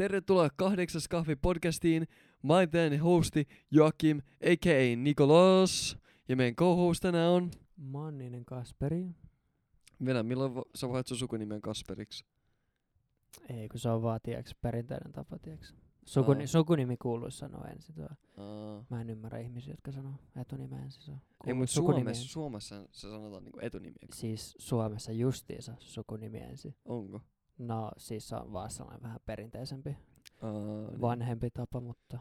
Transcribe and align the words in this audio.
Tervetuloa 0.00 0.48
kahdeksas 0.56 1.08
kahvi 1.08 1.36
podcastiin. 1.36 2.08
Mä 2.42 2.54
oon 2.54 2.70
teidän 2.70 3.00
hosti 3.00 3.48
Joakim, 3.70 4.18
a.k.a. 4.18 4.96
Nikolas. 4.96 5.98
Ja 6.28 6.36
meidän 6.36 6.54
co-host 6.56 7.00
tänään 7.02 7.30
on... 7.30 7.50
Manninen 7.76 8.44
Kasperi. 8.44 9.06
Venä, 10.04 10.22
milloin 10.22 10.54
va- 10.54 10.64
sä 10.74 10.88
vaihdat 10.88 11.06
sun 11.06 11.16
sukunimen 11.16 11.60
Kasperiksi? 11.60 12.24
Ei, 13.48 13.68
kun 13.68 13.80
se 13.80 13.88
on 13.88 14.02
vaan, 14.02 14.20
tiiäks, 14.22 14.54
perinteinen 14.62 15.12
tapa, 15.12 15.38
tiiäks. 15.38 15.74
Sukuni, 16.06 16.42
Aa. 16.42 16.46
sukunimi 16.46 16.96
kuuluisi 16.96 17.38
sanoa 17.38 17.68
ensin 17.68 17.94
tuo. 17.94 18.08
Aa. 18.36 18.84
Mä 18.90 19.00
en 19.00 19.10
ymmärrä 19.10 19.38
ihmisiä, 19.38 19.72
jotka 19.72 19.92
sanoo 19.92 20.14
etunimen 20.36 20.82
ensin. 20.82 21.02
Se 21.02 21.10
on 21.10 21.18
Ei, 21.46 21.54
mutta 21.54 21.72
Suomessa. 21.72 22.28
Suomessa 22.28 22.86
se 22.92 23.08
sanotaan 23.08 23.44
niinku 23.44 23.58
etunimi. 23.62 23.96
eikö? 24.02 24.16
Siis 24.16 24.54
Suomessa 24.58 25.12
justiinsa 25.12 25.74
sukunimi 25.78 26.38
ensin. 26.38 26.74
Onko? 26.84 27.20
No 27.60 27.90
siis 27.96 28.28
se 28.28 28.36
on 28.36 28.52
vaan 28.52 28.70
sellainen 28.70 29.02
vähän 29.02 29.20
perinteisempi, 29.26 29.96
Aa, 30.42 30.52
niin. 30.90 31.00
vanhempi 31.00 31.50
tapa, 31.50 31.80
mutta 31.80 32.18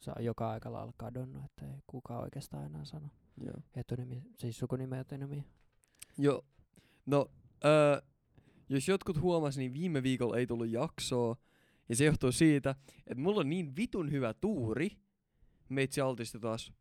se 0.00 0.12
on 0.16 0.24
joka 0.24 0.50
aika 0.50 0.72
lailla 0.72 0.92
kadonnut, 0.96 1.44
että 1.44 1.66
ei 1.66 1.82
kukaan 1.86 2.22
oikeastaan 2.22 2.66
enää 2.66 2.84
sano 2.84 3.08
Joo. 3.40 3.54
etunimi, 3.76 4.22
siis 4.36 4.58
sukunimi 4.58 4.94
ja 4.94 5.00
etunimi. 5.00 5.44
Joo. 6.18 6.44
No, 7.06 7.30
öö, 7.64 8.00
jos 8.68 8.88
jotkut 8.88 9.20
huomas, 9.20 9.56
niin 9.58 9.72
viime 9.72 10.02
viikolla 10.02 10.36
ei 10.36 10.46
tullut 10.46 10.68
jaksoa. 10.68 11.36
Ja 11.88 11.96
se 11.96 12.04
johtuu 12.04 12.32
siitä, 12.32 12.74
että 13.06 13.22
mulla 13.22 13.40
on 13.40 13.48
niin 13.48 13.76
vitun 13.76 14.10
hyvä 14.10 14.34
tuuri. 14.34 14.90
Meitsi 15.68 16.00
altisti 16.00 16.38
taas. 16.40 16.72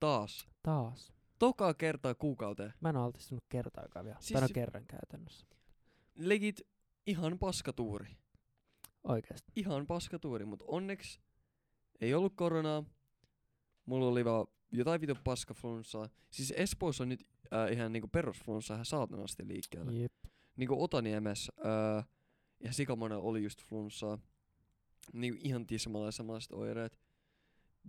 Taas. 0.00 0.48
Taas. 0.62 1.12
Tokaa 1.38 1.74
kertaa 1.74 2.14
kuukauteen. 2.14 2.74
Mä 2.80 2.88
en 2.88 2.96
ole 2.96 3.04
altistunut 3.04 3.44
kertaakaan 3.48 4.04
vielä. 4.04 4.16
Siis 4.20 4.32
tai 4.32 4.42
no 4.42 4.48
kerran 4.54 4.86
käytännössä. 4.86 5.46
Legit 6.14 6.60
ihan 7.06 7.38
paskatuuri. 7.38 8.16
Oikeesti. 9.04 9.52
Ihan 9.56 9.86
paskatuuri, 9.86 10.44
mutta 10.44 10.64
onneksi 10.68 11.20
ei 12.00 12.14
ollut 12.14 12.32
koronaa. 12.36 12.84
Mulla 13.86 14.06
oli 14.08 14.24
vaan 14.24 14.46
jotain 14.72 15.00
vitun 15.00 15.16
paskaflunssaa. 15.24 16.08
Siis 16.30 16.52
Espoossa 16.56 17.04
on 17.04 17.08
nyt 17.08 17.26
äh, 17.52 17.72
ihan 17.72 17.92
niinku 17.92 18.08
perusflunssa 18.08 18.74
ihan 18.74 18.84
saatanasti 18.86 19.48
liikkeellä. 19.48 19.92
Jep. 19.92 20.12
niinku 20.56 20.82
Otaniemessä 20.82 21.52
äh, 21.98 22.06
ja 22.60 22.72
sikamonella 22.72 23.22
oli 23.24 23.42
just 23.42 23.62
flunssaa. 23.62 24.18
Niinku 25.12 25.40
ihan 25.44 25.66
tismalla 25.66 26.10
samanlaiset 26.10 26.52
oireet. 26.52 26.98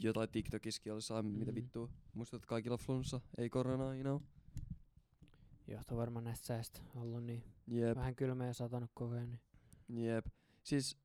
Jotain 0.04 0.30
TikTokiskin 0.30 0.94
oli 0.94 1.02
saa, 1.02 1.24
mitä 1.24 1.52
Mhm. 1.52 1.56
vittua. 1.56 1.90
Muistat, 2.14 2.38
että 2.38 2.48
kaikilla 2.48 2.78
flunssa, 2.78 3.22
ei 3.38 3.50
koronaa, 3.50 3.94
you 3.96 4.02
know. 4.04 4.22
Johtuu 5.68 5.98
varmaan 5.98 6.24
näistä 6.26 6.46
säästä 6.46 6.82
ollut 6.96 7.24
niin 7.24 7.44
Jep, 7.68 7.98
vähän 7.98 8.16
kylmä 8.16 8.46
ja 8.46 8.54
satanut 8.54 8.92
koko 8.94 9.14
ajan. 9.14 9.40
Niin. 9.88 10.08
jep. 10.08 10.26
Siis, 10.64 10.98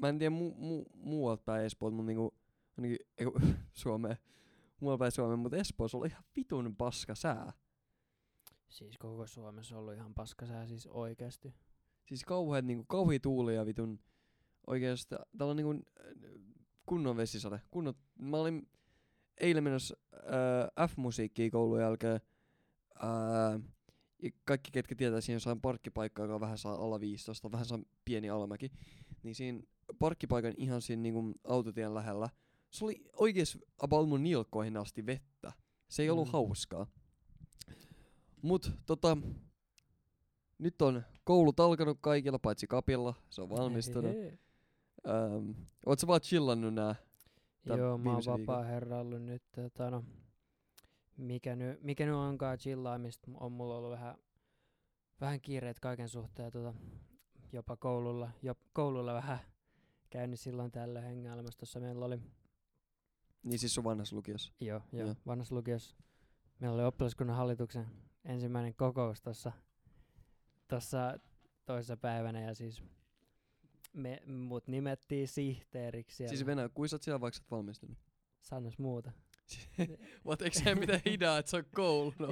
mä 0.00 0.08
en 0.08 0.18
tiedä 0.18 0.36
mu- 0.36 0.56
mu- 0.56 0.90
muualta 0.94 1.42
päin 1.44 1.64
Espoolta, 1.64 1.96
mutta 1.96 2.06
niinku, 2.06 2.34
ainakin, 2.78 2.98
Suomeen, 3.72 4.16
muualta 4.80 4.98
päin 4.98 5.12
Suomeen, 5.12 5.38
mutta 5.38 5.56
Espoossa 5.56 5.98
oli 5.98 6.06
ihan 6.06 6.24
vitun 6.36 6.76
paska 6.76 7.14
sää. 7.14 7.52
Siis 8.68 8.98
koko 8.98 9.26
Suomessa 9.26 9.74
on 9.74 9.80
ollut 9.80 9.94
ihan 9.94 10.14
paskasää 10.14 10.66
siis 10.66 10.86
oikeesti. 10.86 11.54
Siis 12.06 12.24
kauheat 12.24 12.64
niinku, 12.64 12.84
kauhia 12.84 13.20
tuuli 13.20 13.54
ja 13.54 13.66
vitun 13.66 14.00
oikeesti, 14.66 15.14
täällä 15.38 15.50
on 15.50 15.56
niinku 15.56 15.84
kunnon 16.86 17.16
vesisade. 17.16 17.60
Kunnon, 17.70 17.94
mä 18.18 18.36
olin 18.36 18.68
eilen 19.40 19.64
menossa 19.64 19.96
äh, 20.14 20.88
F-musiikkia 20.88 21.50
koulun 21.50 21.80
jälkeen. 21.80 22.20
Äh, 23.04 23.60
kaikki, 24.44 24.70
ketkä 24.70 24.94
tietää, 24.94 25.20
siinä 25.20 25.36
jossain 25.36 25.60
parkkipaikkaa, 25.60 26.24
joka 26.24 26.34
on 26.34 26.40
vähän 26.40 26.58
saa 26.58 26.74
alla 26.74 27.00
15, 27.00 27.52
vähän 27.52 27.66
saa 27.66 27.78
pieni 28.04 28.30
alamäki. 28.30 28.72
Niin 29.22 29.34
siinä 29.34 29.60
parkkipaikan 29.98 30.54
ihan 30.56 30.82
siinä 30.82 31.02
niinku 31.02 31.34
autotien 31.44 31.94
lähellä, 31.94 32.28
se 32.70 32.84
oli 32.84 33.04
oikees 33.16 33.58
about 33.78 34.08
mun 34.08 34.22
nilkkoihin 34.22 34.76
asti 34.76 35.06
vettä. 35.06 35.52
Se 35.88 36.02
ei 36.02 36.10
ollut 36.10 36.28
Mm. 36.28 36.32
hauskaa. 36.32 36.86
Mut 38.42 38.72
tota, 38.86 39.16
nyt 40.58 40.82
on 40.82 41.02
koulut 41.24 41.60
alkanut 41.60 41.98
kaikilla, 42.00 42.38
paitsi 42.38 42.66
kapilla. 42.66 43.14
Se 43.30 43.42
on 43.42 43.50
valmistunut. 43.50 44.16
Ähm, 45.08 45.50
oot 45.86 45.98
sä 45.98 46.06
vaan 46.06 46.20
chillannut 46.20 46.74
nää? 46.74 46.94
Joo, 47.64 47.98
mä 47.98 48.12
oon 48.12 48.22
vapaa 48.26 48.62
herra 48.62 49.00
ollut 49.00 49.22
nyt. 49.22 49.42
Tota, 49.54 49.90
no, 49.90 50.04
mikä 51.16 51.56
nyt 51.56 51.82
mikä 51.82 52.06
nyt 52.06 52.14
onkaan 52.14 52.58
chillaamista, 52.58 53.30
on 53.34 53.52
mulla 53.52 53.76
ollut 53.76 53.90
vähän, 53.90 54.14
vähän 55.20 55.40
kiireet 55.40 55.80
kaiken 55.80 56.08
suhteen. 56.08 56.52
Tota, 56.52 56.74
jopa 57.52 57.76
koululla, 57.76 58.30
jo, 58.42 58.54
koululla 58.72 59.14
vähän 59.14 59.38
käynyt 60.10 60.40
silloin 60.40 60.70
tällä 60.70 61.00
hengailemassa. 61.00 61.58
Tuossa 61.58 61.80
meillä 61.80 62.04
oli 62.04 62.20
Niin 63.42 63.58
siis 63.58 63.74
sun 63.74 63.84
vanhassa 63.84 64.16
lukiossa. 64.16 64.52
Joo, 64.60 64.80
joo. 64.92 65.06
Joo. 65.06 65.16
Vanhassa 65.26 65.54
lukiossa 65.54 65.96
meillä 66.60 66.74
oli 66.74 66.84
oppilaskunnan 66.84 67.36
hallituksen 67.36 67.86
ensimmäinen 68.24 68.74
kokous 68.74 69.22
tuossa 69.22 69.52
tossa 70.68 71.18
toisessa 71.66 71.96
päivänä 71.96 72.40
ja 72.40 72.54
siis 72.54 72.82
me, 73.92 74.22
mut 74.26 74.68
nimettiin 74.68 75.28
sihteeriksi 75.28 76.28
Siis 76.28 76.46
Venäjä, 76.46 76.70
oot 76.92 77.02
siellä 77.02 77.20
vaikka 77.20 77.36
sä 77.36 77.42
oot 77.42 77.50
valmistunut? 77.50 77.98
sanos 78.40 78.78
muuta. 78.78 79.12
Eikö 80.44 80.58
se 80.58 80.74
mitään 80.74 81.00
hidaa, 81.06 81.38
että 81.38 81.50
se 81.50 81.56
on 81.56 81.64
koulu? 81.74 82.14
No. 82.18 82.28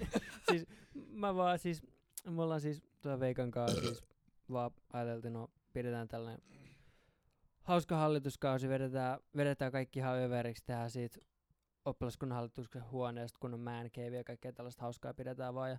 siis 0.50 0.66
mä 1.10 1.34
vaan 1.34 1.58
siis, 1.58 1.82
me 2.30 2.42
ollaan 2.42 2.60
siis 2.60 2.82
tuon 3.02 3.20
Veikan 3.20 3.50
kanssa 3.50 3.80
siis 3.80 4.02
vaan 4.50 4.70
ajateltiin, 4.92 5.32
no 5.32 5.50
pidetään 5.72 6.08
tällainen 6.08 6.42
hauska 7.62 7.96
hallituskausi, 7.96 8.68
vedetään, 8.68 9.20
vedetään 9.36 9.72
kaikki 9.72 9.98
ihan 9.98 10.18
överiksi, 10.18 10.64
tehdään 10.66 10.90
siitä 10.90 11.20
oppilaskunnan 11.84 12.36
hallituksen 12.36 12.90
huoneesta, 12.90 13.38
kun 13.40 13.54
on 13.54 13.60
man 13.60 13.90
cave 13.90 14.16
ja 14.16 14.24
kaikkea 14.24 14.52
tällaista 14.52 14.82
hauskaa 14.82 15.14
pidetään 15.14 15.54
vaan. 15.54 15.70
Ja 15.70 15.78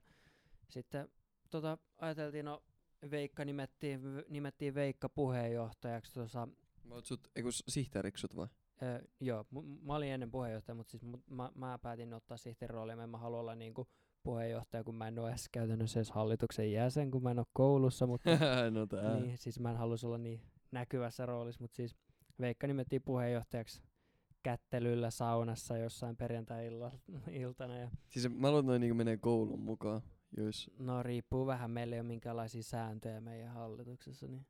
sitten 0.70 1.10
tota, 1.50 1.78
ajateltiin, 1.98 2.46
no 2.46 2.64
Veikka 3.12 3.46
nimettiin, 3.46 4.02
nimettiin 4.30 4.76
Veikka 4.76 5.10
puheenjohtajaksi 5.10 6.14
tuossa 6.14 6.48
Mä 6.84 6.96
oot 6.96 7.06
sut, 7.06 7.28
eiku 7.36 7.50
sihteeriksi 7.52 8.22
sut 8.22 8.36
vai? 8.36 8.48
Öö, 8.82 9.02
joo, 9.20 9.46
m- 9.52 9.86
mä 9.88 9.96
olin 9.96 10.12
ennen 10.12 10.32
puheenjohtaja, 10.32 10.76
mutta 10.76 10.92
siis 10.92 11.04
mut, 11.04 11.22
mä, 11.30 11.52
mä 11.56 11.80
päätin 11.82 12.14
ottaa 12.14 12.38
sihteerin 12.38 12.74
roolin. 12.74 12.98
Mä 12.98 13.04
en 13.04 13.10
mä 13.10 13.18
halua 13.18 13.40
olla 13.40 13.56
niinku 13.56 13.88
puheenjohtaja, 14.24 14.84
kun 14.84 14.96
mä 14.96 15.08
en 15.08 15.20
ole 15.20 15.30
edes 15.30 15.50
käytännössä 15.52 16.00
edes 16.00 16.12
hallituksen 16.12 16.72
jäsen, 16.72 17.12
kun 17.12 17.24
mä 17.24 17.32
en 17.32 17.40
ole 17.40 17.46
koulussa, 17.54 18.08
mutta 18.08 18.30
no 18.72 18.86
tää. 18.86 19.20
niin, 19.20 19.38
siis 19.38 19.60
mä 19.60 19.72
en 19.72 19.78
halusi 19.78 20.06
olla 20.06 20.18
niin 20.18 20.42
näkyvässä 20.72 21.26
roolissa, 21.26 21.64
mutta 21.64 21.76
siis 21.76 21.96
Veikka 22.40 22.68
nimettiin 22.68 23.02
puheenjohtajaksi 23.02 23.82
kättelyllä 24.44 25.10
saunassa 25.12 25.78
jossain 25.78 26.18
perjantai-iltana. 26.18 27.78
Ja 27.82 27.90
Siis 28.10 28.30
mä 28.30 28.48
luulen, 28.52 28.64
että 28.64 28.72
noi 28.72 28.80
niinku 28.80 28.96
menee 28.96 29.18
koulun 29.18 29.60
mukaan. 29.60 30.02
Jos 30.38 30.72
no 30.80 31.04
riippuu 31.04 31.46
vähän, 31.46 31.72
meillä 31.72 31.96
ei 31.96 32.00
ole 32.00 32.08
minkäänlaisia 32.08 32.64
sääntöjä 32.64 33.22
meidän 33.22 33.54
hallituksessa, 33.54 34.28
niin 34.28 34.46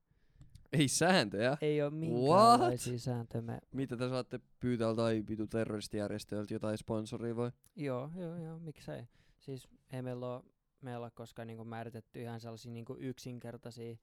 ei 0.73 0.87
sääntöjä. 0.87 1.57
ei 1.61 1.81
ole 1.81 1.91
minkäänlaisia 1.91 2.99
sääntöjä. 2.99 3.41
Me, 3.41 3.59
Mitä 3.71 3.97
te 3.97 4.09
saatte 4.09 4.39
pyytää 4.59 4.87
joltain 4.87 5.27
vitu 5.27 5.47
terroristijärjestöiltä 5.47 6.53
jotain 6.53 6.77
sponsoria 6.77 7.35
vai? 7.35 7.51
Joo, 7.75 8.11
joo, 8.15 8.35
joo, 8.35 8.59
miksei. 8.59 9.07
Siis 9.39 9.67
ei 9.91 10.01
meillä 10.01 10.35
ole, 10.35 10.43
meillä 10.81 11.03
ole 11.03 11.11
koskaan 11.11 11.47
niinku 11.47 11.65
määritetty 11.65 12.21
ihan 12.21 12.39
sellaisia 12.39 12.71
niinku 12.71 12.95
yksinkertaisia 12.99 13.95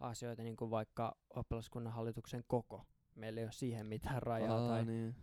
asioita, 0.00 0.42
niinku 0.42 0.70
vaikka 0.70 1.16
oppilaskunnan 1.30 1.92
hallituksen 1.92 2.44
koko. 2.46 2.86
Meillä 3.14 3.40
ei 3.40 3.44
ole 3.44 3.52
siihen 3.52 3.86
mitään 3.86 4.22
rajaa. 4.22 4.58
Aa, 4.58 4.68
tai 4.68 4.84
niin. 4.84 5.16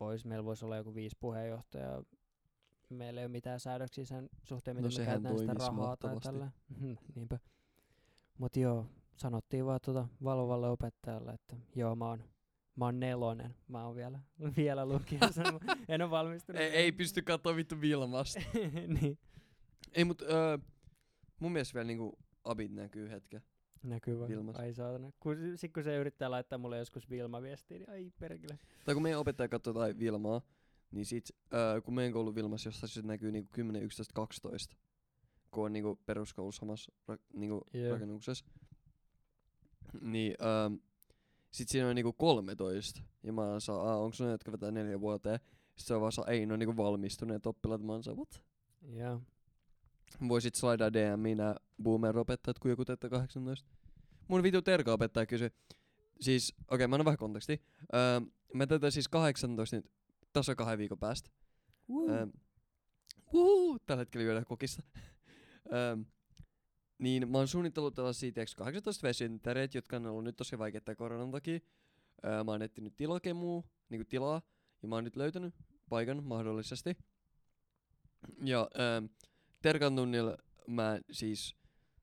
vois, 0.00 0.24
meillä 0.24 0.44
voisi 0.44 0.64
olla 0.64 0.76
joku 0.76 0.94
viisi 0.94 1.16
puheenjohtajaa. 1.20 2.02
Meillä 2.88 3.20
ei 3.20 3.24
ole 3.24 3.32
mitään 3.32 3.60
säädöksiä 3.60 4.04
sen 4.04 4.30
suhteen, 4.42 4.76
No 4.76 4.82
miten 4.82 4.92
me 4.92 5.04
sehän 5.04 5.22
käytetään 5.22 5.38
sitä 5.38 5.68
rahaa 5.68 5.96
tai 5.96 6.20
tällä. 6.20 6.50
Niinpä. 7.14 7.38
Mut 8.38 8.56
joo, 8.56 8.86
sanottiin 9.16 9.66
vaan 9.66 9.80
tuota 9.84 10.08
valvovalle 10.24 10.68
opettajalle, 10.68 11.32
että 11.32 11.56
joo, 11.74 11.96
mä 11.96 12.08
oon, 12.08 12.24
mä 12.76 12.84
oon 12.84 13.00
nelonen. 13.00 13.54
Mä 13.68 13.86
oon 13.86 13.96
vielä, 13.96 14.20
vielä 14.56 14.86
lukiossa. 14.86 15.42
en 15.88 16.02
ole 16.02 16.10
valmistunut. 16.10 16.60
Ei, 16.62 16.68
ei 16.70 16.92
pysty 16.92 17.22
katsoa 17.22 17.56
vittu 17.56 17.80
Vilmasta. 17.80 18.40
niin. 19.00 19.18
ei 19.92 20.04
mut 20.04 20.22
öö, 20.22 20.58
mun 21.40 21.52
mielestä 21.52 21.74
vielä 21.74 21.86
niinku 21.86 22.18
abit 22.44 22.72
näkyy 22.72 23.10
hetken. 23.10 23.42
Näkyy 23.82 24.18
vaan. 24.18 24.28
Vilmas. 24.30 24.56
Ai 24.56 24.74
saatana. 24.74 25.10
Kun, 25.20 25.36
sit 25.56 25.72
kun 25.72 25.84
se 25.84 25.96
yrittää 25.96 26.30
laittaa 26.30 26.58
mulle 26.58 26.78
joskus 26.78 27.10
Vilma-viestiä, 27.10 27.78
niin 27.78 27.90
ai 27.90 28.12
perkele. 28.20 28.58
Tai 28.84 28.94
kun 28.94 29.02
meidän 29.02 29.20
opettaja 29.20 29.48
katsoo 29.48 29.70
jotain 29.70 29.98
Vilmaa, 29.98 30.40
niin 30.90 31.06
sit 31.06 31.24
öö, 31.54 31.80
kun 31.80 31.94
meidän 31.94 32.12
koulu 32.12 32.34
Vilmassa 32.34 32.68
jossain 32.68 32.90
se 32.90 33.02
näkyy 33.02 33.32
niinku 33.32 33.50
10, 33.52 33.82
11, 33.82 34.12
12. 34.14 34.76
Kun 35.50 35.64
on 35.64 35.72
niinku 35.72 36.00
peruskoulu 36.06 36.52
samassa 36.52 36.92
ra- 37.12 37.18
niinku 37.32 37.62
Joo. 37.72 37.92
rakennuksessa. 37.92 38.44
Niin 40.00 40.34
öö, 40.40 40.70
sit 41.50 41.68
siinä 41.68 41.88
on 41.88 41.94
niinku 41.94 42.12
13. 42.12 43.02
Ja 43.22 43.32
mä 43.32 43.60
saa, 43.60 43.90
aa, 43.90 43.98
onks 43.98 44.20
ne, 44.20 44.30
jotka 44.30 44.52
vetää 44.52 44.70
neljä 44.70 45.00
vuoteen? 45.00 45.40
Sit 45.76 45.86
se 45.86 45.94
on 45.94 46.00
vaan 46.00 46.12
saa, 46.12 46.26
ei, 46.26 46.46
ne 46.46 46.52
on 46.52 46.58
niinku 46.58 46.76
valmistuneet 46.76 47.46
oppilaat. 47.46 47.82
Mä 47.82 47.92
oon 47.92 48.02
saa, 48.02 48.14
what? 48.14 48.42
Joo. 48.82 49.20
Voisit 50.28 50.54
slaidaa 50.54 50.92
DM 50.92 51.36
nää 51.36 51.56
boomer-opettajat, 51.82 52.58
kun 52.58 52.70
joku 52.70 52.84
teette 52.84 53.08
18. 53.08 53.70
Mun 54.28 54.42
vitu 54.42 54.62
terka-opettaja 54.62 55.26
kysyi, 55.26 55.50
siis, 56.20 56.54
okei, 56.58 56.74
okay, 56.74 56.86
mä 56.86 56.94
annan 56.94 57.04
vähän 57.04 57.18
konteksti. 57.18 57.62
Öö, 57.94 58.20
mä 58.54 58.66
täytän 58.66 58.92
siis 58.92 59.08
18 59.08 59.76
nyt 59.76 59.90
tasa 60.32 60.54
kahden 60.54 60.78
viikon 60.78 60.98
päästä. 60.98 61.30
Öö, 62.08 62.26
Woo! 63.34 63.78
Tällä 63.86 64.00
hetkellä 64.00 64.24
juodaan 64.24 64.44
kokissa. 64.44 64.82
öö, 65.72 65.96
niin 67.02 67.28
mä 67.28 67.38
oon 67.38 67.48
suunnitellut 67.48 67.94
tällaisia 67.94 68.32
tiiäks, 68.32 68.54
18 68.54 69.06
vesynttäreitä, 69.06 69.78
jotka 69.78 69.96
on 69.96 70.06
ollut 70.06 70.24
nyt 70.24 70.36
tosi 70.36 70.58
vaikeita 70.58 70.94
koronan 70.94 71.30
takia. 71.30 71.58
Öö, 72.24 72.44
mä 72.44 72.50
oon 72.50 72.62
etsinyt 72.62 72.96
tilakemua, 72.96 73.62
niinku 73.88 74.04
tilaa, 74.08 74.42
ja 74.82 74.88
mä 74.88 74.94
oon 74.94 75.04
nyt 75.04 75.16
löytänyt 75.16 75.54
paikan 75.88 76.24
mahdollisesti. 76.24 76.96
Ja 78.44 78.68
öö, 78.78 79.02
Terkan 79.62 79.96
tunnilla 79.96 80.36
mä 80.66 81.00
siis 81.10 81.56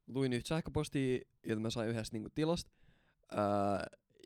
luin 0.07 0.33
yhtä 0.33 0.47
sähköpostia, 0.47 1.19
jota 1.43 1.61
mä 1.61 1.69
sain 1.69 1.89
yhdestä 1.89 2.15
niinku 2.15 2.29
tilasta. 2.35 2.71
Öö, 3.33 3.39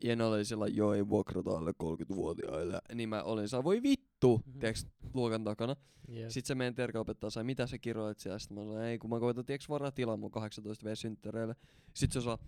ja 0.04 0.16
ne 0.16 0.24
oli 0.24 0.44
sillä, 0.44 0.66
joo 0.66 0.94
ei 0.94 1.08
vuokrata 1.08 1.50
alle 1.50 1.70
30-vuotiaille. 1.70 2.78
Niin 2.94 3.08
mä 3.08 3.22
olin 3.22 3.48
saa 3.48 3.64
voi 3.64 3.82
vittu, 3.82 4.03
Mhm. 4.46 4.58
tiiäks, 4.58 4.86
luokan 5.14 5.44
takana. 5.44 5.76
Yep. 6.12 6.28
Sitten 6.30 6.46
se 6.48 6.54
meidän 6.54 6.74
terkaopettaja 6.74 7.30
sai, 7.30 7.44
mitä 7.44 7.66
sä 7.66 7.78
kirjoit 7.78 8.18
siellä. 8.18 8.38
Sitten 8.38 8.58
mä 8.58 8.64
sanoin, 8.64 8.84
ei 8.84 8.98
kun 8.98 9.10
mä 9.10 9.20
koitan 9.20 9.44
tiiäks 9.44 9.68
varaa 9.68 9.90
tilaa 9.90 10.16
mun 10.16 10.30
18 10.30 10.86
v 10.86 10.94
synttäreille. 10.94 11.56
Sitten 11.94 12.22
se 12.22 12.24
saa, 12.24 12.38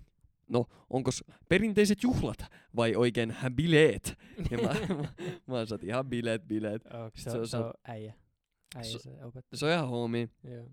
no 0.48 0.66
onkos 0.90 1.24
perinteiset 1.48 2.02
juhlat 2.02 2.38
vai 2.76 2.96
oikein 2.96 3.36
bileet? 3.54 4.18
Ja 4.50 4.58
mä, 4.58 4.68
mä, 4.96 5.08
mä 5.46 5.66
saat 5.66 5.84
ihan 5.84 6.06
bileet, 6.06 6.42
bileet. 6.48 6.82
Oh, 6.86 7.10
se, 7.14 7.30
se 7.30 7.38
on, 7.38 7.48
se 7.48 7.56
on 7.56 7.72
äijä. 7.84 8.14
Äijä 8.76 8.92
Se- 8.92 8.98
se 8.98 9.24
opettaja. 9.24 9.58
Se 9.58 9.66
on 9.66 9.72
ihan. 9.72 9.88
Joo. 10.44 10.70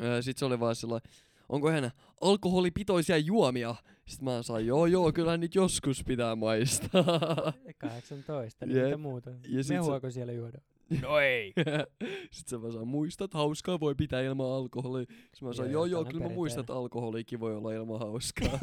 Öö, 0.00 0.22
Sitten 0.22 0.38
se 0.38 0.44
oli 0.44 0.60
vaan 0.60 0.76
sellainen, 0.76 1.10
onko 1.48 1.70
hän 1.70 1.90
alkoholipitoisia 2.20 3.18
juomia? 3.18 3.74
Sitten 4.06 4.24
mä 4.24 4.42
saan, 4.42 4.66
joo 4.66 4.86
joo, 4.86 5.12
kyllä 5.12 5.36
nyt 5.36 5.54
joskus 5.54 6.04
pitää 6.04 6.36
maistaa. 6.36 7.52
18, 7.78 8.66
niin 8.66 8.76
Jep. 8.76 8.84
mitä 8.84 8.96
muuta? 8.96 9.30
Ja 9.48 9.64
sit 9.64 9.76
Mehuako 9.76 10.10
siellä 10.10 10.32
juoda? 10.32 10.58
No 11.02 11.18
ei. 11.18 11.52
Sitten 12.30 12.50
se 12.50 12.62
vaan 12.62 12.72
saa, 12.72 12.84
muistat, 12.84 13.34
hauskaa 13.34 13.80
voi 13.80 13.94
pitää 13.94 14.20
ilman 14.20 14.52
alkoholia. 14.52 15.06
Sitten 15.06 15.48
mä 15.48 15.52
saan, 15.52 15.70
Joo, 15.70 15.84
joo 15.84 16.04
kyllä 16.04 16.28
mä 16.28 16.34
muistan, 16.34 16.60
että 16.60 16.72
alkoholikin 16.74 17.40
voi 17.40 17.56
olla 17.56 17.72
ilman 17.72 17.98
hauskaa. 17.98 18.58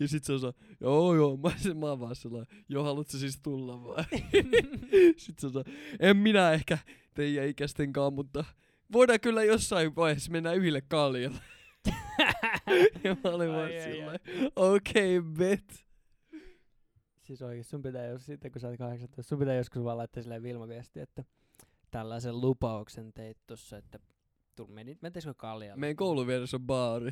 ja 0.00 0.08
sit 0.08 0.24
se 0.24 0.32
on 0.32 0.40
saa, 0.40 0.52
joo 0.80 1.14
joo, 1.14 1.36
mä, 1.36 1.52
sit 1.56 1.78
mä 1.78 2.00
vaan 2.00 2.16
sellainen, 2.16 2.56
joo 2.68 2.84
haluatko 2.84 3.18
siis 3.18 3.40
tulla 3.42 3.84
vai? 3.84 4.04
sitten 5.16 5.50
se 5.50 5.52
saa, 5.52 5.64
en 6.00 6.16
minä 6.16 6.52
ehkä 6.52 6.78
teidän 7.14 7.48
ikäistenkaan, 7.48 8.12
mutta 8.12 8.44
voidaan 8.92 9.20
kyllä 9.20 9.44
jossain 9.44 9.96
vaiheessa 9.96 10.32
mennä 10.32 10.52
yhdelle 10.52 10.80
kaljalle. 10.80 11.40
ja 13.04 13.16
mä 13.24 13.30
olin 13.30 13.52
vaan 13.52 13.70
silleen, 13.84 14.20
okei, 14.56 15.18
okay, 15.18 15.32
bet. 15.32 15.86
Siis 17.22 17.42
oikeesti 17.42 17.70
sun 17.70 17.82
pitää, 17.82 18.06
jos 18.06 18.26
sitten 18.26 18.52
kun 18.52 18.60
sä 18.60 18.68
oot 18.68 18.78
18, 18.78 19.28
sun 19.28 19.38
pitää 19.38 19.54
joskus 19.54 19.84
vaan 19.84 19.98
laittaa 19.98 20.22
silleen 20.22 20.42
Vilma-viesti, 20.42 21.00
että 21.00 21.24
tällaisen 21.90 22.40
lupauksen 22.40 23.12
teit 23.12 23.38
tossa, 23.46 23.76
että 23.76 23.98
tul, 24.56 24.66
meni, 24.66 24.98
mentäisikö 25.02 25.34
kaljalle? 25.34 25.80
Meidän 25.80 25.96
koulun 25.96 26.26
vieressä 26.26 26.56
on 26.56 26.66
baari. 26.66 27.10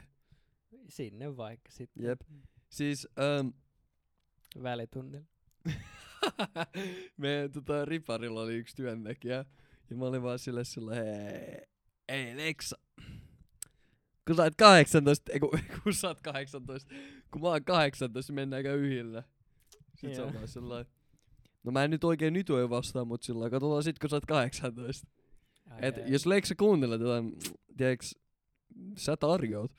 Sinne 0.89 1.37
vaikka 1.37 1.71
sitten. 1.73 2.05
Jep. 2.05 2.21
Siis, 2.71 3.09
ähm, 3.19 3.49
Välitunnilla. 4.63 5.27
meidän 7.17 7.53
tota, 7.53 7.85
riparilla 7.85 8.43
oli 8.43 8.55
yksi 8.55 8.77
työntekijä. 8.77 9.45
Ja 9.91 9.97
mä 9.97 10.05
olin 10.05 10.23
vaan 10.23 10.39
sille 10.39 10.65
sille, 10.65 10.97
hei, 10.97 11.67
ei 12.09 12.37
Leksa. 12.37 12.79
Kun 14.27 14.37
sä 14.37 14.43
oot 14.43 14.55
18, 14.59 15.33
ei 15.33 15.41
kun, 15.41 15.51
kun 15.83 15.95
sä 15.95 16.09
oot 16.09 16.21
18, 16.21 16.95
kun 17.31 17.41
mä 17.43 17.49
oon 17.49 17.65
18, 17.65 18.33
mennäänkö 18.33 18.75
yhdellä? 18.75 19.23
Sitten 19.95 20.15
se 20.17 20.23
on 20.23 20.35
vaan 20.35 20.49
sellainen, 20.49 20.93
no 21.65 21.73
mä 21.73 21.85
en 21.85 21.91
nyt 21.91 22.05
oikein 22.05 22.33
nyt 22.33 22.49
voi 22.49 22.71
vastaa, 22.71 23.05
mut 23.05 23.23
sillä 23.23 23.51
katsotaan 23.51 23.83
sit 23.83 23.99
kun 23.99 24.11
sä 24.11 24.17
oot 24.17 24.27
18. 24.27 25.09
Ai, 25.71 25.79
Et 25.83 25.97
ai. 25.99 26.05
jos 26.13 26.27
Leksa 26.27 26.55
kuuntelee 26.55 26.99
tätä, 26.99 27.23
tiedäks, 27.77 28.15
sä 28.97 29.17
tarjoat. 29.17 29.71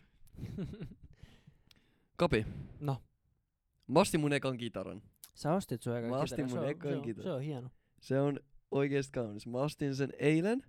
Kapi, 2.18 2.46
no, 2.80 3.02
mä 3.88 4.00
ostin 4.00 4.20
mun 4.22 4.34
ekan 4.34 4.58
kitaran. 4.58 5.02
sä 5.34 5.54
ostit 5.54 5.82
sun 5.82 5.98
ekan 5.98 6.10
Mä 6.10 6.18
ostin 6.18 6.46
kitaran. 6.46 6.50
mun 6.50 6.60
se 6.60 6.66
on, 6.66 6.70
ekan 6.72 6.92
se 6.92 6.98
on, 6.98 7.02
kitaran. 7.04 7.24
se 7.24 7.32
on 7.36 7.42
hieno. 7.42 7.70
Se 8.02 8.20
on 8.22 8.40
oikeesti 8.76 9.12
kaunis. 9.12 9.48
Mä 9.48 9.58
ostin 9.58 9.96
sen 9.96 10.14
eilen. 10.20 10.64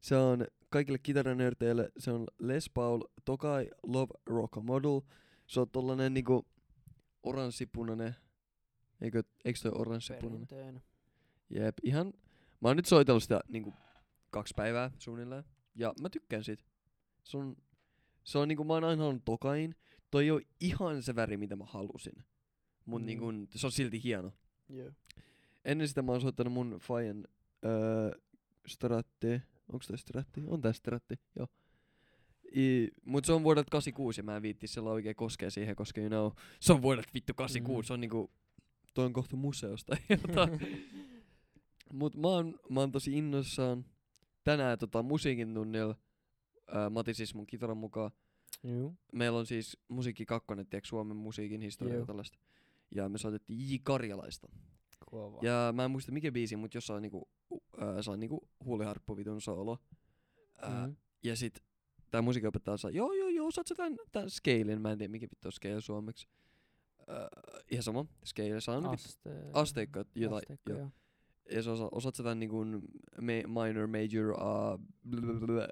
Se 0.00 0.16
on 0.16 0.46
kaikille 0.68 0.98
kitaranörteille, 0.98 1.92
se 1.98 2.10
on 2.10 2.26
Les 2.38 2.70
Paul 2.70 3.00
Tokai 3.24 3.70
Love 3.82 4.14
Rock 4.26 4.56
Model. 4.62 5.00
Se 5.46 5.60
on 5.60 5.70
tollanen 5.70 6.14
niinku 6.14 6.46
oranssipunainen. 7.22 8.14
Eikö, 9.00 9.22
eikö 9.44 9.58
toi 9.62 9.72
oranssipunainen? 9.74 10.46
Perinteinen. 10.46 10.82
Jep, 11.50 11.74
ihan. 11.82 12.12
Mä 12.60 12.68
oon 12.68 12.76
nyt 12.76 12.86
soitellut 12.86 13.22
sitä 13.22 13.40
niinku 13.48 13.72
kaksi 14.30 14.54
päivää 14.56 14.90
suunnilleen. 14.98 15.44
Ja 15.74 15.94
mä 16.02 16.08
tykkään 16.08 16.44
siitä. 16.44 16.64
Se 17.24 17.36
on, 17.36 17.56
se 18.24 18.38
on 18.38 18.48
niinku, 18.48 18.64
mä 18.64 18.72
oon 18.72 18.84
aina 18.84 19.02
halunnut 19.02 19.24
Tokain. 19.24 19.74
Toi 20.10 20.24
ei 20.24 20.30
oo 20.30 20.40
ihan 20.60 21.02
se 21.02 21.14
väri, 21.14 21.36
mitä 21.36 21.56
mä 21.56 21.64
halusin. 21.64 22.24
Mut 22.84 23.02
Mm. 23.02 23.06
niinku, 23.06 23.26
se 23.54 23.66
on 23.66 23.72
silti 23.72 24.02
hieno. 24.02 24.32
Joo. 24.68 24.90
Ennen 25.64 25.88
sitä 25.88 26.02
mä 26.02 26.12
oon 26.12 26.20
soittanut 26.20 26.52
mun 26.52 26.78
Fajan 26.82 27.24
öö, 27.64 28.18
Stratti. 28.66 29.42
Onks 29.72 29.86
toi 29.86 29.98
Stratti? 29.98 30.42
On 30.46 30.60
tää 30.60 30.72
Stratti, 30.72 31.14
joo. 31.36 31.46
I, 32.56 32.88
mut 33.04 33.24
se 33.24 33.32
on 33.32 33.42
vuodelta 33.44 33.70
86 33.70 34.20
ja 34.20 34.24
mä 34.24 34.36
en 34.36 34.42
viitti 34.42 34.66
sillä 34.66 34.90
oikein 34.90 35.16
koskea 35.16 35.50
siihen, 35.50 35.76
koska 35.76 36.00
you 36.00 36.08
know, 36.10 36.30
se 36.60 36.72
on 36.72 36.82
vuodelta 36.82 37.10
vittu 37.14 37.34
86, 37.34 37.80
Mhm. 37.82 37.86
se 37.86 37.92
on 37.92 38.00
niinku, 38.00 38.30
toi 38.94 39.04
on 39.04 39.12
kohta 39.12 39.36
museosta. 39.36 39.96
jotain. 40.26 40.60
mut 41.92 42.16
mä 42.16 42.28
oon, 42.28 42.58
mä 42.70 42.80
oon 42.80 42.92
tosi 42.92 43.18
innoissaan. 43.18 43.84
Tänään 44.44 44.78
tota 44.78 45.02
musiikin 45.02 45.54
tunnilla, 45.54 45.96
öö, 46.74 46.90
mä 46.90 47.00
otin 47.00 47.14
siis 47.14 47.34
mun 47.34 47.46
kitaran 47.46 47.76
mukaan. 47.76 48.10
Joo. 48.62 48.94
Meillä 49.12 49.38
on 49.38 49.46
siis 49.46 49.78
musiikki 49.88 50.26
kakkonen, 50.26 50.66
tiedätkö, 50.66 50.88
Suomen 50.88 51.16
musiikin 51.16 51.60
historia 51.60 51.94
ja 51.98 52.06
tällaista. 52.06 52.38
Ja 52.94 53.08
me 53.08 53.18
soitettiin 53.18 53.58
J. 53.70 53.74
Karjalaista. 53.82 54.48
Kova. 55.06 55.38
Ja 55.42 55.72
mä 55.76 55.84
en 55.84 55.90
muista 55.90 56.12
mikä 56.12 56.32
biisi, 56.32 56.56
mutta 56.56 56.76
jossain 56.76 57.02
niinku, 57.02 57.28
uh, 57.50 57.60
saa 58.00 58.16
niinku 58.16 58.48
huuliharppu 58.64 59.16
vitun 59.16 59.40
soolo. 59.40 59.72
Uh, 59.72 60.70
Mhm. 60.86 60.92
Ja 61.22 61.36
sit 61.36 61.62
tää 62.10 62.22
musiikinopettaja 62.22 62.76
saa, 62.76 62.90
joo 62.90 63.12
joo 63.12 63.28
joo, 63.28 63.46
osaat 63.46 63.66
sä 63.66 63.74
tän, 63.74 63.96
tän 64.12 64.30
scalein, 64.30 64.80
mä 64.80 64.92
en 64.92 64.98
tiedä 64.98 65.10
mikä 65.10 65.26
vittu 65.30 65.48
on 65.48 65.52
scale 65.52 65.80
suomeksi. 65.80 66.28
Uh, 67.00 67.60
ihan 67.70 67.82
sama, 67.82 68.06
scale, 68.24 68.60
saa 68.60 68.80
nyt 68.80 68.90
Aste... 68.90 69.30
asteikko, 69.52 70.04
jotain, 70.14 70.38
asteikko, 70.42 70.72
joo. 70.72 70.90
Ja 71.50 71.62
se 71.62 71.70
osa, 71.70 71.88
osaat 71.92 72.14
sä 72.14 72.22
tän 72.22 72.40
niinku 72.40 72.64
ma- 73.20 73.64
minor, 73.66 73.86
major, 73.86 74.30
uh, 74.30 74.80
blablabla 75.10 75.68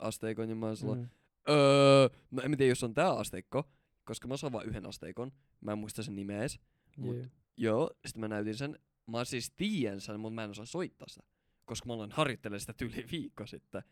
asteikon, 0.00 0.48
ja 0.48 0.54
mä 0.54 0.66
oon 0.66 0.76
sellainen, 0.76 1.04
Mhm. 1.04 1.12
öö, 1.54 2.08
no 2.30 2.42
en 2.42 2.50
tiedä 2.56 2.70
jos 2.70 2.84
on 2.84 2.94
tää 2.94 3.12
asteikko, 3.12 3.64
koska 4.04 4.28
mä 4.28 4.36
saan 4.36 4.52
vaan 4.52 4.66
yhden 4.66 4.86
asteikon, 4.86 5.32
mä 5.60 5.72
en 5.72 5.78
muista 5.78 6.02
sen 6.02 6.16
nimeä 6.16 6.40
edes. 6.40 6.60
Mut 6.96 7.16
Joo. 7.16 7.26
Joo, 7.58 7.90
sitten 8.06 8.20
mä 8.20 8.28
näytin 8.28 8.56
sen. 8.56 8.78
Mä 9.06 9.24
siis 9.24 9.52
tiedän 9.56 10.00
sen, 10.00 10.20
mutta 10.20 10.34
mä 10.34 10.44
en 10.44 10.50
osaa 10.50 10.66
soittaa 10.66 11.08
sitä. 11.08 11.22
Koska 11.64 11.86
mä 11.86 11.92
aloin 11.92 12.12
harjoittelemaan 12.12 12.60
sitä 12.60 12.74
yli 12.84 13.06
viikko 13.12 13.46
sitten. 13.46 13.82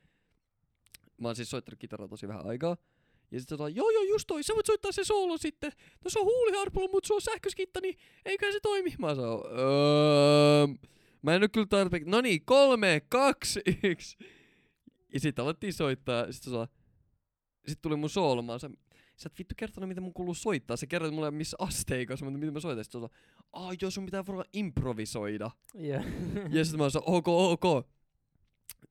Mä 1.21 1.29
oon 1.29 1.37
siis 1.37 1.51
soittanut 1.51 1.79
kitaraa 1.79 2.09
tosi 2.09 2.29
vähän 2.29 2.47
aikaa. 2.47 2.77
Ja 3.31 3.41
sitten 3.41 3.59
sanotaan, 3.59 3.75
joo 3.75 3.91
joo 3.91 4.03
just 4.03 4.27
toi, 4.27 4.43
sä 4.43 4.55
voit 4.55 4.67
soittaa 4.67 4.93
se 4.93 5.05
soolo 5.05 5.39
sitten. 5.39 5.73
No 6.05 6.11
se 6.11 6.19
on 6.19 6.25
huuliharpulla, 6.25 6.89
mutta 6.93 7.07
se 7.07 7.15
on 7.15 7.21
sähköskitta, 7.21 7.81
niin 7.81 7.99
eiköhän 8.25 8.53
se 8.53 8.61
toimi. 8.61 8.95
Mä 8.99 9.15
sanon, 9.15 9.43
öö, 9.47 10.67
mä 11.23 11.35
en 11.35 11.43
oo 11.43 11.49
kyllä 11.53 11.67
tarpeeksi. 11.67 12.11
No 12.11 12.21
niin, 12.21 12.45
kolme, 12.45 13.03
kaksi, 13.09 13.61
yksi. 13.83 14.17
Ja 15.15 15.21
sitten 15.21 15.45
alettiin 15.45 15.73
soittaa. 15.73 16.33
Sitten 16.33 16.69
sitten 17.67 17.83
tuli 17.83 17.97
mun 17.97 18.11
soolo. 18.11 18.43
Mä 18.43 18.59
sanoin, 18.59 18.79
sä 19.17 19.27
et 19.33 19.39
vittu 19.39 19.55
kertonut, 19.59 19.89
mitä 19.89 20.01
mun 20.01 20.15
kuuluu 20.15 20.35
soittaa. 20.35 20.77
Se 20.77 20.87
kerroit 20.87 21.15
mulle 21.15 21.31
missä 21.31 21.57
asteikossa, 21.61 22.25
mutta 22.25 22.39
miten 22.39 22.53
mä 22.53 22.61
soitan. 22.61 22.85
Sitten 22.85 23.01
se 23.01 23.09
aa 23.53 23.73
joo, 23.83 23.91
sun 23.91 24.05
pitää 24.05 24.27
varmaan 24.27 24.49
improvisoida. 24.53 25.51
Joo. 25.75 26.03
ja 26.51 26.65
sitten 26.65 26.79
mä 26.79 26.91
sanoin, 26.91 27.11
ok, 27.11 27.29
ok. 27.29 27.87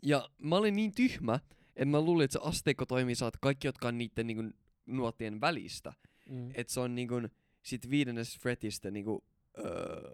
Ja 0.02 0.30
mä 0.38 0.56
olin 0.56 0.76
niin 0.76 0.96
tyhmä, 0.96 1.40
että 1.76 1.86
mä 1.86 2.02
luulin, 2.02 2.26
että 2.26 2.40
se 2.40 2.40
asteikko 2.44 2.86
toimii 2.86 3.16
saat 3.16 3.38
kaikki, 3.42 3.68
jotka 3.68 3.88
on 3.88 3.98
niiden 3.98 4.28
niinku 4.28 4.44
nuottien 4.86 5.42
välistä. 5.42 5.94
Mm. 6.30 6.50
Että 6.54 6.74
se 6.74 6.80
on 6.80 6.96
niinku 6.96 7.16
sit 7.64 7.90
viidennes 7.90 8.40
fretistä 8.40 8.92
niinku 8.92 9.24
öö, 9.58 10.14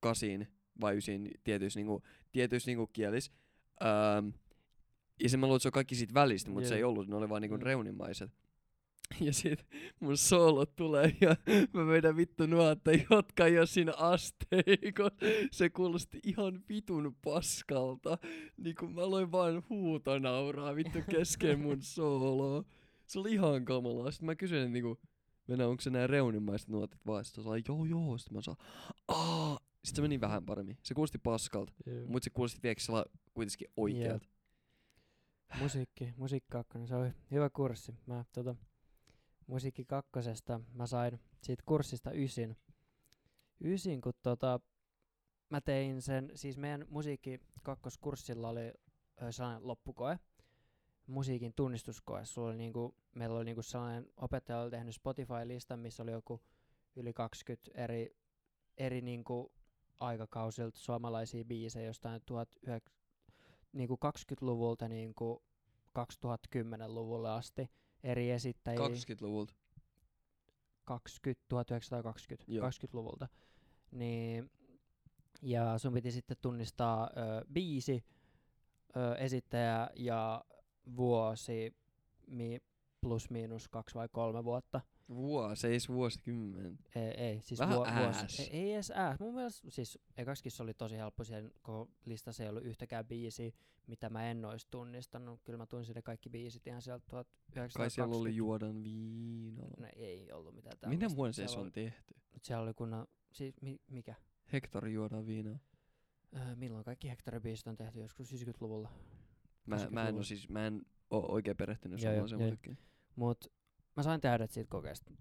kasiin 0.00 0.48
vai 0.80 0.96
ysiin 0.96 1.30
tietyissä 1.44 1.78
niinku, 1.80 2.02
tietyissä 2.32 2.70
niinku 2.70 2.86
kielis. 2.86 3.32
Öö, 3.82 3.88
ja 5.22 5.28
sen 5.28 5.40
mä 5.40 5.46
luulin, 5.46 5.56
että 5.56 5.62
se 5.62 5.68
on 5.68 5.72
kaikki 5.72 5.94
siitä 5.94 6.14
välistä, 6.14 6.50
mutta 6.50 6.68
se 6.68 6.74
Joo. 6.74 6.78
ei 6.78 6.84
ollut, 6.84 7.08
ne 7.08 7.16
oli 7.16 7.28
vaan 7.28 7.42
niinku 7.42 7.56
Mm. 7.56 7.62
reunimaiset. 7.62 8.30
Ja 9.20 9.32
sit 9.32 9.66
mun 10.00 10.16
soolot 10.16 10.76
tulee 10.76 11.16
ja 11.20 11.36
mä 11.74 11.86
vedän 11.86 12.16
vittu 12.16 12.46
nuotta, 12.46 12.90
jotka 12.92 13.44
oo 13.60 13.66
siinä 13.66 13.92
asteikon. 13.96 15.10
Se 15.52 15.70
kuulosti 15.70 16.20
ihan 16.22 16.62
vitun 16.68 17.16
paskalta. 17.24 18.18
Niinku 18.56 18.86
mä 18.86 19.02
aloin 19.02 19.32
vaan 19.32 19.62
huutonauraa 19.70 20.76
vittu 20.76 20.98
kesken 21.10 21.60
mun 21.60 21.82
sooloa. 21.82 22.64
Se 23.06 23.18
oli 23.18 23.32
ihan 23.32 23.64
kamalaa. 23.64 24.10
Sitten 24.10 24.26
mä 24.26 24.34
kysyin, 24.34 24.62
että 24.62 24.72
niinku, 24.72 25.00
Venä, 25.48 25.66
onko 25.68 25.80
se 25.80 25.90
nää 25.90 26.06
reunimaiset 26.06 26.68
nuotit 26.68 27.06
vaan? 27.06 27.24
Sitten 27.24 27.44
se 27.44 27.50
joo 27.68 27.84
joo, 27.84 28.18
sitten 28.18 28.36
mä 28.36 28.42
saan, 28.42 28.56
aa. 29.08 29.58
Sitten 29.84 29.96
se 29.96 30.02
meni 30.02 30.20
vähän 30.20 30.44
paremmin. 30.46 30.78
Se 30.82 30.94
kuulosti 30.94 31.18
paskalta, 31.18 31.72
mut 32.06 32.22
se 32.22 32.30
kuulosti 32.30 32.60
tiedätkö 32.60 32.82
kuitenkin 33.34 33.68
oikealta. 33.76 34.28
Musiikki, 35.60 36.14
musiikki 36.16 36.48
kakkonen, 36.50 36.88
se 36.88 36.94
oli 36.94 37.08
hyvä 37.30 37.50
kurssi. 37.50 37.94
Mä 38.06 38.24
tota, 38.32 38.54
musiikki 39.50 39.84
kakkosesta 39.84 40.60
mä 40.72 40.86
sain 40.86 41.20
siitä 41.42 41.62
kurssista 41.66 42.12
ysin. 42.12 42.56
Ysin, 43.64 44.00
kun 44.00 44.12
tota, 44.22 44.60
mä 45.48 45.60
tein 45.60 46.02
sen, 46.02 46.30
siis 46.34 46.56
meidän 46.56 46.86
musiikki 46.88 47.40
kakkoskurssilla 47.62 48.48
oli 48.48 48.72
sellainen 49.30 49.66
loppukoe, 49.66 50.18
musiikin 51.06 51.52
tunnistuskoe. 51.56 52.24
Sulla 52.24 52.48
oli 52.48 52.56
niinku, 52.56 52.94
meillä 53.14 53.36
oli 53.36 53.44
niinku 53.44 53.62
sellainen, 53.62 54.06
opettaja 54.16 54.60
oli 54.60 54.70
tehnyt 54.70 54.94
Spotify-listan, 54.94 55.78
missä 55.78 56.02
oli 56.02 56.10
joku 56.10 56.40
yli 56.96 57.12
20 57.12 57.70
eri, 57.74 58.16
eri 58.78 59.00
niinku 59.00 59.52
aikakausilta 60.00 60.78
suomalaisia 60.78 61.44
biisejä 61.44 61.86
jostain 61.86 62.22
19, 62.30 62.90
niinku 63.72 63.98
20-luvulta 64.04 64.88
niinku 64.88 65.42
2010-luvulle 65.98 67.30
asti 67.30 67.70
eri 68.04 68.30
esittäjiä. 68.30 68.88
20-luvulta. 68.88 69.54
20, 70.84 71.44
1920, 71.48 72.52
Joo. 72.52 72.68
20-luvulta. 72.70 73.28
Niin, 73.90 74.50
ja 75.42 75.78
sun 75.78 75.92
piti 75.92 76.12
sitten 76.12 76.36
tunnistaa 76.40 77.10
ö, 77.16 77.44
biisi, 77.52 78.04
ö, 78.96 79.14
esittäjä 79.14 79.90
ja 79.96 80.44
vuosi 80.96 81.76
mi, 82.26 82.58
plus 83.00 83.30
miinus 83.30 83.68
kaksi 83.68 83.94
vai 83.94 84.08
kolme 84.12 84.44
vuotta. 84.44 84.80
Vuosi, 85.14 85.66
ei 85.66 85.78
vuosikymmen. 85.88 86.78
Ei, 86.94 87.02
ei 87.10 87.40
siis 87.40 87.60
Vähän 87.60 87.76
vuo, 87.76 87.86
ääs. 87.86 88.18
vuosi. 88.20 88.42
Ei, 88.42 88.48
ei 88.50 88.72
edes 88.72 88.90
ääs. 88.94 89.20
Mun 89.20 89.34
mielestä 89.34 89.70
siis 89.70 89.98
ekaksikin 90.16 90.52
se 90.52 90.62
oli 90.62 90.74
tosi 90.74 90.96
helppo. 90.96 91.24
Siihen 91.24 91.52
koko 91.62 91.90
listassa 92.04 92.42
ei 92.42 92.48
ollut 92.48 92.64
yhtäkään 92.64 93.06
biisiä, 93.06 93.50
mitä 93.86 94.10
mä 94.10 94.30
en 94.30 94.44
olisi 94.44 94.66
tunnistanut. 94.70 95.40
Kyllä 95.44 95.56
mä 95.56 95.66
tunsin 95.66 95.94
ne 95.94 96.02
kaikki 96.02 96.30
biisit 96.30 96.66
ihan 96.66 96.82
sieltä 96.82 97.04
1920. 97.10 97.78
Kai 97.78 97.90
siellä 97.90 98.16
oli 98.16 98.36
juodan 98.36 98.84
viinaa. 98.84 99.66
No, 99.78 99.86
ei 99.96 100.32
ollut 100.32 100.54
mitään 100.54 100.76
Minä 100.86 100.90
tällaista. 100.98 101.16
vuonna 101.16 101.32
se 101.32 101.44
on 101.58 101.62
oli- 101.62 101.70
tehty? 101.70 102.14
Mut 102.32 102.44
siellä 102.44 102.62
oli 102.62 102.74
kunnon, 102.74 103.06
siis 103.32 103.54
mi, 103.62 103.80
mikä? 103.90 104.14
Hektori 104.52 104.92
juodaan 104.92 105.26
viinaa. 105.26 105.58
Öö, 106.36 106.56
milloin 106.56 106.84
kaikki 106.84 107.08
hektaribiisit 107.10 107.66
on 107.66 107.76
tehty 107.76 108.00
joskus 108.00 108.32
90-luvulla. 108.32 108.88
Mä, 109.66 109.76
mä 109.76 109.80
en 109.80 109.88
80-luvulla. 109.90 110.16
oo 110.18 110.22
siis, 110.22 110.48
mä 110.48 110.66
en 110.66 110.82
oo 111.10 111.32
oikein 111.32 111.56
perehtynyt 111.56 112.00
suomalaiseen 112.00 112.40
musiikkiin. 112.40 112.78
Mut 113.16 113.52
mä 113.96 114.02
sain 114.02 114.20
täydet 114.20 114.50
siitä 114.50 114.70
kokeesta. 114.70 115.12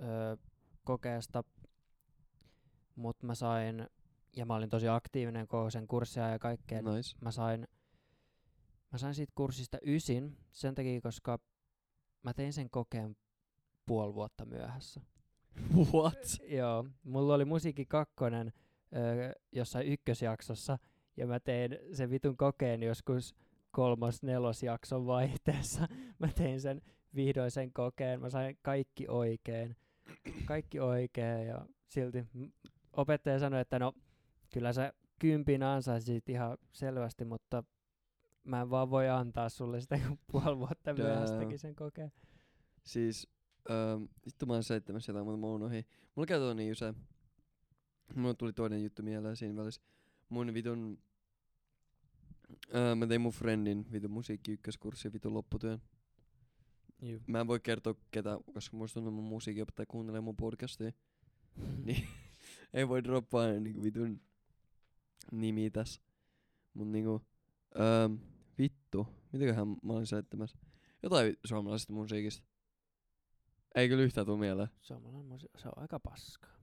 Öö, 0.00 0.36
kokeesta. 0.84 1.44
Mut 2.96 3.22
mä 3.22 3.34
sain, 3.34 3.88
ja 4.36 4.46
mä 4.46 4.54
olin 4.54 4.70
tosi 4.70 4.88
aktiivinen 4.88 5.48
koko 5.48 5.70
sen 5.70 5.86
kurssia 5.86 6.28
ja 6.28 6.38
kaikkea. 6.38 6.82
niin 6.82 6.94
Nice. 6.94 7.16
Mä 7.20 7.30
sain, 7.30 7.68
mä 8.92 8.98
sain 8.98 9.14
siitä 9.14 9.32
kurssista 9.34 9.78
ysin 9.86 10.36
sen 10.52 10.74
takia, 10.74 11.00
koska 11.00 11.38
mä 12.22 12.34
tein 12.34 12.52
sen 12.52 12.70
kokeen 12.70 13.16
puoli 13.86 14.14
vuotta 14.14 14.44
myöhässä. 14.44 15.00
What? 15.94 16.38
Joo, 16.48 16.84
mulla 17.02 17.34
oli 17.34 17.44
musiikki 17.44 17.86
kakkonen 17.86 18.52
öö, 18.96 19.32
jossain 19.52 19.86
ykkösjaksossa, 19.86 20.78
ja 21.16 21.26
mä 21.26 21.40
tein 21.40 21.78
sen 21.92 22.10
vitun 22.10 22.36
kokeen 22.36 22.82
joskus 22.82 23.34
kolmos 23.70 24.22
nelosjakson 24.22 25.06
vaihteessa. 25.06 25.88
Mä 26.18 26.28
tein 26.28 26.60
sen 26.60 26.82
vihdoin 27.14 27.50
sen 27.50 27.72
kokeen, 27.72 28.20
mä 28.20 28.30
sain 28.30 28.58
kaikki 28.62 29.08
oikein. 29.08 29.76
Kaikki 30.44 30.80
oikein, 30.80 31.46
ja 31.46 31.66
silti 31.88 32.26
opettaja 32.92 33.38
sanoi, 33.38 33.60
että 33.60 33.78
no, 33.78 33.92
kyllä 34.52 34.72
sä 34.72 34.92
kympin 35.18 35.62
ansaisit 35.62 36.28
ihan 36.28 36.58
selvästi, 36.72 37.24
mutta 37.24 37.64
mä 38.44 38.60
en 38.60 38.70
vaan 38.70 38.90
voi 38.90 39.08
antaa 39.08 39.48
sulle 39.48 39.80
sitä, 39.80 39.98
kun 40.08 40.18
puoli 40.32 40.58
vuotta 40.58 40.94
teki 41.38 41.58
sen 41.58 41.76
kokeen. 41.76 42.12
Siis, 42.82 43.28
öö, 43.70 43.98
vittu 44.26 44.46
mä 44.46 44.52
oon 44.52 44.62
seitsemässä 44.62 45.10
jotain, 45.10 45.26
mutta 45.26 45.40
mä 45.40 45.46
unohdin. 45.46 45.84
Mulla 46.14 46.26
käy 46.26 46.54
niin 46.54 46.72
usein. 46.72 46.94
Mulla 48.14 48.34
tuli 48.34 48.52
toinen 48.52 48.82
juttu 48.82 49.02
mieleen 49.02 49.36
siinä 49.36 49.56
välissä. 49.56 49.82
Mun 50.28 50.54
vitun... 50.54 50.98
Öö, 52.74 52.94
mä 52.94 53.06
tein 53.06 53.20
mun 53.20 53.32
friendin 53.32 53.86
vitun 53.92 54.10
musiikki 54.10 54.52
ykköskurssi 54.52 55.12
vitun 55.12 55.34
lopputyön. 55.34 55.82
Juu. 57.02 57.20
Mä 57.26 57.40
en 57.40 57.46
voi 57.46 57.60
kertoa 57.60 57.94
ketä, 58.10 58.38
koska 58.54 58.76
musta 58.76 58.94
tuntuu 58.94 59.12
mun 59.12 59.24
musiikinopettaja 59.24 59.86
kuuntelee 59.86 60.20
mun 60.20 60.36
podcastia. 60.36 60.92
Niin. 61.84 62.08
Ei 62.72 62.88
voi 62.88 63.04
droppaa 63.04 63.46
niinku 63.46 63.82
vitun 63.82 64.20
nimi 65.32 65.70
tässä. 65.70 66.00
Mut 66.74 66.88
niinku, 66.88 67.22
öö, 67.80 68.08
vittu, 68.58 69.06
mitäköhän 69.32 69.68
mä 69.68 69.92
olin 69.92 70.06
seitsemäs? 70.06 70.56
Jotain 71.02 71.36
suomalaisesta 71.44 71.92
musiikista. 71.92 72.46
Ei 73.74 73.88
kyllä 73.88 74.02
yhtään 74.02 74.26
tuu 74.26 74.36
mieleen. 74.36 74.68
Suomalainen 74.80 75.24
musi- 75.32 75.48
se 75.58 75.68
on 75.68 75.72
aika 75.82 76.00
paskaa. 76.00 76.54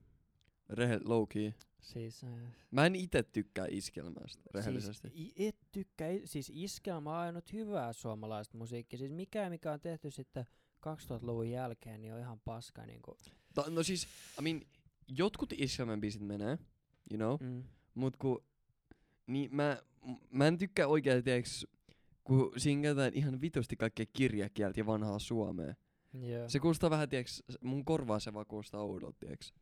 Rehe, 0.72 1.00
low 1.04 1.24
key. 1.28 1.52
Siis, 1.80 2.24
äh, 2.24 2.30
Mä 2.70 2.86
en 2.86 2.94
ite 2.96 3.22
tykkää 3.22 3.66
iskelmästä, 3.70 4.42
rehellisesti. 4.54 5.08
Siis, 5.08 5.32
i- 5.38 5.46
et 5.48 5.56
tykkää, 5.72 6.08
i- 6.08 6.22
siis 6.26 6.52
iskelmä 6.54 7.10
on 7.10 7.16
ainut 7.16 7.52
hyvää 7.52 7.92
suomalaista 7.92 8.58
musiikkia. 8.58 8.98
Siis 8.98 9.12
mikä, 9.12 9.50
mikä 9.50 9.72
on 9.72 9.80
tehty 9.80 10.10
sitten 10.10 10.44
2000-luvun 10.80 11.50
jälkeen, 11.50 12.02
niin 12.02 12.14
on 12.14 12.20
ihan 12.20 12.40
paska. 12.40 12.86
Niin 12.86 13.02
kuin, 13.02 13.18
Ta- 13.54 13.70
no 13.70 13.82
siis, 13.82 14.04
I 14.38 14.42
mean, 14.42 14.60
jotkut 15.08 15.52
iskelmän 15.56 16.00
biisit 16.00 16.22
menee, 16.22 16.58
you 17.10 17.16
know, 17.16 17.48
mm. 17.50 17.62
mut 17.94 18.16
ku, 18.16 18.44
niin 19.26 19.54
mä, 19.56 19.82
mä 20.30 20.46
en 20.46 20.58
tykkää 20.58 20.86
oikein, 20.86 21.24
tiiäks, 21.24 21.66
kun 22.24 22.52
siinä 22.56 22.82
käytetään 22.82 23.14
ihan 23.14 23.40
vitusti 23.40 23.76
kaikkea 23.76 24.06
kirjakieltä 24.12 24.80
ja 24.80 24.86
vanhaa 24.86 25.18
suomea. 25.18 25.74
Joo. 26.14 26.48
Se 26.48 26.58
kuulostaa 26.60 26.90
vähän, 26.90 27.08
tiiäks, 27.08 27.42
mun 27.60 27.84
korvaa 27.84 28.20
se 28.20 28.32
vaan 28.34 28.46
kuulostaa 28.46 28.80
oudolta, 28.82 29.18
tiiäks. 29.20 29.52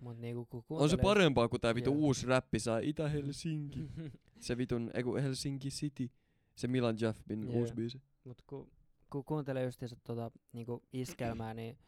Mut 0.00 0.18
niinku, 0.18 0.44
kun 0.46 0.62
On 0.70 0.88
se 0.88 0.96
kuuntelee- 0.96 1.02
parempaa 1.02 1.48
kuin 1.48 1.60
tää 1.60 1.74
vitu 1.74 1.90
Joo. 1.90 1.98
uusi 1.98 2.26
räppi 2.26 2.58
saa 2.58 2.78
Itä-Helsinki. 2.78 3.80
se 4.46 4.56
vitun, 4.56 4.90
ei 4.94 5.02
kun 5.02 5.22
Helsinki 5.22 5.68
City. 5.68 6.10
Se 6.56 6.68
Milan 6.68 6.96
Jaffin 7.00 7.42
Joo. 7.42 7.52
uusi 7.52 7.74
biisi. 7.74 8.02
Mut 8.24 8.42
ku, 8.46 8.68
ku 9.10 9.22
kuuntelee 9.22 9.64
justiinsa 9.64 9.96
tota, 10.04 10.30
niinku 10.52 10.82
iskelmää, 10.92 11.54
niin 11.54 11.78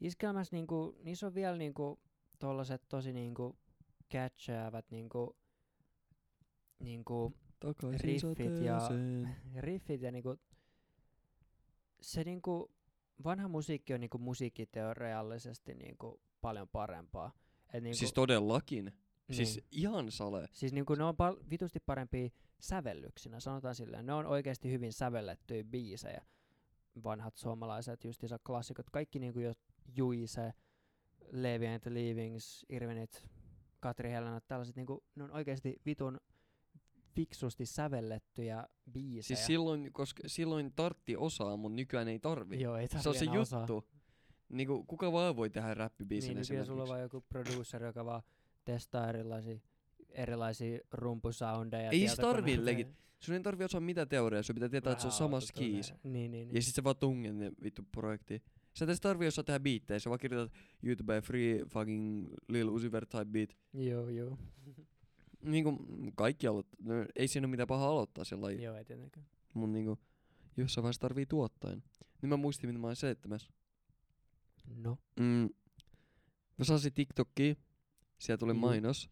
iskelmässä 0.00 0.56
niinku, 0.56 0.96
niissä 1.02 1.26
on 1.26 1.34
vielä 1.34 1.56
niinku 1.56 2.00
tollaset 2.38 2.82
tosi 2.88 3.12
niinku 3.12 3.56
catchaavat 4.12 4.90
niinku, 4.90 5.36
niinku 6.78 7.32
Takaisin 7.60 8.00
Riffit 8.00 8.60
ja- 8.64 8.88
riffit 9.66 10.02
ja 10.02 10.12
niinku, 10.12 10.36
se 12.00 12.24
niinku, 12.24 12.70
vanha 13.24 13.48
musiikki 13.48 13.94
on 13.94 14.00
niinku 14.00 14.18
musiikkiteoriallisesti 14.18 15.74
niinku 15.74 16.20
paljon 16.42 16.68
parempaa. 16.68 17.32
Et 17.72 17.82
niinku, 17.82 17.96
Siis 17.98 18.12
todellakin. 18.12 18.84
niin. 18.84 19.36
Siis 19.36 19.60
ihan 19.70 20.10
sale. 20.10 20.48
Siis 20.52 20.72
niinku 20.72 20.94
ne 20.94 21.04
on 21.04 21.16
pal- 21.16 21.50
vitusti 21.50 21.80
parempia 21.86 22.28
sävellyksinä, 22.60 23.40
sanotaan 23.40 23.74
silleen. 23.74 24.06
Ne 24.06 24.12
on 24.12 24.26
oikeasti 24.26 24.70
hyvin 24.70 24.92
sävellettyjä 24.92 25.64
biisejä. 25.64 26.24
Vanhat 27.04 27.36
suomalaiset, 27.36 28.04
justiinsa 28.04 28.38
klassikot. 28.46 28.90
Kaikki 28.90 29.18
niinku 29.18 29.40
jo 29.40 29.52
Juise, 29.96 30.52
Levi 31.30 31.66
and 31.66 31.80
the 31.80 31.94
Leavings, 31.94 32.66
Irvinit, 32.68 33.24
Katri 33.80 34.10
Helena, 34.10 34.40
tällaiset 34.40 34.76
niinku, 34.76 35.04
ne 35.14 35.24
on 35.24 35.30
oikeasti 35.30 35.76
vitun 35.86 36.20
fiksusti 37.14 37.66
sävellettyjä 37.66 38.66
biisejä. 38.92 39.22
Siis 39.36 39.46
silloin, 39.46 39.92
koska 39.92 40.22
silloin 40.26 40.72
tartti 40.76 41.16
osaa, 41.16 41.56
mutta 41.56 41.76
nykyään 41.76 42.08
ei 42.08 42.18
tarvi. 42.18 42.60
Joo, 42.60 42.76
ei 42.76 42.88
se 42.88 43.08
on 43.08 43.14
se 43.14 43.30
osaa. 43.30 43.60
juttu. 43.60 43.84
Niinku, 44.52 44.84
kuka 44.84 45.12
vaan 45.12 45.36
voi 45.36 45.50
tehdä 45.50 45.74
räppibiisin 45.74 46.28
Niin, 46.28 46.40
nykyään 46.40 46.66
sulla 46.66 46.82
on 46.82 46.86
esimerkiksi. 46.88 46.90
vaan 46.90 47.02
joku 47.02 47.20
producer, 47.50 47.84
joka 47.84 48.04
vaan 48.04 48.22
testaa 48.64 49.08
erilaisia, 49.08 49.58
erilaisia 50.10 50.78
rumpusoundeja. 50.92 51.90
Ei 51.90 52.08
se 52.08 52.16
tietokoneelta 52.16 52.36
tarvii 52.62 52.84
legit- 52.84 53.02
Sun 53.20 53.34
ei 53.34 53.40
tarvi 53.40 53.64
osaa 53.64 53.80
mitä 53.80 54.06
teoriaa, 54.06 54.42
sun 54.42 54.54
pitää 54.54 54.68
tietää, 54.68 54.92
että 54.92 55.02
se 55.02 55.06
on 55.08 55.10
Vähän 55.10 55.18
sama 55.18 55.40
skis. 55.40 55.94
Niin, 56.04 56.12
niin, 56.12 56.30
niin. 56.30 56.54
Ja 56.54 56.62
sit 56.62 56.74
sä 56.74 56.84
vaan 56.84 56.96
tunget 56.96 57.36
ne 57.36 57.52
vittu 57.62 57.82
projektiin. 57.92 58.42
Sä 58.74 58.84
edes 58.84 59.00
tarvii 59.00 59.28
osaa 59.28 59.44
tehdä 59.44 59.60
biittejä, 59.60 59.98
sä 59.98 60.10
vaan 60.10 60.18
kirjoitat 60.20 60.52
YouTubeen 60.82 61.22
free 61.22 61.64
fucking 61.68 62.28
Lil 62.48 62.68
Uzi 62.68 62.92
Vert 62.92 63.08
type 63.08 63.24
beat. 63.24 63.56
Joo, 63.72 64.08
joo. 64.08 64.38
Niinku 65.42 65.86
kaikki 66.14 66.46
aloittaa, 66.46 66.78
no, 66.84 67.06
ei 67.16 67.28
siinä 67.28 67.46
ole 67.46 67.50
mitään 67.50 67.66
pahaa 67.66 67.88
aloittaa 67.90 68.24
sillä 68.24 68.42
lailla. 68.42 68.62
joo, 68.62 68.76
ei 68.76 68.84
tietenkään. 68.84 69.26
Mut 69.54 69.70
niinku, 69.70 69.98
jossain 70.56 70.82
vaiheessa 70.82 71.00
tarvii 71.00 71.26
tuottain. 71.26 71.82
Niin 72.22 72.28
mä 72.28 72.36
muistin, 72.36 72.68
mitä 72.70 72.78
mä 72.80 72.86
olin 72.86 72.96
seitsemäs. 72.96 73.48
No. 74.66 74.98
Mm. 75.20 75.48
Mä 76.58 76.64
saasin 76.64 76.92
TikTokkiin, 76.92 77.56
siellä 78.18 78.38
tuli 78.38 78.52
Juu. 78.52 78.60
mainos, 78.60 79.10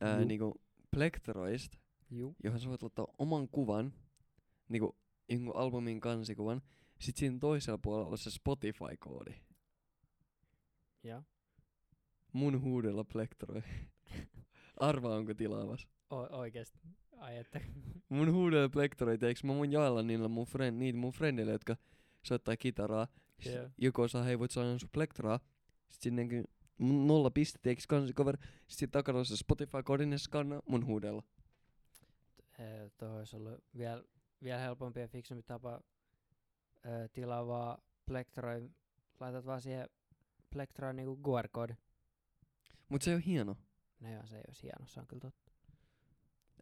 ää, 0.00 0.24
niinku 0.24 0.60
Plektroista, 0.90 1.78
Juu. 2.10 2.36
johon 2.44 2.60
sä 2.60 2.68
voit 2.68 2.82
laittaa 2.82 3.06
oman 3.18 3.48
kuvan, 3.48 3.92
niinku 4.68 4.96
jonkun 5.28 5.56
albumin 5.56 6.00
kansikuvan, 6.00 6.62
sit 7.00 7.16
siinä 7.16 7.38
toisella 7.38 7.78
puolella 7.78 8.10
on 8.10 8.18
se 8.18 8.30
Spotify-koodi. 8.30 9.34
Ja. 11.02 11.22
Mun 12.32 12.62
huudella 12.62 13.04
plektroi. 13.04 13.62
Arvaa 14.80 15.16
onko 15.16 15.34
tilaavas. 15.34 15.88
O- 16.10 16.36
oikeesti. 16.38 16.78
Ai 17.16 17.36
että. 17.36 17.60
Mun 18.08 18.32
huudella 18.32 18.68
plektroi, 18.68 19.18
teiks 19.18 19.44
mä 19.44 19.52
mun 19.52 19.72
jaella 19.72 20.02
niillä 20.02 20.28
mun 20.28 20.46
friend, 20.46 20.78
niitä 20.78 20.98
mun 20.98 21.12
friendille, 21.12 21.52
jotka 21.52 21.76
soittaa 22.22 22.56
kitaraa. 22.56 23.06
Joo. 23.44 23.68
Joku 23.78 24.02
osaa, 24.02 24.22
hei 24.22 24.38
voit 24.38 24.50
saada 24.50 24.78
sun 24.78 24.88
plektraa. 24.92 25.40
Sit 25.90 26.02
sinne 26.02 26.24
niinku 26.24 26.50
nolla 26.78 27.30
pistettä, 27.30 27.68
eiks 27.68 27.86
kansi 27.86 28.12
cover. 28.12 28.36
Sit 28.66 28.78
sit 28.78 28.90
takana 28.90 29.18
on 29.18 29.26
se 29.26 29.34
Spotify-kodinen 29.36 30.18
skanna 30.18 30.60
mun 30.68 30.86
huudella. 30.86 31.22
Tuohon 32.98 33.18
olisi 33.18 33.36
ollut 33.36 33.64
vielä 33.76 34.04
viel 34.42 34.58
helpompi 34.58 35.00
ja 35.00 35.08
fiksumpi 35.08 35.42
tapa 35.42 35.80
ö, 36.86 37.08
tilaa 37.12 37.46
vaan 37.46 37.78
plektroi. 38.06 38.70
Laitat 39.20 39.46
vaan 39.46 39.60
siihen 39.60 39.88
plektroon 40.50 40.96
niinku 40.96 41.16
QR-koodi. 41.16 41.74
Mut 42.88 43.02
se 43.02 43.14
on 43.14 43.20
hieno. 43.20 43.56
No 44.00 44.12
joo, 44.12 44.26
se 44.26 44.36
ei 44.36 44.42
olisi 44.48 44.62
hieno, 44.62 44.86
se 44.86 45.00
on 45.00 45.06
kyllä 45.06 45.20
totta. 45.20 45.52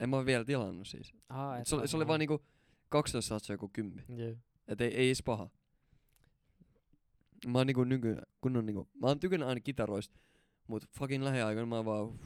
En 0.00 0.08
mä 0.10 0.16
oo 0.16 0.26
vielä 0.26 0.44
tilannut 0.44 0.88
siis. 0.88 1.14
Aha, 1.28 1.64
Se 1.64 1.76
oli, 1.76 1.88
se 1.88 1.96
oli 1.96 2.06
vaan 2.06 2.20
niinku 2.20 2.44
12 2.88 3.28
satsa 3.28 3.52
joku 3.52 3.68
10. 3.68 4.04
Juu. 4.08 4.38
Et 4.68 4.80
ei, 4.80 4.94
ei 4.96 5.06
edes 5.06 5.22
paha. 5.22 5.50
Mä 7.46 7.58
oon 7.58 7.66
niinku 7.66 7.84
nyky, 7.84 8.16
kun 8.40 8.56
on 8.56 8.66
niinku, 8.66 8.88
mä 9.00 9.06
oon 9.06 9.20
tykännyt 9.20 9.48
aina 9.48 9.60
kitaroista, 9.60 10.18
mut 10.66 10.84
fucking 10.98 11.24
lähiaikoina 11.24 11.66
mä 11.66 11.76
oon 11.76 11.84
vaan, 11.84 12.18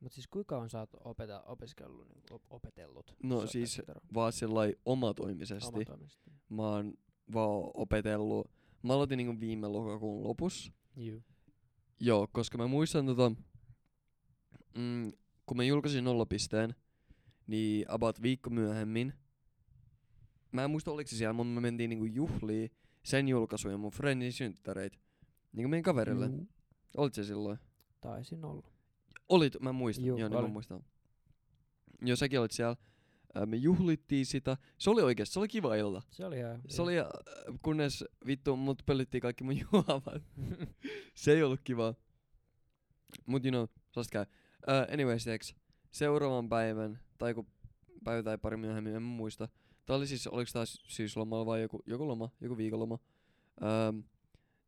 Mut 0.00 0.12
siis 0.12 0.28
kuinka 0.28 0.54
kauan 0.54 0.70
sä 0.70 0.78
oot 0.78 0.90
opeta, 1.04 1.42
opiskellut, 1.42 2.08
niinku, 2.08 2.34
op- 2.34 2.52
opetellut? 2.52 3.14
No 3.22 3.46
siis 3.46 3.76
kitaraa? 3.76 4.06
vaan 4.14 4.32
sillai 4.32 4.76
omatoimisesti. 4.84 5.68
Omatoimisesti. 5.68 6.30
Mä 6.48 6.62
oon 6.62 6.94
vaan 7.32 7.70
opetellut, 7.74 8.50
mä 8.82 8.92
aloitin 8.92 9.16
niinku 9.16 9.40
viime 9.40 9.68
lokakuun 9.68 10.24
lopussa. 10.24 10.72
Juu. 10.96 11.22
Joo, 12.00 12.28
koska 12.32 12.58
mä 12.58 12.66
muistan 12.66 13.06
tota, 13.06 13.32
mm, 14.74 15.12
kun 15.46 15.56
mä 15.56 15.64
julkaisin 15.64 16.04
nollapisteen, 16.04 16.74
niin 17.46 17.90
about 17.90 18.22
viikko 18.22 18.50
myöhemmin, 18.50 19.12
mä 20.52 20.64
en 20.64 20.70
muista 20.70 20.90
oliko 20.90 21.08
se 21.08 21.16
siellä, 21.16 21.32
mutta 21.32 21.54
me 21.54 21.60
mentiin 21.60 21.90
niinku 21.90 22.04
juhliin 22.04 22.70
sen 23.06 23.28
julkaisun 23.28 23.70
ja 23.70 23.78
mun 23.78 23.90
friendin 23.90 24.32
synttäreit. 24.32 25.00
Niinku 25.52 25.68
meidän 25.68 25.82
kaverille. 25.82 26.26
Juu. 26.26 26.48
Olit 26.96 27.14
se 27.14 27.24
silloin? 27.24 27.58
Taisin 28.00 28.44
olla. 28.44 28.70
Olit, 29.28 29.60
mä 29.60 29.72
muistan. 29.72 30.04
Juu, 30.04 30.18
Joo, 30.18 30.28
niin 30.28 30.42
mä 30.42 30.48
muistan. 30.48 30.84
Joo, 32.02 32.16
säkin 32.16 32.40
olit 32.40 32.52
siellä. 32.52 32.76
Me 33.46 33.56
juhlittiin 33.56 34.26
sitä. 34.26 34.56
Se 34.78 34.90
oli 34.90 35.02
oikeesti, 35.02 35.32
se 35.32 35.38
oli 35.38 35.48
kiva 35.48 35.74
ilta. 35.74 36.02
Se 36.10 36.24
oli 36.24 36.38
ihan... 36.38 36.60
Se 36.68 36.82
oli, 36.82 36.98
äh, 36.98 37.06
kunnes 37.62 38.04
vittu 38.26 38.56
mut 38.56 38.82
pölyttiin 38.86 39.22
kaikki 39.22 39.44
mun 39.44 39.60
juomat. 39.72 40.22
Se 41.14 41.32
ei 41.32 41.42
ollut 41.42 41.60
kivaa. 41.64 41.94
Mut 43.26 43.44
you 43.44 43.50
know, 43.50 43.66
sellaista 43.92 44.12
käy. 44.12 44.22
Uh, 44.22 44.94
anyways, 44.94 45.24
tiiäks, 45.24 45.54
seuraavan 45.90 46.48
päivän, 46.48 47.00
tai 47.18 47.30
joku 47.30 47.46
päivä 48.04 48.22
tai 48.22 48.38
pari 48.38 48.56
myöhemmin, 48.56 48.94
en 48.94 49.02
muista. 49.02 49.48
Tää 49.86 49.96
oli 49.96 50.06
siis, 50.06 50.26
oliks 50.26 50.52
tää 50.52 50.64
syyslomalla 50.66 51.46
vai 51.46 51.62
joku, 51.62 51.82
joku 51.86 52.08
loma, 52.08 52.30
joku 52.40 52.56
viikonloma. 52.56 52.98
Um, 53.88 54.04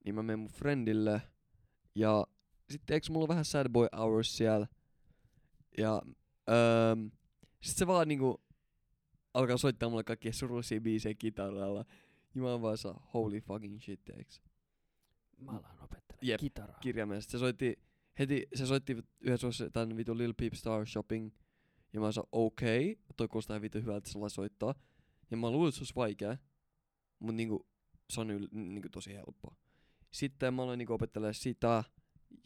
niin 0.04 0.14
mä 0.14 0.22
menen 0.22 0.38
mun 0.38 0.48
friendille. 0.48 1.22
Ja 1.94 2.26
sitten 2.70 2.94
eikö 2.94 3.06
mulla 3.10 3.28
vähän 3.28 3.44
sad 3.44 3.68
boy 3.68 3.88
hours 3.96 4.36
siellä. 4.36 4.66
Ja 5.78 6.02
um, 6.92 7.10
sit 7.60 7.76
se 7.76 7.86
vaan 7.86 8.08
niinku 8.08 8.40
alkaa 9.34 9.56
soittaa 9.56 9.88
mulle 9.88 10.04
kaikkia 10.04 10.32
surullisia 10.32 10.80
biisejä 10.80 11.14
kitaralla. 11.14 11.84
Ja 12.34 12.42
mä 12.42 12.50
oon 12.50 12.62
vaan 12.62 12.78
saa, 12.78 13.08
holy 13.14 13.40
fucking 13.40 13.80
shit, 13.80 14.04
tiiäks. 14.04 14.42
Mä 15.38 15.50
alan 15.50 15.80
opettelemaan 15.80 16.28
Jep, 16.28 16.40
kitaraa. 16.40 16.78
kirjaimellisesti. 16.80 17.32
Se 17.32 17.38
soitti 17.38 17.78
heti, 18.18 18.46
se 18.54 18.66
soitti 18.66 18.96
yhdessä 19.20 19.70
tän 19.70 19.96
vitu 19.96 20.18
Lil 20.18 20.34
Peep 20.34 20.52
Star 20.52 20.86
Shopping. 20.86 21.30
Ja 21.92 22.00
mä 22.00 22.12
sanoin, 22.12 22.28
okei, 22.32 22.92
okay, 22.92 23.04
toi 23.16 23.28
kuulostaa 23.28 23.60
vitu 23.60 23.78
hyvältä, 23.78 23.98
että 23.98 24.10
sellainen 24.10 24.30
soittaa. 24.30 24.74
Ja 25.30 25.36
mä 25.36 25.50
luulin, 25.50 25.68
että 25.68 25.76
se 25.76 25.82
olisi 25.82 25.94
vaikea. 25.94 26.36
Mut 27.18 27.34
niinku, 27.34 27.66
se 28.10 28.20
on 28.20 28.30
yl, 28.30 28.48
niinku 28.52 28.88
tosi 28.88 29.14
helppoa. 29.14 29.56
Sitten 30.10 30.54
mä 30.54 30.62
aloin 30.62 30.78
niinku 30.78 30.92
opettelemaan 30.92 31.34
sitä 31.34 31.84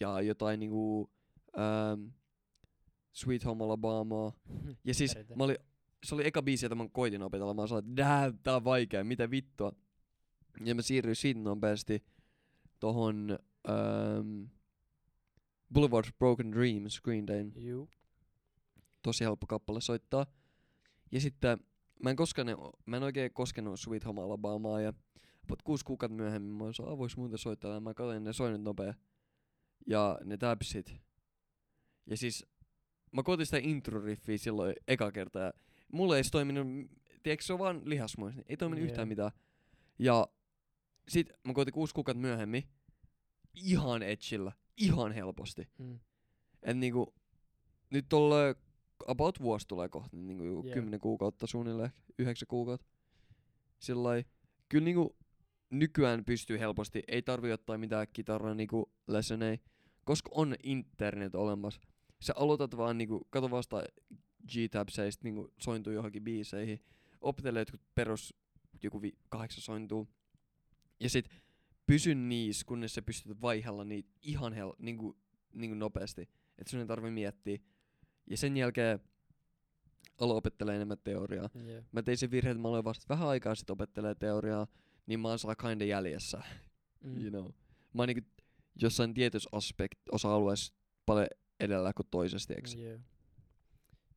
ja 0.01 0.21
jotain 0.21 0.61
niinku 0.61 1.11
ähm, 1.59 2.09
Sweet 3.13 3.45
Home 3.45 3.65
Alabamaa. 3.65 4.33
Ja 4.85 4.95
siis 4.95 5.15
mä 5.37 5.45
olin, 5.45 5.57
se 6.05 6.15
oli 6.15 6.27
eka 6.27 6.43
biisi, 6.43 6.65
jota 6.65 6.75
mä 6.75 6.89
koitin 6.93 7.23
opetella. 7.23 7.55
Mä 7.55 7.67
sanoin, 7.67 7.89
että 7.89 8.03
"Nää, 8.03 8.33
tää 8.43 8.57
on 8.57 8.65
vaikea, 8.65 9.05
mitä 9.05 9.31
vittua. 9.31 9.73
Ja 10.65 10.75
mä 10.75 10.83
siirryin 10.83 11.17
siitä 11.17 11.41
nopeasti 11.41 12.05
tohon 12.81 13.39
ähm, 13.69 14.45
Boulevard 15.73 16.07
Broken 16.19 16.53
Dreams 16.53 17.01
Green 17.01 17.27
Dayn. 17.27 17.53
Juu. 17.57 17.89
Tosi 19.03 19.25
helppo 19.25 19.47
kappale 19.47 19.81
soittaa. 19.81 20.27
Ja 21.13 21.21
sitten 21.21 21.59
mä 22.03 22.11
en, 22.11 22.17
koskaan, 22.17 22.47
mä 22.87 22.97
en 22.97 23.03
oikein 23.03 23.33
koskenut 23.33 23.81
Sweet 23.81 24.05
Home 24.05 24.23
Alabamaa 24.23 24.81
ja 24.81 24.93
mutta 25.49 25.63
kuusi 25.65 25.85
kuukautta 25.85 26.17
myöhemmin 26.17 26.53
mä 26.53 26.73
sanoin, 26.73 26.99
vois 26.99 27.17
muuten 27.17 27.39
soittaa. 27.39 27.75
Ja 27.75 27.81
mä 27.81 27.95
katsoin 27.95 28.25
ne 28.25 28.33
soinnut 28.33 28.63
nopea. 28.63 28.95
Ja 29.87 30.19
ne 30.25 30.37
tabsit. 30.37 30.97
Ja 32.07 32.17
siis 32.17 32.47
mä 33.13 33.23
koitin 33.23 33.47
sitä 33.47 33.59
intro-riffiä 33.59 34.39
silloin 34.39 34.75
eka 34.89 35.13
kertaa. 35.13 35.43
Ja 35.43 35.53
mulle 35.93 36.15
ei 36.17 36.19
edes 36.19 36.31
toiminut, 36.31 36.67
tiedätkö 37.23 37.45
se 37.45 37.53
on 37.53 37.59
vaan 37.59 37.83
lihasmuista, 37.85 38.37
niin 38.37 38.47
ei 38.49 38.57
toiminut 38.57 38.83
Jee. 38.83 38.91
yhtään 38.91 39.09
mitään. 39.09 39.31
Ja 39.99 40.29
sit 41.09 41.31
mä 41.45 41.53
koitin 41.53 41.75
kuusi 41.75 41.95
kuukautta 41.95 42.21
myöhemmin 42.21 42.65
ihan 43.55 44.03
edgillä, 44.03 44.53
ihan 44.77 45.13
helposti. 45.13 45.69
Mm. 45.79 46.01
Et 46.63 46.77
niinku, 46.77 47.15
nyt 47.91 48.07
tolle 48.09 48.55
about 49.07 49.41
vuosi 49.41 49.69
tulee 49.69 49.89
kohta, 49.89 50.17
niin 50.17 50.45
joku 50.45 50.67
Jee. 50.67 50.75
kymmenen 50.75 51.01
kuukautta 51.01 51.47
suunnilleen, 51.47 51.87
ehkä 51.99 52.13
yhdeksän 52.19 52.47
kuukautta. 52.49 52.87
Sillai, 53.79 54.25
kyllä 54.69 54.85
niinku 54.85 55.17
nykyään 55.71 56.25
pystyy 56.25 56.59
helposti, 56.59 57.03
ei 57.09 57.23
tarvi 57.23 57.53
ottaa 57.53 57.79
mitään 57.79 58.07
kitaraa 58.13 58.55
niinku 58.55 58.93
lessonei, 59.07 59.59
koska 60.05 60.31
on 60.35 60.55
internet 60.63 61.35
olemassa. 61.35 61.81
Sä 62.21 62.33
aloitat 62.37 62.77
vaan 62.77 62.99
niinku, 62.99 63.27
kato 63.31 63.51
vasta 63.51 63.83
G-tabseista 64.49 65.25
niinku 65.25 65.53
sointuu 65.61 65.93
johonkin 65.93 66.25
biiseihin, 66.25 66.81
opettelee 67.21 67.61
jotkut 67.61 67.81
perus 67.95 68.35
joku 68.83 69.03
vi- 69.03 69.19
kahdeksan 69.29 69.63
sointuu, 69.63 70.09
ja 71.01 71.11
sit 71.11 71.29
pysy 71.87 72.15
niissä, 72.15 72.65
kunnes 72.67 72.95
sä 72.95 73.03
pystyt 73.03 73.41
vaihella 73.41 73.85
niitä 73.85 74.11
ihan 74.23 74.53
hel- 74.53 74.77
niinku, 74.79 75.17
niinku 75.55 75.75
nopeasti. 75.75 76.29
Et 76.59 76.67
sun 76.67 76.81
ei 76.81 76.87
tarvi 76.87 77.11
miettiä. 77.11 77.59
Ja 78.27 78.37
sen 78.37 78.57
jälkeen 78.57 79.01
aloin 80.21 80.37
opettelemaan 80.39 80.77
enemmän 80.77 80.99
teoriaa. 81.05 81.49
Jee. 81.67 81.85
Mä 81.93 82.03
tein 82.03 82.19
sen 82.19 82.31
virheen, 82.31 82.57
että 82.57 82.63
mä 82.63 82.69
aloin 82.69 82.85
vasta 82.85 83.07
vähän 83.09 83.29
aikaa 83.29 83.55
sit 83.55 83.71
opettelee 83.71 84.15
teoriaa, 84.15 84.67
niin 85.07 85.21
mä 85.21 85.29
oon 85.29 85.39
sillä 85.39 85.55
kinda 85.57 85.85
jäljessä, 85.85 86.43
Mm. 87.01 87.21
you 87.21 87.31
know. 87.31 87.53
Mä 87.95 88.03
oon 88.03 88.09
niinku 88.09 88.31
jossain 88.83 89.15
tietyssä 89.15 89.49
aspekt, 89.53 89.99
osa-alueessa 90.13 90.75
paljon 91.07 91.27
edellä 91.61 91.93
kuin 91.93 92.07
toisessa, 92.11 92.47
tiiäks? 92.49 92.75
Joo. 92.75 92.99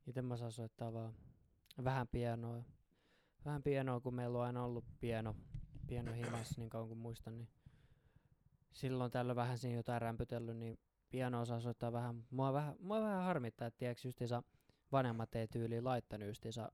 Ite 0.06 0.22
mä 0.22 0.36
saan 0.36 0.52
soittaa 0.52 0.92
vaan 0.92 1.14
vähän 1.84 2.08
pianoa. 2.08 2.62
Vähän 3.44 3.62
pianoa, 3.62 4.00
kun 4.00 4.14
meillä 4.14 4.38
on 4.38 4.44
aina 4.44 4.64
ollut 4.64 4.84
piano, 5.00 5.36
piano 5.86 6.12
himassa 6.12 6.54
niin 6.60 6.70
kauan 6.70 6.88
kuin 6.88 6.98
muistan, 6.98 7.38
niin 7.38 7.48
silloin 8.72 9.10
tällöin 9.10 9.36
vähän 9.36 9.58
siinä 9.58 9.76
jotain 9.76 10.02
rämpytellyt, 10.02 10.56
niin 10.56 10.78
piano 11.16 11.40
osaa 11.40 11.60
soittaa 11.60 11.92
vähän. 11.92 12.24
Mua 12.30 12.52
vähän, 12.52 12.76
mua 12.78 13.00
vähän 13.00 13.24
harmittaa, 13.24 13.68
että 13.68 13.78
tiedätkö 13.78 14.08
justiinsa 14.08 14.42
vanhemmat 14.92 15.34
ei 15.34 15.48
tyyliin 15.48 15.84
laittanut 15.84 16.28
justiinsa 16.28 16.72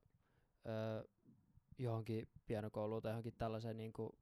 öö, 0.67 1.05
johonkin 1.79 2.29
pianokouluun 2.47 3.03
tai 3.03 3.13
johonkin 3.13 3.35
tällaiseen 3.39 3.77
niinku, 3.77 4.19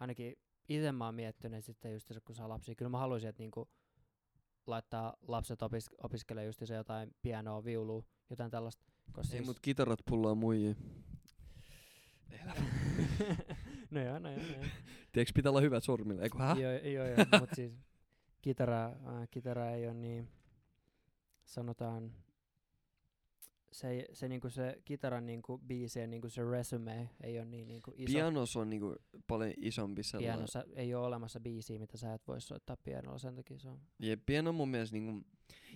ainakin 0.00 0.38
itse 0.68 0.92
mä 0.92 1.04
oon 1.04 1.14
miettinyt 1.14 1.58
että 1.58 1.66
sitten 1.66 1.92
justiinsa 1.92 2.20
kun 2.20 2.34
saa 2.34 2.48
lapsia. 2.48 2.74
Kyllä 2.74 2.88
mä 2.88 2.98
haluaisin, 2.98 3.28
että 3.28 3.42
niinku 3.42 3.68
laittaa 4.66 5.16
lapset 5.28 5.62
opis- 5.62 5.94
opiskelemaan 6.02 6.46
justiinsa 6.46 6.74
jotain 6.74 7.14
pianoa, 7.22 7.64
viulua, 7.64 8.02
jotain 8.30 8.50
tällaista. 8.50 8.84
Koska 9.12 9.20
Ei 9.20 9.38
siis... 9.38 9.46
mut 9.46 9.60
kitarat 9.60 10.00
pullaa 10.06 10.34
muijia. 10.34 10.74
no 13.90 14.00
joo, 14.00 14.18
no 14.18 14.30
joo, 14.30 14.42
no 14.42 14.52
joo. 14.52 14.64
Tiedätkö 15.12 15.32
pitää 15.34 15.50
olla 15.50 15.60
hyvät 15.60 15.84
sormilla, 15.84 16.22
eikö 16.22 16.38
joo, 16.38 16.72
joo, 16.72 17.06
joo, 17.06 17.40
mut 17.40 17.50
siis 17.54 17.93
kitara, 18.44 18.86
äh, 18.86 19.28
kitara 19.30 19.70
ei 19.70 19.86
ole 19.86 19.94
niin, 19.94 20.28
sanotaan, 21.44 22.12
se, 23.72 24.06
se, 24.12 24.28
niinku 24.28 24.50
se 24.50 24.82
kitaran 24.84 25.26
niinku 25.26 25.58
biisien 25.58 26.10
niinku 26.10 26.28
se 26.28 26.42
resume 26.50 27.10
ei 27.22 27.38
ole 27.38 27.44
niin 27.44 27.68
niinku 27.68 27.92
iso. 27.96 28.12
Pianos 28.12 28.56
on 28.56 28.70
niinku 28.70 28.96
paljon 29.26 29.52
isompi 29.56 30.02
sellainen. 30.02 30.34
Pianossa 30.34 30.64
ei 30.74 30.94
ole 30.94 31.06
olemassa 31.06 31.40
biisiä, 31.40 31.78
mitä 31.78 31.96
sä 31.96 32.14
et 32.14 32.28
voi 32.28 32.40
soittaa 32.40 32.76
pianolla, 32.76 33.18
sen 33.18 33.36
takia 33.36 33.58
se 33.58 33.68
on. 33.68 33.80
Ja 33.98 34.16
piano 34.26 34.52
mun 34.52 34.68
mielestä 34.68 34.96
niinku... 34.96 35.26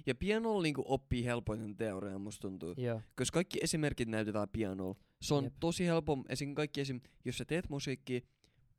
Ja 0.07 0.15
pianolla 0.15 0.63
niinku 0.63 0.85
oppii 0.87 1.25
helpoiten 1.25 1.77
teoriaa, 1.77 2.19
musta 2.19 2.41
tuntuu. 2.41 2.75
Joo, 2.77 3.01
Koska 3.17 3.35
kaikki 3.35 3.59
esimerkit 3.63 4.09
näytetään 4.09 4.49
pianolla. 4.49 4.97
Se 5.23 5.35
on 5.35 5.45
Jep. 5.45 5.55
tosi 5.61 5.87
helppo, 5.87 6.19
esim. 6.29 6.55
kaikki 6.55 6.81
esim. 6.81 7.01
Jos 7.25 7.39
sä 7.39 7.45
teet 7.45 7.69
musiikkia, 7.69 8.21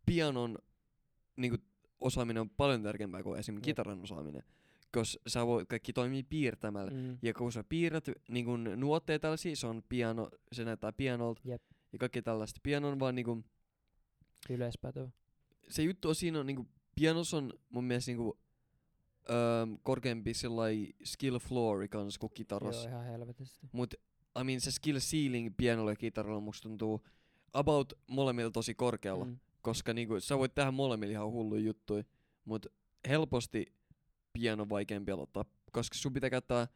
pianon 0.06 0.58
niinku 1.38 1.58
osaaminen 2.02 2.42
on 2.42 2.50
paljon 2.50 2.84
tärkeämpää 2.84 3.24
kuin 3.24 3.40
esim. 3.40 3.56
Jep. 3.56 3.64
kitaran 3.64 4.02
osaaminen. 4.02 4.44
Koska 4.92 5.20
sä 5.28 5.48
voit 5.48 5.70
kaikki 5.70 5.94
toimii 5.94 6.24
piirtämällä. 6.24 6.92
Mm. 6.92 7.18
Ja 7.22 7.34
kun 7.34 7.52
sä 7.52 7.64
piirrät 7.64 8.06
niin 8.30 8.46
kun 8.46 8.70
nuotteja 8.76 9.20
tällaisia, 9.20 9.56
se 9.56 9.68
on 9.68 9.84
piano, 9.90 10.30
se 10.52 10.66
näyttää 10.66 10.92
pianolta. 10.92 11.42
Jep. 11.46 11.62
Ja 11.94 12.00
kaikki 12.00 12.22
tällaista. 12.22 12.60
Piano 12.64 12.90
on 12.90 13.00
vaan 13.00 13.16
niinku, 13.16 13.44
Yleispätevä. 14.50 15.10
se 15.70 15.84
juttu 15.84 16.10
on 16.10 16.16
siinä 16.16 16.40
on 16.40 16.46
niinku, 16.46 16.68
pianos 16.96 17.34
on 17.34 17.54
mun 17.70 17.84
mielestä 17.84 18.12
niinku, 18.12 18.40
öö, 19.30 19.66
korkeampi 19.84 20.34
sellainen 20.34 20.88
skill 21.04 21.38
floori 21.38 21.88
kans 21.88 22.18
kuin 22.18 22.32
kitarassa. 22.34 22.90
Joo, 22.90 23.02
ihan 23.02 23.12
helvetisti. 23.12 23.68
Mut 23.72 23.94
I 24.40 24.44
mean, 24.44 24.62
se 24.62 24.72
skill 24.72 24.98
ceiling 24.98 25.54
pianolla 25.58 25.92
ja 25.92 25.96
kitaralla 25.96 26.40
musta 26.40 26.70
tuntuu 26.70 27.06
about 27.54 27.94
molemmilla 28.08 28.52
tosi 28.52 28.76
korkealla. 28.76 29.26
Mm. 29.26 29.40
Koska 29.62 29.94
niinku, 29.94 30.20
sä 30.20 30.38
voit 30.38 30.56
tehdä 30.56 30.72
molemmilla 30.72 31.12
ihan 31.12 31.32
hulluja 31.32 31.62
juttuja. 31.62 32.04
Mut 32.46 32.66
helposti 33.10 33.74
piano 34.34 34.64
on 34.64 34.70
vaikeampi 34.70 35.12
aloittaa. 35.12 35.46
Koska 35.72 35.96
sun 35.96 36.14
pitää 36.14 36.30
käyttää 36.30 36.68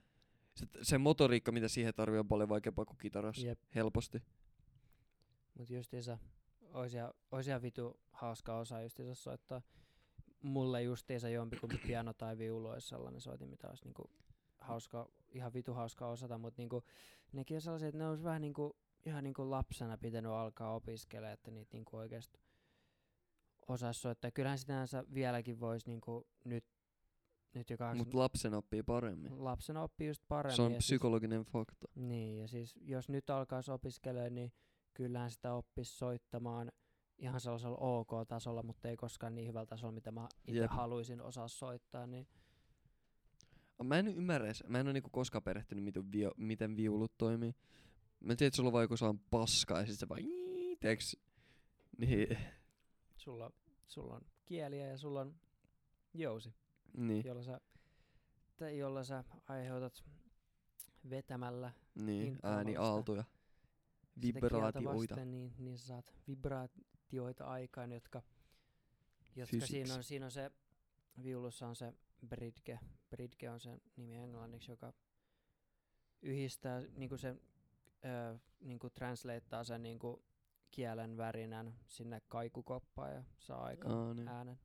se, 0.56 0.66
se 0.82 0.98
motoriikka, 0.98 1.52
mitä 1.52 1.68
siihen 1.68 1.94
tarvii, 1.94 2.20
on 2.20 2.28
paljon 2.28 2.50
vaikeampaa 2.50 2.86
kuin 2.86 2.98
kitarassa. 2.98 3.48
Jep. 3.48 3.60
Helposti. 3.76 4.24
Mut 5.54 5.70
justiinsa, 5.70 6.18
ois 6.74 6.94
ihan, 6.94 7.14
ois 7.32 7.48
ihan 7.48 7.62
vitu 7.62 8.00
hauska 8.12 8.58
osa 8.58 8.82
justiinsa 8.82 9.16
soittaa. 9.16 9.62
Mulle 10.42 10.84
justiinsa 10.84 11.30
jompikumpi 11.30 11.78
piano 11.88 12.14
tai 12.14 12.38
viulu 12.38 12.68
olisi 12.68 12.88
sellainen 12.88 13.22
soitin, 13.22 13.50
mitä 13.50 13.68
olisi 13.70 13.84
niinku 13.84 14.10
hauska, 14.60 15.10
ihan 15.30 15.54
vitu 15.54 15.74
hauska 15.74 16.08
osata, 16.08 16.38
mutta 16.38 16.62
niinku, 16.62 16.84
nekin 17.34 17.58
on 17.58 17.62
sellaisia, 17.62 17.88
että 17.88 17.98
ne 17.98 18.08
olisi 18.08 18.24
vähän 18.24 18.42
niinku, 18.42 18.76
ihan 19.06 19.24
niinku 19.24 19.52
lapsena 19.52 19.98
pitänyt 19.98 20.32
alkaa 20.32 20.76
opiskelemaan, 20.76 21.34
että 21.34 21.52
niitä 21.52 21.70
niinku 21.74 21.98
oikeasti 21.98 22.40
osaisi 23.68 24.00
soittaa. 24.02 24.32
Kyllähän 24.32 24.58
sinänsä 24.58 25.04
vieläkin 25.14 25.60
voisi 25.60 25.88
niinku 25.90 26.28
nyt, 26.44 26.66
nyt 27.54 27.70
jo 27.70 27.78
kahdeksan, 27.78 28.08
Mut 28.08 28.14
lapsen 28.14 28.54
oppii 28.54 28.84
paremmin. 28.84 29.44
lapsena 29.44 29.82
oppii 29.84 30.08
just 30.08 30.24
paremmin. 30.28 30.56
Se 30.56 30.62
on 30.62 30.72
siis- 30.72 30.84
psykologinen 30.84 31.44
fakta. 31.44 31.88
niin, 31.96 32.38
ja 32.42 32.48
siis 32.48 32.76
jos 32.82 33.10
nyt 33.10 33.30
alkaisi 33.30 33.72
opiskelemaan, 33.72 34.36
niin 34.36 34.52
kyllähän 34.94 35.32
sitä 35.32 35.54
oppisi 35.54 35.92
soittamaan 35.98 36.72
ihan 37.18 37.42
sellaisella 37.42 37.78
ok-tasolla, 37.78 38.64
mutta 38.64 38.90
ei 38.90 38.98
koskaan 38.98 39.36
niin 39.36 39.48
hyvällä 39.48 39.66
tasolla, 39.66 39.92
mitä 39.92 40.12
mä 40.12 40.28
itse 40.48 40.66
haluaisin 40.66 41.22
osaa 41.22 41.48
soittaa. 41.48 42.08
Niin 42.08 42.28
Mä 43.84 44.00
en 44.00 44.08
ymmärrä, 44.08 44.48
mä 44.68 44.80
en 44.80 44.88
oo 44.88 44.94
niinku 44.94 45.10
koskaan 45.10 45.44
perehtynyt, 45.44 45.84
miten, 45.84 46.12
vio, 46.12 46.32
miten 46.38 46.78
viulut 46.78 47.18
toimii. 47.18 47.56
Mä 48.20 48.36
tiedän, 48.36 48.48
että 48.48 48.56
sulla 48.56 48.68
on 48.68 48.74
vaan 48.74 48.84
joku 48.84 48.98
sellainen 48.98 49.26
paska 49.32 49.80
ja 49.80 49.86
sit 49.86 50.00
se 50.00 50.10
vaan 50.10 50.22
tiiäks, 50.80 51.18
niin, 51.98 52.38
sulla, 53.24 53.52
sulla 53.88 54.16
on 54.16 54.22
kieliä 54.46 54.88
ja 54.88 54.98
sulla 54.98 55.22
on 55.22 55.36
jousi, 56.14 56.54
niin, 56.98 57.26
jolla 57.26 57.44
sä, 57.44 57.62
tai 58.58 58.78
jolla 58.78 59.04
sä 59.04 59.24
aiheutat 59.50 60.04
vetämällä 61.10 61.72
niin, 61.96 62.28
infralla 62.28 62.58
ääni 62.58 62.72
sitä- 62.72 62.82
aaltoja, 62.82 63.24
sitä 63.24 64.40
kieltä 64.40 64.46
vibraatioita. 64.46 65.16
vasten, 65.16 65.32
niin, 65.32 65.54
niin 65.58 65.78
sä 65.78 65.86
saat 65.88 66.14
vibraatioita 66.28 67.46
aikaan, 67.46 67.92
jotka, 67.92 68.22
jotka 69.36 69.66
siinä 69.68 69.94
on, 69.96 70.04
siinä 70.04 70.26
on 70.26 70.32
se, 70.32 70.52
viulussa 71.24 71.68
on 71.68 71.76
se 71.76 71.94
bridge, 72.28 72.80
bridge 73.10 73.50
on 73.50 73.60
se 73.60 73.80
nimi 73.96 74.16
englanniksi, 74.16 74.72
joka 74.72 74.94
yhdistää 76.22 76.82
niinku 76.96 77.18
se, 77.18 77.30
ö, 78.06 78.40
niinku 78.60 78.90
translateaa 78.90 79.64
sen 79.64 79.84
niinku 79.84 80.24
kielen 80.76 81.18
värinän 81.18 81.74
sinne 81.88 82.22
kaikukoppaan 82.28 83.14
ja 83.14 83.24
saa 83.40 83.64
aikaan 83.64 83.96
Aa, 83.96 84.14
niin. 84.14 84.28
äänen. 84.28 84.60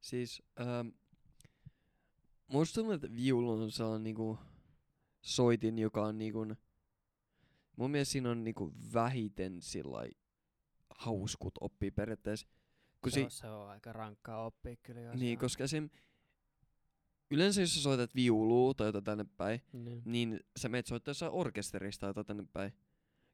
Siis, 0.00 0.42
ähm, 0.60 0.88
musta 2.52 2.74
tuntuu, 2.74 2.92
että 2.92 3.14
viulu 3.16 3.52
on 3.52 3.70
sellainen 3.70 4.04
niinku 4.04 4.38
soitin, 5.20 5.78
joka 5.78 6.02
on 6.06 6.18
niinku, 6.18 6.46
mun 7.76 7.90
mielestä 7.90 8.12
siinä 8.12 8.30
on 8.30 8.44
niinku 8.44 8.72
vähiten 8.94 9.62
sillai 9.62 10.10
hauskut 10.90 11.54
oppii 11.60 11.90
periaatteessa. 11.90 12.46
Kun 13.02 13.12
Se, 13.12 13.14
si- 13.14 13.24
on, 13.24 13.30
se 13.30 13.46
on 13.50 13.68
aika 13.68 13.92
rankkaa 13.92 14.44
oppia 14.46 14.76
kyllä. 14.82 15.00
Jos 15.00 15.20
niin, 15.20 15.38
koska 15.38 15.64
esim, 15.64 15.90
yleensä 17.30 17.60
jos 17.60 17.74
sä 17.74 17.80
soitat 17.82 18.14
viulua 18.14 18.74
tai 18.74 18.86
jotain 18.88 19.04
tänne 19.04 19.26
päin, 19.36 19.60
niin. 19.72 20.02
niin 20.04 20.40
sä 20.56 20.68
meet 20.68 20.86
soittaa 20.86 21.10
jossain 21.10 21.32
orkesterista 21.32 22.00
tai 22.00 22.08
jotain 22.10 22.26
tänne 22.26 22.44
päin. 22.52 22.72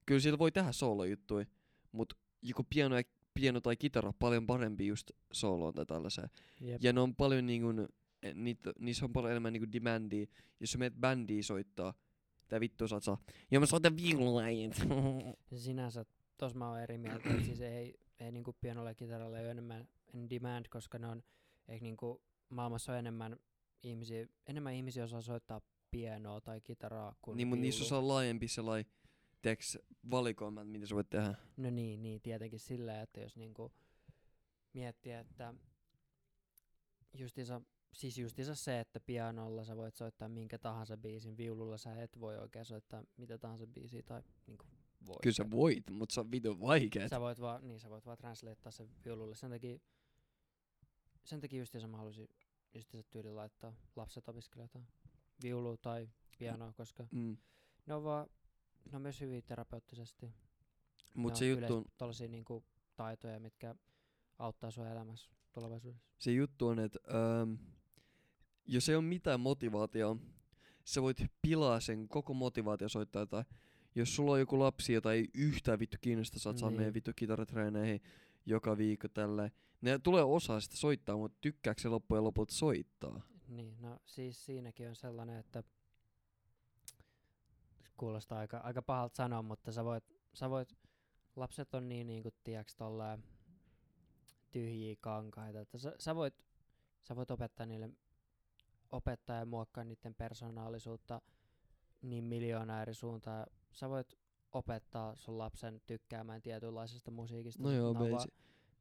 Kyllä 0.07 0.21
sillä 0.21 0.39
voi 0.39 0.53
tehdä 0.53 0.73
soolojuttuja, 0.73 1.47
mut 1.95 2.15
joku 2.43 2.67
piano, 2.75 2.97
ja, 2.97 3.03
piano 3.35 3.61
tai 3.61 3.77
kitara 3.77 4.09
on 4.09 4.15
paljon 4.19 4.47
parempi 4.47 4.87
just 4.87 5.11
sooloon 5.33 5.75
tai 5.75 5.87
tällaiseen. 5.87 6.31
Jep. 6.61 6.83
Ja 6.83 6.93
ne 6.93 7.01
on 7.01 7.17
paljon 7.17 7.47
niinku, 7.47 7.69
niitä, 8.35 8.73
niissä 8.79 9.05
on 9.05 9.13
paljon 9.13 9.31
enemmän 9.31 9.53
niinku 9.53 9.73
demandia. 9.73 10.27
Jos 10.61 10.73
sä 10.73 10.79
meet 10.79 10.95
bändiä 11.01 11.43
soittaa, 11.43 11.95
tää 12.49 12.61
vittu 12.61 12.89
saat 12.89 13.03
saa, 13.03 13.19
ja 13.51 13.61
mä 13.61 13.67
soitan. 13.67 13.95
Ja 15.51 15.59
sinänsä 15.59 16.05
tos 16.37 16.55
mä 16.55 16.71
oon 16.71 16.81
eri 16.81 16.99
mieltä, 16.99 17.31
että 17.31 17.45
siis 17.45 17.61
ei, 17.61 18.01
ei 18.21 18.33
niinku 18.33 18.53
pianolla 18.61 18.91
ja 18.91 18.95
kitaralla 18.95 19.39
ole 19.39 19.51
enemmän 19.51 19.89
en 20.15 20.31
demand, 20.31 20.67
koska 20.71 20.99
ne 20.99 21.07
on, 21.07 21.23
eikö 21.69 21.85
niinku 21.85 22.23
maailmassa 22.49 22.93
on 22.93 22.99
enemmän 22.99 23.37
ihmisiä, 23.83 24.27
enemmän 24.47 24.75
ihmisiä 24.75 25.05
osaa 25.05 25.23
soittaa 25.23 25.61
pianoa 25.91 26.41
tai 26.41 26.61
kitaraa 26.61 27.17
kuin 27.23 27.37
niin, 27.37 27.49
mut 27.49 27.59
niissä 27.59 27.85
osaa 27.85 28.09
laajempi 28.09 28.49
sellainen, 28.49 28.93
tiiäks, 29.45 29.79
valikoima, 30.11 30.61
että 30.61 30.73
mitä 30.73 30.87
sä 30.87 30.95
voit 30.95 31.11
tehdä. 31.11 31.35
No 31.57 31.71
niin, 31.71 32.03
niin 32.03 32.21
tietenkin 32.21 32.61
silleen, 32.61 33.01
että 33.01 33.21
jos 33.21 33.37
niinku 33.37 33.73
miettii, 34.73 35.13
että 35.13 35.55
justiinsa, 37.15 37.61
siis 37.93 38.19
justiinsa 38.19 38.55
se, 38.55 38.81
että 38.81 39.01
pianolla 39.01 39.65
sä 39.65 39.77
voit 39.77 39.95
soittaa 39.95 40.29
minkä 40.29 40.59
tahansa 40.59 40.97
biisin, 40.97 41.37
viululla 41.37 41.79
sä 41.79 42.03
et 42.03 42.21
voi 42.21 42.39
oikein 42.39 42.65
soittaa 42.65 43.05
mitä 43.17 43.39
tahansa 43.39 43.67
biisiä 43.67 44.03
tai 44.03 44.23
niinku 44.47 44.65
voi. 45.07 45.17
Kyllä 45.23 45.35
sä 45.35 45.51
voit, 45.51 45.91
mut 45.91 46.11
se 46.11 46.21
on 46.21 46.31
vitun 46.31 46.61
vaikeet. 46.61 47.11
Sä 47.11 47.21
voit 47.21 47.41
vaan, 47.41 47.69
niin 47.69 47.81
sä 47.81 47.91
voit 47.91 48.07
vaan 48.07 48.19
translateaa 48.19 48.71
sen 48.71 48.89
viululle. 49.05 49.35
Sen 49.35 49.51
takia, 49.51 49.79
sen 51.25 51.41
takia 51.41 51.59
justiinsa 51.59 51.89
mä 51.89 51.97
halusin 51.97 52.29
justiinsa 52.75 53.09
tyyli 53.11 53.33
laittaa 53.33 53.73
lapset 53.97 54.29
opiskelemaan 54.29 54.87
viulua 55.43 55.77
tai 55.77 56.09
pianoa, 56.39 56.73
koska 56.73 57.07
Mm. 57.13 57.37
ne 57.87 57.95
on 57.95 58.05
vaan, 58.05 58.27
ne 58.93 58.97
on 58.97 59.03
myös 59.03 59.21
hyviä 59.21 59.43
terapeuttisesti. 59.43 60.35
Mut 61.15 61.33
ne 61.33 61.39
se 61.39 61.49
juttu 61.49 61.77
on, 61.77 61.85
tollasia 61.99 62.29
niinku 62.29 62.65
taitoja, 62.97 63.41
mitkä 63.41 63.75
auttaa 64.39 64.71
sua 64.71 64.89
elämässä 64.91 65.31
tulevaisuudessa. 65.53 66.07
se 66.19 66.33
juttu 66.33 66.67
on, 66.69 66.79
että 66.79 66.99
ähm, 67.09 67.55
jos 68.67 68.89
ei 68.89 68.95
ole 68.97 69.05
mitään 69.05 69.41
motivaatiota, 69.41 70.23
sä 70.85 71.03
voit 71.03 71.19
pilaa 71.43 71.81
sen 71.81 72.09
koko 72.09 72.35
motivaatio 72.35 72.89
soittaa 72.89 73.23
jotain. 73.23 73.45
Jos 73.95 74.17
sulla 74.17 74.33
on 74.33 74.39
joku 74.41 74.59
lapsi, 74.59 74.93
jota 74.93 75.13
ei 75.13 75.29
yhtään 75.35 75.79
vittu 75.79 75.97
kiinnosta, 76.01 76.39
saat 76.39 76.59
saa 76.59 76.71
Niin. 76.71 76.77
meidän 76.79 76.95
vittu 76.95 77.11
kitaratreeneihin 77.17 78.01
joka 78.47 78.79
viikko 78.79 79.09
tälleen. 79.09 79.51
Ne 79.81 79.99
tulee 79.99 80.23
osaa 80.25 80.61
sitä 80.61 80.77
soittaa, 80.77 81.17
mutta 81.17 81.39
tykkääkö 81.41 81.81
se 81.83 81.89
loppujen 81.89 82.25
lopulta 82.25 82.55
soittaa? 82.55 83.23
Niin, 83.49 83.77
no 83.81 83.99
siis 84.07 84.45
siinäkin 84.45 84.89
on 84.89 84.97
sellainen, 84.97 85.39
että 85.39 85.63
kuulostaa 87.97 88.39
aika, 88.39 88.57
aika 88.59 88.83
pahalta 88.83 89.17
sanoa, 89.17 89.43
mutta 89.43 89.73
sä 89.73 89.85
voit, 89.85 90.05
sä 90.35 90.51
voit, 90.51 90.75
lapset 91.37 91.75
on 91.75 91.89
niin 91.89 92.07
niinku 92.07 92.31
tiiäks 92.45 92.77
tolleen 92.77 93.25
tyhjiä 94.51 94.97
kankaita, 95.01 95.61
että 95.61 95.79
sä, 95.79 95.95
sä, 95.99 96.15
voit, 96.15 96.35
sä 97.03 97.17
voit 97.17 97.31
opettaa 97.31 97.67
niille, 97.67 97.91
opettaa 98.91 99.37
ja 99.37 99.47
muokkaa 99.47 99.85
niiden 99.85 100.15
persoonallisuutta 100.15 101.23
niin 102.03 102.25
miljoona 102.25 102.83
eri 102.83 102.95
suuntaan. 102.95 103.47
Sä 103.73 103.89
voit 103.91 104.15
opettaa 104.53 105.17
sun 105.17 105.39
lapsen 105.39 105.81
tykkäämään 105.87 106.43
tietynlaisesta 106.43 107.11
musiikista. 107.11 107.63
No 107.63 107.71
joo, 107.71 107.93
ne 107.93 107.99
on 107.99 108.11
vaan 108.11 108.23
basi- 108.23 108.33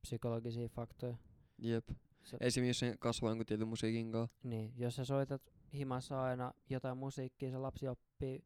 psykologisia 0.02 0.68
faktoja. 0.70 1.18
Jep. 1.58 1.90
Se, 2.24 2.38
Esimerkiksi 2.40 2.86
jos 2.86 2.94
se 2.94 2.98
kasvaa 3.00 3.32
jonkun 3.32 3.46
tietyn 3.46 3.68
musiikin 3.68 4.12
kanssa. 4.12 4.38
niin, 4.44 4.74
jos 4.78 4.96
sä 4.96 5.06
soitat 5.06 5.42
himassa 5.74 6.24
aina 6.24 6.54
jotain 6.70 6.98
musiikkia, 6.98 7.52
se 7.52 7.58
lapsi 7.58 7.88
oppii 7.88 8.44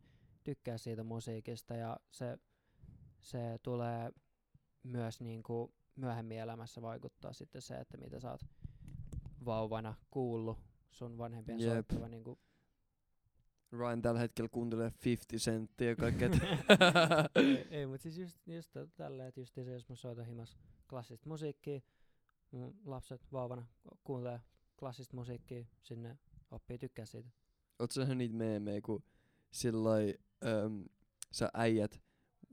tykkää 0.48 0.78
siitä 0.78 1.04
musiikista 1.04 1.76
ja 1.76 1.98
se, 2.12 2.38
se 3.22 3.60
tulee 3.64 4.12
myös 4.84 5.22
niinku 5.22 5.74
myöhemmin 5.96 6.40
elämässä 6.40 6.82
vaikuttaa 6.82 7.34
sitten 7.34 7.62
se, 7.62 7.76
että 7.76 7.98
mitä 7.98 8.20
sä 8.20 8.32
oot 8.32 8.42
vauvana 9.46 9.96
kuullut 10.12 10.58
sun 10.92 11.18
vanhempien 11.18 11.60
Jep. 11.60 11.74
soittavan 11.74 12.12
niinku 12.12 12.40
Ryan 13.72 14.02
tällä 14.02 14.20
hetkellä 14.20 14.50
kuuntelee 14.50 14.92
50 15.06 15.44
senttiä 15.44 15.90
ja 15.90 15.96
kaikkea. 15.96 16.30
ei, 17.36 17.68
ei 17.72 17.86
mutta 17.86 18.04
siis 18.04 18.18
just, 18.18 18.48
just 18.48 18.72
tälleen, 18.96 19.30
että 19.30 19.40
just 19.40 19.54
se, 19.54 19.62
jos 19.62 19.90
mä 19.90 19.96
soitan 19.96 20.26
himas 20.26 20.58
klassista 20.90 21.30
musiikkia, 21.30 21.80
mun 22.52 22.76
lapset 22.86 23.22
vauvana 23.32 23.66
kuuntelee 24.04 24.42
klassista 24.80 25.16
musiikkia, 25.16 25.66
sinne 25.84 26.18
oppii 26.52 26.78
tykkää 26.78 27.06
siitä. 27.06 27.30
Oot 27.80 27.92
sä 27.92 28.02
nähnyt 28.02 28.18
niitä 28.18 28.36
meemejä, 28.36 28.82
kun 28.82 29.04
sillai, 29.52 30.14
äm, 30.44 30.86
sä 31.32 31.50
äijät 31.54 32.02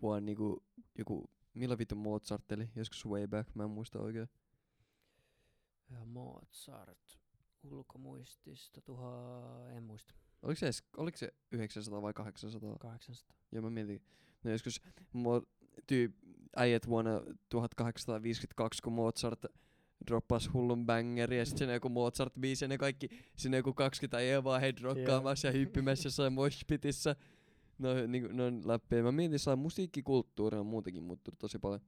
vaan 0.02 0.24
niinku 0.24 0.62
joku, 0.98 1.30
milloin 1.54 1.78
vittu 1.78 1.96
Mozart 1.96 2.52
eli, 2.52 2.70
joskus 2.76 3.06
way 3.06 3.26
back, 3.26 3.54
mä 3.54 3.64
en 3.64 3.70
muista 3.70 3.98
oikein. 3.98 4.28
Ja 5.90 6.04
Mozart. 6.04 7.18
Ulkomuistista 7.62 8.80
tuha... 8.80 9.42
En 9.76 9.82
muista. 9.82 10.14
Oliko 10.42 10.58
se, 10.58 10.66
edes, 10.66 10.82
oliko 10.96 11.18
se 11.18 11.34
900 11.52 12.02
vai 12.02 12.12
800? 12.12 12.78
800. 12.78 13.36
Ja 13.52 13.62
mä 13.62 13.70
mietin, 13.70 14.02
no 14.44 14.50
joskus 14.50 14.80
mo- 15.14 15.70
tyyp, 15.86 16.16
äijät 16.56 16.88
vuonna 16.88 17.20
1852, 17.48 18.82
kun 18.82 18.92
Mozart 18.92 19.44
droppas 20.06 20.52
hullun 20.52 20.86
bangeri 20.86 21.38
ja 21.38 21.46
sit 21.46 21.58
siinä 21.58 21.72
joku 21.72 21.88
Mozart-biisi 21.88 22.62
ja 22.64 22.68
ne 22.68 22.78
kaikki, 22.78 23.08
siinä 23.36 23.56
joku 23.56 23.74
20 23.74 24.16
äijää 24.16 24.44
vaan 24.44 24.60
headrockaamassa 24.60 25.48
ja 25.48 25.52
hyppimässä 25.52 26.06
jossain 26.06 26.32
moshpitissä. 26.32 27.16
No, 27.78 28.06
niinku, 28.06 28.28
no 28.32 28.44
läpi. 28.64 29.02
Mä 29.02 29.12
mietin, 29.12 29.36
että 29.36 29.56
musiikkikulttuuri 29.56 30.58
on 30.58 30.66
muutenkin 30.66 31.02
muuttunut 31.02 31.38
tosi 31.38 31.58
paljon. 31.58 31.80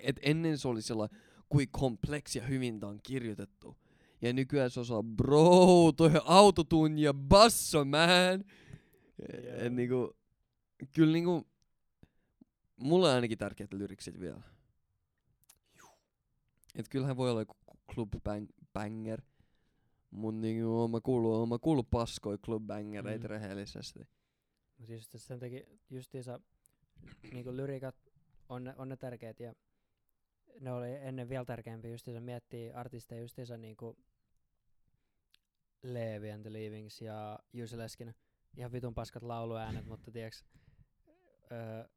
Et 0.00 0.16
ennen 0.22 0.58
se 0.58 0.68
oli 0.68 0.82
sellainen, 0.82 1.18
kui 1.48 1.66
kompleksi 1.66 2.38
ja 2.38 2.46
hyvin 2.46 2.84
on 2.84 3.00
kirjoitettu. 3.02 3.76
Ja 4.22 4.32
nykyään 4.32 4.70
se 4.70 4.80
osaa, 4.80 5.02
bro, 5.02 5.92
toi 5.96 6.08
on 6.08 6.20
autotune 6.24 7.00
ja 7.00 7.14
basso, 7.14 7.84
man. 7.84 8.44
Joo. 9.18 9.56
Et 9.56 9.72
niinku, 9.72 10.16
kyllä 10.94 11.12
niinku, 11.12 11.46
mulle 12.76 13.08
on 13.08 13.14
ainakin 13.14 13.38
tärkeät 13.38 13.72
lyriksit 13.72 14.20
vielä. 14.20 14.42
Et 16.74 16.88
kyllähän 16.88 17.16
voi 17.16 17.30
olla 17.30 17.40
joku 17.40 17.56
club 17.94 18.08
bang, 18.24 18.48
banger. 18.72 19.22
Mut 20.10 20.34
niinku, 20.34 20.80
oon 20.80 20.90
mä 20.90 21.00
kuullut, 21.00 21.32
oon 21.32 21.48
mä 21.48 21.58
kuullut 21.58 21.90
paskoi 21.90 22.38
club 22.38 22.62
bangereita 22.66 23.28
mm. 23.28 23.30
rehellisesti. 23.30 24.08
Mutta 24.78 24.92
just 24.92 25.14
sen 25.16 25.38
takia 25.38 25.66
justiinsa 25.90 26.40
niinku 27.32 27.56
lyrikat 27.56 27.96
on 28.48 28.64
ne, 28.64 28.74
on 28.76 28.88
ne 28.88 28.96
tärkeät 28.96 29.40
ja 29.40 29.54
ne 30.60 30.72
oli 30.72 30.94
ennen 30.94 31.28
vielä 31.28 31.44
tärkeämpiä 31.44 31.90
justiinsa 31.90 32.20
miettii 32.20 32.72
artisteja 32.72 33.20
justiinsa 33.20 33.56
niinku 33.56 33.96
Levi 35.82 36.30
and 36.30 36.42
the 36.42 36.52
Leavings 36.52 37.00
ja 37.00 37.38
Jussi 37.52 37.78
Leskin. 37.78 38.14
Ihan 38.56 38.72
vitun 38.72 38.94
paskat 38.94 39.22
lauluäänet, 39.22 39.86
mutta 39.90 40.10
tiiäks, 40.10 40.44
öö, 41.52 41.88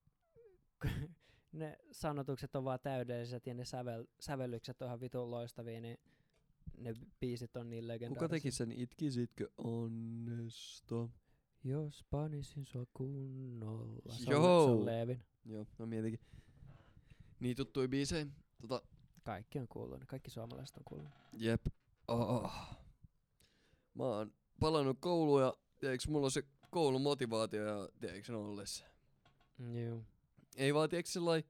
ne 1.51 1.77
sanotukset 1.91 2.55
on 2.55 2.63
vaan 2.63 2.79
täydelliset 2.83 3.47
ja 3.47 3.53
ne 3.53 3.65
sävel, 3.65 4.05
sävellykset 4.19 4.81
on 4.81 4.87
ihan 4.87 5.01
vitun 5.01 5.31
loistavia, 5.31 5.81
niin 5.81 5.97
ne 6.77 6.93
biisit 7.19 7.55
on 7.55 7.69
niin 7.69 7.83
Kuka 7.83 7.93
legendaarisia. 7.93 8.29
teki 8.29 8.51
sen 8.51 8.71
itkisitkö 8.71 9.49
onnesta? 9.57 11.09
Jos 11.63 12.03
panisin 12.09 12.65
sua 12.65 12.85
kunnolla. 12.93 14.01
Se 14.09 14.11
on, 14.11 14.17
se 14.25 14.31
Joo. 14.31 14.71
on 14.71 14.85
Leevin. 14.85 15.23
Joo, 15.45 15.65
mä 15.79 15.85
mietinkin. 15.85 16.19
Niin 17.39 17.55
tuttui 17.55 17.87
biisejä. 17.87 18.25
Tota, 18.61 18.81
Kaikki 19.23 19.59
on 19.59 19.67
kuullut, 19.67 19.99
ne 19.99 20.05
kaikki 20.05 20.29
suomalaiset 20.31 20.77
on 20.77 20.83
kuullut. 20.85 21.11
jep. 21.33 21.61
Oh. 22.07 22.51
Mä 23.93 24.03
oon 24.03 24.33
palannut 24.59 24.97
kouluun 24.99 25.41
ja 25.41 25.53
tiedätkö, 25.79 26.11
mulla 26.11 26.25
on 26.27 26.31
se 26.31 26.43
koulun 26.71 27.01
motivaatio 27.01 27.65
ja 27.65 27.89
tiedätkö, 27.99 28.31
nollessa. 28.31 28.85
Joo. 29.85 30.03
Ei 30.57 30.73
vaan 30.73 30.89
tiedätkö 30.89 31.11
sellai 31.11 31.43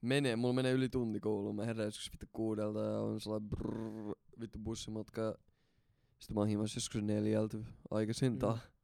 menee, 0.00 0.36
mulla 0.36 0.54
menee 0.54 0.72
yli 0.72 0.88
tunti 0.88 1.20
kouluun. 1.20 1.56
Mä 1.56 1.64
herään 1.64 1.86
joskus 1.86 2.10
vittu 2.12 2.26
kuudelta 2.32 2.78
ja 2.80 3.00
on 3.00 3.20
sellainen 3.20 3.48
brrrr, 3.48 4.14
vittu 4.40 4.58
bussimatka. 4.58 5.20
ja 5.22 5.34
Sitten 6.18 6.34
mä 6.34 6.40
oon 6.40 6.48
himas 6.48 6.74
joskus 6.74 7.02
neljältä 7.02 7.58
aikaisintaan. 7.90 8.54
Mm. 8.56 8.75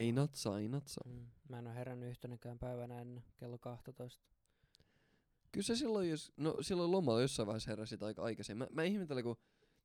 Ei 0.00 0.12
natsaa, 0.12 0.58
ei 0.58 0.68
natsaa. 0.68 1.04
Mm. 1.08 1.26
Mä 1.48 1.58
en 1.58 1.66
oo 1.66 1.74
herännyt 1.74 2.10
yhtenäkään 2.10 2.58
päivänä 2.58 3.00
ennen 3.00 3.24
kello 3.36 3.58
12. 3.58 4.24
Kyllä 5.52 5.64
se 5.64 5.76
silloin, 5.76 6.10
jos, 6.10 6.32
no 6.36 6.56
silloin 6.60 6.90
lomalla 6.90 7.20
jossain 7.20 7.46
vaiheessa 7.46 7.70
heräsit 7.70 8.02
aika 8.02 8.22
aikaisin. 8.22 8.58
Mä, 8.58 8.66
mä 8.70 8.82
ihmettelen, 8.82 9.24
kun, 9.24 9.36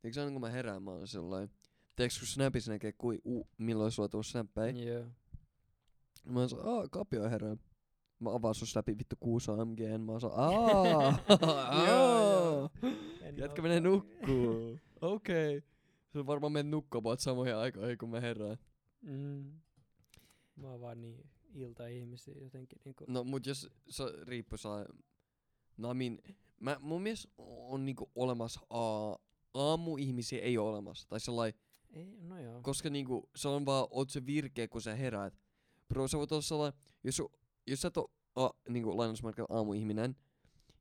tiedätkö 0.02 0.22
aina 0.22 0.32
kun 0.32 0.42
mä 0.42 0.50
herään, 0.50 0.84
mä 0.84 0.92
oon 0.92 1.08
sellainen, 1.08 1.50
tiedätkö 1.96 2.20
kun 2.20 2.28
Snapissa 2.28 2.72
näkee, 2.72 2.92
kui, 2.92 3.22
u, 3.26 3.48
milloin 3.58 3.92
sulla 3.92 4.10
tuu 4.10 4.24
snappeja. 4.24 4.94
Joo. 4.94 5.06
Mä 6.26 6.40
oon 6.40 6.50
sellainen, 6.50 6.76
aah, 6.76 6.90
Kapio 6.92 7.30
herää. 7.30 7.58
Mä 8.20 8.34
avaan 8.34 8.56
sun 8.56 8.68
läpi 8.76 8.98
vittu 8.98 9.16
6 9.20 9.52
AMG, 9.52 9.80
mä 10.06 10.12
oon 10.12 10.22
sellainen, 10.22 10.60
aah, 10.60 11.24
aah. 11.42 12.72
En 13.22 13.38
Jätkä 13.38 13.62
menee 13.62 13.80
nukkuu. 13.80 14.80
Okei. 15.02 15.58
Okay. 15.58 15.70
Se 16.14 16.20
on 16.20 16.28
varmaan 16.28 16.52
mennyt 16.52 16.72
nukkumaan 16.72 17.18
samoihin 17.18 17.56
aikoihin, 17.56 17.98
kun 17.98 18.10
mä 18.10 18.20
herään. 18.20 18.58
Mm. 19.02 19.66
Mä 20.56 20.70
oon 20.70 20.82
vaan 20.82 21.02
niin 21.02 21.30
ilta-ihmisiä 21.54 22.34
jotenkin 22.42 22.80
niinku. 22.86 23.04
No 23.08 23.24
mut 23.24 23.46
jos 23.46 23.70
se 23.90 24.04
riippuu 24.24 24.58
saa 24.58 24.86
Namin, 25.78 26.20
mä, 26.60 26.78
mun 26.82 27.02
mielestä 27.02 27.30
on 27.38 27.86
niinku 27.86 28.12
olemassa 28.16 28.60
a, 28.70 29.16
aamuihmisiä 29.54 30.42
ei 30.42 30.58
ole 30.58 30.70
olemassa. 30.70 31.08
Tai 31.10 31.20
sellainen, 31.20 31.60
Ei, 31.94 32.18
no 32.22 32.40
joo. 32.40 32.62
koska 32.62 32.90
niinku 32.90 33.30
se 33.36 33.48
on 33.48 33.66
vaan, 33.66 33.88
oot 33.90 34.10
se 34.10 34.26
virkeä 34.26 34.68
kun 34.68 34.82
sä 34.82 34.96
heräät. 34.96 35.34
Bro, 35.88 36.08
sä 36.08 36.18
voit 36.18 36.32
olla 36.32 36.42
sellainen, 36.42 36.80
jos, 37.04 37.22
jos 37.68 37.82
sä 37.82 37.88
et 37.88 37.98
oo 37.98 38.12
a, 38.36 38.50
niinku 38.70 38.98
lainausmerkillä 38.98 39.58
aamuihminen, 39.58 40.16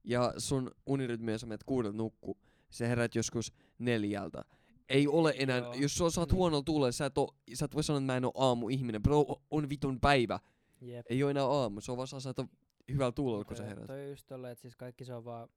ja 0.05 0.35
sun 0.39 0.71
unirytmi 0.87 1.33
on 1.33 1.39
sä 1.39 1.47
menet 1.47 1.65
kuudelta 1.65 1.97
nukku, 1.97 2.39
sä 2.71 2.87
herät 2.87 3.15
joskus 3.15 3.53
neljältä. 3.79 4.45
Ei 4.89 5.09
ole 5.09 5.35
enää, 5.39 5.59
Joo. 5.59 5.75
jos 5.75 5.95
sä 5.95 6.11
saat 6.11 6.31
Mm. 6.33 6.37
huonolla 6.37 6.63
tuulella, 6.63 6.93
sä 6.93 7.07
et, 7.07 7.19
oo, 7.19 7.35
sä 7.55 7.65
et 7.65 7.75
voi 7.75 7.85
sanoa, 7.85 7.99
että 7.99 8.07
mä 8.13 8.17
en 8.17 8.25
oo 8.25 8.33
aamuihminen. 8.35 9.03
Bro, 9.03 9.43
on 9.51 9.69
vitun 9.69 10.01
päivä. 10.01 10.41
Jep. 10.81 11.07
Ei 11.11 11.23
oo 11.23 11.31
enää 11.31 11.47
aamu, 11.47 11.81
se 11.81 11.91
on 11.93 11.97
vaan 11.97 12.09
oo 12.09 12.49
hyvällä 12.89 13.13
tuulella, 13.13 13.45
kun 13.45 13.57
sä 13.57 13.65
herät. 13.65 13.87
Toi 13.87 14.11
just 14.11 14.27
tolle, 14.27 14.51
että 14.51 14.63
siis 14.63 14.77
kaikki 14.77 15.05
se 15.05 15.15
on 15.15 15.25
vaan 15.25 15.49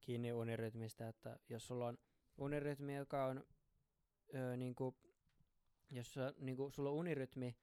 kiinni 0.00 0.32
unirytmistä, 0.32 1.08
että 1.08 1.38
jos 1.48 1.66
sulla 1.66 1.86
on 1.86 1.98
unirytmi, 2.38 2.96
joka 2.96 3.26
on 3.26 3.44
öö, 4.34 4.56
niinku, 4.56 4.96
jos 5.90 6.14
sä, 6.14 6.34
niinku, 6.38 6.70
sulla 6.70 6.90
on 6.90 6.96
unirytmi, 6.96 7.56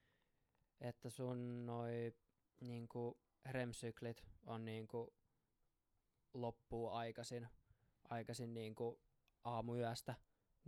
että 0.82 1.10
sun 1.10 1.66
noi 1.66 2.14
niinku 2.62 3.18
REM-syklit 3.46 4.24
on 4.46 4.66
niinku 4.66 5.14
loppuu 6.34 6.90
aikaisin, 6.90 7.48
aikaisin 8.10 8.54
niinku 8.54 9.00
aamuyöstä, 9.44 10.16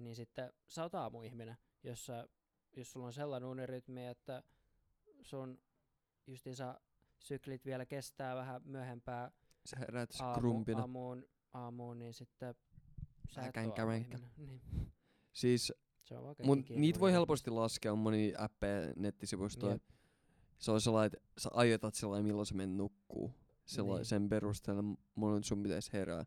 niin 0.04 0.16
sitten 0.16 0.54
sä 0.68 0.84
oot 0.84 0.96
aamuihminen. 0.96 1.58
Jos, 1.84 2.06
sä, 2.06 2.28
jos 2.76 2.92
sulla 2.92 3.06
on 3.06 3.14
sellainen 3.14 3.50
unirytmi, 3.50 4.08
että 4.08 4.44
sun 5.22 5.60
justiinsa 6.28 6.80
syklit 7.20 7.66
vielä 7.66 7.86
kestää 7.86 8.36
vähän 8.36 8.62
myöhempää 8.66 9.32
Sä 9.66 9.78
herät 9.80 10.10
aamu, 10.20 10.64
aamuun, 10.76 11.26
aamuun, 11.54 12.00
niin 12.00 12.14
sitten 12.14 12.56
sä 13.30 13.42
et 13.42 13.58
aamuihminen. 13.58 14.32
Niin, 14.38 14.62
Siis, 15.34 15.74
se 16.04 16.16
mun, 16.44 16.66
niitä 16.70 17.00
voi 17.00 17.12
helposti 17.12 17.52
laskea, 17.52 17.92
on 17.92 18.00
moni 18.00 18.34
appeja 18.38 18.94
nettisivustoja. 18.96 19.74
Jep. 19.74 19.84
Se 20.60 20.72
on 20.72 20.82
sellainen, 20.82 21.12
että 21.14 21.30
sä 21.38 21.50
ajatat 21.54 21.96
sellainen, 21.96 22.26
milloin 22.26 22.46
sä 22.46 22.56
menet 22.56 22.76
nukkuu. 22.76 23.32
Sellainen, 23.66 24.00
Niin. 24.00 24.06
sen 24.06 24.30
perusteella 24.30 24.84
monen 25.16 25.44
sun 25.44 25.64
pitäisi 25.64 25.94
herää. 25.94 26.26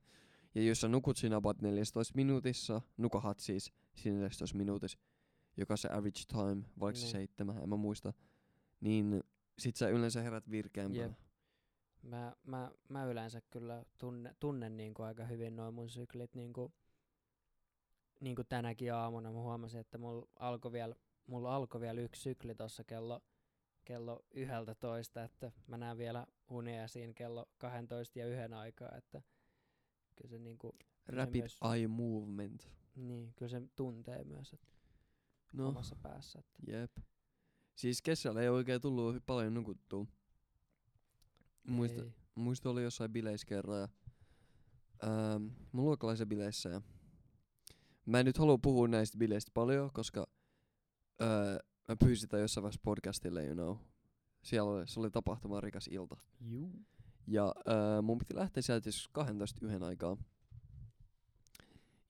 Ja 0.54 0.62
jos 0.62 0.80
sä 0.80 0.88
nukut 0.88 1.16
siinä 1.16 1.36
about 1.36 1.62
14 1.62 2.14
minuutissa, 2.14 2.80
nukahat 2.96 3.38
siis 3.38 3.72
siinä 3.94 4.18
14 4.18 4.56
minuutissa, 4.56 4.98
joka 5.56 5.76
se 5.76 5.88
average 5.88 6.20
time, 6.28 6.66
vaikka 6.80 6.98
se 6.98 7.04
Niin. 7.04 7.12
seitsemän, 7.12 7.58
en 7.62 7.68
mä 7.68 7.76
muista, 7.76 8.12
niin 8.80 9.22
sit 9.58 9.76
sä 9.76 9.88
yleensä 9.88 10.22
herät 10.22 10.50
virkeämpänä. 10.50 11.02
Jep. 11.02 11.12
Mä, 12.02 12.36
mä, 12.46 12.70
mä 12.88 13.04
yleensä 13.04 13.40
kyllä 13.50 13.84
tunne, 13.98 14.34
tunnen 14.40 14.76
niinku 14.76 15.02
aika 15.02 15.24
hyvin 15.24 15.56
noin 15.56 15.74
mun 15.74 15.88
syklit 15.90 16.34
niinku, 16.34 16.72
niinku 18.20 18.44
tänäkin 18.44 18.94
aamuna. 18.94 19.32
Mä 19.32 19.38
huomasin, 19.40 19.80
että 19.80 19.98
mulla 19.98 20.28
alkoi 20.38 20.72
vielä, 20.72 20.94
mulla 21.26 21.56
alkoi 21.56 21.80
vielä 21.80 22.00
yksi 22.00 22.22
sykli 22.22 22.54
tossa 22.54 22.84
kello, 22.84 23.20
kello 23.84 24.24
11, 24.34 25.24
että 25.24 25.52
mä 25.66 25.76
näen 25.76 25.98
vielä 25.98 26.26
unia 26.48 26.88
siinä 26.88 27.12
kello 27.12 27.46
12 27.58 28.18
ja 28.18 28.26
yhden 28.26 28.54
aikaa, 28.54 28.96
että 28.96 29.22
kyllä 30.16 30.30
se 30.30 30.38
niinku, 30.38 30.74
Rapid 31.06 31.40
myös- 31.40 31.58
eye 31.74 31.88
movement. 31.88 32.68
niin, 32.96 33.32
kyllä 33.36 33.48
se 33.50 33.62
tuntee 33.76 34.24
myös 34.24 34.52
että 34.52 34.68
No, 35.52 35.68
omassa 35.68 35.96
päässä. 35.96 36.38
Että. 36.38 36.58
jep. 36.66 36.96
Siis 37.74 38.02
kesällä 38.02 38.42
ei 38.42 38.48
oikein 38.48 38.80
tullut 38.80 39.16
paljon 39.26 39.54
nukuttua. 39.54 40.06
Muista, 41.68 42.02
Ei. 42.02 42.12
muista 42.34 42.70
oli 42.70 42.82
jossain 42.82 43.12
bileissä 43.12 43.46
kerran 43.46 43.80
ja 43.80 43.88
öö, 45.04 45.38
mun 45.72 45.84
luokkalaisen 45.84 46.28
bileissä 46.28 46.68
ja 46.68 46.82
mä 48.06 48.20
en 48.20 48.26
nyt 48.26 48.38
halua 48.38 48.58
puhua 48.58 48.88
näistä 48.88 49.18
bileistä 49.18 49.50
paljon, 49.54 49.90
koska 49.92 50.26
öö, 51.22 51.58
mä 51.88 51.96
pyysin 51.96 52.20
sitä 52.20 52.38
jossain 52.38 52.62
vaiheessa 52.62 52.80
podcastille, 52.84 53.44
you 53.46 53.54
know. 53.54 53.76
Siellä 54.42 54.70
oli, 54.70 54.86
se 54.88 55.00
oli 55.00 55.10
tapahtuma 55.10 55.60
rikas 55.60 55.88
ilta. 55.88 56.16
Juu. 56.40 56.72
Ja 57.26 57.54
öö, 57.68 58.02
mun 58.02 58.18
piti 58.18 58.34
lähteä 58.34 58.62
sieltä 58.62 58.88
joskus 58.88 59.08
12 59.08 59.66
yhden 59.66 59.82
aikaa. 59.82 60.16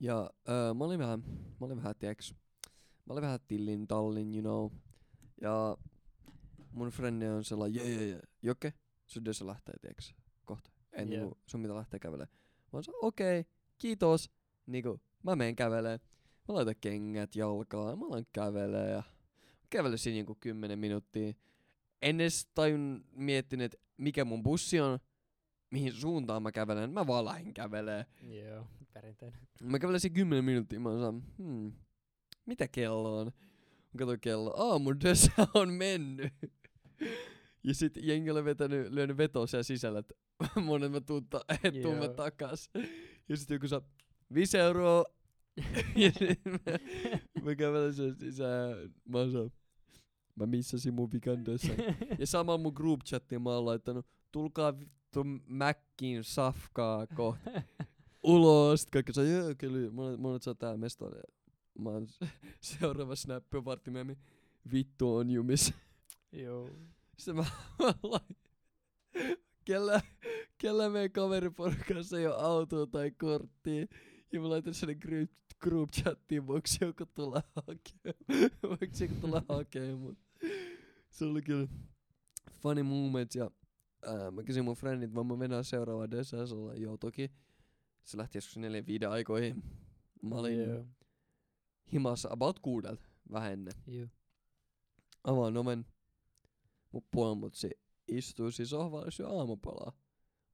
Ja 0.01 0.31
öö, 0.49 0.75
mä 0.75 0.85
olin 0.85 0.99
vähän, 0.99 1.23
mä 1.61 1.67
olin 1.67 1.77
vähän, 1.77 1.95
tiiäks, 1.99 2.35
mä 3.07 3.13
olin 3.13 3.23
vähän 3.23 3.41
tillin 3.49 3.87
tallin, 3.87 4.35
you 4.35 4.43
know. 4.43 4.81
Ja 5.41 5.77
mun 6.73 6.89
frendi 6.89 7.27
on 7.27 7.45
sellainen, 7.45 7.75
jee, 7.75 7.95
jee, 7.95 8.09
jee, 8.09 8.21
Jokke, 8.43 8.73
sun 9.07 9.23
se 9.33 9.47
lähtee, 9.47 9.75
tiiäks, 9.81 10.15
kohta. 10.45 10.71
En 10.93 11.13
yeah. 11.13 11.31
sun 11.47 11.61
mitä 11.61 11.75
lähtee 11.75 12.01
kävelemään. 12.01 12.39
Mä 12.73 12.79
oon 12.79 12.85
okei, 13.03 13.41
okay, 13.41 13.53
kiitos. 13.79 14.31
niinku, 14.67 15.01
mä 15.23 15.37
menen 15.37 15.57
kävelee. 15.57 16.01
Mä 16.49 16.55
laitan 16.55 16.75
kengät 16.81 17.37
jalkaan 17.37 17.91
ja 17.91 17.97
mä 17.97 18.07
alan 18.07 18.27
kävelee 18.33 18.91
ja 18.91 19.03
kävelen 19.71 19.99
siinä 19.99 20.19
joku 20.19 20.37
10 20.41 20.79
minuuttia. 20.79 21.33
En 22.05 22.21
edes 22.21 22.47
tajun 22.55 23.05
miettinyt, 23.13 23.65
että 23.65 23.87
mikä 23.97 24.25
mun 24.25 24.43
bussi 24.43 24.81
on, 24.81 24.99
mihin 25.71 25.93
suuntaan 25.93 26.43
mä 26.43 26.53
kävelen. 26.53 26.91
Mä 26.91 27.07
vaan 27.07 27.25
lähdin 27.25 27.55
kävelee. 27.55 28.07
Joo, 28.23 28.67
perinteinen. 28.93 29.41
Mä 29.63 29.79
kävelen 29.79 30.01
siinä 30.01 30.15
10 30.15 30.45
minuuttia, 30.45 30.81
mä 30.81 30.99
saan, 30.99 31.23
hmm, 31.39 31.73
mitä 32.47 32.69
kello 32.69 33.19
on? 33.19 33.27
Mä 33.93 33.99
katsoin 33.99 34.21
kello, 34.21 34.55
aamun 34.57 35.01
dössä 35.01 35.33
on 35.55 35.73
mennyt. 35.73 36.33
Ja 37.65 37.75
sit 37.75 37.99
jengi 38.03 38.31
oli 38.31 38.45
vetänyt, 38.45 38.93
lyönyt 38.93 39.17
vetoa 39.17 39.47
siellä 39.47 39.63
sisällä, 39.63 39.99
että 39.99 40.15
monet 40.65 40.93
mä 40.93 41.01
tuun, 41.01 41.27
ta- 41.29 41.45
et 41.65 41.83
tuu 41.83 41.95
mä 41.95 42.09
takas. 42.09 42.71
Ja 43.29 43.37
sit 43.37 43.51
joku 43.51 43.69
saa, 43.69 43.81
viisi 44.35 44.59
euroa. 44.59 45.05
ja 45.97 46.11
sit 46.13 46.45
mä, 46.45 46.59
mä 47.43 47.55
kävelen 47.55 47.95
sen 47.95 48.17
sisään, 48.17 48.95
mä 49.09 49.19
oon 49.19 49.33
saa, 49.33 49.51
mä 50.37 50.47
missasin 50.47 50.95
mun 50.95 51.13
vikan. 51.13 51.45
Ja 52.19 52.27
samalla 52.27 52.59
mun 52.63 52.73
group 52.77 53.01
chattiin 53.05 53.43
mä 53.43 53.51
oon 53.51 53.67
laittanut, 53.67 54.07
tulkaa 54.33 54.81
vittu 54.81 55.25
Mäkkiin 55.47 56.25
safkaa 56.25 57.07
kohta 57.07 57.51
ulos. 58.23 58.87
Kaikki 58.87 59.13
saa, 59.13 59.25
joo, 59.25 59.55
kyllä, 59.59 59.91
monet, 59.91 60.21
monet 60.21 60.43
saa 60.43 60.55
tää 60.55 60.77
mestoille. 60.77 61.23
Mä 61.79 61.91
oon 61.91 62.07
seuraava 62.61 63.17
snappi 63.17 63.57
on 63.57 63.65
vartti 63.65 63.91
myöhemmin. 63.91 64.19
Vittu 64.73 65.17
on 65.17 65.31
jumis. 65.31 65.75
Joo. 66.33 66.71
Sitten 67.19 67.37
mä, 67.37 67.45
mä 67.79 67.95
lain, 68.03 68.37
kellä, 69.65 70.01
kellä 70.59 70.89
meidän 70.89 71.13
kaveriporukassa 71.13 72.19
ei 72.19 72.27
oo 72.27 72.35
autoa 72.35 72.87
tai 72.87 73.11
korttia. 73.11 73.87
Ja 74.33 74.41
mä 74.41 74.51
laitan 74.51 74.75
sinne 74.75 74.95
group, 74.95 75.31
group 75.65 75.91
chattiin, 75.91 76.47
voiko 76.47 76.69
joku 76.81 77.07
tulla 77.15 77.43
hakemaan. 77.57 78.51
voiko 78.63 78.97
joku 79.01 79.15
tulla 79.21 79.43
hakemaan 79.57 79.99
mut. 79.99 80.19
Se 81.11 81.25
oli 81.25 81.43
kyllä 81.43 81.69
funny 82.63 82.83
moment 82.83 83.35
ja 83.35 83.51
ää, 84.07 84.31
mä 84.31 84.43
kysyin 84.43 84.65
mun 84.65 84.77
friendit, 84.77 85.15
vaan 85.15 85.27
mä 85.27 85.37
mennään 85.37 85.65
seuraavaan 85.65 86.11
Desasolla. 86.11 86.75
Joo, 86.75 86.97
toki. 86.97 87.31
Se 88.05 88.17
lähti 88.17 88.39
joskus 88.39 88.57
neljän 88.57 88.87
viiden 88.87 89.11
aikoihin. 89.11 89.63
Mä 90.23 90.35
olin 90.35 90.69
Joo. 90.69 90.85
himassa 91.93 92.29
about 92.33 92.59
kuudelta, 92.59 93.07
vähän 93.33 93.53
ennen. 93.53 93.75
Joo. 93.87 94.09
Avaan 95.25 95.57
oven. 95.57 95.87
Mun 96.93 97.03
puolmutsi 97.11 97.71
istuu 98.09 98.51
siis 98.51 98.71
sohvalla 98.71 99.05
ja 99.05 99.11
syö 99.11 99.29
aamupalaa. 99.29 99.93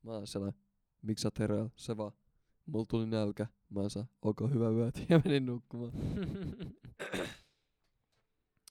Mä 0.03 0.13
oon 0.13 0.27
sellainen, 0.27 0.61
miksi 1.03 1.23
sä 1.23 1.27
oot 1.29 1.39
hereillä? 1.39 1.71
Se 1.77 1.97
vaan, 1.97 2.13
mulla 2.73 2.87
tuli 2.89 3.07
nälkä. 3.07 3.47
Mä 3.71 3.81
oon 3.81 3.91
ok, 4.23 4.41
hyvä 4.55 4.71
yöt. 4.71 4.95
Ja 5.09 5.21
menin 5.25 5.47
nukkumaan. 5.47 5.93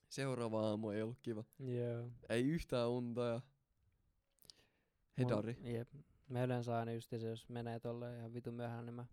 Seuraava 0.10 0.70
aamu 0.70 0.90
ei 0.90 1.02
ollut 1.02 1.20
kiva. 1.22 1.44
Joo. 1.60 2.10
Ei 2.30 2.44
yhtään 2.44 2.90
unta 2.90 3.26
ja 3.26 3.42
hedari. 5.18 5.54
Mulla- 5.54 5.70
Jep. 5.70 5.88
Mä 6.30 6.44
yleensä 6.44 6.78
aina 6.78 6.92
just 6.92 7.10
se, 7.10 7.18
jos 7.30 7.50
menee 7.50 7.80
tolle 7.80 8.18
ihan 8.18 8.34
vitu 8.34 8.52
myöhään, 8.52 8.86
niin 8.86 8.94
mä 8.94 9.06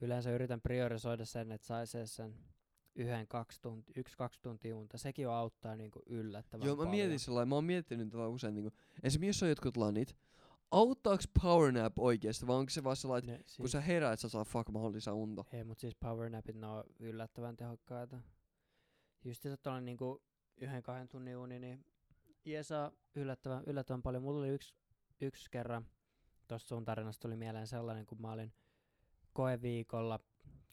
yleensä 0.00 0.30
yritän 0.30 0.60
priorisoida 0.60 1.24
sen, 1.24 1.52
että 1.52 1.66
sais 1.66 1.94
edes 1.94 2.16
sen 2.16 2.34
yhden, 2.94 3.28
kaksi 3.28 3.60
tuntia, 3.62 3.94
yksi, 3.96 4.16
kaksi 4.16 4.40
tuntia 4.42 4.76
unta. 4.76 4.98
Sekin 4.98 5.22
jo 5.22 5.32
auttaa 5.32 5.76
niinku 5.76 6.02
yllättävän 6.06 6.66
Joo, 6.66 6.76
mä 6.76 6.78
paljon. 6.78 6.90
mietin 6.90 7.18
sellainen, 7.18 7.48
mä 7.48 7.54
oon 7.54 7.64
miettinyt 7.64 8.08
tätä 8.08 8.26
usein 8.28 8.54
niinku, 8.54 8.70
esimerkiksi 9.02 9.28
jos 9.28 9.42
on 9.42 9.48
jotkut 9.48 9.76
lanit, 9.76 10.16
auttaaks 10.70 11.28
power 11.42 11.72
nap 11.72 11.98
oikeesti, 11.98 12.46
vai 12.46 12.56
onko 12.56 12.70
se 12.70 12.84
vaan 12.84 12.96
sellainen, 12.96 13.34
että 13.34 13.48
siis, 13.48 13.56
kun 13.56 13.68
sä 13.68 13.80
heräät, 13.80 14.20
sä 14.20 14.28
saa 14.28 14.44
fuck, 14.44 14.68
mä 14.68 14.92
lisää 14.92 15.14
unta. 15.14 15.44
Ei, 15.52 15.64
mut 15.64 15.78
siis 15.78 15.94
powernapit, 15.94 16.56
ne 16.56 16.66
on 16.66 16.84
yllättävän 16.98 17.56
tehokkaita. 17.56 18.20
Just 19.24 19.42
se 19.42 19.56
tuolla 19.56 19.80
niinku 19.80 20.22
yhden, 20.56 20.82
kahden 20.82 21.08
tunnin 21.08 21.36
uni, 21.36 21.58
niin 21.58 21.84
jeesaa 22.44 22.92
yllättävän, 23.14 23.62
yllättävän 23.66 24.02
paljon. 24.02 24.22
Mulla 24.22 24.40
oli 24.40 24.48
yksi, 24.48 24.74
yksi 25.20 25.50
kerran, 25.50 25.86
tosta 26.48 26.68
sun 26.68 26.84
tarinasta 26.84 27.22
tuli 27.22 27.36
mieleen 27.36 27.66
sellainen, 27.66 28.06
kun 28.06 28.22
mä 28.22 28.32
olin 28.32 28.52
koeviikolla 29.32 30.20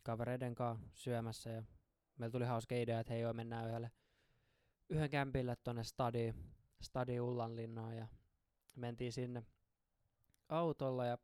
kavereiden 0.04 0.56
kanssa 0.56 0.86
syömässä 0.94 1.50
ja 1.50 1.64
meillä 2.18 2.32
tuli 2.32 2.46
hauska 2.46 2.76
idea, 2.76 3.00
että 3.00 3.14
hei 3.14 3.22
joo, 3.22 3.34
mennään 3.34 3.68
yhdelle 3.68 3.92
yhden 4.90 5.10
kämpille 5.10 5.56
tonne 5.56 5.84
stadi, 5.84 6.34
stadi 6.82 7.20
Ullanlinnaan 7.20 7.98
ja 7.98 8.08
mentiin 8.76 9.14
sinne 9.14 9.44
autolla 10.54 11.06
ja 11.06 11.18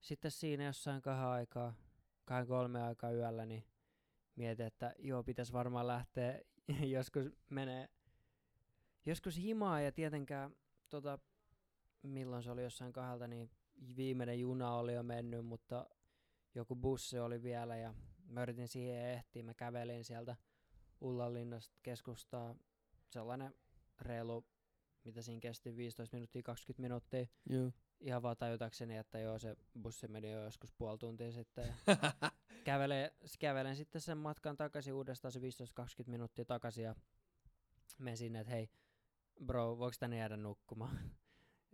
sitten 0.00 0.30
siinä 0.30 0.64
jossain 0.64 1.02
kahden 1.02 1.26
aikaa, 1.26 1.74
kahden 2.24 2.46
kolme 2.46 2.82
aikaa 2.82 3.12
yöllä, 3.12 3.46
niin 3.46 3.64
mietin, 4.36 4.66
että 4.66 4.94
joo, 4.98 5.22
pitäisi 5.22 5.52
varmaan 5.52 5.86
lähteä 5.86 6.40
joskus 6.96 7.32
menee 7.50 7.88
joskus 9.06 9.36
himaa 9.36 9.80
ja 9.80 9.92
tietenkään 9.92 10.56
tota, 10.88 11.18
milloin 12.02 12.42
se 12.42 12.50
oli 12.50 12.62
jossain 12.62 12.92
kahdelta, 12.92 13.26
niin 13.26 13.50
viimeinen 13.96 14.40
juna 14.40 14.74
oli 14.74 14.94
jo 14.94 15.02
mennyt, 15.02 15.46
mutta 15.46 15.90
joku 16.54 16.76
bussi 16.76 17.18
oli 17.18 17.42
vielä 17.42 17.76
ja 17.76 17.94
mä 18.28 18.42
yritin 18.42 18.68
siihen 18.68 19.04
ehtiä. 19.04 19.42
Mä 19.42 19.54
kävelin 19.54 20.04
sieltä 20.04 20.36
Ullanlinnasta 21.00 21.78
keskustaa 21.82 22.54
sellainen 23.10 23.54
reilu, 24.00 24.46
mitä 25.04 25.22
siinä 25.22 25.40
kesti, 25.40 25.76
15 25.76 26.16
minuuttia, 26.16 26.42
20 26.42 26.82
minuuttia. 26.82 27.26
Joo. 27.50 27.72
Ihan 28.00 28.22
vaan 28.22 28.36
tajutakseni, 28.36 28.96
että 28.96 29.18
joo, 29.18 29.38
se 29.38 29.56
bussi 29.82 30.08
meni 30.08 30.30
jo 30.30 30.44
joskus 30.44 30.72
puoli 30.72 30.98
tuntia 30.98 31.32
sitten. 31.32 31.66
Ja 31.66 31.74
kävelen, 32.64 33.10
kävelen 33.38 33.76
sitten 33.76 34.00
sen 34.00 34.18
matkan 34.18 34.56
takaisin 34.56 34.94
uudestaan 34.94 35.32
se 35.32 35.40
15-20 35.40 35.42
minuuttia 36.06 36.44
takaisin 36.44 36.84
ja 36.84 36.94
menen 37.98 38.16
sinne, 38.16 38.40
että 38.40 38.52
hei, 38.52 38.68
bro, 39.44 39.78
voiko 39.78 39.96
tänne 40.00 40.18
jäädä 40.18 40.36
nukkumaan? 40.36 40.98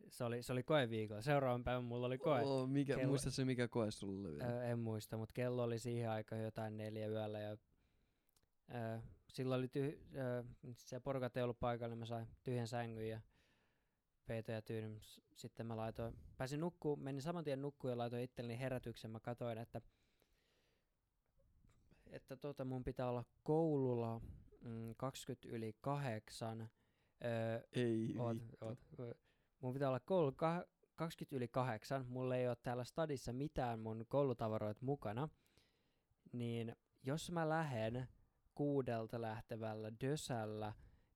se 0.08 0.24
oli, 0.24 0.42
se 0.42 0.52
oli 0.52 0.62
koeviikolla. 0.62 1.22
Seuraavan 1.22 1.64
päivän 1.64 1.84
mulla 1.84 2.06
oli 2.06 2.18
koe. 2.18 2.40
Oh, 2.42 2.68
mikä, 2.68 2.94
Kello- 2.94 3.06
muistatko 3.08 3.44
mikä 3.44 3.68
koe 3.68 3.90
sulla 3.90 4.28
oli? 4.28 4.42
Öö, 4.42 4.62
en 4.64 4.78
muista, 4.78 5.16
mutta 5.16 5.32
kello 5.32 5.62
oli 5.62 5.78
siihen 5.78 6.10
aikaan 6.10 6.42
jotain 6.42 6.76
neljä 6.76 7.06
yöllä 7.08 7.40
ja 7.40 7.56
öö, 8.74 8.98
silloin 9.32 9.58
oli 9.58 9.66
tyh- 9.66 10.16
öö, 10.16 10.42
se 10.76 11.00
porukat 11.00 11.36
ei 11.36 11.42
ollut 11.42 11.60
paikalla, 11.60 11.88
niin 11.94 11.98
mä 11.98 12.06
sain 12.06 12.28
tyhjän 12.42 12.68
sängyn 12.68 13.08
ja 13.08 13.20
peito 14.26 14.52
ja 14.52 14.62
Sitten 15.36 15.66
mä 15.66 15.76
laitoin, 15.76 16.18
pääsin 16.36 16.60
nukkuun, 16.60 17.00
menin 17.00 17.22
saman 17.22 17.44
tien 17.44 17.62
nukkuun 17.62 17.90
ja 17.90 17.98
laitoin 17.98 18.22
itselleni 18.22 18.58
herätyksen. 18.60 19.10
Mä 19.10 19.20
katoin, 19.20 19.58
että, 19.58 19.80
että 22.06 22.36
tota 22.36 22.64
mun 22.64 22.84
pitää 22.84 23.08
olla 23.08 23.24
koululla 23.42 24.20
mm, 24.60 24.94
20 24.96 25.48
yli 25.48 25.76
kahdeksan. 25.80 26.70
Öö, 27.24 27.60
Ei 27.72 28.14
Oot, 28.18 28.36
vittu. 28.36 28.56
oot. 28.60 28.78
Mun 29.60 29.72
pitää 29.72 29.88
olla 29.88 30.00
koulu 30.00 30.30
kah- 30.30 30.68
20 30.96 31.36
yli 31.36 31.48
kahdeksan. 31.48 32.06
Mulla 32.06 32.36
ei 32.36 32.48
ole 32.48 32.56
täällä 32.62 32.84
stadissa 32.84 33.32
mitään 33.32 33.78
mun 33.80 34.04
koulutavaroita 34.08 34.80
mukana. 34.84 35.28
Niin 36.32 36.76
jos 37.02 37.30
mä 37.30 37.48
lähden 37.48 38.08
kuudelta 38.54 39.20
lähtevällä 39.20 39.92
dösällä, 40.00 40.72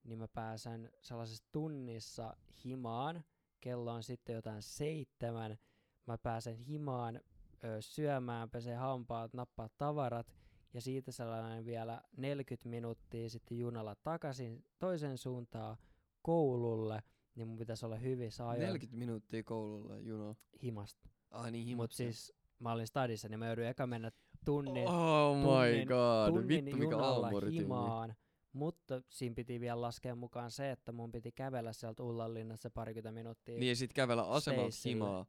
niin 0.09 0.18
mä 0.18 0.29
pääsen 0.29 0.90
sellaisessa 1.01 1.44
tunnissa 1.53 2.37
himaan. 2.64 3.25
Kello 3.61 3.92
on 3.92 4.03
sitten 4.03 4.35
jotain 4.35 4.62
seitsemän. 4.62 5.59
Mä 6.07 6.18
pääsen 6.18 6.55
himaan 6.57 7.16
ö, 7.64 7.83
syömään, 7.83 8.51
pesee 8.51 8.75
hampaat, 8.77 9.35
nappaa 9.35 9.68
tavarat. 9.79 10.27
Ja 10.75 10.81
siitä 10.81 11.12
sellainen 11.12 11.64
vielä 11.64 12.03
40 12.16 12.68
minuuttia 12.68 13.29
sitten 13.31 13.59
junalla 13.59 13.94
takaisin 14.03 14.64
toisen 14.79 15.18
suuntaan 15.18 15.77
koululle, 16.23 17.03
niin 17.35 17.49
mun 17.49 17.57
pitäisi 17.57 17.87
olla 17.87 17.97
hyvissä 17.97 18.49
ajoin 18.49 18.66
40 18.66 18.99
minuuttia 18.99 19.42
koululla 19.42 19.99
juno. 19.99 20.37
himasta. 20.62 21.09
Ah 21.31 21.51
niin 21.51 21.77
Mutta 21.77 21.94
himassa. 21.94 21.97
siis 21.97 22.33
mä 22.59 22.72
olin 22.72 22.87
stadissa, 22.87 23.28
niin 23.28 23.39
mä 23.39 23.47
jouduin 23.47 23.66
eka 23.68 23.87
mennä 23.87 24.11
tunnin, 24.45 24.89
Oh 24.89 25.37
my 25.37 25.43
tunnin- 25.45 25.87
god, 25.89 26.28
tunnin 26.28 26.49
vittu 26.49 26.76
mikä 26.76 26.91
junalla 26.93 27.30
himaan. 27.51 28.14
Mutta 28.53 29.03
siinä 29.09 29.34
piti 29.34 29.61
vielä 29.61 29.80
laskea 29.80 30.14
mukaan 30.14 30.51
se, 30.51 30.70
että 30.70 30.92
mun 30.92 31.12
piti 31.12 31.32
kävellä 31.32 31.72
sieltä 31.72 32.03
Ullanlinnassa 32.03 32.70
parikymmentä 32.70 33.12
minuuttia. 33.12 33.59
Niin 33.59 33.68
ja 33.68 33.76
sit 33.76 33.92
kävellä 33.92 34.22
asemalta 34.28 34.76
himaa. 34.84 35.26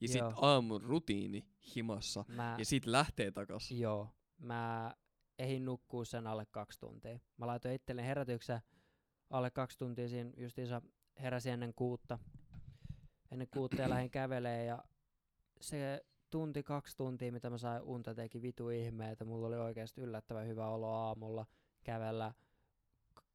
Ja 0.00 0.08
sit 0.08 0.18
Joo. 0.18 0.32
aamun 0.36 0.82
rutiini 0.82 1.46
himassa. 1.76 2.24
mä, 2.28 2.56
Ja 2.58 2.64
sit 2.64 2.86
lähtee 2.86 3.30
takas. 3.30 3.70
Joo, 3.70 4.08
mä 4.38 4.94
ehdin 5.38 5.64
nukkuu 5.64 6.04
sen 6.04 6.26
alle 6.26 6.46
kaksi 6.50 6.80
tuntia. 6.80 7.18
Mä 7.36 7.46
laitoin 7.46 7.74
itselleni 7.74 8.08
herätyksen 8.08 8.60
alle 9.30 9.50
kaksi 9.50 9.78
tuntia 9.78 10.08
siinä 10.08 10.30
justiinsa 10.36 10.82
heräsin 11.22 11.52
ennen 11.52 11.74
kuutta. 11.74 12.18
Ennen 13.30 13.48
kuutta 13.50 13.82
ja 13.82 13.90
lähdin 13.90 14.10
kävelee 14.10 14.64
ja 14.64 14.84
se 15.60 16.04
tunti, 16.30 16.62
kaksi 16.62 16.96
tuntia, 16.96 17.32
mitä 17.32 17.50
mä 17.50 17.58
sain 17.58 17.82
unta, 17.82 18.14
teki 18.14 18.42
vitu 18.42 18.68
ihmeitä. 18.68 19.24
Mulla 19.24 19.46
oli 19.46 19.56
oikeasti 19.56 20.00
yllättävän 20.00 20.46
hyvä 20.46 20.68
olo 20.68 20.92
aamulla 20.92 21.46
kävellä 21.84 22.34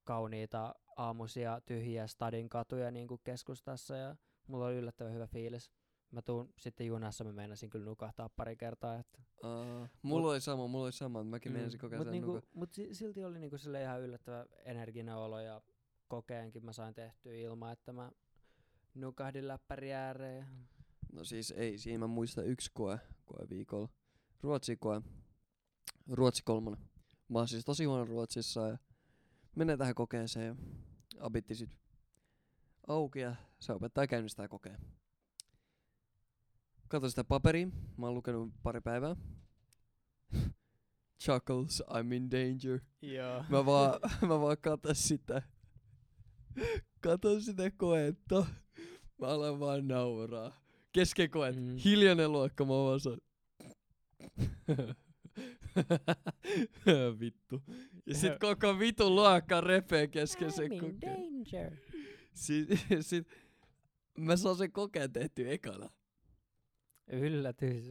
kauniita 0.04 0.76
aamuisia 0.98 1.62
tyhjiä 1.66 2.08
stadin 2.08 2.50
katuja 2.50 2.92
niin 2.92 3.08
kuin 3.08 3.22
keskustassa 3.24 3.96
ja 3.98 4.16
mulla 4.48 4.66
oli 4.66 4.76
yllättävän 4.76 5.14
hyvä 5.14 5.28
fiilis. 5.28 5.72
mä 6.12 6.22
tuun 6.22 6.54
sitten 6.58 6.88
junassa, 6.88 7.24
mä 7.24 7.34
meinasin 7.34 7.70
kyllä 7.70 7.86
nukahtaa 7.86 8.30
pari 8.30 8.56
kertaa. 8.56 9.00
Että. 9.00 9.20
Uh, 9.44 9.88
mulla 10.02 10.32
oli 10.32 10.42
sama, 10.42 10.68
mulla 10.68 10.86
oli 10.86 10.92
sama, 10.92 11.24
mäkin 11.24 11.52
mm. 11.52 11.54
meinasin 11.54 11.80
koko 11.80 11.96
ajan 11.96 12.06
Mut, 12.06 12.12
niinku, 12.12 12.34
nuka- 12.34 12.48
mut 12.54 12.74
si- 12.74 12.94
silti 12.94 13.24
oli 13.24 13.40
niinku 13.40 13.58
sille 13.58 13.82
ihan 13.82 14.02
yllättävä 14.02 14.46
energinen 14.66 15.16
olo 15.16 15.40
ja 15.40 15.62
kokeenkin 16.08 16.66
mä 16.66 16.74
sain 16.74 16.94
tehtyä 16.94 17.34
ilman, 17.34 17.72
että 17.74 17.94
mä 17.94 18.12
nukahdin 18.94 19.48
läppäri 19.48 19.94
ääreen. 19.94 20.46
No 21.12 21.24
siis 21.24 21.52
ei, 21.52 21.78
siinä 21.78 21.98
mä 21.98 22.08
muistan 22.08 22.46
yksi 22.46 22.72
koe, 22.74 23.00
koe 23.26 23.50
viikolla. 23.50 23.90
Ruotsi 24.42 24.76
koe. 24.76 25.02
Ruotsi 26.12 26.44
kolmonen. 26.46 26.90
Mä 27.28 27.40
oon 27.40 27.48
siis 27.48 27.66
tosi 27.66 27.86
huono 27.86 28.06
Ruotsissa 28.06 28.68
ja 28.68 28.78
menee 29.56 29.78
tähän 29.78 29.96
kokeeseen 29.96 30.48
ja 30.48 30.56
abitti 31.20 31.56
sit 31.56 31.78
auki 32.88 33.20
ja 33.20 33.36
se 33.60 33.74
opettaa 33.74 34.08
käynnistää 34.08 34.48
kokeen. 34.48 34.78
Kato 36.88 37.10
sitä 37.10 37.24
paperia, 37.24 37.68
mä 37.98 38.06
oon 38.06 38.16
lukenut 38.16 38.54
pari 38.64 38.82
päivää. 38.82 39.16
Chuckles, 41.24 41.84
I'm 41.90 42.14
in 42.14 42.32
danger. 42.32 42.80
Joo. 43.02 43.44
Mä 43.50 43.66
vaan, 43.66 44.00
mä 44.30 44.42
vaan 44.42 44.58
katon 44.62 44.96
sitä. 44.96 45.42
Katon 47.02 47.42
sitä 47.42 47.72
koetta. 47.72 48.46
Mä 49.22 49.28
alan 49.28 49.60
vaan 49.60 49.88
nauraa. 49.88 50.62
Kesken 50.92 51.30
koet. 51.30 51.56
Mm. 51.56 51.76
Hiljainen 51.78 52.32
luokka, 52.32 52.66
mä 52.66 52.72
vaan. 52.72 53.00
Vittu. 57.20 57.64
Ja 58.06 58.16
sit 58.16 58.40
koko 58.40 58.80
vitun 58.80 59.16
luokka 59.16 59.62
repee 59.62 60.08
kesken 60.08 60.52
sen 60.52 60.80
kokeen. 60.80 61.02
danger. 61.02 61.78
Sit, 62.34 62.70
sit, 63.02 63.28
mä 64.18 64.36
saan 64.36 64.56
sen 64.56 64.72
kokeen 64.72 65.14
tehty 65.14 65.52
ekana. 65.52 65.90
Yllätys. 67.12 67.90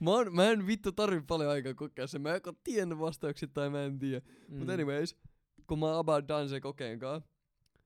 Mä, 0.00 0.10
oon, 0.10 0.34
mä 0.34 0.50
en 0.50 0.66
vittu 0.66 0.92
tarvi 0.92 1.20
paljon 1.20 1.50
aikaa 1.50 1.74
kokea 1.74 2.06
sen. 2.06 2.22
Mä 2.22 2.30
joko 2.30 2.52
tiedän 2.64 2.98
vastaukset 2.98 3.50
tai 3.54 3.70
mä 3.70 3.84
en 3.84 3.98
tiedä. 3.98 4.22
Mm. 4.48 4.58
Mut 4.58 4.68
anyways, 4.68 5.16
kun 5.66 5.78
mä 5.78 5.98
about 5.98 6.28
done 6.28 6.48
sen 6.48 6.60
kokeen 6.60 6.98
kaa, 6.98 7.22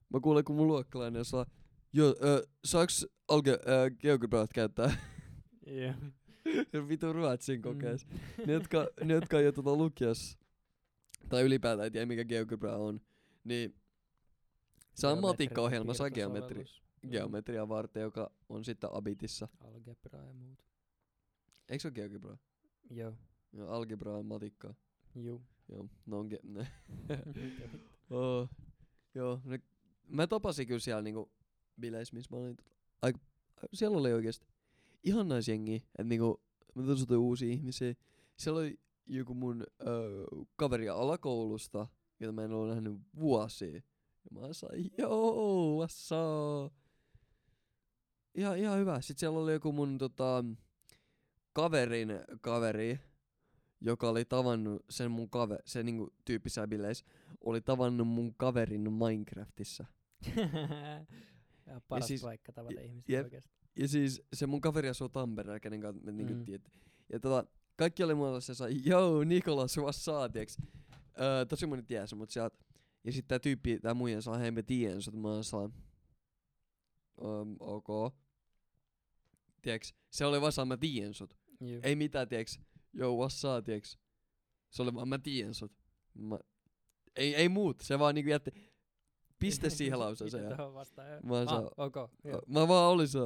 mä 0.08 0.20
kuulen 0.20 0.44
kun 0.44 0.56
mun 0.56 0.66
luokkalainen 0.66 1.24
saa, 1.24 1.46
joo, 1.92 2.08
äh, 2.08 2.52
saaks 2.64 3.06
alge, 3.28 3.52
äh, 3.52 4.48
käyttää? 4.54 4.96
Joo. 5.66 5.94
Vitu 6.88 7.12
ruotsin 7.12 7.62
kokees. 7.62 8.06
Mm. 8.06 8.46
Ne, 8.46 8.52
jotka, 8.52 8.88
ne, 9.04 9.14
jotka 9.14 9.36
on 9.36 9.44
jo 9.44 9.52
tota 9.52 9.76
lukios, 9.76 10.38
tai 11.28 11.42
ylipäätään 11.42 11.84
ei 11.84 11.90
tiedä 11.90 12.06
mikä 12.06 12.24
geogebra 12.24 12.76
on, 12.76 13.00
niin 13.44 13.74
se 14.94 15.06
on 15.06 15.20
matikkaohjelma, 15.20 15.94
se 15.94 16.02
on 16.02 16.10
geometri, 16.14 16.54
piirtosovellus. 16.54 16.82
Mm. 17.02 17.10
geometria 17.10 17.68
varten, 17.68 18.02
joka 18.02 18.30
on 18.48 18.64
sitten 18.64 18.90
abitissa. 18.92 19.48
Algebra 19.60 20.22
ja 20.22 20.32
muut. 20.32 20.58
Eikö 21.68 21.82
se 21.82 21.88
ole 21.88 21.94
geogebra? 21.94 22.36
Joo. 22.90 23.12
Joo, 23.52 23.70
algebra 23.70 24.16
on 24.16 24.26
matikkaa. 24.26 24.74
Juu. 25.14 25.42
Joo, 25.68 25.88
no 26.06 26.18
on 26.18 26.28
ge- 26.32 26.48
ne. 26.54 26.68
oh, 28.10 28.48
joo, 29.14 29.40
ne, 29.44 29.60
mä 30.08 30.26
tapasin 30.26 30.66
kyllä 30.66 30.80
siellä 30.80 31.02
niinku 31.02 31.30
bileissä, 31.80 32.16
missä 32.16 32.36
mä 32.36 32.40
olin. 32.42 32.56
Tota, 32.56 32.70
aika, 33.02 33.18
siellä 33.72 33.98
oli 33.98 34.12
oikeesti 34.12 34.46
ihan 35.04 35.28
nice 35.28 35.52
jengi, 35.52 35.74
että 35.74 36.04
niinku 36.04 36.40
mä 36.74 36.82
tutustuin 36.82 37.20
uusia 37.20 37.52
ihmisiä. 37.52 37.94
Siellä 38.36 38.60
oli 38.60 38.78
joku 39.06 39.34
mun 39.34 39.66
öö, 39.86 40.24
kaveri 40.56 40.88
alakoulusta, 40.88 41.86
jota 42.20 42.32
mä 42.32 42.44
en 42.44 42.52
ole 42.52 42.68
nähnyt 42.68 43.00
vuosia. 43.18 43.74
Ja 44.24 44.40
mä 44.40 44.52
sanoin, 44.52 44.90
joo, 44.98 45.84
what's 45.86 46.14
up? 46.66 46.72
Ihan, 48.34 48.58
ihan 48.58 48.78
hyvä. 48.78 49.00
Sitten 49.00 49.20
siellä 49.20 49.38
oli 49.38 49.52
joku 49.52 49.72
mun 49.72 49.98
tota, 49.98 50.44
kaverin 51.52 52.08
kaveri, 52.40 53.00
joka 53.80 54.08
oli 54.08 54.24
tavannut 54.24 54.84
sen 54.90 55.10
mun 55.10 55.30
kaveri, 55.30 55.62
se 55.66 55.82
niinku 55.82 56.12
tyyppi 56.24 56.48
bileissä, 56.68 57.04
oli 57.44 57.60
tavannut 57.60 58.08
mun 58.08 58.34
kaverin 58.36 58.92
Minecraftissa. 58.92 59.84
ja 61.66 61.80
paras 61.88 62.06
siis- 62.06 62.22
paikka 62.22 62.52
tavata 62.52 62.80
ihmisiä 62.80 63.18
jep. 63.18 63.24
oikeesti. 63.24 63.50
Ja 63.78 63.88
siis 63.88 64.22
se 64.32 64.46
mun 64.46 64.60
kaveri 64.60 64.88
asuu 64.88 65.08
Tampereella, 65.08 65.60
kenen 65.60 65.80
kanssa 65.80 66.02
me 66.04 66.12
niinku 66.12 66.32
Mm. 66.32 66.38
mm. 66.38 66.44
tiedät. 66.44 66.72
Ja 67.12 67.20
tota, 67.20 67.44
kaikki 67.76 68.02
oli 68.04 68.14
mulle 68.14 68.40
se 68.40 68.54
sai, 68.54 68.72
joo, 68.84 69.24
Nikolas, 69.24 69.76
tiiäks. 70.32 70.56
Öö, 71.20 71.44
tosi 71.44 71.66
moni 71.66 71.82
tiesi 71.82 72.14
mut 72.14 72.30
sieltä. 72.30 72.58
Ja 73.04 73.12
sit 73.12 73.28
tää 73.28 73.38
tyyppi, 73.38 73.78
tää 73.80 73.94
muija 73.94 74.20
saa, 74.20 74.38
hei 74.38 74.50
mä 74.50 74.62
tiedän 74.62 75.02
sut, 75.02 75.14
mä 75.14 75.42
saan, 75.42 75.72
um, 77.20 77.56
ok. 77.60 78.14
Tiiäks, 79.62 79.94
se 80.10 80.24
oli 80.26 80.40
vaan 80.40 80.52
saa, 80.52 80.64
mä 80.64 80.76
tiedän 80.76 81.14
sut. 81.14 81.36
Juu. 81.60 81.80
Ei 81.82 81.96
mitään, 81.96 82.28
tiiäks, 82.28 82.58
joo, 82.92 83.24
up, 83.24 83.64
tiiäks. 83.64 83.98
Se 84.70 84.82
oli 84.82 84.94
vaan, 84.94 85.08
mä 85.08 85.18
tiedän 85.18 85.54
sut. 85.54 85.72
Mä, 86.14 86.38
ei, 87.16 87.34
ei 87.34 87.48
muut, 87.48 87.80
se 87.80 87.98
vaan 87.98 88.14
niinku 88.14 88.30
jätti, 88.30 88.50
piste 89.38 89.70
siihen 89.76 89.98
lauseeseen. 89.98 90.44
Ja-. 90.44 90.56
Mä 91.24 91.40
Ah, 91.40 91.48
saa- 91.48 91.70
ok. 91.76 91.96
Joo. 92.24 92.42
Mä 92.46 92.68
vaan 92.68 92.90
olin 92.92 93.08
se, 93.08 93.18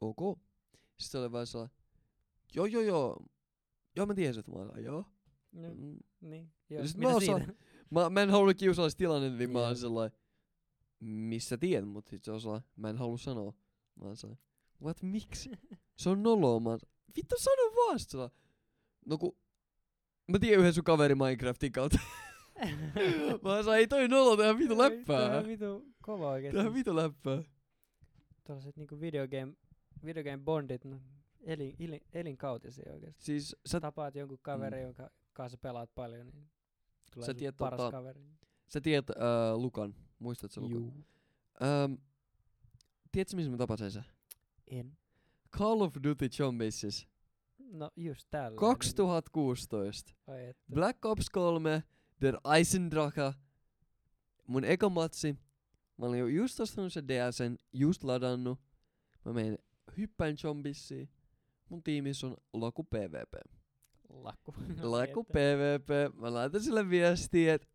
ok. 0.00 0.38
Sitten 1.00 1.20
oli 1.20 1.32
vaan 1.32 1.46
sellainen, 1.46 1.76
joo 2.54 2.66
joo 2.66 2.82
joo, 2.82 3.22
joo 3.96 4.06
mä 4.06 4.14
tiesin, 4.14 4.40
että 4.40 4.52
mä 4.52 4.58
oon 4.58 4.84
joo. 4.84 5.04
No, 5.52 5.68
Mm. 5.74 5.96
niin. 6.20 6.52
Joo. 6.70 6.86
sit 6.86 6.96
Mitä 6.96 7.08
mä 7.10 7.16
osaan- 7.16 7.40
siitä? 7.44 7.54
Mä, 7.90 8.10
mä 8.10 8.22
en 8.22 8.30
halua 8.30 8.54
kiusallista 8.54 8.98
tilanne, 8.98 9.30
niin 9.30 9.50
mä 9.50 9.58
Joo. 9.58 9.66
oon 9.66 9.76
sellainen, 9.76 10.18
missä 11.00 11.56
tiedät, 11.58 11.88
mut 11.88 12.08
sit 12.08 12.24
se 12.24 12.40
sellainen, 12.40 12.68
mä 12.76 12.90
en 12.90 12.96
halua 12.98 13.18
sanoa. 13.18 13.52
Mä 14.00 14.06
oon 14.06 14.16
sellainen, 14.16 14.44
what, 14.82 15.02
miksi? 15.02 15.50
Se 15.96 16.08
on 16.10 16.22
noloa, 16.22 16.60
mä 16.60 16.68
oon, 16.70 16.78
vittu 17.16 17.34
sano 17.38 17.62
vaan 17.76 17.98
sit 18.00 18.10
sellainen. 18.10 18.38
No 19.06 19.18
ku, 19.18 19.38
mä 20.28 20.38
tiedän 20.38 20.60
yhden 20.60 20.74
sun 20.74 20.84
kaveri 20.84 21.14
Minecraftin 21.14 21.72
kautta. 21.72 21.98
mä 23.42 23.50
oon 23.54 23.76
ei 23.76 23.86
toi 23.86 24.08
nolo, 24.08 24.36
tehdään 24.36 24.58
vitu 24.58 24.78
läppää. 24.78 25.38
on 25.38 25.46
vitu 25.46 25.86
kova 26.02 26.30
oikeesti. 26.30 26.56
Tehdään 26.56 26.74
vitu 26.74 26.96
läppää. 26.96 27.42
Tuollaiset 28.46 28.76
niinku 28.76 29.00
videogame, 29.00 29.52
videogame 30.04 30.42
bondit, 30.44 30.84
no, 30.84 31.00
elin, 31.42 31.76
elin, 31.78 32.00
elinkautisia 32.12 32.92
oikeesti. 32.92 33.24
Siis 33.24 33.56
sä 33.66 33.80
Tapaat 33.80 34.14
jonkun 34.14 34.38
kaverin, 34.42 34.82
jonka 34.82 35.10
kanssa 35.32 35.58
pelaat 35.58 35.94
paljon, 35.94 36.26
niin 36.26 36.50
tulee 37.14 37.26
Sä 37.26 37.34
tiedät 37.34 37.56
paras 37.56 37.80
tota- 37.80 37.90
kaveri. 37.90 38.20
Sä 38.66 38.80
tiedät 38.80 39.10
äh, 39.10 39.16
Lukan. 39.56 39.94
Muistatko 40.18 40.54
sä 40.54 40.60
Lukan? 40.60 40.76
Juu. 40.76 40.92
Ähm, 41.62 41.94
tiedätkö 43.12 43.36
missä 43.36 43.50
mä 43.50 43.56
tapasin 43.56 43.90
sen? 43.90 44.04
En. 44.66 44.98
Call 45.58 45.80
of 45.80 45.94
Duty 46.02 46.28
Zombiesissa. 46.28 47.08
No 47.58 47.90
just 47.96 48.26
tällä. 48.30 48.56
2016. 48.58 50.12
Ai 50.26 50.46
että. 50.46 50.62
Black 50.74 51.04
Ops 51.04 51.30
3, 51.30 51.82
Der 52.20 52.36
Eisendrache. 52.56 53.32
Mun 54.46 54.64
eka 54.64 54.88
matsi. 54.88 55.36
Mä 55.96 56.06
olin 56.06 56.20
jo 56.20 56.26
just 56.26 56.60
ostanut 56.60 56.92
sen 56.92 57.08
DSn, 57.08 57.56
just 57.72 58.04
ladannut. 58.04 58.58
Mä 59.24 59.32
menen 59.32 59.58
hyppään 59.96 60.36
zombissiin. 60.36 61.08
Mun 61.70 61.82
tiimissä 61.82 62.26
on 62.26 62.36
Laku 62.52 62.84
PvP. 62.84 63.34
Laku 64.82 65.20
Että- 65.20 65.32
PvP. 65.32 66.14
Mä 66.16 66.34
laitan 66.34 66.60
sille 66.62 66.90
viestiä, 66.90 67.54
että 67.54 67.68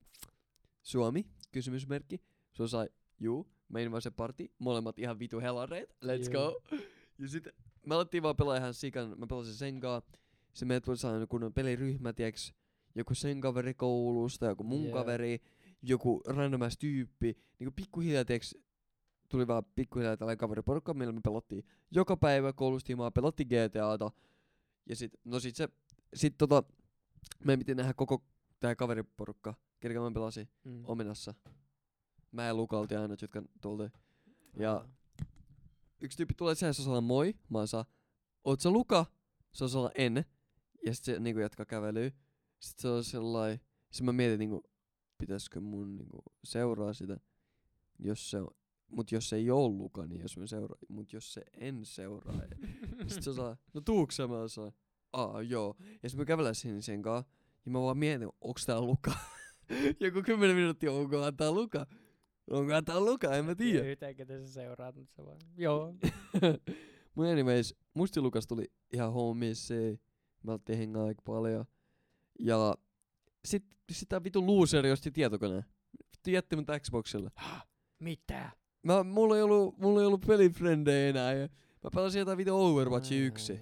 Suomi, 0.84 1.26
kysymysmerkki. 1.52 2.22
Se 2.54 2.64
on 2.64 2.70
sai, 2.70 2.88
juu, 3.20 3.48
vaan 3.91 4.02
se 4.02 4.12
party. 4.12 4.52
Molemmat 4.60 5.00
ihan 5.00 5.20
vitu 5.20 5.39
helareet. 5.39 5.89
Let's 6.06 6.34
Juu. 6.34 6.52
go. 6.52 6.62
Ja 7.20 7.28
sit 7.28 7.48
me 7.86 7.96
alettiin 7.96 8.24
vaan 8.24 8.36
pelaa 8.36 8.58
ihan 8.58 8.74
sikan. 8.74 9.20
Mä 9.20 9.28
pelasin 9.28 9.54
sen 9.54 9.80
kaa. 9.80 10.02
Se 10.54 10.66
meidät 10.66 10.84
tuli 10.84 10.98
sellainen 10.98 11.28
kunnon 11.28 11.54
peliryhmä, 11.54 12.14
tiiäks. 12.14 12.54
Joku 12.96 13.16
sen 13.16 13.41
kaveri 13.41 13.74
koulusta, 13.74 14.46
joku 14.46 14.64
mun 14.64 14.84
Jee. 14.84 14.93
kaveri, 14.93 15.39
joku 15.82 16.22
randomas 16.28 16.78
tyyppi. 16.78 17.38
Niinku 17.60 17.74
pikkuhiljaa, 17.76 18.26
tiiäks, 18.26 18.56
tuli 19.30 19.47
vaan 19.47 19.63
pikkuhiljaa 19.76 20.17
tällainen 20.17 20.38
kaveriporukka, 20.38 20.93
millä 20.93 21.13
me 21.13 21.21
pelottiin 21.23 21.65
joka 21.91 22.17
päivä 22.17 22.53
koulustiimaa, 22.53 23.11
pelottiin 23.11 23.47
GTAta. 23.47 24.11
Ja 24.89 24.95
sit, 24.95 25.13
no 25.23 25.39
sit 25.39 25.55
se, 25.55 25.69
sit 26.13 26.38
tota, 26.38 26.63
meidän 27.45 27.59
piti 27.59 27.76
nähdä 27.76 27.93
koko 27.93 28.23
tää 28.59 28.76
kaveriporukka, 28.76 29.53
kenen 29.80 30.01
mä 30.01 30.11
pelasin 30.11 30.49
Mm. 30.63 30.84
omenassa. 30.86 31.34
Mä 32.32 32.43
ja 32.43 32.53
Luka 32.53 32.80
oltiin 32.80 32.99
aina, 32.99 33.15
jotka 33.21 33.43
tultiin. 33.61 33.91
Ja 34.57 34.88
yksi 36.01 36.17
tyyppi 36.17 36.34
tulee 36.34 36.55
siihen, 36.55 36.73
se 36.73 37.01
moi. 37.01 37.34
Mä 37.49 37.57
oon 37.57 37.67
saa, 37.67 37.86
oot 38.43 38.61
sä 38.61 38.69
Luka? 38.69 39.05
Se 39.51 39.63
on 39.63 39.69
sellainen 39.69 40.01
en. 40.17 40.26
Ja 40.86 40.95
sit 40.95 41.05
se 41.05 41.19
niinku 41.19 41.39
jatkaa 41.39 41.65
kävelyä. 41.65 42.11
Sit 42.59 42.80
se 42.80 42.88
on 42.88 43.03
sellainen, 43.03 43.59
sit 43.91 44.05
mä 44.05 44.11
mietin 44.11 44.39
niinku, 44.39 44.63
pitäisikö 45.17 45.61
mun 45.61 45.97
niinku 45.97 46.23
seuraa 46.43 46.93
sitä. 46.93 47.19
Jos 47.99 48.32
se 48.32 48.41
on, 48.41 48.47
mut 48.91 49.11
jos 49.11 49.29
se 49.29 49.36
ei 49.36 49.51
oo 49.51 49.69
Luka, 49.69 50.05
niin 50.05 50.21
jos 50.21 50.38
mä 50.38 50.47
seuraa, 50.47 50.77
mut 50.89 51.13
jos 51.13 51.33
se 51.33 51.41
en 51.53 51.86
seuraa. 51.86 52.41
Sitten 53.07 53.23
se 53.23 53.33
saa, 53.33 53.57
no 53.73 53.81
tuuks 53.81 54.15
sä? 54.15 54.27
Mä 54.27 54.36
oon 54.36 54.49
saa, 54.49 54.71
aa 55.13 55.41
joo. 55.41 55.75
Ja 56.03 56.09
sit 56.09 56.19
mä 56.19 56.25
kävelen 56.25 56.55
sen 56.55 56.81
sen 56.81 57.01
kaa. 57.01 57.23
Ja 57.65 57.71
mä 57.71 57.81
vaan 57.81 57.97
mietin, 57.97 58.29
onks 58.41 58.65
tää 58.65 58.81
Luka? 58.81 59.11
Joku 59.99 60.21
kymmenen 60.25 60.55
minuuttia, 60.55 60.91
onkohan 60.91 61.38
tää 61.38 61.51
Luka? 61.51 61.86
Onkohan 62.49 62.86
tää 62.86 62.99
Luka? 62.99 63.36
En 63.36 63.45
mä 63.45 63.55
tiedä. 63.55 63.86
Yhtään 63.86 64.15
ketä 64.15 64.39
sä 64.39 64.47
seuraat, 64.53 64.95
mutta 64.95 65.15
se 65.15 65.25
vaan. 65.25 65.39
Joo. 65.57 65.93
Mut 67.15 67.27
anyways, 67.27 67.75
musti 67.93 68.21
Lukas 68.21 68.47
tuli 68.47 68.71
ihan 68.93 69.13
homies. 69.13 69.69
Me 70.43 70.51
alettiin 70.51 70.77
hengaa 70.77 71.05
aika 71.05 71.21
paljon. 71.25 71.65
Ja 72.39 72.75
sit 73.45 73.65
sitä 73.91 74.23
vitu 74.23 74.47
loseri 74.47 74.91
osti 74.91 75.11
tietokoneen. 75.11 75.65
Vittu 76.11 76.29
jätti 76.29 76.55
mut 76.55 76.67
Xboxille. 76.81 77.31
Mitä? 77.99 78.51
Mä, 78.86 79.03
mulla 79.03 79.36
ei 79.36 79.41
ollut, 79.41 79.77
mulla 79.77 79.99
ei 79.99 80.05
ollut 80.05 80.25
pelifrendejä 80.27 81.09
enää. 81.09 81.33
Ja 81.33 81.47
mä 81.83 81.89
pelasin 81.95 82.19
jotain 82.19 82.38
vitu 82.38 82.65
Overwatchi 82.65 83.17
yksi. 83.17 83.59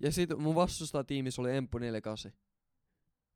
Ja 0.00 0.12
sit 0.12 0.30
mun 0.38 0.54
vastustaa 0.54 1.04
tiimissä 1.04 1.42
oli 1.42 1.56
Empu 1.56 1.78
48. 1.78 2.32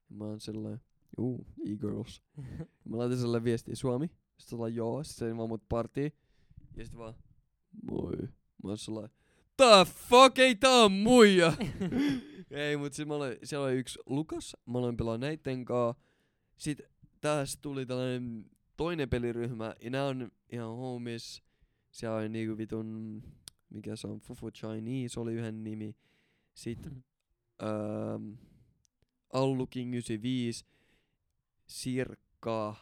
Mä 0.08 0.24
oon 0.24 0.40
sellainen, 0.40 0.80
juu, 1.18 1.46
e-girls. 1.66 2.22
Mä 2.88 2.98
laitan 2.98 3.18
sellainen 3.18 3.44
viestiä 3.44 3.76
Suomi. 3.76 4.10
Sitten 4.38 4.56
ollaan 4.56 4.74
joo, 4.74 5.04
sit 5.04 5.16
se 5.16 5.36
vaan 5.36 5.48
mut 5.48 5.68
partiin. 5.68 6.12
Ja 6.76 6.84
sit 6.84 6.96
vaan, 6.96 7.14
moi. 7.90 8.16
Mä 8.62 8.68
oon 8.68 8.78
sellainen, 8.78 9.16
the 9.56 9.92
fuck, 10.08 10.38
ei 10.38 10.54
tää 10.54 10.70
on 10.70 10.92
muija. 10.92 11.52
ei, 12.50 12.76
mut 12.76 12.92
sit 12.92 13.08
mä 13.08 13.14
olin, 13.14 13.38
siellä 13.44 13.66
oli 13.66 13.74
yksi 13.74 13.98
Lukas, 14.06 14.56
mä 14.66 14.78
aloin 14.78 14.96
pelaa 14.96 15.18
näitten 15.18 15.64
kaa. 15.64 15.94
Sit 16.56 16.80
tästä 17.20 17.62
tuli 17.62 17.86
tällainen 17.86 18.44
toinen 18.76 19.10
peliryhmä, 19.10 19.74
ja 19.80 19.90
nää 19.90 20.06
on 20.06 20.30
ihan 20.52 20.76
homies. 20.76 21.42
Siellä 21.90 22.16
oli 22.16 22.28
niinku 22.28 22.58
vitun, 22.58 23.22
mikä 23.70 23.96
se 23.96 24.06
on, 24.06 24.20
Fufu 24.20 24.50
Chinese 24.50 25.20
oli 25.20 25.34
yhden 25.34 25.64
nimi. 25.64 25.96
Sitten 26.54 27.04
öö, 27.62 27.68
Allu 29.32 29.66
King 29.66 29.94
95, 29.94 30.64
Sirkka, 31.66 32.74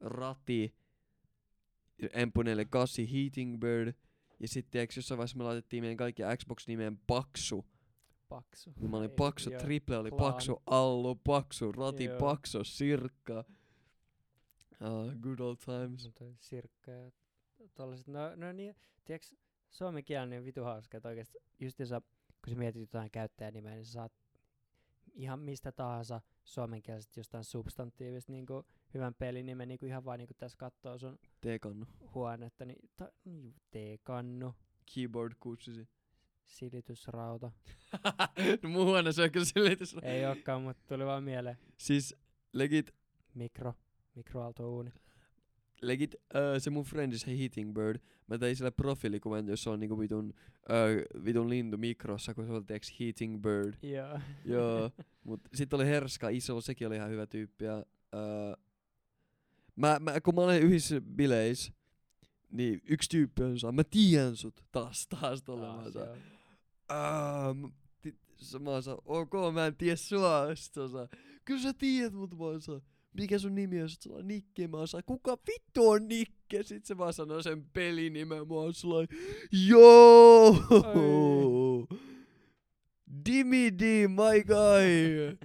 Rati, 0.00 0.74
Empu 2.12 2.42
48, 2.42 3.06
Heating 3.06 3.60
Bird. 3.60 3.94
Ja 4.40 4.48
sitten 4.48 4.80
eikö 4.80 4.92
jossain 4.96 5.18
vaiheessa 5.18 5.38
me 5.38 5.44
laitettiin 5.44 5.82
meidän 5.82 5.96
kaikki 5.96 6.22
Xbox-nimeen 6.36 6.98
Paksu. 7.06 7.64
Paksu. 8.28 8.72
Niin 8.80 8.90
mä 8.90 8.96
olin 8.96 9.10
Paksu, 9.10 9.50
Triple 9.50 9.98
oli. 9.98 10.10
Paksu, 10.10 10.62
Allu, 10.66 11.14
Paksu, 11.14 11.72
Rati, 11.72 12.04
Joo. 12.04 12.18
Paksu, 12.18 12.64
Sirkka. 12.64 13.44
Uh, 14.80 15.12
good 15.20 15.38
old 15.38 15.56
times. 15.56 16.04
No 16.04 16.10
toi 16.18 16.34
sirkka 16.40 16.90
ja 16.90 17.10
tollaset. 17.74 18.06
No, 18.06 18.34
no 18.36 18.52
niin, 18.52 18.74
tiiäks, 19.04 19.34
suomen 19.70 20.04
kieli 20.04 20.22
on 20.22 20.30
niin 20.30 20.44
vitu 20.44 20.64
hauska, 20.64 20.96
että 20.96 21.08
oikeesti 21.08 21.38
justiinsa, 21.60 22.00
kun 22.44 22.52
sä 22.52 22.58
mietit 22.58 22.80
jotain 22.80 23.10
käyttäjänimeä, 23.10 23.74
niin 23.74 23.84
sä 23.84 23.92
saat 23.92 24.12
ihan 25.14 25.40
mistä 25.40 25.72
tahansa 25.72 26.20
suomenkielisestä 26.44 27.20
jostain 27.20 27.44
substantiivista 27.44 28.32
niinku 28.32 28.66
hyvän 28.94 29.14
pelinimen, 29.14 29.68
niinku 29.68 29.86
ihan 29.86 30.04
vaan 30.04 30.18
niinku 30.18 30.34
tässä 30.34 30.58
kattoo 30.58 30.98
sun 30.98 31.18
T-kannu. 31.40 31.86
huonetta, 32.14 32.64
niin 32.64 32.90
ta, 32.96 33.12
niin 33.24 33.54
T-kannu, 33.70 34.54
Keyboard 34.94 35.32
69. 35.40 35.94
silitysrauta. 36.44 37.50
no 38.62 38.68
mun 38.68 38.86
huoneessa 38.86 39.22
on 39.22 39.30
kyllä 39.30 39.46
silitys. 39.46 39.96
Ei 40.02 40.26
ookaan, 40.26 40.62
mutta 40.62 40.82
tuli 40.88 41.06
vaan 41.06 41.24
mieleen. 41.24 41.58
Siis 41.78 42.16
legit 42.52 42.94
Mikro, 43.34 43.74
mikroaaltouuni. 44.14 44.90
legit 45.82 46.14
öö, 46.34 46.60
se 46.60 46.70
mun 46.70 46.84
friendis 46.84 47.26
he 47.26 47.32
Hitting 47.32 47.74
Bird, 47.74 47.98
mä 48.26 48.38
tein 48.38 48.56
sille 48.56 48.70
profiilikuvan, 48.70 49.48
jossa 49.48 49.70
on 49.70 49.80
niinku 49.80 49.98
vitun, 49.98 50.34
öö, 50.70 51.02
vitun 51.24 51.48
lintu 51.50 51.78
mikrossa, 51.78 52.34
kun 52.34 52.46
se 52.46 52.52
oli 52.52 52.64
teeks 52.64 53.00
Heating 53.00 53.42
Bird. 53.42 53.74
Joo. 53.82 54.18
Joo, 54.44 54.90
mut 55.24 55.40
sit 55.54 55.74
oli 55.74 55.86
Herska 55.86 56.28
iso, 56.28 56.60
sekin 56.60 56.86
oli 56.86 56.96
ihan 56.96 57.10
hyvä 57.10 57.26
tyyppi. 57.26 57.64
Ja, 57.64 57.76
öö, 58.14 58.54
mä, 59.76 59.98
mä, 60.00 60.20
kun 60.20 60.34
mä 60.34 60.40
olen 60.40 60.62
yhdessä 60.62 61.00
bileissä, 61.00 61.72
niin 62.50 62.80
yksi 62.88 63.10
tyyppi 63.10 63.42
on 63.42 63.58
saa, 63.58 63.72
mä 63.72 63.84
tiedän 63.84 64.36
sut 64.36 64.64
taas, 64.72 65.06
taas 65.08 65.42
tolle 65.42 65.66
mä 65.66 65.72
Taas, 65.82 65.92
saan. 65.92 66.06
joo. 66.06 66.16
Aa, 66.88 67.54
m- 67.54 67.72
ti- 68.00 68.18
s- 68.36 68.58
mä 68.60 68.80
saan, 68.80 68.98
ok, 69.04 69.30
mä 69.54 69.66
en 69.66 69.76
tiedä 69.76 69.96
sua, 69.96 70.54
sit 70.54 70.74
se 70.74 70.88
saa, 70.88 71.08
kyllä 71.44 71.60
sä 71.60 71.72
tiedät 71.74 72.12
mut 72.12 72.30
mä 72.38 72.60
saan, 72.60 72.80
mikä 73.14 73.38
sun 73.38 73.54
nimi 73.54 73.82
on, 73.82 73.88
sit 73.90 74.02
se 74.02 74.12
on 74.12 74.28
Nikke, 74.28 74.68
mä 74.68 74.86
saan, 74.86 75.02
kuka 75.06 75.38
vittu 75.48 75.88
on 75.88 76.08
Nikke, 76.08 76.62
sit 76.62 76.84
se 76.84 76.98
vaan 76.98 77.12
sanoo 77.12 77.42
sen 77.42 77.64
pelinimen, 77.72 78.48
mä 78.48 78.54
oon 78.54 78.74
sellainen, 78.74 79.18
joo, 79.68 80.56
Dimi 83.26 83.70
D, 83.78 84.08
my 84.08 84.42
guy. 84.46 85.36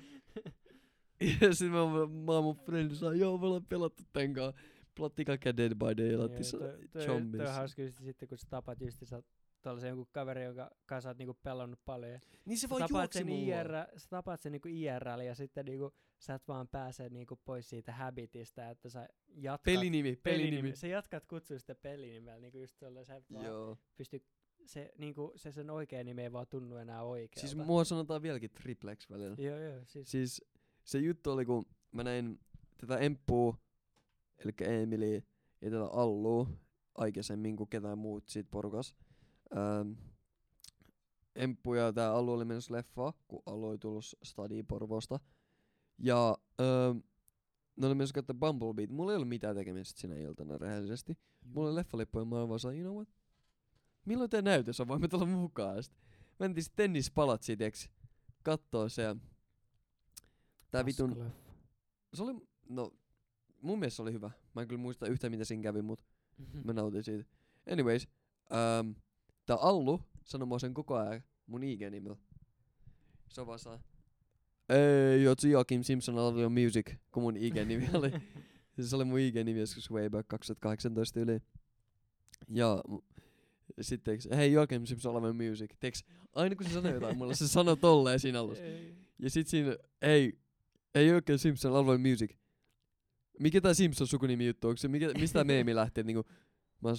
Ja 1.42 1.56
sit 1.56 1.72
mä, 1.72 1.82
oon- 1.82 2.12
mä 2.12 2.32
oon 2.32 2.44
mun 2.44 2.56
frendi 2.56 2.96
saa, 2.96 3.14
joo, 3.14 3.38
me 3.38 3.46
ollaan 3.46 3.66
pelattu 3.66 4.04
tän 4.14 4.34
kaa. 4.34 4.54
Pelattiin 4.96 5.26
kaikkea 5.26 5.58
Dead 5.58 5.76
by 5.76 5.86
Daylight, 5.98 6.34
Joo, 6.34 6.44
se 6.44 6.58
toi- 6.92 7.10
on 7.48 7.54
hauska 7.54 7.82
just 7.82 7.98
sitten, 8.04 8.30
kun 8.30 8.38
sä 8.38 8.48
tapat 8.50 8.82
just 8.82 8.98
sä 9.04 9.24
tuollaisen 9.62 9.88
jonkun 9.90 10.08
kaverin, 10.12 10.44
jonka 10.46 10.70
kanssa 10.86 11.04
sä 11.06 11.10
oot 11.10 11.18
niinku 11.18 11.38
pelannut 11.44 11.80
paljon. 11.86 12.20
Niin 12.46 12.58
se 12.58 12.62
Sä 12.62 12.70
vaan 12.70 12.88
juoksi 12.90 13.18
sen 13.20 13.28
mulla. 13.28 13.60
IR, 13.62 13.68
sä 13.98 14.08
tapaat 14.10 14.42
sen 14.42 14.52
niinku 14.52 14.68
IRL 14.68 15.20
ja 15.26 15.36
sitten 15.36 15.66
niinku 15.66 15.94
sä 16.20 16.34
et 16.34 16.48
vaan 16.48 16.68
pääse 16.68 17.10
niinku 17.10 17.40
pois 17.46 17.70
siitä 17.70 17.92
habitista, 17.92 18.70
että 18.70 18.90
sä 18.90 19.10
jatkat 19.28 19.64
Pelinimi, 19.64 20.16
pelinimi. 20.16 20.76
Sä 20.76 20.88
jatkat 20.88 21.26
kutsua 21.26 21.60
sitä 21.60 21.76
pelinimellä, 21.76 22.40
niinku 22.40 22.58
just 22.58 22.78
tuolla 22.80 23.04
sä 23.04 23.16
et 23.16 23.32
vaan 23.34 23.46
Joo. 23.46 23.78
pysty, 23.96 24.24
se, 24.66 24.92
niinku, 24.98 25.34
se 25.36 25.52
sen 25.52 25.70
oikea 25.70 26.04
nimi 26.04 26.22
ei 26.22 26.32
vaan 26.32 26.48
tunnu 26.48 26.76
enää 26.76 27.04
oikealta. 27.04 27.48
Siis 27.48 27.68
mua 27.68 27.84
sanotaan 27.84 28.22
vieläkin 28.22 28.52
triplex 28.52 29.10
välillä. 29.10 29.36
Joo, 29.40 29.58
joo, 29.58 29.86
siis, 29.86 30.12
Siis 30.12 30.46
se 30.84 31.00
juttu 31.00 31.32
oli, 31.32 31.46
kun 31.46 31.66
mä 31.92 32.04
näin 32.04 32.40
tätä 32.78 32.98
Emppua, 32.98 33.58
eli 34.38 34.54
Emiliä, 34.62 35.22
ja 35.62 35.72
tätä 35.72 35.86
Allua 35.86 36.48
aikaisemmin 36.96 37.56
kuin 37.56 37.70
ketään 37.70 37.98
muut 37.98 38.30
siitä 38.30 38.50
porukas. 38.52 38.96
Ähm, 39.58 39.92
Emppu 41.36 41.74
ja 41.74 41.94
tää 41.94 42.14
Allu 42.14 42.34
oli 42.34 42.46
menossa 42.46 42.74
leffa, 42.74 43.14
kun 43.28 43.44
Allu 43.46 43.68
oli 43.68 43.78
tullut 43.78 44.06
Stadi 44.24 44.64
Porvosta. 44.64 45.20
Ja 46.00 46.38
ne 47.78 47.88
oli 47.88 47.96
menossa 47.96 48.14
katsoa 48.14 48.34
Bumblebee. 48.34 48.88
Mulla 48.88 49.12
ei 49.12 49.16
ollut 49.16 49.30
mitään 49.30 49.56
tekemistä 49.56 50.00
sinä 50.00 50.16
iltana 50.16 50.58
rehellisesti. 50.58 51.18
Mulla 51.46 51.70
oli 51.70 51.76
leffalippu 51.76 52.20
ja 52.20 52.26
mä 52.26 52.38
olin 52.38 52.50
vaan 52.50 52.60
sanoin, 52.60 52.80
you 52.80 52.92
know 52.92 52.96
what? 52.96 53.10
Milloin 54.06 54.30
tää 54.30 54.42
näytös 54.42 54.80
on? 54.80 54.88
Voimme 54.88 55.08
tulla 55.08 55.26
mukaan. 55.26 55.84
Sitten 55.84 56.02
mentiin 56.40 56.64
sit 56.64 56.76
tennispalatsiin, 56.76 57.58
tiiäks, 57.58 57.90
kattoo 58.44 58.90
se. 58.90 59.02
ja 59.02 59.16
Tää 60.72 60.86
vitun 60.86 61.32
se 62.14 62.24
oli, 62.24 62.48
no, 62.70 62.92
mun 63.62 63.80
mielestä 63.80 63.96
se 63.96 64.02
oli 64.02 64.14
hyvä. 64.14 64.32
Mä 64.56 64.62
en 64.62 64.68
kyllä 64.68 64.82
muista 64.82 65.08
yhtä 65.08 65.30
mitä 65.30 65.46
siinä 65.46 65.64
kävi, 65.64 65.82
mut 65.82 66.06
mä 66.64 66.74
nautin 66.74 67.04
siitä. 67.04 67.26
Anyways, 67.72 68.08
ähm, 68.52 68.92
tää 69.46 69.58
Allu 69.58 70.02
sanoi 70.24 70.48
mua 70.48 70.60
sen 70.60 70.74
koko 70.74 70.96
ajan 70.96 71.24
mun 71.48 71.64
IG-nimellä. 71.64 72.18
Se 73.30 73.42
on 73.42 73.48
vaan 73.48 73.60
saa, 73.60 73.80
ei, 74.70 75.28
oot 75.28 75.44
Joakim 75.44 75.84
Simpson 75.84 76.16
love 76.16 76.42
your 76.42 76.50
music, 76.50 76.96
kun 77.12 77.24
mun 77.24 77.38
IG-nimi 77.38 77.90
oli. 77.98 78.12
Se 78.82 78.96
oli 78.96 79.06
mun 79.06 79.20
IG-nimi 79.20 79.60
joskus 79.60 79.92
way 79.92 80.10
back 80.10 80.28
2018 80.28 81.20
yli. 81.20 81.40
Ja 82.50 82.84
sitten 83.82 84.04
teiks, 84.04 84.28
hei 84.36 84.52
Joakim 84.52 84.86
Simpson 84.86 85.14
love 85.14 85.28
your 85.28 85.36
music. 85.50 85.72
Teiks, 85.80 86.04
aina 86.36 86.56
kun 86.56 86.68
se 86.68 86.74
sanoi 86.74 86.94
jotain 86.94 87.18
mulle, 87.18 87.36
se 87.36 87.48
sanoi 87.48 87.78
tolleen 87.78 88.20
siinä 88.20 88.40
alussa. 88.40 88.64
Ja 89.20 89.30
sit 89.30 89.48
siinä, 89.48 89.76
ei, 90.02 90.40
ei 90.96 91.12
oikein 91.12 91.40
Simpson 91.40 91.76
Alvoi 91.76 91.98
Music. 91.98 92.32
Mikä 93.40 93.62
tää 93.62 93.74
Simpson 93.74 94.08
sukunimi 94.08 94.46
juttu, 94.48 94.68
onko 94.68 94.78
se, 94.78 94.88
mikä, 94.88 95.12
mistä 95.20 95.44
meemi 95.44 95.76
lähtee, 95.76 96.04
niinku, 96.04 96.24
mä 96.82 96.90
oon 96.90 96.98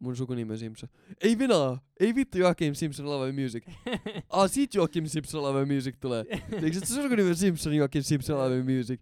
mun 0.00 0.16
sukunimi 0.16 0.52
on 0.52 0.58
Simpson. 0.58 0.88
Ei 1.20 1.38
venaa, 1.38 1.80
ei 2.00 2.14
vittu 2.14 2.38
Joakim 2.38 2.74
Simpson 2.74 3.06
Alvoi 3.06 3.32
Music. 3.32 3.64
Ah, 4.30 4.50
sit 4.50 4.74
Joakim 4.74 5.06
Simpson 5.06 5.44
Alvoi 5.44 5.66
Music 5.66 5.96
tulee. 6.00 6.24
Eikö 6.62 6.80
se 6.80 6.86
sukunimi 6.86 7.28
on 7.28 7.36
Simpson 7.36 7.74
Joakim 7.74 8.02
Simpson 8.02 8.40
Alvoi 8.40 8.62
Music? 8.62 9.00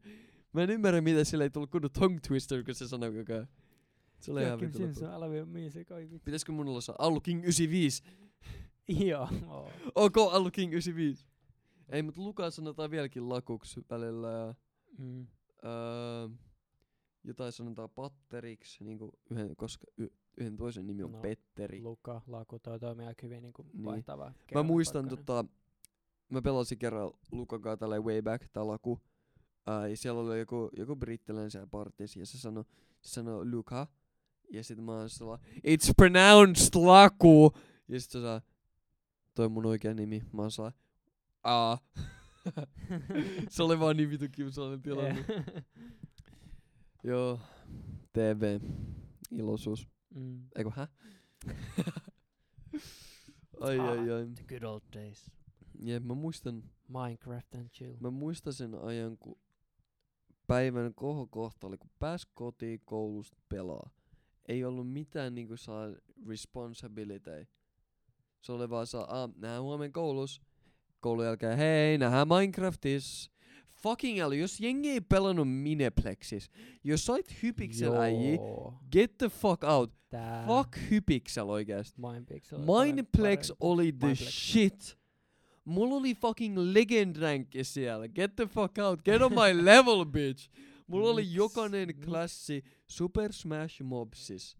Mä 0.52 0.62
en 0.62 0.70
ymmärrä, 0.70 1.00
mitä 1.00 1.24
sillä 1.24 1.44
ei 1.44 1.50
tullut 1.50 1.70
kunnon 1.70 1.90
tongue 1.90 2.20
twister, 2.28 2.64
kun 2.64 2.74
se 2.74 2.88
sanoi 2.88 3.12
koko 3.12 3.32
ajan. 3.32 3.48
Se 4.20 4.32
oli 4.32 4.42
ihan 4.42 4.60
vittu 4.60 4.78
Simpson, 4.78 5.20
love 5.20 5.44
music, 5.44 5.90
oi 5.90 6.10
vittu. 6.10 6.24
Pitäisikö 6.24 6.52
mun 6.52 6.68
olla 6.68 6.80
Allu 6.98 7.20
King 7.20 7.42
95? 7.42 8.02
Joo, 8.88 9.28
oo. 9.48 9.70
Ok, 9.94 10.16
Allu 10.30 10.50
King 10.50 10.72
95. 10.72 11.26
Ei, 11.88 12.02
mut 12.02 12.16
Lukas 12.16 12.56
sanotaan 12.56 12.90
vieläkin 12.90 13.28
lakuksi 13.28 13.80
välillä 13.90 14.30
ja... 14.30 14.54
Mm. 14.98 15.26
Öö, 15.64 16.28
jotain 17.24 17.52
sanotaan 17.52 17.90
patteriksi, 17.90 18.84
niinku 18.84 19.18
yhden, 19.30 19.56
koska 19.56 19.86
y, 19.98 20.06
yhden 20.40 20.56
toisen 20.56 20.86
nimi 20.86 21.02
on 21.02 21.12
No, 21.12 21.20
Petteri. 21.20 21.82
Luka, 21.82 22.22
Laku, 22.26 22.58
toi 22.58 22.80
toimii 22.80 23.06
aika 23.06 23.26
hyvin 23.26 23.42
niinku 23.42 23.62
Niin. 23.72 23.84
vaihtava. 23.84 24.32
Mä 24.54 24.62
muistan 24.62 25.08
tota, 25.08 25.44
mä 26.28 26.42
pelasin 26.42 26.78
kerran 26.78 27.10
Lukan 27.32 27.60
kanssa 27.60 27.76
tälleen 27.76 28.04
way 28.04 28.22
back, 28.22 28.48
tää 28.52 28.66
Laku. 28.66 29.00
Ää, 29.66 29.88
ja 29.88 29.96
siellä 29.96 30.20
oli 30.20 30.38
joku, 30.38 30.70
joku 30.76 30.96
brittiläinen 30.96 31.50
siellä 31.50 31.66
partissa 31.70 32.18
ja 32.20 32.26
se 32.26 32.38
sanoi, 32.38 32.64
se 33.00 33.10
sanoi 33.10 33.50
Luka. 33.50 33.86
Ja 34.52 34.64
sit 34.64 34.78
mä 34.84 34.92
oon 34.92 35.10
sellainen, 35.10 35.46
it's 35.56 35.92
pronounced 35.96 36.74
Laku. 36.74 37.52
Ja 37.88 38.00
sit 38.00 38.10
se 38.10 38.20
saa, 38.20 38.40
toi 39.34 39.48
mun 39.48 39.66
oikea 39.66 39.94
nimi. 39.94 40.22
Mä 40.32 40.42
oon 40.42 40.50
sellainen, 40.50 40.80
aa. 41.44 41.78
se 43.50 43.62
oli 43.62 43.80
vaan 43.80 43.96
niin 43.96 44.10
vitu 44.10 44.24
kiusallinen 44.32 44.82
tilanne. 44.82 45.24
Joo, 47.04 47.40
TV, 48.12 48.60
iloisuus. 49.30 49.88
Mm. 50.18 50.42
Eiku 50.56 50.70
hä? 50.76 50.88
Ai 53.60 53.78
Ah. 53.78 53.88
ai 53.88 54.10
ai. 54.10 54.26
The 54.34 54.44
good 54.48 54.62
old 54.62 54.82
days. 54.94 55.30
Jep, 55.82 56.04
mä 56.04 56.14
muistan, 56.14 56.62
Minecraft 56.88 57.54
and 57.54 57.68
chill. 57.70 57.96
mä 58.00 58.10
muistan 58.10 58.52
sen 58.52 58.74
ajan, 58.74 59.18
kun 59.18 59.38
päivän 60.46 60.94
kohokohta 60.94 61.66
oli, 61.66 61.78
kun 61.78 61.90
pääs 61.98 62.26
kotiin 62.34 62.80
koulusta 62.84 63.36
pelaa. 63.48 63.90
Ei 64.48 64.64
ollut 64.64 64.92
mitään 64.92 65.34
niinku 65.34 65.56
saa 65.56 65.88
responsibility. 66.28 67.46
Se 68.40 68.52
oli 68.52 68.70
vaan 68.70 68.86
saa, 68.86 69.22
ah, 69.22 69.30
nähdään 69.36 69.62
huomenna 69.62 69.92
koulus. 69.92 70.42
Koulun 71.00 71.24
jälkeen, 71.24 71.58
hei, 71.58 71.98
nähdään 71.98 72.28
Minecraftissa. 72.28 73.30
Fucking 73.82 74.18
hell, 74.18 74.32
jos 74.32 74.60
jengi 74.60 74.88
ei 74.90 75.00
pelannut 75.00 75.48
Mineplexis, 75.48 76.50
jos 76.84 77.06
sait 77.06 77.42
hypiksel 77.42 77.92
äijä, 77.96 78.34
Joo. 78.34 78.80
get 78.92 79.18
the 79.18 79.28
fuck 79.28 79.64
out. 79.64 79.98
Tää 80.10 80.46
Fuck 80.46 80.90
hypiksel 80.90 81.48
oikeesti. 81.48 82.00
Mindpixel. 82.00 82.58
oli 82.66 82.86
Mineplex 82.86 83.50
oli 83.60 83.92
the 83.92 84.06
Mineplex. 84.06 84.28
shit. 84.52 84.98
Mulla 85.64 85.94
oli 85.94 86.14
fucking 86.14 86.58
legend 86.58 87.16
rankki 87.16 87.64
siellä. 87.64 88.08
Get 88.08 88.36
the 88.36 88.46
fuck 88.46 88.78
out. 88.78 89.02
Get 89.04 89.22
on 89.22 89.32
my 89.32 89.64
level, 89.64 90.04
bitch. 90.04 90.50
Mulla 90.86 91.10
oli 91.10 91.22
Miks- 91.22 91.34
jokainen 91.36 91.94
klassi 92.04 92.64
Super 92.86 93.32
Smash 93.32 93.82
Mobsis. 93.82 94.56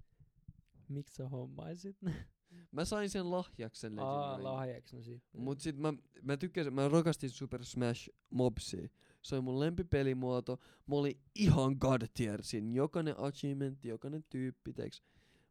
Miksi 0.89 1.15
sä 1.17 1.29
hommaisit? 1.29 1.97
Mä 2.73 2.85
sain 2.85 3.11
sen 3.11 3.31
lahjaksi 3.31 3.81
sen 3.81 3.99
Aa, 3.99 4.43
lahjaksi 4.43 4.97
no 4.97 5.03
sitten. 5.03 5.41
Mut 5.41 5.61
sit 5.61 5.77
mä, 5.77 5.93
mä 6.23 6.37
tykkäsin, 6.37 6.75
mä 6.75 6.89
rakastin 6.89 7.31
Super 7.31 7.65
Smash 7.65 8.09
Mobsia. 8.31 8.89
Se 9.23 9.35
oli 9.35 9.43
mun 9.43 9.61
lempipelimuoto. 9.61 10.61
Mä 10.87 10.97
olin 10.97 11.21
ihan 11.35 11.77
god 11.81 12.03
tier 12.15 12.43
siinä. 12.43 12.73
Jokainen 12.77 13.15
achievement, 13.19 13.85
jokainen 13.85 14.25
tyyppi, 14.31 14.73
teiks. 14.73 15.03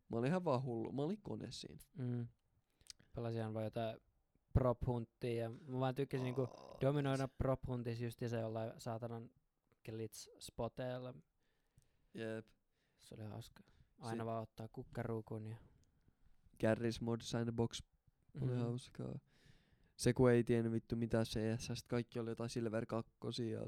Mä 0.09 0.17
olin 0.17 0.27
ihan 0.29 0.45
vaan 0.45 0.63
hullu. 0.63 0.91
Mä 0.91 1.01
olin 1.01 1.21
kone 1.21 1.51
siinä. 1.51 1.79
Mm. 1.97 2.27
Pelasin 3.15 3.39
ihan 3.39 3.53
vaan 3.53 3.65
jotain 3.65 3.97
prop 4.53 4.79
ja 5.37 5.49
mä 5.49 5.79
vaan 5.79 5.95
tykkäsin 5.95 6.23
niinku 6.23 6.41
Aa, 6.41 6.77
dominoida 6.81 7.27
prop 7.27 7.59
huntissa 7.67 8.03
just 8.03 8.19
se 8.27 8.39
jollain 8.39 8.71
saatanan 8.77 9.29
glitch 9.85 10.29
spoteilla. 10.39 11.13
Jep. 12.13 12.45
Se 13.01 13.15
oli 13.15 13.23
hauska. 13.23 13.63
Aina 13.99 14.23
Si- 14.23 14.25
vaan 14.25 14.43
ottaa 14.43 14.67
kukkaruukun 14.67 15.47
ja... 15.47 15.55
Garry's 16.63 17.01
Mod 17.01 17.21
Sandbox 17.21 17.81
oli 18.41 18.51
Mhm. 18.51 18.59
hauskaa. 18.61 19.19
Se 19.97 20.13
kun 20.13 20.31
ei 20.31 20.43
tiennyt 20.43 20.71
vittu 20.73 20.95
mitä 20.95 21.25
se 21.25 21.57
sit 21.57 21.87
kaikki 21.87 22.19
oli 22.19 22.29
jotain 22.29 22.49
Silver 22.49 22.85
2 22.85 23.49
ja 23.51 23.61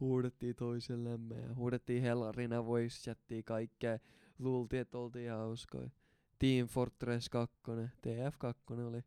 huudettiin 0.00 0.56
toisellemme 0.56 1.34
ja 1.40 1.54
huudettiin 1.54 2.02
hellarina 2.02 2.66
voice 2.66 2.96
chattia 3.02 3.42
kaikkea. 3.42 3.98
Luultiin, 4.38 4.80
että 4.80 4.98
oltiin 4.98 5.30
hauskoja. 5.30 5.90
Team 6.38 6.68
Fortress 6.68 7.28
2, 7.28 7.56
TF2 8.06 8.80
oli. 8.80 9.02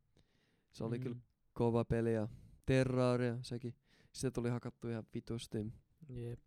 Se 0.71 0.83
oli 0.83 0.99
kyllä 0.99 1.15
Mm. 1.15 1.21
kova 1.53 1.85
peli 1.85 2.13
ja 2.13 2.27
Terraria 2.65 3.37
sekin. 3.41 3.75
Sitä 4.11 4.31
tuli 4.31 4.49
hakattu 4.49 4.89
ihan 4.89 5.03
vitusti. 5.13 5.73
Jep. 6.09 6.39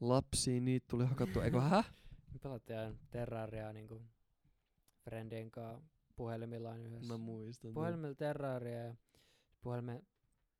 Lapsiin 0.00 0.64
niitä 0.64 0.86
tuli 0.90 1.04
hakattu. 1.06 1.40
Eikö 1.40 1.60
häh? 1.60 1.92
Me 2.32 2.38
pelattiin 2.38 2.78
aina 2.78 2.96
Terrariaa 3.10 3.72
niinku 3.72 4.02
friendien 5.04 5.50
kanssa 5.50 5.82
puhelimillaan 6.16 6.80
yhdessä. 6.80 7.12
Mä 7.12 7.18
muistan. 7.18 7.68
ton. 7.68 7.74
Puhelimella 7.74 8.14
Terraria 8.14 8.84
ja 8.84 8.94
puhelimen 9.68 10.06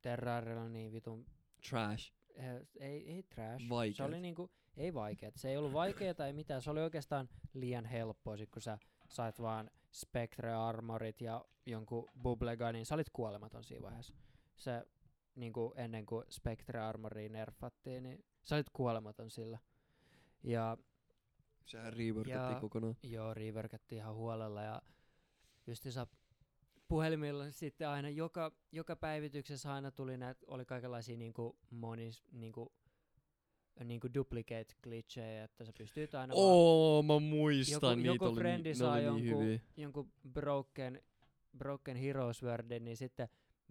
Terrarialla 0.02 0.62
on 0.62 0.72
niin 0.72 0.92
vitun 0.92 1.26
Trash. 1.70 2.12
eh, 2.34 2.66
ei, 2.80 3.10
ei 3.12 3.22
trash. 3.22 3.62
Se 3.62 3.68
Vaikeet. 3.68 4.08
oli 4.08 4.20
niinku, 4.20 4.50
ei 4.76 4.94
vaikeet. 4.94 5.36
Se 5.36 5.48
ei 5.50 5.56
ollut 5.56 5.72
vaikeaa 5.72 6.14
tai 6.14 6.32
mitään. 6.32 6.62
Se 6.62 6.70
oli 6.70 6.80
oikeastaan 6.80 7.28
liian 7.54 7.84
helppoa, 7.84 8.36
sit 8.36 8.50
kun 8.50 8.62
sä 8.62 8.78
sait 9.08 9.40
vaan 9.40 9.70
Spectre 9.92 10.52
Armorit 10.54 11.20
ja 11.20 11.44
jonkun 11.66 12.08
Bubblegunin. 12.22 12.86
Sä 12.86 12.94
olit 12.94 13.10
kuolematon 13.10 13.64
siinä 13.64 13.82
vaiheessa. 13.82 14.14
Se 14.56 14.86
niinku 15.34 15.74
ennen 15.76 16.06
kuin 16.06 16.24
Spectre 16.30 16.80
Armoria 16.80 17.28
nerfattiin, 17.28 18.02
niin 18.02 18.24
sä 18.42 18.54
olit 18.56 18.70
kuolematon 18.72 19.30
sillä. 19.30 19.58
Ja 20.42 20.76
Sehän 21.66 21.92
reworkattiin 21.92 22.60
kokonaan. 22.60 22.96
Joo, 23.02 23.34
reworkattiin 23.34 23.98
ihan 23.98 24.14
huolella 24.14 24.62
ja 24.62 24.82
justiinsa 25.66 26.06
puhelimilla 26.88 27.50
sitten 27.50 27.88
aina 27.88 28.08
joka, 28.08 28.52
joka 28.72 28.96
päivityksessä 28.96 29.72
aina 29.72 29.90
tuli 29.90 30.16
näitä, 30.16 30.46
oli 30.46 30.64
kaikenlaisia 30.64 31.16
niinku 31.16 31.58
monis, 31.70 32.24
niinku, 32.32 32.72
niinku 33.84 34.14
duplicate 34.14 34.74
glitchejä, 34.82 35.44
että 35.44 35.64
sä 35.64 35.72
pystyt 35.78 36.14
aina 36.14 36.34
Oo, 36.36 37.02
mä 37.02 37.18
muistan, 37.20 37.90
joku, 37.90 37.94
niitä 37.94 38.08
joku 38.08 38.24
oli, 38.24 38.34
frendi 38.34 38.68
ne 38.68 38.74
saa 38.74 38.92
oli 38.92 39.22
niin 39.22 39.38
hyviä. 39.38 39.60
jonkun 39.76 40.12
broken, 40.32 41.02
broken 41.58 41.96
heroes 41.96 42.42
wordin, 42.42 42.84
niin 42.84 42.96
sitten 42.96 43.28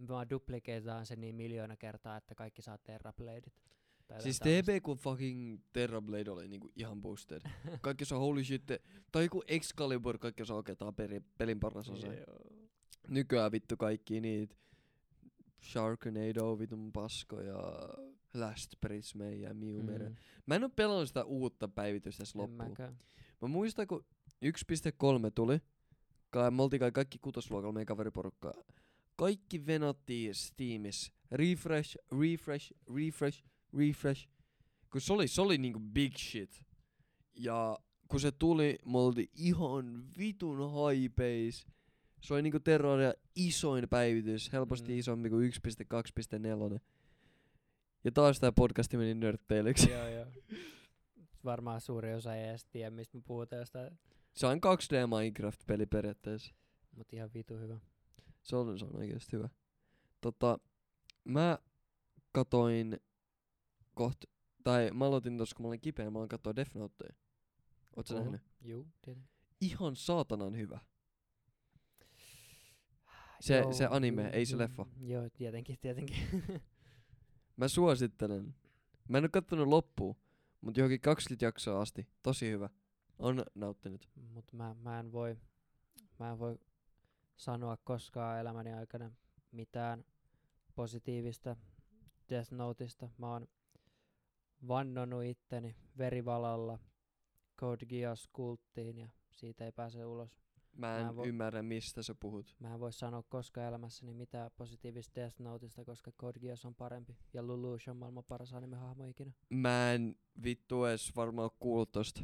vaan 0.07 0.29
duplikeetaan 0.29 1.05
se 1.05 1.15
niin 1.15 1.35
miljoona 1.35 1.75
kertaa, 1.75 2.17
että 2.17 2.35
kaikki 2.35 2.61
saa 2.61 2.77
terrabladeit. 2.77 3.53
Siis. 4.19 4.39
TB 4.39 4.83
kun 4.83 4.97
fucking 4.97 5.61
Terrablade 5.73 6.31
oli 6.31 6.47
niinku 6.47 6.71
ihan 6.75 7.01
boosted. 7.01 7.41
Kaikki 7.81 8.05
saa 8.05 8.19
holy 8.19 8.43
shit. 8.43 8.63
Tai 9.11 9.23
joku 9.23 9.43
Excalibur, 9.47 10.17
kaikki 10.17 10.45
saa 10.45 10.63
peri, 10.95 11.21
pelin 11.37 11.59
paras 11.59 11.89
osa. 11.89 12.07
Nykyään 13.09 13.51
vittu 13.51 13.77
kaikki 13.77 14.21
niitä 14.21 14.55
Sharknado 15.63 16.59
vitun 16.59 16.91
paskoja, 16.93 17.57
Last 18.33 18.73
Prisme 18.81 19.35
ja 19.35 19.53
Miumere. 19.53 20.09
Mm. 20.09 20.15
Mä 20.45 20.55
en 20.55 20.63
oo 20.63 20.69
pelannut 20.69 21.07
sitä 21.07 21.23
uutta 21.23 21.67
päivitystä 21.67 22.21
tässä 22.21 22.39
loppuun. 22.39 22.69
mäkään. 22.69 22.99
Mä 23.41 23.47
muistan 23.47 23.87
kun 23.87 24.05
1.3 24.45 25.31
tuli, 25.35 25.59
kai, 26.29 26.51
me 26.51 26.63
oltiin 26.63 26.79
kai 26.79 26.91
kaikki 26.91 27.19
kutosluokalla 27.21 27.73
meidän 27.73 27.85
kaveriporukkaa. 27.85 28.53
Kaikki 29.15 29.65
venattiin 29.65 30.35
Steamissa. 30.35 31.13
Refresh, 31.31 31.97
refresh, 32.21 32.73
refresh, 32.95 33.43
refresh. 33.73 34.27
Kun 34.91 35.01
se 35.01 35.13
oli, 35.13 35.27
se 35.27 35.41
oli 35.41 35.57
niinku 35.57 35.79
big 35.79 36.17
shit. 36.17 36.63
Ja 37.35 37.79
kun 38.07 38.19
se 38.19 38.31
tuli, 38.31 38.77
me 38.85 38.97
oltiin 38.97 39.29
ihan 39.35 40.03
vitun 40.17 40.57
hypeis. 41.01 41.67
Se 42.21 42.33
oli 42.33 42.41
niinku 42.41 42.59
Terraria 42.59 43.13
isoin 43.35 43.89
päivitys, 43.89 44.51
helposti 44.53 44.91
Mm. 44.93 44.99
isompi 44.99 45.29
kuin 45.29 45.43
1.2.4. 45.43 46.79
Ja 48.03 48.11
taas 48.11 48.39
tää 48.39 48.51
podcasti 48.51 48.97
meni 48.97 49.13
nörtteilyksi. 49.13 49.89
joo, 49.91 50.07
joo. 50.07 50.25
Varmaan 51.45 51.81
suuri 51.81 52.13
osa 52.13 52.35
ei 52.35 52.49
edes 52.49 52.65
tiedä, 52.65 52.89
mistä 52.91 53.17
me 53.17 53.23
puhutaan 53.27 53.59
jostain, 53.59 53.99
Se 54.33 54.47
on 54.47 54.57
2D 54.61 55.07
Minecraft-peli 55.07 55.85
periaatteessa. 55.85 56.53
mutta 56.95 57.15
ihan 57.15 57.29
vitu 57.33 57.53
hyvä. 57.57 57.79
Se 58.43 58.55
on, 58.55 58.79
se 58.79 58.85
on 58.85 58.95
oikeesti 58.95 59.31
hyvä. 59.37 59.49
Tota, 60.21 60.59
mä 61.23 61.59
katoin 62.31 62.99
koht, 63.93 64.23
tai 64.63 64.91
mä 64.93 65.05
aloitin 65.05 65.37
tossa 65.37 65.55
kun 65.55 65.63
mä 65.65 65.67
olin 65.67 65.81
kipeä, 65.81 66.09
mä 66.09 66.17
aloin 66.17 66.29
katsoa 66.29 66.55
Death 66.55 66.75
Notea. 66.75 67.13
Oot 67.95 68.07
sä 68.07 68.13
Oho. 68.15 68.23
nähnyt? 68.23 68.41
Juu, 68.61 68.87
tietenkin. 69.01 69.29
Ihan 69.61 69.95
saatanan 69.95 70.57
hyvä. 70.57 70.79
Se, 73.39 73.57
Joo, 73.57 73.73
se 73.73 73.87
anime, 73.89 74.21
juu, 74.21 74.31
ei 74.33 74.45
se 74.45 74.51
juu. 74.51 74.59
leffa. 74.59 74.85
Joo, 74.99 75.29
tietenkin, 75.29 75.77
tietenkin. 75.81 76.17
Mä 77.57 77.67
suosittelen. 77.67 78.55
Mä 79.09 79.17
en 79.17 79.23
oo 79.23 79.29
kattonut 79.31 79.67
loppuun, 79.67 80.15
mut 80.61 80.77
johonkin 80.77 81.01
20 81.01 81.45
jaksoa 81.45 81.81
asti. 81.81 82.07
Tosi 82.23 82.49
hyvä. 82.51 82.69
On 83.19 83.43
nauttinut. 83.55 84.09
Mut 84.33 84.53
mä, 84.53 84.75
mä 84.81 84.99
en 84.99 85.11
voi, 85.11 85.37
mä 86.19 86.31
en 86.31 86.39
voi 86.39 86.59
sanoa 87.35 87.77
koskaan 87.83 88.39
elämäni 88.39 88.73
aikana 88.73 89.11
mitään 89.51 90.05
positiivista 90.75 91.55
Death 92.29 92.51
Noteista. 92.51 93.09
Mä 93.17 93.31
oon 93.33 93.47
vannonut 94.67 95.23
itteni 95.23 95.75
verivalalla 95.97 96.79
Code 97.59 97.85
Geass 97.85 98.27
kulttiin 98.33 98.97
ja 98.97 99.09
siitä 99.31 99.65
ei 99.65 99.71
pääse 99.71 100.05
ulos. 100.05 100.39
Mä 100.77 100.87
Mä 100.87 100.99
en 100.99 101.07
en 101.07 101.15
vo- 101.15 101.25
ymmärrä 101.27 101.63
mistä 101.63 102.03
sä 102.03 102.15
puhut. 102.15 102.55
Mä 102.59 102.73
en 102.73 102.79
voi 102.79 102.93
sanoa 102.93 103.23
koskaan 103.23 103.67
elämässäni 103.67 104.13
mitään 104.13 104.51
positiivista 104.57 105.15
Death 105.15 105.39
Noteista, 105.39 105.85
koska 105.85 106.11
Code 106.11 106.39
Geass 106.39 106.65
on 106.65 106.75
parempi 106.75 107.17
ja 107.33 107.47
Lelouch 107.47 107.89
on 107.89 107.97
maailman 107.97 108.23
paras 108.23 108.53
anime-hahmo 108.53 109.05
ikinä. 109.05 109.31
Mä 109.49 109.93
en 109.93 110.15
vittu 110.43 110.85
edes 110.85 111.15
varmaan 111.15 111.49
kuullut 111.59 111.91
tosta. 111.91 112.21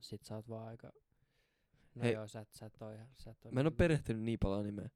Sit 0.00 0.24
sä 0.24 0.36
oot 0.36 0.48
vaan 0.48 0.68
aika... 0.68 0.92
No 1.94 2.02
Hei. 2.02 2.12
joo, 2.12 2.28
sä 2.28 2.40
et, 2.40 2.52
sä 2.52 2.66
et 2.66 2.82
oo 2.82 2.90
ihan- 2.92 3.08
sä 3.16 3.30
et 3.30 3.44
oo 3.46 3.52
Mä 3.52 3.60
en 3.60 3.66
oo 3.66 3.70
niin- 3.70 3.76
perehtynyt 3.76 4.22
niin 4.22 4.38
paljon 4.38 4.60
animeen. 4.60 4.90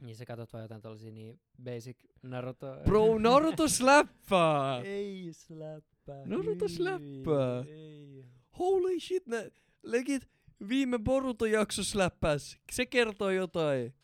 Niin 0.00 0.16
sä 0.16 0.24
katot 0.26 0.52
vaan 0.52 0.62
jotain 0.62 0.82
tollasia 0.82 1.10
niin 1.10 1.40
basic 1.64 1.96
Naruto... 2.22 2.66
Bro, 2.84 3.18
Naruto 3.18 3.68
släppää! 3.68 4.80
Ei 4.84 5.32
släppää. 5.32 6.26
Naruto 6.26 6.64
hyi, 6.68 6.76
släppää. 6.76 7.64
Ei. 7.68 8.24
Holy 8.58 9.00
shit, 9.00 9.26
ne 9.26 9.50
legit 9.82 10.28
viime 10.68 10.98
Boruto 10.98 11.46
jakso 11.46 11.84
släppäs. 11.84 12.58
Se 12.72 12.86
kertoo 12.86 13.30
jotain. 13.30 13.94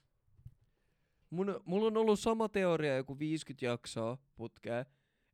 Mun, 1.30 1.60
mulla 1.64 1.86
on 1.86 1.96
ollut 1.96 2.20
sama 2.20 2.48
teoria 2.48 2.96
joku 2.96 3.18
50 3.18 3.64
jaksoa 3.64 4.18
putkea. 4.36 4.84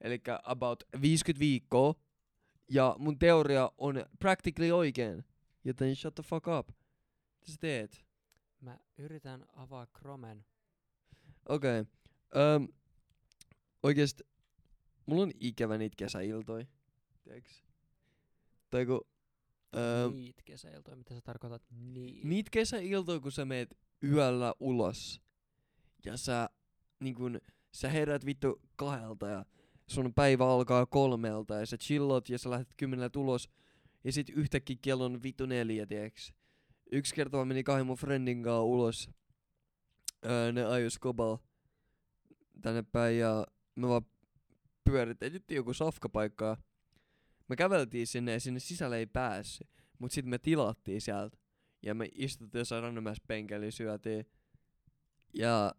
Eli 0.01 0.20
about 0.43 0.85
50 1.01 1.41
viikkoa. 1.41 1.95
Ja 2.70 2.97
mun 2.99 3.18
teoria 3.18 3.70
on 3.79 4.07
practically 4.18 4.70
oikein. 4.70 5.25
Joten 5.64 5.97
shut 5.97 6.14
the 6.14 6.22
fuck 6.22 6.47
up. 6.59 6.68
Mitä 7.41 7.53
sä 7.53 7.57
teet? 7.61 8.05
Mä 8.61 8.79
yritän 8.99 9.47
avaa 9.53 9.87
Chromen. 9.87 10.45
Okei. 11.49 11.81
Okay. 11.81 12.57
Um, 12.57 12.68
oikeesti, 13.83 14.25
mulla 15.07 15.22
on 15.22 15.33
ikävä 15.41 15.79
niitä. 15.79 16.07
Tiedätkö? 17.25 17.51
Tai 18.70 18.87
kun... 18.87 19.14
Um, 19.75 20.14
Niit 20.14 20.43
kesäiltoja, 20.45 20.97
mitä 20.97 21.14
sä 21.14 21.20
tarkoitat? 21.20 21.62
Niit. 21.70 22.25
niitä 22.25 22.51
kesäiltoja, 22.51 23.20
kun 23.20 23.33
sä 23.33 23.45
meet 23.45 23.79
yöllä 24.03 24.55
ulos. 24.61 25.20
Ja 26.05 26.16
sä, 26.16 26.51
niin 27.01 27.14
kun, 27.14 27.41
sä 27.72 27.89
herät 27.89 28.27
vittu 28.27 28.62
kahdelta 28.77 29.29
ja 29.29 29.45
sun 29.87 30.14
päivä 30.14 30.47
alkaa 30.47 30.87
kolmelta 30.87 31.55
ja 31.55 31.66
sä 31.66 31.77
chillot 31.77 32.29
ja 32.29 32.39
sä 32.39 32.51
lähdet 32.51 32.75
kymmeneltä 32.77 33.18
ulos. 33.18 33.49
Ja 34.05 34.12
sit 34.12 34.29
yhtäkkiä 34.29 34.77
kello 34.83 35.05
on 35.05 35.22
vittu 35.22 35.47
neljä, 35.47 35.87
tiiäks. 35.87 36.33
Yksi 36.93 37.14
kerta 37.14 37.37
mä 37.37 37.45
menin 37.45 37.64
kahden 37.64 37.87
mun 37.87 37.97
friendin 37.97 38.43
kanssa 38.43 38.62
ulos. 38.62 39.11
Öö, 40.27 40.53
ne 40.53 40.64
ajoi 40.64 40.91
skobal 40.91 41.37
tänne 42.62 42.83
päin 42.83 43.18
ja 43.18 43.47
me 43.77 43.89
vaan 43.89 44.07
pyöritettiin 44.85 45.57
joku 45.57 45.75
safkapaikkaa. 45.75 46.57
Me 47.49 47.57
käveltiin 47.57 48.07
sinne 48.07 48.33
ja 48.33 48.41
sinne 48.41 48.61
sisälle 48.61 48.97
ei 48.97 49.07
päässyt. 49.07 49.69
Mut 49.99 50.13
sit 50.13 50.27
me 50.27 50.39
tilattiin 50.39 51.01
sieltä. 51.01 51.37
Ja 51.83 51.95
me 51.95 52.09
istuttiin 52.15 52.61
jossain 52.61 52.83
randomässä 52.83 53.25
penkeli 53.27 53.71
syötiin. 53.71 54.27
Ja 55.35 55.75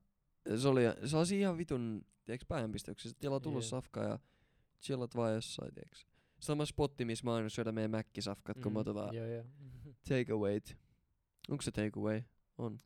se 0.58 0.68
oli, 0.68 0.82
se 1.06 1.18
oli 1.18 1.40
ihan 1.40 1.58
vitun, 1.58 2.06
tiiäks, 2.26 2.46
päänpistyksessä. 2.48 3.18
Tilaat 3.20 3.44
tullut 3.44 3.64
Jep. 3.64 3.70
safkaa 3.70 4.04
ja 4.04 4.20
chillat 4.82 5.16
vaan 5.16 5.34
jossain, 5.34 5.74
tiiäks. 5.74 6.08
Sama 6.40 6.66
spotti, 6.66 7.06
missä 7.06 7.26
mä 7.26 7.36
aina 7.36 7.50
syödä 7.50 7.72
meidän 7.72 7.92
mäkkisafkat, 7.92 8.58
kun 8.64 8.74
me 8.74 8.80
otetaan 8.80 9.16
Joo, 9.16 9.26
joo. 9.26 9.44
take 10.10 10.34
awayt. 10.34 10.78
Onko 11.50 11.62
se 11.62 11.72
take 11.72 11.92
away? 12.00 12.22
On. 12.58 12.82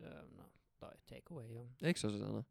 Öö, 0.00 0.28
no, 0.30 0.50
toi 0.78 0.90
take 1.06 1.22
away 1.30 1.52
joo. 1.52 1.68
Eikö 1.82 2.00
se 2.00 2.06
ole 2.06 2.18
se 2.18 2.24
sana? 2.24 2.44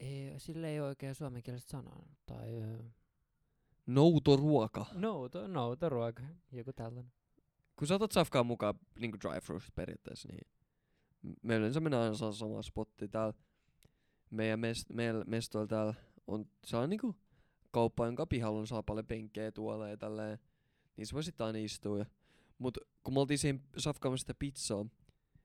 Ei, 0.00 0.34
sille 0.40 0.68
ei 0.70 0.80
ole 0.80 0.88
oikein 0.88 1.14
suomenkielistä 1.14 1.70
sanaa. 1.70 2.08
Tai 2.26 2.54
öö, 2.54 2.78
Noutoruoka. 3.86 4.86
nouto, 4.94 5.48
noutoruoka. 5.48 6.22
Joku 6.52 6.72
tällainen. 6.72 7.12
Kun 7.76 7.88
sä 7.88 7.94
otat 7.94 8.12
safkaa 8.12 8.44
mukaan 8.44 8.74
dry 8.96 9.40
fruit 9.42 9.74
periaatteessa, 9.74 10.28
niin 10.28 10.48
me 11.42 11.56
yleensä 11.56 11.80
mennään 11.80 12.02
aina 12.02 12.14
saa 12.14 12.32
sama 12.32 12.62
spotti 12.62 13.08
täällä. 13.08 13.34
Meidän 14.30 14.60
mest, 14.60 14.90
meillä 14.90 15.24
mestoilla 15.24 15.66
täällä 15.66 15.94
on, 16.26 16.46
se 16.64 16.76
on 16.76 16.90
niinku 16.90 17.16
kauppa, 17.70 18.06
jonka 18.06 18.26
pihalla 18.26 18.58
on 18.58 18.66
saa 18.66 18.82
paljon 18.82 19.06
penkkejä 19.06 19.52
tuolla 19.52 19.88
ja 19.88 19.96
tälleen. 19.96 20.38
Niin 20.96 21.06
se 21.06 21.14
voi 21.14 21.24
sitten 21.24 21.46
aina 21.46 21.58
istua. 21.58 21.98
Ja. 21.98 22.06
Mut 22.58 22.78
kun 23.02 23.14
me 23.14 23.20
oltiin 23.20 23.38
siihen 23.38 23.62
safkaamassa 23.78 24.22
sitä 24.22 24.34
pizzaa, 24.34 24.86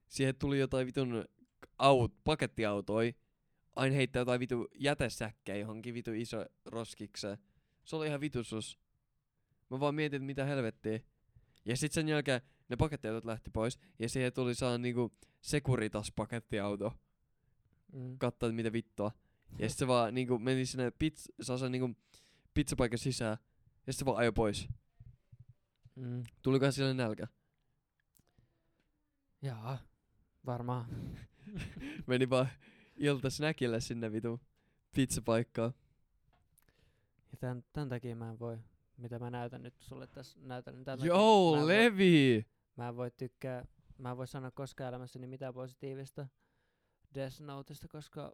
siihen 0.08 0.36
tuli 0.36 0.60
jotain 0.60 0.88
vitun 0.88 1.26
aut, 1.78 2.14
pakettiautoi. 2.24 3.16
Aina 3.76 3.96
heittää 3.96 4.22
jotain 4.22 4.40
vitu 4.40 4.68
jätesäkkejä 4.76 5.58
johonkin 5.58 5.94
vitu 5.94 6.12
iso 6.14 6.46
roskikseen. 6.66 7.38
Se 7.84 7.96
oli 7.96 8.08
ihan 8.08 8.22
vitusus. 8.22 8.80
Mä 9.70 9.80
vaan 9.80 9.96
mietin, 9.96 10.18
että 10.18 10.26
mitä 10.26 10.46
helvettiä. 10.46 11.00
Ja 11.66 11.78
sit 11.78 11.92
sen 11.92 12.10
jälkeen 12.10 12.42
ne 12.70 12.76
pakettiautot 12.76 13.26
lähti 13.26 13.50
pois. 13.50 13.80
Ja 14.00 14.10
siihen 14.10 14.34
tuli 14.34 14.56
saa 14.56 14.78
niinku 14.78 15.14
Securitas 15.42 16.12
pakettiauto. 16.16 16.94
Mm. 17.94 18.14
Että 18.28 18.52
mitä 18.52 18.74
vittua. 18.74 19.12
Ja 19.60 19.70
sit 19.70 19.78
se 19.78 19.88
vaan 19.88 20.14
niinku 20.14 20.40
meni 20.40 20.66
sinne 20.66 20.92
pizza, 20.92 21.34
saa 21.42 21.58
sen 21.58 21.72
niinku 21.72 21.98
pizzapaikan 22.54 23.00
sisään. 23.00 23.38
Ja 23.88 23.94
sit 23.94 24.00
se 24.00 24.06
vaan 24.06 24.18
ajoi 24.18 24.32
pois. 24.32 24.68
Mm. 25.96 26.24
Tulikohan 26.42 26.74
sille 26.74 26.94
nälkä? 26.94 27.28
Jaa, 29.42 29.78
varmaan. 30.46 30.86
Meni 32.08 32.30
vaan 32.30 32.50
iltasnäkille 32.98 33.82
sinne 33.82 34.12
vitu 34.12 34.42
pizzapaikkaan. 34.96 35.74
Ja 37.32 37.38
tän, 37.40 37.64
tän 37.74 37.90
takia 37.90 38.16
mä 38.16 38.30
en 38.30 38.40
voi, 38.40 38.58
mitä 38.98 39.20
mä 39.20 39.30
näytän 39.30 39.64
nyt 39.64 39.78
sulle 39.80 40.08
tässä, 40.08 40.40
näytän 40.42 40.76
tän 40.76 40.86
takia, 41.00 41.06
Joo, 41.06 41.52
mä 41.56 41.58
en 41.62 41.64
voi- 41.68 41.74
Levi! 41.76 42.46
Mä 42.76 42.88
en 42.88 42.98
voi 42.98 43.12
tykkää, 43.12 43.66
mä 43.98 44.12
en 44.12 44.18
voi 44.18 44.28
sanoa 44.28 44.52
koskaan 44.52 44.90
elämässäni 44.90 45.28
mitään 45.28 45.54
positiivista 45.54 46.28
Death 47.16 47.42
Noteista, 47.42 47.88
koska 47.88 48.34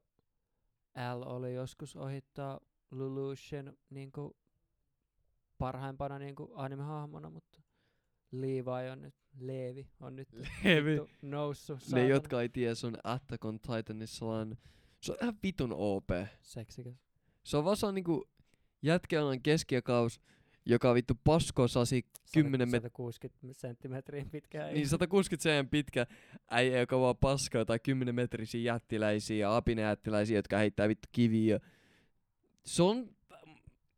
L 1.16 1.22
oli 1.26 1.54
joskus 1.54 1.96
ohittaa 1.96 2.60
Lelouchen 2.92 3.78
niinku 3.90 4.36
parhaimpana 5.58 6.20
niinku 6.20 6.52
anime-hahmona, 6.56 7.30
mutta 7.30 7.62
Levi 8.32 8.90
on 8.92 9.02
nyt, 9.02 9.16
Leevi 9.40 9.88
on 10.00 10.16
nyt 10.16 10.28
Levi. 10.64 10.98
noussut 11.22 11.80
Ne, 11.80 11.86
saatana. 11.86 12.08
jotka 12.10 12.42
ei 12.42 12.50
tiedä, 12.50 12.76
se 12.76 12.88
on 12.88 12.98
Attack 13.04 13.46
on 13.46 13.60
Titanissa 13.60 14.18
sellainen... 14.20 14.58
Se 15.02 15.12
on 15.12 15.18
ihan 15.22 15.38
vitun 15.44 15.74
OP. 15.74 16.10
Seksikäs. 16.42 16.94
Se 17.44 17.58
on 17.58 17.66
vaan 17.66 17.78
se 17.78 17.86
on 17.86 17.96
niinku 17.96 18.26
jätkällä 18.82 19.38
keskiakaus, 19.44 20.22
joka 20.66 20.94
vittu 20.94 21.14
pasko 21.24 21.68
sasi 21.68 22.06
10 22.34 22.68
met- 22.68 22.72
160 22.72 23.54
senttimetriä 23.54 24.26
pitkä 24.32 24.68
niin 24.68 24.88
160 24.90 25.50
cm 25.64 25.70
pitkä 25.70 26.06
äijä, 26.52 26.80
joka 26.80 27.00
vaan 27.00 27.18
paskaa 27.18 27.66
tai 27.66 27.80
10 27.80 28.16
metrisiä 28.16 28.62
jättiläisiä 28.74 29.38
ja 29.38 29.56
apinejättiläisiä, 29.56 30.38
jotka 30.38 30.58
heittää 30.58 30.88
vittu 30.88 31.10
kiviä. 31.12 31.60
Se 32.66 32.84
on 32.84 33.10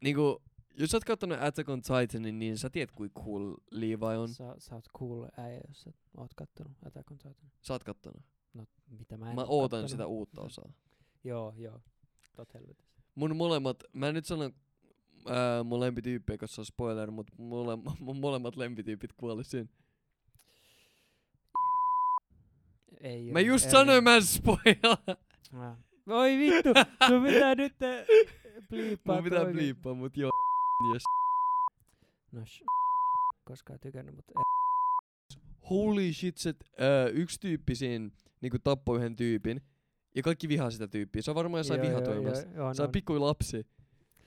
niinku, 0.01 0.41
jos 0.77 0.89
sä 0.91 0.97
oot 0.97 1.03
kattonut 1.03 1.38
Attack 1.41 1.69
on 1.69 1.82
Titanin, 1.82 2.39
niin 2.39 2.57
sä 2.57 2.69
tiedät 2.69 2.91
kuinka 2.91 3.21
cool 3.23 3.55
Levi 3.71 4.17
on. 4.17 4.30
Sä, 4.30 4.55
sä 4.57 4.75
oot 4.75 4.86
cool 4.97 5.27
äijä, 5.38 5.61
jos 5.67 5.82
sä 5.82 5.91
oot 6.17 6.34
kattonut 6.34 6.73
Attack 6.86 7.11
on 7.11 7.17
Titan. 7.17 7.51
Sä 7.61 7.73
oot 7.73 7.84
kattonut. 7.84 8.23
No, 8.53 8.65
mitä 8.89 9.17
mä 9.17 9.30
en 9.30 9.36
Mä 9.36 9.41
oo 9.41 9.47
ootan 9.49 9.69
kattonut. 9.77 9.89
sitä 9.89 10.05
uutta 10.07 10.41
osaa. 10.41 10.71
Joo, 11.23 11.53
joo. 11.57 11.82
Tot 12.36 12.53
helvetissä. 12.53 13.01
Mun 13.15 13.36
molemmat, 13.36 13.84
mä 13.93 14.07
en 14.07 14.13
nyt 14.13 14.25
sano 14.25 14.51
ää, 15.28 15.63
mun 15.63 15.80
lempityyppejä, 15.80 16.38
koska 16.38 16.55
se 16.55 16.61
on 16.61 16.65
spoiler, 16.65 17.11
mut 17.11 17.28
mole, 17.38 17.78
mun 17.99 18.20
molemmat 18.20 18.55
lempityypit 18.55 19.13
kuoli 19.13 19.43
siinä. 19.43 19.70
Ei 23.01 23.32
Mä 23.32 23.39
just 23.39 23.65
ei. 23.65 23.72
sanoin, 23.72 24.03
mä 24.03 24.15
en 24.15 24.26
spoilaa. 24.26 25.17
Voi 26.07 26.38
vittu, 26.38 26.70
sun 27.07 27.24
pitää 27.24 27.55
nyt 27.55 27.84
äh, 27.84 28.05
bliippaa 28.70 29.15
Mun 29.15 29.24
pitää 29.24 29.45
bliippaa, 29.45 29.93
mut 29.93 30.17
joo. 30.17 30.32
Yes. 30.93 31.03
No 32.32 32.41
sh- 32.41 32.63
koskaan 33.45 33.80
tykännyt, 33.80 34.15
mutta 34.15 34.34
Holy 35.70 36.13
shit, 36.13 36.38
se 36.38 36.53
ää, 36.80 37.07
yksi 37.07 37.39
tyyppi 37.39 37.76
siinä 37.76 38.09
niinku 38.41 38.57
tappoi 38.63 38.97
yhden 38.97 39.15
tyypin. 39.15 39.61
Ja 40.15 40.24
kaikki 40.24 40.49
vihaa 40.49 40.72
sitä 40.72 40.88
tyyppiä. 40.88 41.22
Se 41.22 41.32
on 41.32 41.36
varmaan 41.36 41.59
jossain 41.59 41.82
vihatoimassa. 41.82 42.47
Se 42.74 42.84
on 42.84 42.91
pikku 42.91 43.22
lapsi. 43.22 43.67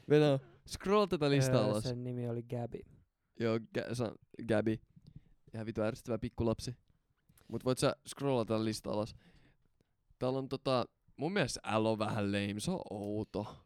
Venä, 0.09 0.39
scroll 0.69 1.07
tätä 1.07 1.31
listaa 1.31 1.65
alas. 1.65 1.85
Sen 1.85 2.05
nimi 2.05 2.29
oli 2.29 2.43
Gabi. 2.43 2.81
Joo, 3.41 3.59
Ga- 3.59 4.05
on 4.09 4.15
Gabi. 4.49 4.81
Ihan 5.55 5.67
vitu 5.67 5.83
ärsyttävä 5.83 6.19
pikkulapsi. 6.19 6.77
Mut 7.49 7.65
voit 7.65 7.79
sä 7.79 7.97
scrollata 8.09 8.55
tätä 8.55 8.65
listaa 8.65 8.93
alas. 8.93 9.15
Täällä 10.19 10.39
on 10.39 10.49
tota, 10.49 10.87
mun 11.17 11.33
mielestä 11.33 11.61
L 11.79 11.87
on 11.87 11.99
vähän 11.99 12.33
lame, 12.33 12.61
se 12.61 12.71
on 12.71 12.81
outo. 12.91 13.57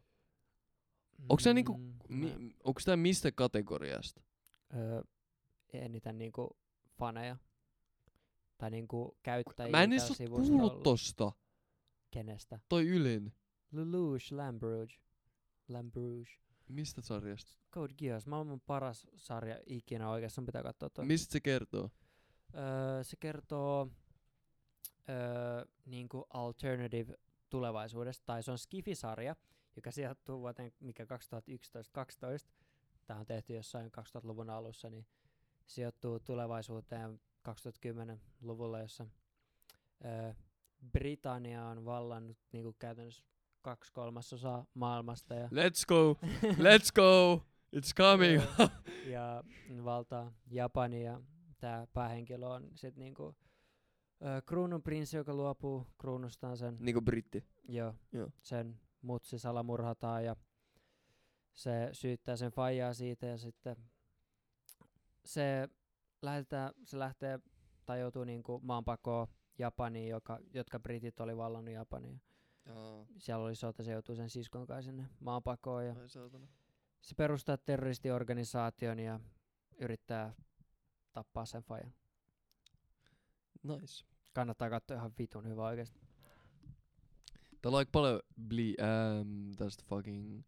Onks 1.29 1.43
se 1.43 1.53
niinku, 1.53 1.77
Mm, 1.77 1.93
mi, 2.09 2.55
onks 2.63 2.85
tää 2.85 2.97
mistä 2.97 3.31
kategoriasta? 3.31 4.21
öö, 4.75 5.01
eniten 5.73 6.17
niinku 6.17 6.57
faneja. 6.97 7.37
Tai 8.57 8.71
niinku 8.71 9.17
käyttäjiä 9.23 9.71
Mä 9.71 9.83
en 9.83 9.93
edes 9.93 10.11
oo 10.21 10.27
kuullut 10.29 10.83
tosta. 10.83 11.31
Kenestä? 12.11 12.59
Toi 12.69 12.87
ylin. 12.87 13.33
Lelouch 13.71 14.31
Lambrouge. 14.33 14.93
Lambrouge. 15.69 16.31
Mistä 16.69 17.01
sarjasta? 17.01 17.51
Code 17.71 17.93
Geass, 17.97 18.27
maailman 18.27 18.59
paras 18.59 19.07
sarja 19.15 19.59
ikinä 19.65 20.09
oikeesti, 20.09 20.35
sun 20.35 20.45
pitää 20.45 20.63
katsoa 20.63 20.89
toi. 20.89 21.05
Mistä 21.05 21.31
se 21.31 21.39
kertoo? 21.39 21.89
Öö, 22.55 23.03
se 23.03 23.17
kertoo 23.19 23.91
öö, 25.09 25.65
niinku 25.85 26.25
alternative 26.29 27.13
tulevaisuudesta, 27.49 28.25
tai 28.25 28.43
se 28.43 28.51
on 28.51 28.57
Skifi-sarja, 28.57 29.35
joka 29.75 29.91
sijoittuu 29.91 30.41
vuoteen 30.41 30.71
mikä 30.79 31.03
2011-2012. 31.03 31.07
Tämä 33.05 33.19
on 33.19 33.25
tehty 33.25 33.53
jossain 33.53 33.91
2000-luvun 33.99 34.49
alussa, 34.49 34.89
niin 34.89 35.07
sijoittuu 35.65 36.19
tulevaisuuteen 36.19 37.19
2010-luvulla, 37.49 38.79
jossa 38.79 39.07
öö, 40.05 40.33
Britannia 40.91 41.65
on 41.65 41.85
vallannut 41.85 42.37
niinku 42.51 42.73
käytännössä 42.79 43.23
kaksi 43.67 43.93
kolmasosaa 43.93 44.65
maailmasta 44.73 45.33
ja 45.33 45.47
Let's 45.47 45.85
go! 45.87 46.17
Let's 46.67 46.89
go! 46.95 47.43
It's 47.75 47.93
coming! 47.97 48.41
Ja 49.13 49.43
valtaa 49.83 50.33
Japani 50.51 51.03
ja 51.03 51.21
tämä 51.57 51.87
päähenkilö 51.93 52.47
on 52.47 52.69
sitten 52.75 52.99
niinku 53.03 53.35
ö, 54.21 54.41
kruununprinssi, 54.45 55.17
joka 55.17 55.33
luopuu 55.33 55.87
kruunustaan 55.97 56.57
sen, 56.57 56.77
niinku 56.79 57.01
britti. 57.01 57.45
jo, 57.69 57.95
Joo. 58.11 58.29
sen 58.41 58.79
mutsi 59.01 59.39
salamurhataan 59.39 60.25
ja 60.25 60.35
se 61.53 61.89
syyttää 61.91 62.35
sen 62.35 62.51
faijaa 62.51 62.93
siitä 62.93 63.25
ja 63.25 63.37
sitten 63.37 63.75
se, 65.25 65.69
lähetetään, 66.21 66.73
se 66.85 66.99
lähtee 66.99 67.39
tai 67.85 67.99
joutui 67.99 68.25
niinku 68.25 68.59
maanpakoon 68.63 69.27
Japaniin, 69.59 70.09
joka, 70.09 70.39
jotka 70.53 70.79
britit 70.79 71.19
oli 71.19 71.37
vallannut 71.37 71.73
Japaniin. 71.73 72.21
Jaa. 72.67 73.05
Siellä 73.17 73.45
oli 73.45 73.55
sota, 73.55 73.83
se 73.83 73.91
joutui 73.91 74.15
sen 74.15 74.29
siskon 74.29 74.67
kanssa 74.67 74.91
sinne 74.91 75.07
maanpakoon 75.19 75.85
ja 75.85 75.95
Ai 76.01 76.09
se 77.01 77.15
perustaa 77.15 77.57
terroristiorganisaation 77.57 78.99
ja 78.99 79.19
yrittää 79.77 80.33
tappaa 81.13 81.45
sen 81.45 81.63
fajan. 81.63 81.93
Nice. 83.63 84.05
Kannattaa 84.33 84.69
katsoa 84.69 84.97
ihan 84.97 85.13
vitun 85.19 85.47
hyvä 85.47 85.67
oikeesti. 85.67 85.99
Täällä 87.61 87.75
on 87.75 87.79
aika 87.79 87.89
paljon 87.91 88.19
bli, 88.47 88.75
ähm, 88.81 89.51
tästä 89.57 89.83
fucking 89.87 90.43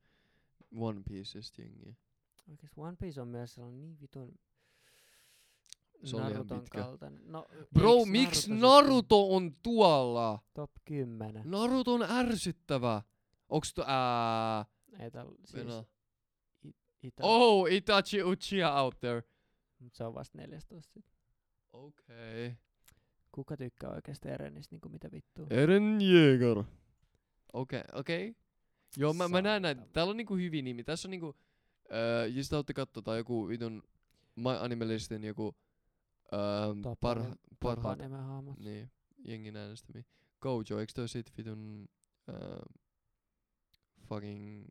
One 0.76 1.02
Pieceista 1.08 1.62
jengiä. 1.62 1.96
Oikeesti 2.50 2.82
One 2.82 2.98
Piece 3.00 3.22
on 3.22 3.28
myös 3.28 3.54
sellainen 3.54 3.80
niin 3.80 4.00
vitun 4.02 4.40
Se 6.04 6.16
on 6.16 6.22
Naruton 6.22 6.60
pitkä. 6.60 6.82
kaltainen. 6.82 7.22
No, 7.26 7.47
Bro, 7.74 7.95
eiks 7.97 8.10
miksi 8.10 8.41
sit 8.41 8.60
Naruto 8.60 9.36
on 9.36 9.56
tuolla? 9.64 10.39
Top 10.54 10.72
10. 10.86 11.41
Naruto 11.45 11.93
on 11.93 12.04
ärsyttävä. 12.04 13.02
Onks 13.50 13.74
to 13.74 13.84
ää... 13.88 14.66
Ei 15.00 15.12
tällä 15.12 15.32
siis 15.45 15.54
Venä. 15.54 15.84
itä, 17.04 17.24
Oh, 17.24 17.72
Itachi 17.72 18.24
Uchiha 18.24 18.84
out 18.84 19.00
there. 19.00 19.24
mut 19.80 19.95
se 19.95 20.04
on 20.04 20.14
vasta 20.14 20.38
14 20.38 20.93
sit. 20.93 21.06
Okei. 21.74 22.47
Okay. 22.47 22.58
Kuka 23.32 23.58
tykkää 23.58 23.89
oikeesti 23.89 24.30
Erenistä 24.30 24.76
niinku 24.76 24.89
mitä 24.89 25.12
vittua? 25.12 25.47
Eren 25.50 26.02
Jäger. 26.02 26.64
Okei, 27.54 27.80
okay, 27.80 28.00
okei. 28.00 28.30
Okay. 28.30 28.41
Joo, 28.97 29.14
mä, 29.14 29.28
mä 29.28 29.41
näen 29.41 29.62
näitä. 29.62 29.80
Saatana. 29.80 29.93
Täällä 29.93 30.12
on 30.12 30.18
niinku 30.18 30.36
hyviä 30.36 30.62
nimi. 30.62 30.84
Tässä 30.84 31.08
on 31.08 31.10
niinku, 31.10 31.36
öö, 31.91 32.28
jos 32.28 32.50
te 32.50 32.56
haluatte 32.56 32.74
katsoa, 32.74 33.04
tai 33.04 33.18
joku 33.18 33.47
vitun 33.47 33.84
My 34.36 34.58
Animalistin 34.60 35.24
joku 35.24 35.56
öö, 36.34 36.96
parha, 37.00 37.36
parhaat, 37.60 38.00
niin, 38.58 38.92
jengin 39.26 39.56
äänestämiä. 39.56 40.04
Gojo, 40.42 40.80
eiks 40.80 40.94
toi 40.94 41.10
sit 41.10 41.38
vitun 41.38 41.88
öö, 42.30 42.60
fucking 44.02 44.68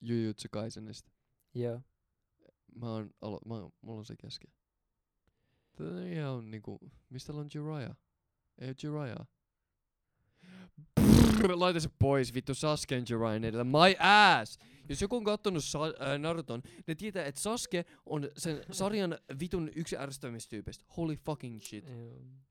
Jujutsu 0.00 0.48
Kaisenista? 0.50 1.12
Joo. 1.54 1.80
Mä 2.74 2.92
oon, 2.92 3.10
alo, 3.20 3.40
mä 3.46 3.70
mulla 3.82 3.98
on 3.98 4.04
se 4.04 4.16
kesken. 4.16 4.52
Tätä 5.76 5.90
on 5.90 6.06
ihan 6.06 6.50
niinku, 6.50 6.78
mistä 7.08 7.32
on 7.32 7.48
Jiraiya? 7.54 7.94
Ei 8.58 8.68
oo 8.68 8.74
Jiraiya. 8.82 9.16
Laita 11.48 11.80
se 11.80 11.88
pois, 11.98 12.34
vittu 12.34 12.54
Sasuke 12.54 13.02
Jiraiyan 13.10 13.44
edellä. 13.44 13.64
My 13.64 13.94
ass! 13.98 14.58
Jos 14.88 15.02
joku 15.02 15.16
on 15.16 15.24
kattonut 15.24 15.64
Sa- 15.64 15.86
äh, 15.86 16.18
Naruton, 16.18 16.62
ne 16.86 16.94
tietää, 16.94 17.24
että 17.24 17.40
Sasuke 17.40 17.84
on 18.06 18.30
sen 18.36 18.64
sarjan 18.70 19.18
vitun 19.40 19.70
yksi 19.76 19.96
ärsyttävistä 19.96 20.56
Holy 20.96 21.16
fucking 21.16 21.60
shit. 21.60 21.84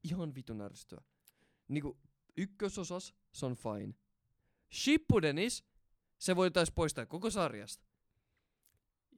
Ihan 0.03 0.35
vitun 0.35 0.61
ärsyttävä. 0.61 1.01
Niinku, 1.67 1.97
ykkösosas, 2.37 3.13
se 3.31 3.45
on 3.45 3.55
fine. 3.55 3.93
Shippudenis, 4.73 5.63
se 6.17 6.35
voitais 6.35 6.71
poistaa 6.71 7.05
koko 7.05 7.29
sarjasta. 7.29 7.85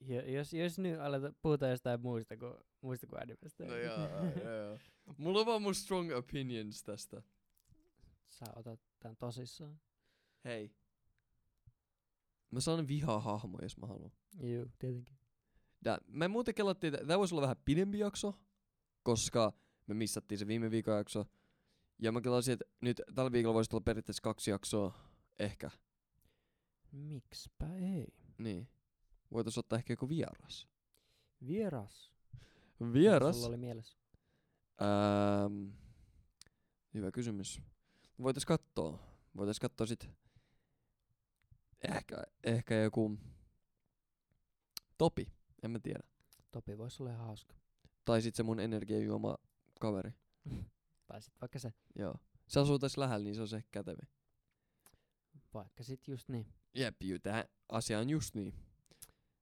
Jo, 0.02 0.22
jos, 0.22 0.54
jos 0.54 0.80
nyt 0.80 1.00
aleta, 1.00 1.34
puhutaan 1.42 1.72
jostain 1.72 2.02
muista 2.02 2.38
kuin, 2.38 2.54
muista 2.82 3.08
kuin 3.08 3.22
animesta. 3.22 3.66
No 3.66 3.78
joo, 3.78 3.98
joo. 4.44 4.78
Mulla 5.18 5.40
on 5.40 5.46
vaan 5.46 5.62
mun 5.62 5.76
strong 5.76 6.12
opinions 6.12 6.84
tästä. 6.84 7.22
Sä 8.34 8.46
otat 8.56 8.80
tän 9.00 9.16
tosissaan. 9.18 9.80
Hei. 10.46 10.76
Mä 12.52 12.60
saan 12.60 12.88
vihaa 12.88 13.20
hahmo, 13.20 13.60
jos 13.62 13.78
mä 13.78 13.88
haluan. 13.88 14.12
Juu, 14.42 14.66
tietenkin. 14.80 15.18
Tää, 15.84 15.98
me 16.08 16.28
muuten 16.28 16.56
kelattiin, 16.56 16.94
että 16.94 17.08
tää 17.08 17.20
voisi 17.20 17.36
olla 17.36 17.42
vähän 17.42 17.62
pidempi 17.66 18.00
jakso, 18.00 18.40
koska 19.04 19.54
me 19.88 19.94
missattiin 19.94 20.40
se 20.40 20.48
viime 20.48 20.72
viikon 20.72 20.98
jakso. 20.98 21.26
Ja 22.00 22.12
mä 22.12 22.22
kelasin, 22.22 22.54
että 22.54 22.66
nyt 22.82 23.02
tällä 23.16 23.32
viikolla 23.32 23.54
voisi 23.54 23.70
olla 23.74 23.84
periaatteessa 23.84 24.22
kaksi 24.22 24.52
jaksoa, 24.52 24.94
ehkä. 25.40 25.72
Miksipä 26.92 27.76
ei? 27.76 28.08
Niin. 28.38 28.70
Voitais 29.32 29.58
ottaa 29.58 29.78
ehkä 29.78 29.94
joku 29.94 30.10
vieras. 30.10 30.68
Vieras. 31.48 32.14
Vieras? 32.94 33.36
Sulla 33.36 33.48
oli 33.48 33.58
mielessä. 33.58 33.98
Ähm, 34.82 35.70
hyvä 36.94 37.12
kysymys. 37.12 37.62
Voitais 38.22 38.46
kattoo. 38.46 39.00
Voitais 39.38 39.60
kattoo 39.60 39.88
sit 39.88 40.10
ehkä, 41.90 42.24
ehkä 42.44 42.76
joku 42.76 43.18
Topi, 44.98 45.32
en 45.64 45.72
mä 45.72 45.80
tiedä. 45.80 46.04
Topi 46.52 46.78
voisi 46.78 47.04
olla 47.04 47.12
ihan 47.12 47.26
hauska. 47.26 47.56
Tai 48.06 48.22
sit 48.22 48.36
se 48.36 48.44
mun 48.44 48.60
energiajuoma 48.60 49.38
kaveri. 49.80 50.14
Tai 51.08 51.22
sit 51.22 51.34
vaikka 51.42 51.60
se. 51.60 51.74
Joo. 51.96 52.16
Se 52.48 52.60
asuu 52.60 52.80
tässä 52.80 53.02
lähellä, 53.02 53.24
niin 53.24 53.36
se 53.36 53.42
on 53.42 53.48
se 53.48 53.56
ehkä 53.56 53.70
kätevi. 53.72 54.08
Vaikka 55.54 55.84
sit 55.84 56.08
just 56.08 56.30
niin. 56.30 56.48
Jep, 56.74 57.04
juu, 57.04 57.20
tää 57.20 57.46
asia 57.70 58.00
on 58.00 58.10
just 58.10 58.36
niin. 58.36 58.54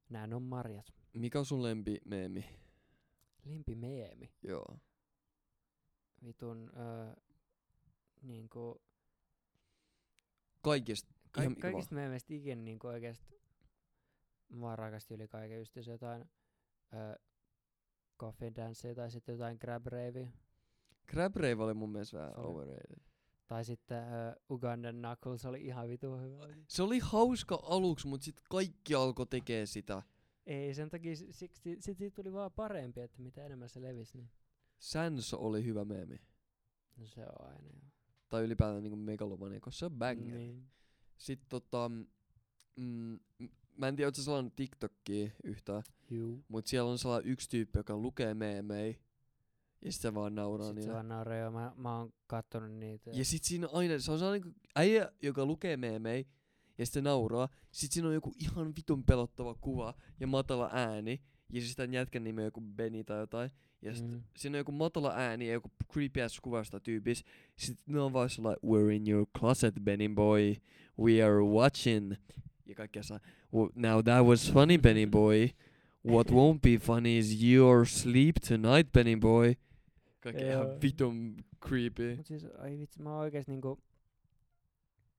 Nää 0.10 0.28
on 0.34 0.44
marjat. 0.44 0.94
Mikä 1.14 1.40
on 1.40 1.46
sun 1.46 1.64
lempi 1.64 1.98
meemi? 2.06 2.46
Limpi 3.46 3.76
meemi. 3.76 4.34
Joo. 4.44 4.78
Vitun 6.24 6.72
öö, 6.78 7.14
niinku 8.22 8.82
Kaikista. 10.62 11.14
Ka- 11.32 11.42
ihan 11.42 11.52
mikä 11.52 11.62
kaikista 11.62 11.96
meemistä 11.96 12.34
ikinä 12.34 12.62
niinku 12.62 12.88
oikeesti 12.88 13.42
mä 14.50 14.62
vaan 14.62 14.78
rakastin 14.78 15.16
yli 15.16 15.28
kaiken 15.28 15.58
just 15.58 15.76
jos 15.76 15.88
jotain 15.88 16.30
öö, 16.94 17.16
Coffee 18.20 18.52
Dancea 18.56 18.96
tai 18.96 19.12
sitten 19.12 19.34
jotain 19.34 19.58
Grab 19.62 19.86
Ravea. 19.88 20.28
Crab 21.12 21.36
Rave 21.36 21.64
oli 21.64 21.74
mun 21.74 21.90
mielestä 21.92 22.18
vähän 22.18 22.40
overrated. 22.40 23.02
Tai 23.48 23.66
sitten 23.66 23.98
öö, 24.14 24.36
Ugandan 24.50 24.96
Knuckles 24.96 25.46
oli 25.46 25.62
ihan 25.66 25.90
vitu 25.90 26.18
hyvä. 26.18 26.48
Se 26.68 26.84
oli 26.84 27.00
hauska 27.00 27.60
aluksi, 27.64 28.08
mut 28.08 28.22
sit 28.22 28.42
kaikki 28.50 28.96
alkoi 28.96 29.28
tekee 29.28 29.66
sitä. 29.66 30.04
Ei, 30.46 30.74
sen 30.74 30.90
takia 30.90 31.16
si- 31.16 31.32
siksi 31.34 31.62
sit, 31.62 31.82
sit 31.82 31.98
siitä 31.98 32.16
tuli 32.16 32.34
vaan 32.34 32.52
parempi, 32.52 33.02
että 33.02 33.22
mitä 33.22 33.46
enemmän 33.46 33.70
se 33.70 33.82
levisi, 33.82 34.18
niin 34.18 34.30
Sans 34.80 35.34
oli 35.34 35.64
hyvä 35.66 35.86
meemi. 35.86 36.22
no 36.98 37.06
se 37.06 37.22
on 37.22 37.48
aina 37.48 37.70
joo. 37.74 37.92
Tai 38.32 38.44
ylipäätään 38.44 38.84
niinku 38.84 38.96
Megalomania, 38.96 39.60
koska 39.60 39.80
se 39.80 39.86
on 39.86 39.92
banger. 39.92 40.38
Niin. 40.38 40.64
Sitten 41.18 41.50
tota, 41.50 41.92
mm, 42.76 43.20
mä 43.78 43.88
en 43.88 43.96
tiedä, 43.96 44.08
ootko 44.08 44.16
sä 44.16 44.24
sellainen 44.24 44.52
TikTokkia 44.52 45.32
yhtään, 45.44 45.84
Juu. 46.10 46.44
mut 46.48 46.68
siellä 46.68 46.92
on 46.92 46.98
sellainen 46.98 47.32
yksi 47.32 47.50
tyyppi, 47.50 47.80
joka 47.80 47.98
lukee 47.98 48.34
meemei. 48.34 49.00
Ja 49.82 49.92
sit 49.92 50.02
se 50.02 50.14
vaan 50.14 50.36
nauraa 50.36 50.68
Sitten 50.68 50.84
se 50.84 50.88
niille. 50.88 50.94
vaan 50.96 51.08
nauraa, 51.08 51.38
joo, 51.38 51.52
mä, 51.52 51.74
mä 51.78 51.98
oon 51.98 52.14
kattonut 52.28 52.72
niitä. 52.72 53.12
Ja 53.14 53.26
sit 53.26 53.44
siinä 53.44 53.68
on 53.68 53.76
aina, 53.76 54.00
se 54.00 54.12
on 54.12 54.20
sellainen 54.20 54.42
niinku 54.48 54.60
äijä, 54.76 55.12
joka 55.22 55.46
lukee 55.46 55.78
meemei, 55.78 56.28
ja 56.78 56.86
sitten 56.86 57.04
nauraa. 57.04 57.50
Sit 57.72 57.92
siinä 57.92 58.08
on 58.08 58.14
joku 58.14 58.34
ihan 58.38 58.76
vitun 58.76 59.04
pelottava 59.04 59.56
kuva 59.56 59.94
ja 60.20 60.28
matala 60.28 60.70
ääni. 60.74 61.22
Ja 61.52 61.62
siis 61.62 61.76
tämän 61.76 61.94
jätkän 61.94 62.24
nimi 62.24 62.42
on 62.42 62.46
joku 62.46 62.62
Benny 62.62 63.04
tai 63.04 63.20
jotain. 63.20 63.52
Ja 63.82 63.96
sit 63.96 64.12
Mm. 64.12 64.22
siinä 64.38 64.56
on 64.56 64.58
joku 64.58 64.72
matala 64.72 65.14
ääni 65.16 65.48
ja 65.48 65.54
joku 65.54 65.72
creepy 65.94 66.22
ass 66.22 66.40
kuvasta 66.42 66.80
tyypis. 66.80 67.24
Sitten 67.56 67.94
ne 67.94 68.00
on 68.00 68.14
vaan 68.14 68.30
sellainen, 68.30 68.60
we're 68.66 68.92
in 68.96 69.08
your 69.10 69.26
closet, 69.40 69.76
Benny 69.84 70.10
boy. 70.10 70.56
We 71.00 71.24
are 71.24 71.42
watching. 71.44 72.14
Ja 72.66 72.76
kaikki 72.76 73.04
saa, 73.04 73.20
"Well, 73.54 73.70
now 73.76 74.04
that 74.04 74.26
was 74.26 74.54
funny, 74.54 74.78
Benny 74.78 75.08
boy. 75.08 75.50
What 76.08 76.28
won't 76.30 76.60
be 76.64 76.78
funny 76.78 77.18
is 77.18 77.44
your 77.44 77.86
sleep 77.86 78.36
tonight, 78.48 78.92
Benny 78.94 79.16
boy. 79.18 79.54
Kaikki 80.20 80.44
Joo. 80.44 80.52
ihan 80.64 80.82
vitun 80.82 81.36
creepy. 81.68 82.16
Mut 82.16 82.26
siis, 82.26 82.46
ai 82.58 82.78
vitsi, 82.80 83.02
mä 83.02 83.10
oon 83.12 83.20
oikeesti 83.20 83.52
niinku... 83.52 83.80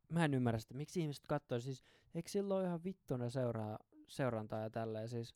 Mä 0.09 0.25
en 0.25 0.35
ymmärrä 0.35 0.59
sitä, 0.59 0.75
miksi 0.75 1.01
ihmiset 1.01 1.25
kattoo, 1.27 1.61
siis 1.61 1.85
eikö 2.15 2.29
sillä 2.29 2.55
ole 2.55 2.65
ihan 2.65 2.85
vittuna 2.85 3.31
seuraa, 3.31 3.79
seurantaa 4.09 4.61
ja 4.63 4.71
tälleen, 4.71 5.09
siis 5.09 5.35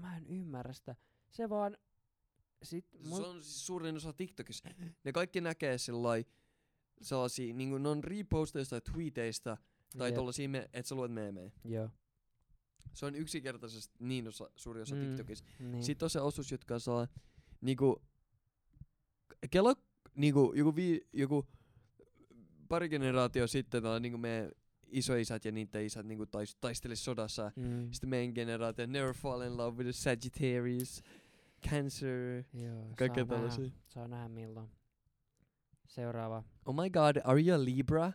mä 0.00 0.16
en 0.16 0.26
ymmärrä 0.26 0.72
sitä. 0.72 0.96
Se 1.30 1.48
vaan, 1.48 1.76
sit 2.62 2.86
mun, 3.04 3.20
Se 3.22 3.26
on 3.28 3.42
siis 3.42 3.66
suurin 3.66 3.96
osa 3.96 4.12
TikTokissa. 4.12 4.68
Ne 5.04 5.12
kaikki 5.12 5.40
näkee 5.40 5.78
sillai 5.78 6.24
sellaisia, 7.02 7.54
niinku 7.54 7.78
ne 7.78 7.88
on 7.88 8.04
reposteista 8.04 8.80
tai 8.80 8.92
tweeteista, 8.92 9.56
tai 9.98 10.08
Jep, 10.08 10.14
tollasia, 10.14 10.48
me, 10.48 10.58
että 10.72 10.88
sä 10.88 10.94
luet 10.94 11.12
meemejä. 11.12 11.50
Joo, 11.64 11.90
Se 12.92 13.06
on 13.06 13.14
yksinkertaisesti 13.14 13.94
niin 13.98 14.28
osa, 14.28 14.50
suuri 14.56 14.80
osa 14.80 14.94
Mm. 14.94 15.00
TikTokissa. 15.06 15.44
niin. 15.58 15.84
Sitten 15.84 16.06
on 16.06 16.10
se 16.10 16.20
osuus, 16.20 16.52
jotka 16.52 16.78
sellainen, 16.78 17.16
niinku, 17.60 18.02
kela, 19.50 19.74
niinku, 20.14 20.52
joku, 20.56 20.76
vi, 20.76 21.06
joku 21.12 21.46
pari 22.68 22.88
generaatio 22.88 23.46
sitten 23.46 23.82
tällä, 23.82 24.00
niinku 24.00 24.18
meidän 24.18 24.50
isoisät 24.96 25.44
ja 25.44 25.52
niiden 25.52 25.84
isät 25.84 26.06
niinku 26.06 26.26
tais, 26.26 26.56
taistelis 26.60 27.04
sodassa. 27.04 27.52
mm. 27.56 27.88
Sitten 27.92 28.10
meidän 28.10 28.34
generaatio, 28.34 28.86
never 28.86 29.14
fall 29.14 29.40
in 29.42 29.56
love 29.56 29.76
with 29.78 29.88
a 29.88 29.92
Sagittarius, 29.92 31.02
Cancer, 31.70 32.44
Joo, 32.54 32.84
kaikkea 32.98 33.26
tällaisia. 33.26 33.70
saa 33.86 34.08
nähdä 34.08 34.28
milloin. 34.28 34.68
Seuraava. 35.86 36.44
Oh 36.66 36.74
my 36.74 36.90
god, 36.90 37.16
are 37.24 37.40
you 37.42 37.60
a 37.60 37.64
Libra? 37.64 38.12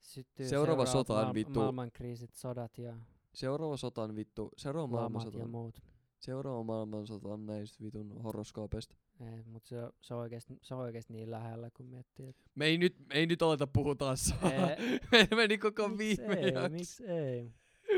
Syttyy 0.00 0.48
Seuraava 0.48 0.86
sota 0.86 1.26
on 1.26 1.34
vittu- 1.34 1.60
Maailmankriisit, 1.60 2.34
sodat 2.34 2.78
ja 2.78 2.96
Seuraava 3.34 3.76
sota 3.76 4.02
on 4.02 4.16
vittu, 4.16 4.50
seuraava 4.56 4.96
ja 4.96 5.00
maailmansota. 5.00 5.46
muut. 5.48 5.82
Seuraava 6.18 6.62
maailmansota 6.64 7.28
on 7.28 7.46
näistä 7.46 7.84
vitun 7.84 8.22
horoskoopeista. 8.22 8.96
Ei, 9.20 9.42
mut 9.44 9.64
se, 9.66 9.76
se, 10.00 10.14
on 10.14 10.20
oikeesti, 10.20 10.58
se 10.62 10.74
on 10.74 10.80
oikeesti 10.80 11.12
niin 11.12 11.30
lähellä, 11.30 11.70
kun 11.70 11.86
miettii, 11.86 12.26
että 12.26 12.42
Me 12.54 12.66
ei 12.66 12.78
nyt, 12.78 12.96
me 13.08 13.14
ei 13.14 13.26
nyt 13.26 13.42
aleta 13.42 13.66
puhua 13.66 13.94
taas. 13.94 14.34
Me 15.12 15.28
meni 15.36 15.58
koko 15.58 15.88
miksi 15.88 16.22
viime 16.22 16.34
ei, 16.34 16.52
jakso. 16.54 16.68
miksi 16.68 17.04
ei? 17.06 17.50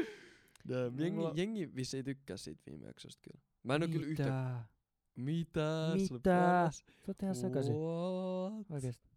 Damn, 0.69 1.01
jengi, 1.01 1.17
Mulla- 1.21 1.33
jengi 1.37 1.75
vissi 1.77 1.97
ei 1.97 2.03
tykkää 2.03 2.37
siitä 2.37 2.63
viime 2.67 2.87
jaksosta 2.87 3.21
kyllä. 3.23 3.45
Mä 3.63 3.75
en 3.75 3.83
oo 3.83 3.89
kyllä 3.89 4.07
yhtä... 4.07 4.61
Mitä? 5.17 5.93
Mitä? 6.11 6.71
Sä 6.73 6.83
oot 7.09 7.23
ihan 7.23 7.35
sekaisin. 7.35 7.75
What? 7.75 8.71
Oikeesti. 8.71 9.11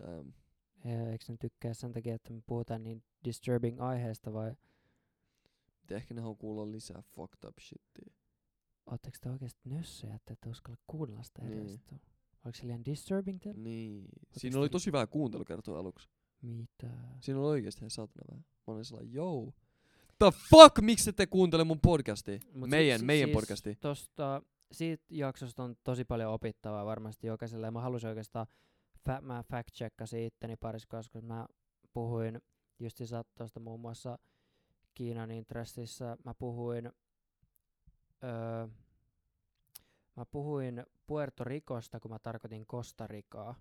Damn. 0.00 0.32
Ja 0.84 1.10
Eikö 1.10 1.24
ne 1.28 1.36
tykkää 1.40 1.74
sen 1.74 1.92
takia, 1.92 2.14
että 2.14 2.32
me 2.32 2.42
puhutaan 2.46 2.82
niin 2.84 3.02
disturbing 3.24 3.80
aiheesta 3.80 4.32
vai 4.32 4.54
Ehkä 5.90 6.14
ne 6.14 6.20
haluaa 6.20 6.36
kuulla 6.38 6.70
lisää 6.70 7.02
fucked 7.02 7.48
up 7.48 7.58
shittiä. 7.60 8.14
Ootteko 8.86 9.16
te 9.20 9.30
oikeesti 9.30 9.60
nössöjä, 9.68 10.14
että 10.14 10.32
ette 10.32 10.48
uskalla 10.48 10.78
kuunnella 10.86 11.22
sitä 11.22 11.42
Niin. 11.42 11.52
edellistä? 11.52 11.96
Oliko 12.44 12.58
se 12.58 12.66
liian 12.66 12.84
disturbing 12.84 13.38
teille? 13.40 13.60
Niin. 13.62 14.00
Ootteks 14.04 14.40
Siinä 14.40 14.58
oli 14.58 14.68
te- 14.68 14.72
tosi 14.72 14.92
vähän 14.92 15.08
kuuntelukertoa 15.08 15.78
aluksi. 15.78 16.08
Mitä? 16.42 16.90
Siinä 17.20 17.40
oli 17.40 17.46
oikeesti 17.48 17.80
ihan 17.80 17.90
saatana 17.90 18.24
vähän. 18.30 18.44
Mä 18.66 18.72
olin 18.74 18.84
sellainen, 18.84 19.14
yo. 19.14 19.52
The 20.18 20.30
fuck, 20.50 20.80
miksi 20.80 21.10
ette 21.10 21.26
kuuntele 21.26 21.64
mun 21.64 21.80
podcastia? 21.80 22.38
Mut 22.54 22.70
meidän, 22.70 22.98
si- 23.00 23.04
meidän 23.06 23.28
siis 23.28 23.34
podcastia. 23.40 23.74
Tosta, 23.80 24.42
siitä 24.72 25.04
jaksosta 25.10 25.62
on 25.64 25.76
tosi 25.84 26.04
paljon 26.04 26.32
opittavaa 26.32 26.84
varmasti 26.86 27.26
jokaiselle. 27.26 27.66
Ja 27.66 27.70
mä 27.70 27.80
halusin 27.80 28.08
oikeastaan, 28.08 28.46
fa- 29.08 29.20
mä 29.22 29.42
fact 29.50 29.70
checkasin 29.74 30.22
itteni 30.24 30.56
parissa 30.56 30.88
koska 30.88 31.20
mä 31.20 31.46
puhuin 31.92 32.40
justiinsa 32.78 33.24
tuosta 33.38 33.60
muun 33.60 33.80
muassa 33.80 34.18
Kiinan 34.94 35.30
intressissä. 35.30 36.16
Mä 36.24 36.34
puhuin, 36.34 36.92
öö, 38.24 38.68
mä 40.16 40.24
puhuin 40.30 40.84
Puerto 41.06 41.44
Ricosta, 41.44 42.00
kun 42.00 42.10
mä 42.10 42.18
tarkoitin 42.18 42.66
Costa 42.66 43.06
Ricaa. 43.06 43.54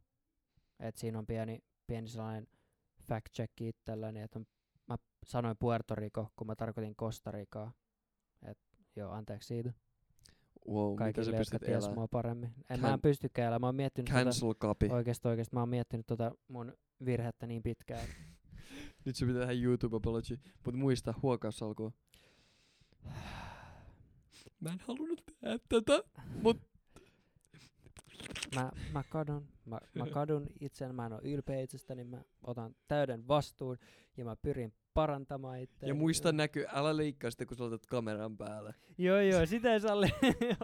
Et 0.80 0.98
siinä 0.98 1.20
on 1.20 1.28
pieni, 1.28 1.60
pieni 1.88 2.08
sellainen 2.08 2.48
fact 3.02 3.34
check 3.34 3.62
itselläni, 3.62 4.22
että 4.22 4.40
mä 4.88 4.96
sanoin 5.26 5.58
Puerto 5.58 5.96
Rico, 5.96 6.32
kun 6.36 6.48
mä 6.48 6.56
tarkoitin 6.56 6.96
Costa 6.96 7.32
Ricaa. 7.32 7.72
Et 8.42 8.58
joo, 8.96 9.12
anteeksi 9.12 9.48
siitä 9.48 9.74
Wow, 10.68 10.92
mitä 10.92 11.24
sä 11.24 11.32
kaikille, 11.32 11.38
jotka 11.38 11.60
ties 11.60 11.96
mua 11.96 12.08
paremmin. 12.08 12.50
En, 12.70 12.80
Can- 12.80 12.82
mä 12.82 12.94
en 12.94 13.02
pystykään 13.02 13.48
elämään. 13.48 13.62
Mä 13.62 13.68
oon 13.68 13.76
miettinyt 13.76 14.06
tota, 14.08 14.24
Cancel 14.24 14.54
copy. 14.54 14.88
oikeesti 14.92 15.28
oikeesti, 15.28 15.56
mä 15.56 15.60
oon 15.60 15.70
miettinyt 15.70 16.08
tota 16.08 16.32
mun 16.48 16.74
virhettä 17.06 17.48
niin 17.48 17.64
pitkään. 17.64 18.08
Nyt 19.06 19.16
se 19.16 19.26
pitää 19.26 19.40
tehdä 19.40 19.62
YouTube 19.64 19.98
apology. 19.98 20.40
Mut 20.66 20.76
muista, 20.76 21.14
huokaus 21.22 21.64
alkuun. 21.64 21.94
Mä 24.60 24.70
en 24.70 24.80
halunnut 24.88 25.24
tehdä 25.26 25.60
tätä, 25.70 26.04
mut 26.42 26.58
mä, 28.56 28.72
mä 28.94 29.04
kadun, 29.10 29.48
mä, 29.66 29.80
mä 29.96 30.06
kadun 30.06 30.48
itseäni, 30.60 30.94
mä 30.94 31.06
en 31.06 31.14
oo 31.14 31.20
ylpeä 31.24 31.62
itsestäni, 31.62 32.04
mä 32.04 32.22
otan 32.44 32.76
täyden 32.88 33.28
vastuun 33.28 33.78
ja 34.18 34.26
mä 34.26 34.36
pyrin 34.36 34.74
parantamaan 34.94 35.60
itseäni. 35.60 35.90
Ja 35.90 35.96
muista 35.96 36.32
näkyy, 36.32 36.66
älä 36.74 36.98
leikkaa 36.98 37.32
sitä, 37.32 37.46
kun 37.46 37.58
sä 37.58 37.64
otat 37.64 37.86
kameran 37.86 38.38
päälle. 38.38 38.74
Joo 38.98 39.22
joo, 39.22 39.46
sitä 39.56 39.74
ei 39.74 39.80
salli. 39.80 40.08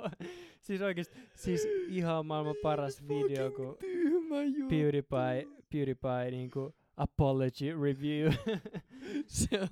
siis 0.65 0.81
oikeesti, 0.81 1.15
siis 1.35 1.67
ihan 1.87 2.25
maailman 2.25 2.55
paras 2.63 3.07
video, 3.07 3.51
kun. 3.51 3.77
PewDiePie, 4.69 5.47
PewDiePie 5.69 6.31
niinku 6.31 6.75
apology 6.97 7.81
review. 7.83 8.31
se, 9.27 9.61
on, 9.61 9.67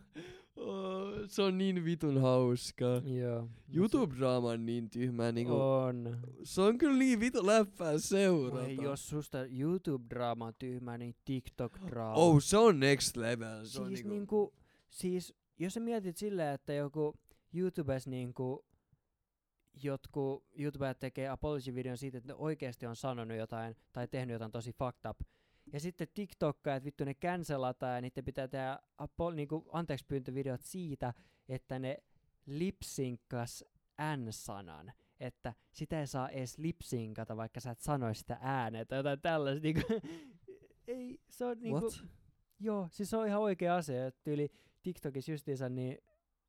oh, 0.56 1.14
se 1.28 1.42
on 1.42 1.58
niin 1.58 1.86
vitun 1.86 2.22
hauskaa. 2.22 3.02
joo. 3.06 3.50
YouTube-draama 3.76 4.48
on 4.50 4.66
niin 4.66 4.90
tyhmää, 4.90 5.32
niinku, 5.32 5.54
On. 5.54 6.18
se 6.44 6.62
on 6.62 6.78
kyllä 6.78 6.98
niin 6.98 7.20
vitu 7.20 7.46
läppää 7.46 7.98
seurata. 7.98 8.62
Voi, 8.62 8.76
jos 8.82 9.10
susta 9.10 9.38
YouTube-draama 9.46 10.46
on 10.46 10.54
tyhmä, 10.60 10.98
niin 10.98 11.16
TikTok-draama. 11.26 12.14
Oh, 12.14 12.42
se 12.44 12.58
on 12.58 12.80
next 12.80 13.18
level. 13.18 13.66
Se 13.66 13.72
siis 13.72 13.80
on 13.80 13.94
niinku, 13.94 14.10
niinku, 14.10 14.54
siis 14.90 15.34
jos 15.60 15.74
sä 15.74 15.80
mietit 15.80 16.18
silleen, 16.18 16.54
että 16.54 16.74
joku 16.74 17.14
YouTubes 17.54 18.08
niinku, 18.08 18.66
jotkut 19.84 20.46
YouTubejat 20.60 21.00
tekee 21.00 21.30
apology-videon 21.30 21.98
siitä, 21.98 22.18
että 22.18 22.28
ne 22.28 22.36
oikeasti 22.38 22.86
on 22.86 22.96
sanonut 22.96 23.38
jotain 23.38 23.76
tai 23.94 24.08
tehnyt 24.08 24.34
jotain 24.34 24.52
tosi 24.52 24.74
fucked 24.74 25.10
up. 25.10 25.20
Ja 25.74 25.80
sitten 25.80 26.08
TikTokkaat, 26.14 26.84
vittu 26.84 27.04
ne 27.04 27.14
cancelataan 27.14 27.96
ja 27.96 28.02
niiden 28.02 28.26
pitää 28.26 28.48
tehdä 28.48 28.80
apo- 28.98 29.32
niinku 29.32 29.70
anteeksi 29.72 30.06
pyyntövideot 30.08 30.62
siitä, 30.62 31.14
että 31.50 31.80
ne 31.80 31.98
lipsinkkas 32.46 33.66
N-sanan. 34.18 34.94
Että 35.20 35.54
sitä 35.72 36.00
ei 36.00 36.08
saa 36.08 36.30
edes 36.30 36.58
lipsinkata, 36.58 37.38
vaikka 37.38 37.60
sä 37.60 37.72
et 37.72 37.80
sanoisi 37.80 38.20
sitä 38.20 38.38
ääneen 38.42 38.88
tai 38.88 39.00
jotain 39.00 39.22
tällaista. 39.22 39.64
Niinku, 39.64 39.82
ei, 40.88 41.20
se 41.30 41.46
on 41.46 41.60
niinku, 41.60 41.86
What? 41.86 42.04
Joo, 42.60 42.88
siis 42.92 43.10
se 43.10 43.18
on 43.18 43.28
ihan 43.28 43.42
oikea 43.42 43.76
asia. 43.76 44.08
että 44.08 44.22
Tyyli 44.24 44.52
TikTokissa 44.84 45.32
justiinsa 45.32 45.70
niin 45.70 45.98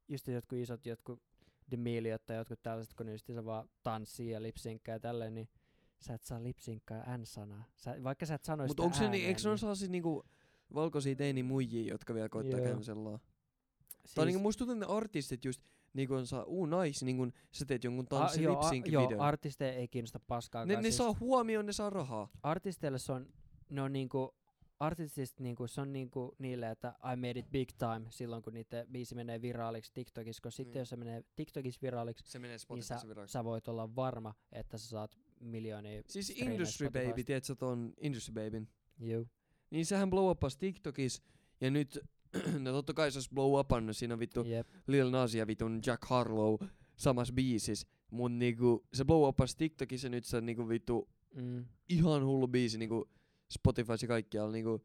just 0.08 0.28
jotkut 0.28 0.58
isot 0.58 0.86
jotkut 0.86 1.22
Demiliot 1.70 2.26
tai 2.26 2.36
jotkut 2.36 2.62
tällaiset, 2.62 2.94
kun 2.94 3.06
ne 3.06 3.12
justiinsa 3.12 3.44
vaan 3.44 3.68
tanssii 3.82 4.30
ja 4.30 4.42
lipsinkkää 4.42 4.94
ja 4.94 5.00
tälleen, 5.00 5.34
niin 5.34 5.48
sä 6.00 6.14
et 6.14 6.22
saa 6.22 6.42
lipsinkkaa 6.42 7.16
N-sanaa. 7.16 7.64
Sä, 7.76 7.96
vaikka 8.02 8.26
sä 8.26 8.34
et 8.34 8.44
sano 8.44 8.62
Mut 8.62 8.70
sitä 8.70 8.82
onko 8.82 8.96
se 8.96 9.08
niin, 9.08 9.26
eikö 9.26 9.40
ne 9.44 9.50
ole 9.50 9.58
sellaisia 9.58 9.88
niinku 9.88 10.24
valkoisia 10.74 11.16
teini 11.16 11.42
muijia, 11.42 11.92
jotka 11.92 12.14
vielä 12.14 12.28
koittaa 12.28 12.60
Joo. 12.60 12.68
cancellaa? 12.68 13.18
siis, 14.04 14.14
Tai 14.14 14.26
niinku 14.26 14.42
musta 14.42 14.58
tuntuu, 14.58 14.74
että 14.82 14.86
ne 14.86 14.96
artistit 14.98 15.44
just 15.44 15.62
niinku 15.94 16.14
on 16.14 16.26
saa, 16.26 16.44
uu 16.44 16.66
nice, 16.66 17.04
niinku 17.04 17.28
sä 17.52 17.64
teet 17.64 17.84
jonkun 17.84 18.04
a, 18.04 18.08
tanssi 18.08 18.42
joo, 18.42 18.58
a, 18.60 18.70
lip 18.70 18.86
joo, 18.86 19.10
artisteja 19.18 19.72
ei 19.72 19.88
kiinnosta 19.88 20.20
paskaakaan. 20.20 20.68
ne, 20.68 20.76
ne 20.76 20.82
siis 20.82 20.96
saa 20.96 21.16
huomioon, 21.20 21.66
ne 21.66 21.72
saa 21.72 21.90
rahaa. 21.90 22.28
artisteille 22.42 22.98
se 22.98 23.12
on, 23.12 23.26
ne 23.70 23.82
on 23.82 23.92
niinku, 23.92 24.34
artistista 24.80 25.42
niinku, 25.42 25.66
se 25.66 25.80
on 25.80 25.92
niinku 25.92 26.34
niille, 26.38 26.70
että 26.70 26.94
I 27.12 27.16
made 27.16 27.38
it 27.38 27.50
big 27.52 27.68
time 27.78 28.06
silloin, 28.10 28.42
kun 28.42 28.54
niiden 28.54 28.86
biisi 28.92 29.14
menee 29.14 29.42
viraaliksi 29.42 29.92
TikTokissa, 29.94 30.42
koska 30.42 30.56
sitten 30.56 30.72
Niin. 30.72 30.78
jos 30.80 30.88
se 30.88 30.96
menee 30.96 31.24
TikTokissa 31.36 31.78
viraaliksi, 31.82 32.24
Se 32.30 32.38
menee 32.38 32.56
niin 32.68 32.82
sä, 32.82 33.00
viraksi. 33.08 33.32
sä 33.32 33.44
voit 33.44 33.68
olla 33.68 33.96
varma, 33.96 34.34
että 34.52 34.78
sä 34.78 34.88
saat 34.88 35.16
miljoonia 35.40 36.02
Siis 36.08 36.30
Industry 36.30 36.86
Spotifysta. 36.86 37.10
Baby, 37.10 37.24
tiedätkö 37.24 37.54
ton 37.54 37.92
Industry 38.00 38.34
Babyn? 38.34 38.68
Juu. 39.00 39.26
Niin 39.70 39.86
sehän 39.86 40.10
blow 40.10 40.30
upas 40.30 40.56
TikTokissa, 40.56 41.22
ja 41.60 41.70
nyt, 41.70 41.98
no 42.58 42.72
totta 42.72 42.94
kai 42.94 43.12
se 43.12 43.18
olisi 43.18 43.30
blow 43.34 43.60
upannut, 43.60 43.96
siinä 43.96 44.14
on 44.14 44.20
vittu 44.20 44.42
Jep. 44.44 44.68
Lil 44.86 45.10
Nas 45.10 45.34
ja 45.34 45.46
vitun 45.46 45.80
Jack 45.86 46.04
Harlow 46.04 46.54
samassa 46.96 47.34
biisis. 47.34 47.86
Mut 48.10 48.32
niinku, 48.32 48.86
se 48.94 49.04
blow 49.04 49.28
upas 49.28 49.56
TikTokissa 49.56 50.06
ja 50.06 50.10
nyt 50.10 50.24
se 50.24 50.36
on 50.36 50.46
niinku 50.46 50.68
vittu 50.68 51.08
Mm. 51.34 51.64
ihan 51.88 52.24
hullu 52.24 52.48
biisi 52.48 52.78
niinku 52.78 53.10
Spotifys 53.50 54.02
ja 54.02 54.08
kaikkialla 54.08 54.52
niinku 54.52 54.84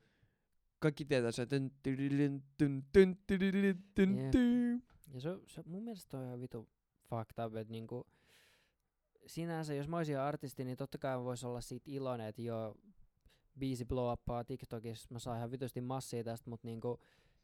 kaikki 0.80 1.06
tietää 1.06 1.32
se 1.32 1.46
tyn, 1.46 1.72
tyn, 1.84 1.98
tyn, 1.98 2.44
tyn, 2.58 2.84
tyn, 2.92 3.18
tyn, 3.28 3.84
tyn, 3.96 4.18
Jep. 4.18 4.32
tyn. 4.32 4.84
Ja 5.14 5.20
se, 5.22 5.30
se, 5.48 5.64
mun 5.66 5.84
mielestä 5.84 6.18
on 6.18 6.26
ihan 6.26 6.42
vitu 6.42 6.70
fucked 7.10 7.46
up, 7.46 7.56
että 7.56 7.72
niinku, 7.72 8.08
sinänsä, 9.30 9.74
jos 9.74 9.88
mä 9.88 9.98
olisin 9.98 10.20
artisti, 10.20 10.66
niin 10.66 10.78
totta 10.78 10.98
kai 10.98 11.24
voisi 11.24 11.48
olla 11.48 11.62
siitä 11.62 11.92
iloinen, 11.92 12.28
että 12.28 12.42
joo, 12.42 12.76
biisi 13.60 13.86
blow 13.86 14.14
uppaa 14.14 14.44
TikTokissa, 14.44 15.08
mä 15.12 15.20
saan 15.20 15.38
ihan 15.38 15.52
vitusti 15.52 15.82
massia 15.82 16.24
tästä, 16.24 16.50
mutta 16.50 16.68
niinku, 16.68 17.00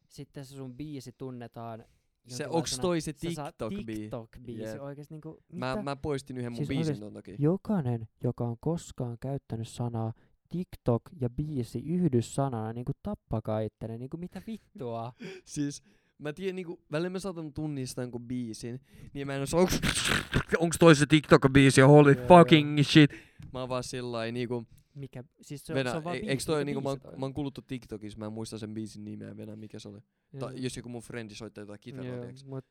sitten 0.08 0.46
se 0.46 0.56
sun 0.56 0.76
biisi 0.76 1.12
tunnetaan 1.12 1.86
Se 2.28 2.48
onks 2.48 2.80
toi 2.80 3.02
se 3.02 3.12
TikTok-biisi? 3.12 3.86
TikTok-biisi 3.86 4.62
Jep. 4.62 4.82
oikeesti 4.82 5.14
niinku, 5.14 5.44
Mä, 5.52 5.72
mitä? 5.72 5.84
mä 5.84 5.96
poistin 5.96 6.38
yhden 6.38 6.52
mun 6.52 6.58
Siis 6.58 6.68
biisin 6.70 7.00
ton 7.00 7.14
takia. 7.14 7.36
Jokainen, 7.40 8.08
joka 8.24 8.48
on 8.48 8.58
koskaan 8.60 9.18
käyttänyt 9.20 9.68
sanaa 9.68 10.14
TikTok 10.50 11.02
ja 11.22 11.30
biisi 11.30 11.80
yhdyssanana, 11.80 12.74
niinku 12.74 12.92
tappakaa 13.04 13.60
ittenne, 13.60 13.98
niinku 13.98 14.18
mitä 14.18 14.42
vittua? 14.48 15.14
Siis 15.46 15.84
mä 16.18 16.34
tiedän 16.34 16.56
niinku, 16.56 16.82
välillä 16.92 17.10
mä 17.10 17.20
saatan 17.20 17.54
tunnistaa 17.54 18.04
jonkun 18.04 18.28
biisin, 18.28 18.80
niin 19.14 19.28
mä 19.28 19.36
en 19.36 19.42
osaa, 19.42 19.60
onks, 19.60 19.82
onks 20.60 20.78
toi 20.78 20.96
se 20.96 21.06
TikTok-biisi, 21.06 21.82
holy 21.88 22.12
Joo, 22.12 22.28
fucking 22.28 22.80
shit. 22.84 23.12
Mä 23.54 23.60
oon 23.60 23.70
vaan 23.70 23.84
sillai 23.84 24.32
niinku, 24.32 24.66
Mikä, 24.96 25.24
siis 25.42 25.66
se, 25.66 25.74
Venä, 25.74 25.92
se 25.92 25.98
on 25.98 26.04
vaan 26.04 26.16
e- 26.16 26.20
biisi, 26.20 26.32
eiks 26.32 26.46
toi 26.46 26.66
niinku, 26.66 26.82
mä, 26.82 26.90
biisi 26.90 27.06
oon- 27.06 27.12
toi 27.12 27.20
mä 27.20 27.26
oon 27.26 27.34
kuullut 27.34 27.60
TikTokissa, 27.68 28.20
mä 28.20 28.26
en 28.26 28.34
muista 28.34 28.58
sen 28.58 28.74
biisin 28.74 29.06
nimeä, 29.06 29.38
Venä, 29.38 29.56
mikä 29.56 29.80
se 29.80 29.90
oli. 29.90 30.00
Ta, 30.40 30.46
Joo. 30.46 30.52
jos 30.56 30.78
joku 30.78 30.90
mun 30.90 31.02
frendi 31.02 31.36
soittaa 31.36 31.62
jotain 31.62 31.80
kitaraa, 31.80 32.16
Joo, 32.16 32.32
mut 32.46 32.66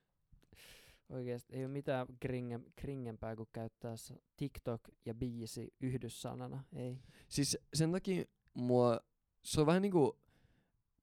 oikeesti 1.08 1.56
ei 1.56 1.62
oo 1.64 1.68
mitään 1.68 2.06
kringe, 2.20 2.60
kringempää 2.76 3.36
kuin 3.36 3.48
käyttää 3.52 3.94
TikTok 4.36 4.80
ja 5.06 5.14
biisi 5.14 5.72
yhdyssanana, 5.80 6.64
ei. 6.76 6.98
Siis 7.28 7.58
sen 7.74 7.92
takia 7.92 8.24
mua, 8.54 9.00
se 9.42 9.60
on 9.60 9.66
vähän 9.66 9.82
niinku, 9.82 10.18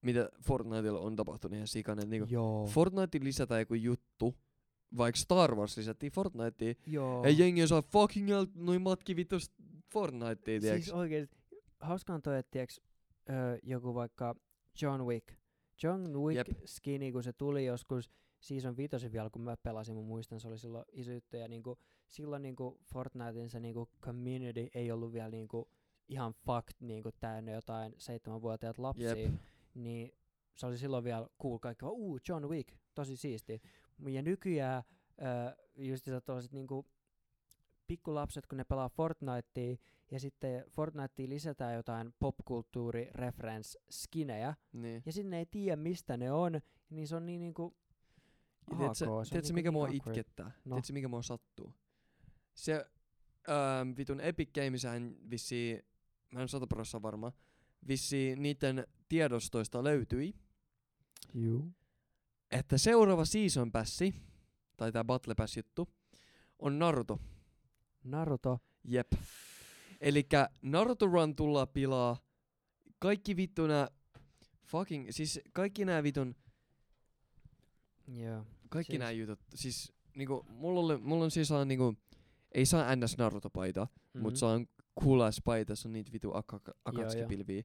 mitä 0.01 0.29
Fortniteilla 0.43 0.99
on 0.99 1.15
tapahtunut 1.15 1.55
ihan 1.55 1.67
sikanen. 1.67 2.09
Niinku, 2.09 2.27
Joo. 2.33 2.65
Fortnite 2.67 3.19
lisätään 3.23 3.61
joku 3.61 3.73
juttu, 3.73 4.35
vaikka 4.97 5.19
Star 5.19 5.55
Wars 5.55 5.77
lisättiin 5.77 6.11
Fortniteen, 6.11 6.75
Joo. 6.87 7.23
ei 7.23 7.37
jengi 7.37 7.63
osaa 7.63 7.81
fucking 7.81 8.29
hell, 8.29 8.45
noin 8.55 8.81
matki 8.81 9.15
vittu 9.15 9.35
Fortnitea, 9.93 10.35
tiiäks. 10.59 10.83
siis 10.85 10.91
oikeesti, 10.91 11.37
hauska 11.79 12.13
on 12.13 12.21
toi, 12.21 12.37
että 12.39 12.51
tiiäks, 12.51 12.81
öö, 13.29 13.57
joku 13.63 13.93
vaikka 13.93 14.35
John 14.81 15.01
Wick. 15.01 15.27
John 15.83 16.17
Wick 16.17 16.35
Jep. 16.47 16.57
skini, 16.65 17.11
kun 17.11 17.23
se 17.23 17.33
tuli 17.33 17.65
joskus 17.65 18.11
season 18.39 18.77
viitosen 18.77 19.11
vielä, 19.11 19.29
kun 19.29 19.41
mä 19.41 19.57
pelasin, 19.57 19.95
mä 19.95 20.01
muistan, 20.01 20.39
se 20.39 20.47
oli 20.47 20.57
silloin 20.57 20.85
iso 20.91 21.11
juttu, 21.11 21.37
ja 21.37 21.47
niinku, 21.47 21.77
silloin 22.07 22.41
niinku 22.41 22.79
Fortnitein 22.93 23.49
se 23.49 23.59
niinku 23.59 23.89
community 24.01 24.67
ei 24.73 24.91
ollut 24.91 25.13
vielä 25.13 25.29
niinku 25.29 25.69
ihan 26.09 26.33
fakt 26.33 26.75
niinku 26.79 27.09
täynnä 27.19 27.51
jotain 27.51 27.93
seitsemänvuotiaat 27.97 28.77
lapsia, 28.77 29.15
Jep. 29.17 29.33
Niin 29.73 30.11
se 30.55 30.65
oli 30.65 30.77
silloin 30.77 31.03
vielä 31.03 31.27
cool, 31.41 31.57
kaikki 31.59 31.85
vaan, 31.85 31.95
uu, 31.95 32.19
John 32.29 32.45
Wick, 32.49 32.75
tosi 32.95 33.17
siisti. 33.17 33.61
Ja 34.09 34.21
nykyään 34.21 34.83
öö, 35.21 35.65
just 35.75 36.05
tuollaiset 36.25 36.51
niinku 36.51 36.85
pikkulapset, 37.87 38.47
kun 38.47 38.57
ne 38.57 38.63
pelaa 38.63 38.89
Fortnitea, 38.89 39.75
ja 40.11 40.19
sitten 40.19 40.63
Fortniteen 40.69 41.29
lisätään 41.29 41.75
jotain 41.75 42.13
popkulttuuri 42.19 43.09
reference 43.13 43.79
skinejä, 43.91 44.55
Niin. 44.73 45.03
ja 45.05 45.11
sinne 45.11 45.39
ei 45.39 45.45
tiedä 45.45 45.75
mistä 45.75 46.17
ne 46.17 46.31
on, 46.31 46.61
niin 46.89 47.07
se 47.07 47.15
on 47.15 47.25
niin 47.25 47.39
niinku 47.39 47.75
tiedätkö, 48.77 49.05
niinku 49.33 49.53
mikä 49.53 49.71
mua 49.71 49.87
itkettää? 49.87 50.51
No. 50.65 50.75
Tiedätkö 50.75 50.93
mikä 50.93 51.07
mua 51.07 51.21
sattuu? 51.21 51.73
Se 52.53 52.85
ähm, 53.49 53.97
vitun 53.97 54.21
Epic 54.21 54.49
Gameshän 54.53 55.15
vissiin, 55.29 55.83
mä 56.31 56.41
en 56.41 56.47
sata 56.47 57.01
varma, 57.01 57.31
vissiin 57.87 58.41
niiden 58.41 58.87
tiedostoista 59.09 59.83
löytyi, 59.83 60.33
Juu. 61.33 61.71
että 62.51 62.77
seuraava 62.77 63.25
season 63.25 63.71
passi, 63.71 64.15
tai 64.77 64.91
tää 64.91 65.03
Battle 65.03 65.35
Pass 65.35 65.57
juttu, 65.57 65.89
on 66.59 66.79
Naruto. 66.79 67.19
Naruto. 68.03 68.59
Jep. 68.83 69.11
Elikkä 70.01 70.49
Naruto 70.61 71.05
Run 71.05 71.35
tullaan 71.35 71.67
pilaa. 71.67 72.17
Kaikki 72.99 73.35
vittu 73.35 73.67
nää 73.67 73.87
fucking, 74.65 75.07
siis 75.09 75.39
kaikki 75.53 75.85
nää 75.85 76.03
vitun, 76.03 76.35
Joo. 78.07 78.45
kaikki 78.69 78.91
Siis- 78.91 78.99
nää 78.99 79.11
jutut. 79.11 79.39
Siis 79.55 79.93
niinku, 80.15 80.45
mulla, 80.49 80.79
oli, 80.79 80.97
mulla 80.97 81.23
on 81.23 81.31
siis 81.31 81.47
saa 81.47 81.65
niinku, 81.65 81.97
ei 82.51 82.65
saa 82.65 82.95
ns 82.95 83.17
Naruto-paita, 83.17 83.85
mm-hmm. 83.85 84.21
mut 84.21 84.35
saan 84.35 84.67
cool 85.03 85.21
ass 85.21 85.41
paita, 85.45 85.75
se 85.75 85.87
on 85.87 85.93
niitä 85.93 86.11
vitu 86.11 86.31
Aka- 86.33 86.73
Akatsuki-pilviä. 86.85 87.63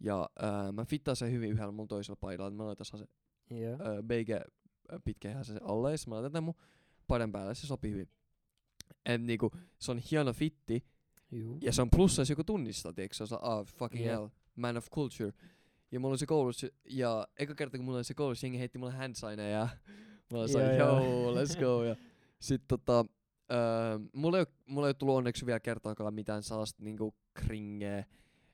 Ja 0.00 0.28
ää, 0.38 0.72
mä 0.72 0.84
fittaan 0.84 1.16
sen 1.16 1.32
hyvin 1.32 1.50
yhdellä 1.50 1.72
mun 1.72 1.88
toisella 1.88 2.16
paidalla, 2.20 2.48
että 2.48 2.56
mä 2.56 2.66
laitan 2.66 2.86
se 2.86 3.06
Joo. 3.50 3.72
ää, 3.72 4.02
beige 4.02 4.34
ää, 4.34 4.98
pitkä 5.04 5.44
se 5.44 5.58
alle, 5.62 5.92
ja 5.92 5.96
mä 6.06 6.14
laitan 6.14 6.32
tän 6.32 6.44
mun 6.44 6.54
paidan 7.06 7.32
päälle, 7.32 7.54
se 7.54 7.66
sopii 7.66 7.90
hyvin. 7.92 8.08
Et 9.06 9.22
niinku, 9.22 9.50
se 9.78 9.90
on 9.90 9.98
hieno 9.98 10.32
fitti, 10.32 10.84
Juu. 11.32 11.58
Ja 11.62 11.72
se 11.72 11.82
on 11.82 11.90
plussa, 11.90 12.22
jos 12.22 12.30
joku 12.30 12.44
tunnistaa, 12.44 12.92
tiiäks, 12.92 13.16
se 13.16 13.24
on 13.24 13.38
ah, 13.42 13.66
fucking 13.66 14.04
Jep. 14.04 14.12
hell, 14.12 14.28
man 14.56 14.76
of 14.76 14.90
culture. 14.90 15.32
Ja 15.92 16.00
mulla 16.00 16.12
oli 16.12 16.18
se 16.18 16.26
koulussa, 16.26 16.66
ja 16.84 17.28
eka 17.38 17.54
kerta 17.54 17.76
kun 17.78 17.84
mulla 17.84 17.98
oli 17.98 18.04
se 18.04 18.14
koulussa, 18.14 18.46
jengi 18.46 18.58
heitti 18.58 18.78
mulle 18.78 18.92
handsigneja, 18.92 19.48
ja 19.58 19.68
mä 20.32 20.38
olin 20.38 20.52
Joo, 20.52 20.62
like, 20.62 20.76
joo. 20.76 21.00
yo, 21.00 21.44
let's 21.44 21.60
go. 21.60 21.84
Ja 21.84 21.96
sit 22.40 22.62
tota, 22.68 23.04
öö, 23.52 23.98
mulla, 24.12 24.38
ei, 24.38 24.46
mulla 24.66 24.88
ei 24.88 24.94
tullut 24.94 25.16
onneksi 25.16 25.46
vielä 25.46 25.60
kertaakaan 25.60 26.14
mitään 26.14 26.42
sellaista 26.42 26.82
niinku 26.82 27.14
kringeä 27.34 28.04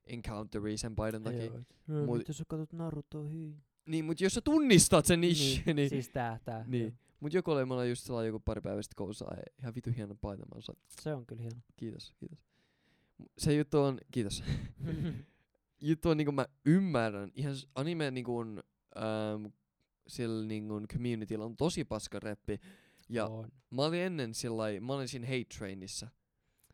encounteria 0.05 0.79
sen 0.79 0.95
paidan 0.97 1.23
takia. 1.23 1.45
Joo. 1.89 2.07
Mut- 2.07 2.29
jos 2.29 2.39
sä 2.39 2.45
katsot 2.49 2.73
Narutoa, 2.73 3.29
hyi. 3.29 3.57
Niin, 3.87 4.05
mut 4.05 4.21
jos 4.21 4.35
sä 4.35 4.41
tunnistat 4.41 5.05
sen 5.07 5.21
niche, 5.21 5.63
niin, 5.67 5.77
niin, 5.77 5.89
Siis 5.91 6.09
tää, 6.09 6.39
tää. 6.45 6.65
niin. 6.69 6.83
joo. 6.83 6.93
Mut 7.21 7.33
joku 7.35 7.51
oli 7.51 7.65
mulla 7.65 7.85
just 7.85 8.05
sellainen 8.05 8.27
joku 8.29 8.41
pari 8.45 8.61
päivää 8.61 8.83
sitten 8.83 8.97
koulussa, 8.97 9.25
ai, 9.29 9.43
ihan 9.61 9.75
vitu 9.75 9.91
hieno 9.97 10.15
paita. 10.15 10.47
Mä 10.55 10.61
sanoin, 10.61 10.83
Se 11.01 11.15
on 11.15 11.27
kyllä 11.27 11.43
hieno. 11.43 11.61
kiitos, 11.77 12.13
kiitos. 12.17 12.39
Se 13.39 13.55
juttu 13.55 13.79
on, 13.81 13.99
kiitos. 14.11 14.45
juttu 15.81 16.09
on 16.11 16.17
niinku 16.17 16.33
mä 16.33 16.47
ymmärrän, 16.67 17.33
ihan 17.35 17.55
anime 17.75 18.11
niinku 18.11 18.39
on, 18.39 18.63
ähm, 18.97 19.47
sillä 20.07 20.47
niinku 20.47 20.81
communityllä 20.93 21.45
on 21.45 21.57
tosi 21.57 21.85
paska 21.85 22.21
reppi. 22.21 22.61
Ja 23.13 23.27
on. 23.27 23.49
mä 23.71 23.83
olin 23.83 24.01
ennen 24.01 24.35
sillai, 24.35 24.81
mä 24.81 24.93
olin 24.93 25.09
siinä 25.09 25.27
hate 25.27 25.47
trainissa. 25.59 26.09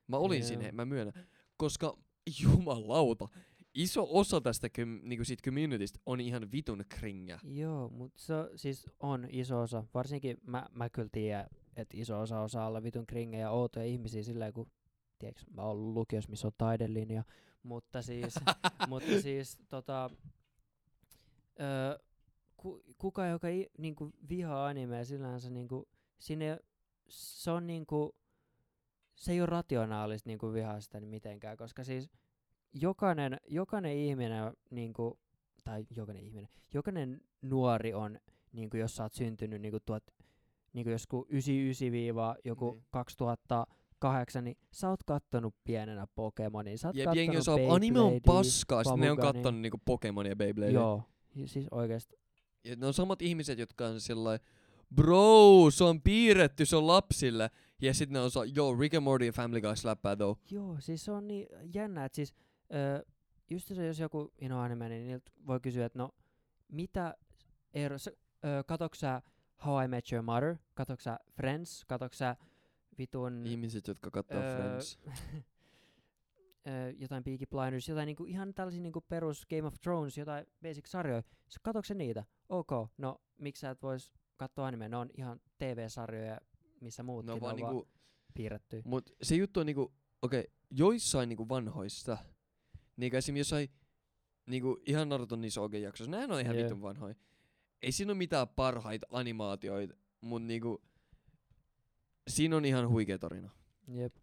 Mä 0.06 0.16
olin 0.16 0.40
Joo. 0.40 0.48
siinä, 0.48 0.72
mä 0.72 0.84
myönnän. 0.84 1.26
Koska 1.56 1.98
jumalauta, 2.42 3.28
iso 3.74 4.06
osa 4.10 4.40
tästä 4.40 4.68
niinku 5.02 5.24
siitä 5.24 5.42
communitystä 5.42 6.00
on 6.06 6.20
ihan 6.20 6.52
vitun 6.52 6.84
kringä. 6.88 7.38
Joo, 7.44 7.88
mut 7.88 8.12
se 8.16 8.34
siis 8.56 8.86
on 9.00 9.26
iso 9.30 9.60
osa. 9.60 9.84
Varsinkin 9.94 10.36
mä, 10.46 10.66
mä 10.72 10.90
kyllä 10.90 11.08
tiedän, 11.12 11.46
että 11.76 11.96
iso 11.96 12.20
osa 12.20 12.40
osaa 12.40 12.66
olla 12.66 12.82
vitun 12.82 13.06
kringejä 13.06 13.40
ja 13.40 13.50
outoja 13.50 13.86
ihmisiä 13.86 14.22
silleen, 14.22 14.52
kun 14.52 14.70
tiedätkö, 15.18 15.42
mä 15.50 15.62
oon 15.62 15.70
ollut 15.70 15.94
lukios, 15.94 16.28
missä 16.28 16.46
on 16.46 16.52
taidelinja. 16.58 17.24
Mutta 17.62 18.02
siis, 18.02 18.34
mutta 18.88 19.20
siis 19.20 19.58
tota, 19.68 20.10
öö, 21.60 21.98
ku, 22.56 22.82
kuka, 22.98 23.26
joka 23.26 23.48
i, 23.48 23.66
niinku 23.78 24.10
vihaa 24.28 24.66
animea, 24.66 25.04
sillänsä 25.04 25.50
niinku, 25.50 25.88
sinne, 26.18 26.58
se 27.08 27.50
on 27.50 27.66
niinku, 27.66 28.14
se 29.14 29.32
ei 29.32 29.40
ole 29.40 29.46
rationaalista 29.46 30.28
niinku 30.28 30.52
vihaa 30.52 30.80
sitä 30.80 31.00
mitenkään, 31.00 31.56
koska 31.56 31.84
siis 31.84 32.10
jokainen, 32.72 33.36
jokainen 33.48 33.96
ihminen, 33.96 34.52
niinku, 34.70 35.18
tai 35.64 35.86
jokainen 35.96 36.24
ihminen, 36.24 36.48
jokainen 36.74 37.20
nuori 37.42 37.94
on, 37.94 38.18
niinku, 38.52 38.76
jos 38.76 38.96
sä 38.96 39.02
oot 39.02 39.12
syntynyt 39.12 39.62
niinku 39.62 39.80
tuot, 39.80 40.04
niinku 40.72 40.90
joskus 40.90 41.26
99 41.28 42.34
joku 42.44 42.72
Niin. 42.72 42.84
2008, 42.90 44.44
niin 44.44 44.56
sä 44.72 44.88
oot 44.88 45.02
kattonut 45.02 45.54
pienenä 45.64 46.06
Pokemonin, 46.14 46.78
sä 46.78 46.88
oot 46.88 46.96
Jep, 46.96 47.14
jengi 47.14 47.36
osaa, 47.36 47.56
anime 47.68 48.00
on 48.00 48.20
paskaa, 48.26 48.84
sit 48.84 48.96
ne 48.96 49.10
on 49.10 49.18
kattonut 49.18 49.60
niinku 49.60 49.78
Pokemonia 49.84 50.32
ja 50.32 50.36
Beybladea. 50.36 50.72
Joo, 50.72 51.02
siis 51.44 51.66
oikeesti. 51.70 52.16
Ja 52.64 52.76
ne 52.76 52.86
on 52.86 52.94
samat 52.94 53.22
ihmiset, 53.22 53.58
jotka 53.58 53.86
on 53.86 54.00
sillä 54.00 54.38
bro, 54.94 55.70
se 55.70 55.84
on 55.84 56.02
piirretty, 56.02 56.66
se 56.66 56.76
on 56.76 56.86
lapsille. 56.86 57.50
Ja 57.82 57.94
sitten 57.94 58.12
ne 58.12 58.20
on 58.20 58.30
sa, 58.30 58.44
joo, 58.44 58.76
Rick 58.80 58.94
and 58.94 59.04
Morty 59.04 59.26
ja 59.26 59.32
Family 59.32 59.60
Guy 59.60 59.76
slappää 59.76 60.16
though. 60.16 60.40
Joo, 60.50 60.76
siis 60.80 61.04
se 61.04 61.12
on 61.12 61.28
niin 61.28 61.46
jännä, 61.74 62.04
että 62.04 62.16
siis 62.16 62.34
öö, 62.74 63.02
just 63.50 63.68
se, 63.68 63.86
jos 63.86 63.98
joku 63.98 64.32
ino 64.38 64.60
anime, 64.60 64.88
niin 64.88 65.06
niiltä 65.06 65.30
voi 65.46 65.60
kysyä, 65.60 65.86
että 65.86 65.98
no, 65.98 66.10
mitä 66.68 67.14
ero, 67.74 67.98
sä, 67.98 68.10
öö, 68.44 68.62
katoksa 68.64 69.00
sä 69.00 69.22
How 69.66 69.84
I 69.84 69.88
Met 69.88 70.12
Your 70.12 70.22
Mother, 70.22 70.56
katoksa 70.74 71.10
sä 71.10 71.18
Friends, 71.32 71.84
katoksa 71.84 72.18
sä 72.18 72.36
vitun 72.98 73.46
Ihmiset, 73.46 73.88
jotka 73.88 74.10
katsoo 74.10 74.38
öö, 74.38 74.56
Friends. 74.56 74.98
öö, 76.68 76.90
jotain 76.90 77.24
Peaky 77.24 77.46
Blinders, 77.46 77.88
jotain 77.88 78.06
niinku, 78.06 78.24
ihan 78.24 78.54
tällaisia 78.54 78.82
niinku 78.82 79.00
perus 79.00 79.46
Game 79.46 79.66
of 79.66 79.74
Thrones, 79.80 80.18
jotain 80.18 80.46
basic-sarjoja. 80.62 81.22
Sä 81.48 81.60
katoksa 81.62 81.94
niitä? 81.94 82.24
Ok, 82.48 82.70
no 82.98 83.20
miksi 83.38 83.60
sä 83.60 83.70
et 83.70 83.82
vois 83.82 84.12
katsoa 84.38 84.66
anime? 84.66 84.88
Ne 84.88 84.96
on 84.96 85.10
ihan 85.18 85.40
TV-sarjoja, 85.58 86.40
missä 86.80 87.02
muutkin 87.02 87.26
No 87.26 87.40
vaan 87.40 87.54
on 87.54 87.60
vaan 87.60 87.72
niinku, 87.74 87.88
piirretty. 88.34 88.82
mut 88.84 89.10
se 89.22 89.34
juttu 89.34 89.60
on 89.60 89.66
niinku, 89.66 89.92
okei, 90.22 90.40
okay, 90.40 90.52
joissain 90.70 91.28
niinku 91.28 91.48
vanhoista, 91.48 92.18
niinku 92.96 93.16
esim. 93.16 93.36
jossain, 93.36 93.68
niinku 94.46 94.80
ihan 94.86 95.08
Naruton 95.08 95.40
niissä 95.40 95.60
OG-jaksoissa, 95.60 96.10
näin 96.10 96.32
on 96.32 96.40
ihan 96.40 96.56
Jep. 96.56 96.64
vitun 96.64 96.82
vanhoja. 96.82 97.14
Ei 97.82 97.92
siinä 97.92 98.12
ole 98.12 98.18
mitään 98.18 98.48
parhaita 98.48 99.06
animaatioita, 99.10 99.94
mut 100.20 100.42
niinku, 100.42 100.82
siinä 102.28 102.56
on 102.56 102.64
ihan 102.64 102.88
huikea 102.88 103.18
tarina. 103.18 103.50
Jep. 103.88 104.16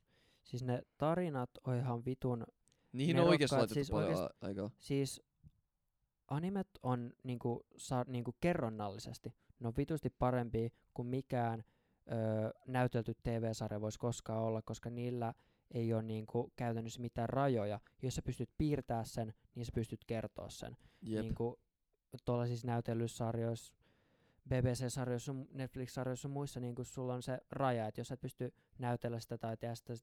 Siis 0.44 0.64
ne 0.64 0.81
tarinat 0.98 1.49
on 1.64 1.76
ihan 1.76 2.06
vitun 2.06 2.45
Niihin 2.91 3.19
on 3.19 3.26
Nerokkaat, 3.26 3.52
laitettu 3.52 3.73
siis 3.73 3.91
paljon 3.91 4.23
a- 4.23 4.30
aikaa. 4.41 4.69
Siis 4.77 5.22
animet 6.27 6.68
on 6.84 7.14
niinku, 7.23 7.65
sa, 7.77 8.06
niinku 8.07 8.35
kerronnallisesti. 8.41 9.34
Ne 9.60 9.68
on 9.68 9.73
vitusti 9.77 10.10
parempi 10.10 10.73
kuin 10.94 11.07
mikään 11.07 11.64
öö, 12.11 12.49
näytelty 12.68 13.14
TV-sarja 13.23 13.82
voisi 13.82 13.99
koskaan 13.99 14.44
olla, 14.44 14.61
koska 14.61 14.90
niillä 14.90 15.34
ei 15.72 15.94
ole 15.94 16.03
niinku 16.03 16.53
käytännössä 16.56 17.02
mitään 17.02 17.30
rajoja. 17.30 17.80
Jos 18.02 18.15
sä 18.15 18.22
pystyt 18.22 18.49
piirtämään 18.57 19.06
sen, 19.06 19.34
niin 19.56 19.65
sä 19.65 19.72
pystyt 19.76 20.06
kertoa 20.07 20.49
sen. 20.49 20.77
Jep. 21.02 21.22
Niinku, 21.22 21.60
tuolla 22.26 22.48
siis 22.48 22.65
näytellyissä 22.65 23.18
sarjoissa, 23.18 23.73
BBC-sarjoissa, 24.49 25.34
Netflix-sarjoissa 25.52 26.27
ja 26.27 26.34
muissa, 26.34 26.60
niin 26.60 26.76
sulla 26.82 27.14
on 27.14 27.23
se 27.23 27.40
raja, 27.52 27.88
että 27.88 28.02
jos 28.02 28.07
sä 28.07 28.14
et 28.14 28.22
pysty 28.22 28.53
näytellä 28.80 29.19
sitä 29.19 29.38
tai 29.38 29.57
tehdä 29.57 29.76
sitä 29.76 29.94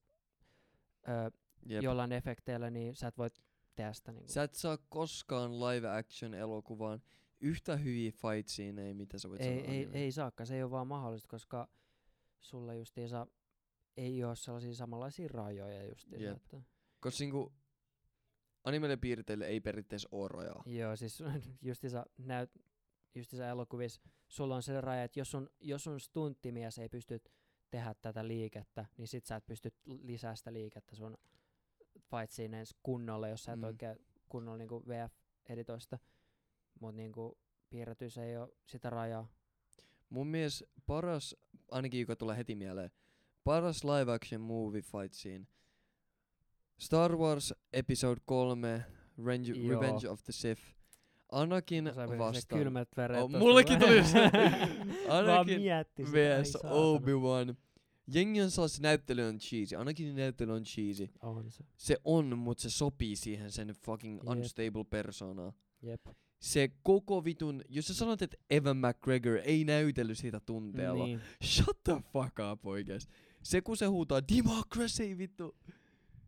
öö, 1.09 1.31
Jep. 1.67 1.83
jollain 1.83 2.13
efekteillä, 2.13 2.71
niin 2.71 2.95
sä 2.95 3.09
et 3.09 3.19
voi 3.19 3.29
tehdä 3.77 3.93
sitä. 3.93 4.13
Niin 4.13 4.29
Sä 4.29 4.43
et 4.43 4.55
saa 4.55 4.79
koskaan 4.89 5.61
live 5.61 5.89
action 5.89 6.35
elokuvaan 6.35 7.03
yhtä 7.43 7.77
hyviä 7.77 8.11
fight 8.13 8.49
sceneja, 8.49 8.95
mitä 8.95 9.19
sä 9.19 9.29
voit 9.29 9.41
ei, 9.41 9.59
saada 9.61 9.73
ei, 9.73 9.89
ei 9.93 10.13
saakka, 10.13 10.45
se 10.45 10.57
ei 10.57 10.63
ole 10.63 10.71
vaan 10.71 10.87
mahdollista, 10.87 11.29
koska 11.29 11.69
sulla 12.41 12.75
justiinsa 12.75 13.27
ei 13.97 14.25
ole 14.25 14.37
sellaisia 14.37 14.75
samanlaisia 14.75 15.29
rajoja 15.29 15.87
justiinsa. 15.87 16.25
Jep. 16.27 16.37
Että, 16.37 16.63
Koska 17.01 17.23
niinku 17.25 17.53
animelle 18.65 18.97
piirteille 18.97 19.47
ei 19.47 19.61
periaatteessa 19.61 20.09
oo 20.13 20.29
rajaa. 20.29 20.63
joo, 20.67 20.97
siis 20.97 21.23
justiinsa, 21.63 22.07
näyt, 22.19 22.51
justiinsa 23.15 23.49
elokuvissa 23.49 24.01
sulla 24.29 24.57
on 24.57 24.63
se 24.63 24.81
raja, 24.81 25.05
että 25.05 25.21
jos 25.21 25.31
sun, 25.31 25.51
jos 25.61 25.85
sun 25.85 26.01
stunttimies 26.01 26.79
ei 26.79 26.89
pysty 26.89 27.21
tehdä 27.71 27.95
tätä 28.03 28.29
liikettä, 28.29 28.87
niin 28.97 29.09
sit 29.09 29.27
sä 29.27 29.37
et 29.37 29.47
pysty 29.47 29.71
lisää 29.87 30.37
sitä 30.37 30.53
liikettä 30.53 30.97
sun 30.97 31.19
fight 31.99 32.31
scenes 32.31 32.75
kunnolla, 32.83 33.29
jos 33.29 33.45
sä 33.45 33.53
et 33.53 33.59
Mm. 33.59 33.65
oikein 33.65 33.97
kunnolla 34.29 34.59
niinku 34.59 34.83
VF-editoista. 34.89 35.99
Mut 36.83 36.95
niinku 36.95 37.39
piirretyissä 37.71 38.25
ei 38.25 38.37
ole 38.37 38.49
sitä 38.67 38.91
rajaa. 38.91 39.29
mun 40.11 40.27
mielestä 40.27 40.65
paras, 40.87 41.37
ainakin 41.71 42.01
joka 42.01 42.17
tulee 42.17 42.37
heti 42.37 42.55
mieleen, 42.55 42.91
paras 43.45 43.85
live 43.85 44.13
action 44.13 44.41
movie 44.41 44.83
fight 44.83 45.13
scene. 45.15 45.47
Star 46.79 47.17
Wars 47.17 47.55
Episode 47.73 48.21
3, 48.25 48.85
Revenge, 49.19 49.53
Joo. 49.53 49.71
Revenge 49.81 50.09
of 50.09 50.23
the 50.25 50.33
Sith. 50.33 50.63
Anakin 51.33 51.85
vastaan. 52.19 52.61
kylmät 52.61 52.89
veret 52.97 53.23
Oh, 53.23 53.31
mullekin 53.31 53.79
tuli 53.79 54.05
se. 54.05 54.19
Anakin 55.09 55.61
vs. 56.13 56.57
Obi-Wan. 56.65 57.57
Jengi 58.15 58.43
on 58.43 58.51
sellainen, 58.51 58.77
se 58.77 58.83
näyttely 58.83 59.23
on 59.23 59.39
cheesy. 59.39 59.77
Anakin 59.77 60.17
näyttely 60.17 60.53
on 60.53 60.63
cheesy. 60.63 61.09
On 61.23 61.51
se. 61.51 61.65
Se 61.77 61.97
on, 62.05 62.39
mut 62.39 62.59
se 62.59 62.71
sopii 62.71 63.17
siihen 63.17 63.51
sen 63.53 63.69
fucking 63.69 64.17
Jep. 64.17 64.29
unstable 64.29 64.85
persoonaan. 64.91 65.53
Jep. 65.83 66.07
Se 66.43 66.71
koko 66.83 67.25
vitun, 67.25 67.63
jos 67.69 67.87
sä 67.87 67.95
sanot, 67.95 68.23
että 68.23 68.37
Evan 68.51 68.77
McGregor 68.77 69.39
ei 69.45 69.65
näytellyt 69.65 70.19
sitä 70.19 70.41
tunteella. 70.41 71.07
Niin. 71.07 71.21
Shut 71.45 71.83
the 71.85 71.93
fuck 72.13 72.33
up 72.53 72.67
oikees. 72.67 73.09
Se 73.43 73.61
kun 73.61 73.77
se 73.77 73.87
huutaa 73.87 74.21
democracy 74.37 75.19
vittu. 75.19 75.57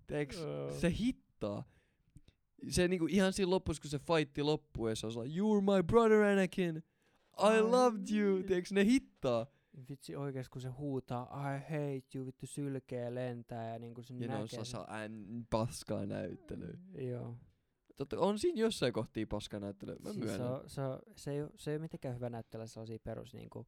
Teks, 0.07 0.36
Joo. 0.39 0.73
se 0.73 0.91
hittaa. 0.91 1.65
Se 2.69 2.89
niinku 2.89 3.07
ihan 3.11 3.32
siinä 3.32 3.51
lopussa 3.51 3.81
kun 3.82 3.91
se 3.91 3.99
fightti 3.99 4.43
loppuu 4.43 4.89
ja 4.89 4.95
se 4.97 5.07
on 5.07 5.12
sellainen, 5.12 5.36
You're 5.36 5.61
my 5.77 5.82
brother 5.82 6.23
Anakin. 6.23 6.77
I 7.57 7.61
loved 7.61 8.16
you. 8.16 8.36
niin. 8.36 8.47
Teks 8.47 8.73
ne 8.73 8.85
hittaa. 8.85 9.47
Vitsi 9.89 10.16
oikees 10.16 10.49
kun 10.49 10.61
se 10.62 10.69
huutaa 10.69 11.24
I 11.57 11.61
hate 11.61 12.19
you, 12.19 12.27
vittu 12.27 12.47
sylkeä 12.47 13.15
lentää 13.15 13.73
ja 13.73 13.78
niinku 13.78 14.03
se 14.03 14.15
Ja 14.15 14.20
ne 14.20 14.27
näkee. 14.27 14.43
on 14.43 14.49
sen. 14.49 14.65
sellaista 14.65 14.95
ään 14.95 15.47
paskaa 15.51 16.07
näyttelyä. 16.07 16.74
Joo. 16.99 17.36
Totta, 17.97 18.19
on 18.19 18.39
siinä 18.39 18.61
jossain 18.61 18.93
kohtia 18.93 19.27
paskaa 19.27 19.61
näyttelyä. 19.61 19.97
Mä 20.03 20.12
Siis 20.12 20.37
se, 20.37 20.43
on, 20.43 20.71
se, 20.71 20.81
on, 20.81 20.99
se, 21.16 21.31
ei, 21.31 21.47
se 21.57 21.71
ei 21.71 21.77
ole 21.77 21.83
mitenkään 21.83 22.15
hyvä 22.15 22.31
näyttellä 22.31 22.66
sellaisia 22.66 22.99
perus 22.99 23.35
niinku, 23.35 23.66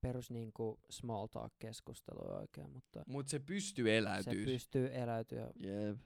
perus 0.00 0.30
niinku 0.30 0.80
small 0.90 1.26
talk 1.26 1.52
keskusteluja 1.58 2.38
oikein, 2.38 2.70
mutta 2.70 3.02
Mut 3.06 3.28
se 3.28 3.38
pystyy 3.38 3.84
se 3.84 3.98
eläytyy. 3.98 4.44
pystyy 4.44 4.94
eläytyä. 4.94 5.50
Jep. 5.62 5.98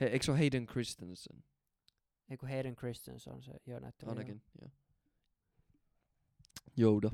Hei, 0.00 0.08
eikö 0.08 0.24
se 0.24 0.30
ole 0.30 0.38
Hayden 0.38 0.66
Christensen? 0.66 1.44
Eiku 2.30 2.46
Hayden 2.46 2.76
Christensen 2.76 3.42
se 3.42 3.52
jo 3.66 3.80
näyttelijä. 3.80 4.10
Ainakin, 4.10 4.42
joo. 4.60 4.70
Jouda. 6.76 7.10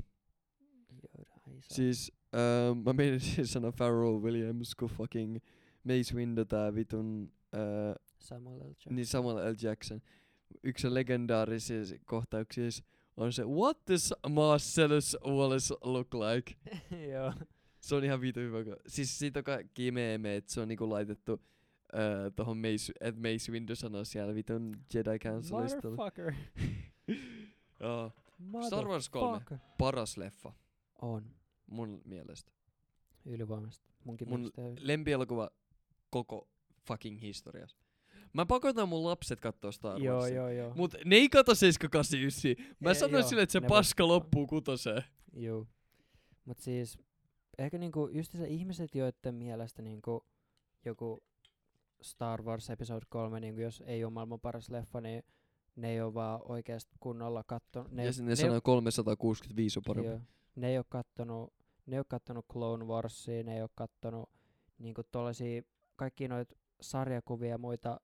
Joo, 0.89 1.25
ai 1.47 1.61
saa. 1.61 1.75
Siis, 1.75 2.11
ähm, 2.35 2.77
mä 2.77 2.93
menin 2.93 3.19
siis 3.19 3.53
sanoa 3.53 3.71
Pharrell 3.71 4.21
Williams, 4.21 4.75
kun 4.75 4.89
fucking 4.89 5.37
Mace 5.83 6.15
Windu 6.15 6.45
tää 6.45 6.75
vitun, 6.75 7.33
äh, 7.57 7.95
Samuel 8.19 8.59
L. 8.59 8.67
Jackson. 8.67 8.95
niin 8.95 9.05
Samuel 9.05 9.53
L. 9.53 9.55
Jackson. 9.61 10.01
Yksi 10.63 10.93
legendaarisia 10.93 11.77
kohtauksia 12.05 12.63
on 13.17 13.33
se, 13.33 13.43
what 13.45 13.77
does 13.87 14.13
Marcellus 14.29 15.17
Wallace 15.25 15.75
look 15.83 16.07
like? 16.13 16.55
Joo. 17.13 17.33
Se 17.79 17.95
on 17.95 18.03
ihan 18.03 18.21
vitu 18.21 18.39
hyvä. 18.39 18.57
Siis 18.87 19.19
siitä 19.19 19.39
on 19.39 19.43
kaikki 19.43 19.91
meeme, 19.91 20.35
että 20.35 20.53
se 20.53 20.61
on 20.61 20.67
niinku 20.67 20.89
laitettu 20.89 21.41
öö, 21.95 22.31
tohon 22.31 22.57
Mace, 22.57 22.93
että 23.01 23.21
Mace 23.21 23.51
Windu 23.51 23.75
sanoo 23.75 24.05
siellä 24.05 24.35
vitun 24.35 24.75
Jedi 24.93 25.19
Councilista. 25.19 25.89
Motherfucker. 25.89 26.33
Joo. 27.79 28.11
Star 28.67 28.87
Wars 28.87 29.09
3. 29.09 29.27
Motherfucker. 29.27 29.57
Paras 29.77 30.17
leffa, 30.17 30.53
On. 31.01 31.35
mun 31.67 32.01
mielestä. 32.05 32.51
Ylivoimasta. 33.25 33.85
Munkin 34.03 34.29
Mun 34.29 34.39
mielestä. 34.39 34.87
Lempielokuva 34.87 35.49
koko 36.09 36.49
fucking 36.87 37.21
historiassa. 37.21 37.77
Mä 38.33 38.45
pakotan 38.45 38.89
mun 38.89 39.03
lapset 39.03 39.39
kattoo 39.39 39.71
Star 39.71 40.01
Joo, 40.01 40.17
Warsia. 40.19 40.35
joo, 40.35 40.49
joo. 40.49 40.73
Mut 40.75 40.93
ne 41.05 41.15
ei 41.15 41.29
kato 41.29 41.55
789. 41.55 42.55
Mä 42.79 42.89
Ei, 42.89 42.95
sanoin 42.95 43.21
joo, 43.21 43.29
sille, 43.29 43.41
että 43.41 43.53
se 43.53 43.61
paska 43.61 44.03
voi- 44.03 44.07
loppuu 44.07 44.47
kutoseen. 44.47 45.03
Joo. 45.33 45.67
Mut 46.45 46.57
siis, 46.59 46.97
ehkä 47.57 47.77
niinku 47.77 48.09
just 48.11 48.31
se 48.37 48.47
ihmiset, 48.47 48.95
joiden 48.95 49.35
mielestä 49.35 49.81
niinku 49.81 50.25
joku 50.85 51.23
Star 52.01 52.41
Wars 52.43 52.69
Episode 52.69 53.05
3, 53.09 53.39
niinku 53.39 53.61
jos 53.61 53.83
ei 53.85 54.03
ole 54.03 54.13
maailman 54.13 54.39
paras 54.39 54.69
leffa, 54.69 55.01
niin 55.01 55.23
ne 55.75 55.91
ei 55.91 56.01
ole 56.01 56.13
vaan 56.13 56.39
oikeasti 56.45 56.95
kunnolla 56.99 57.43
kattonut. 57.47 57.91
Ne, 57.91 58.01
Ja 58.01 58.07
ei- 58.07 58.13
sitten 58.13 58.25
ne 58.25 58.31
ne, 58.31 58.35
sanoo 58.35 58.61
365 58.61 59.79
on 59.79 59.83
parempi. 59.87 60.09
joo, 60.11 60.19
ne 60.55 60.69
ei 60.69 60.77
ole 60.77 60.85
kattonut, 60.89 61.53
ne 61.85 61.95
ei 61.95 61.99
ole 61.99 62.05
kattonut 62.09 62.45
Clone 62.51 62.85
Warsia, 62.85 63.43
ne 63.43 63.55
ei 63.55 63.61
ole 63.61 63.69
kattonut 63.75 64.29
niinku 64.79 65.01
tollasia, 65.11 65.61
kaikki 65.95 66.27
noita 66.27 66.55
sarjakuvia 66.81 67.49
ja 67.49 67.57
muita 67.57 67.99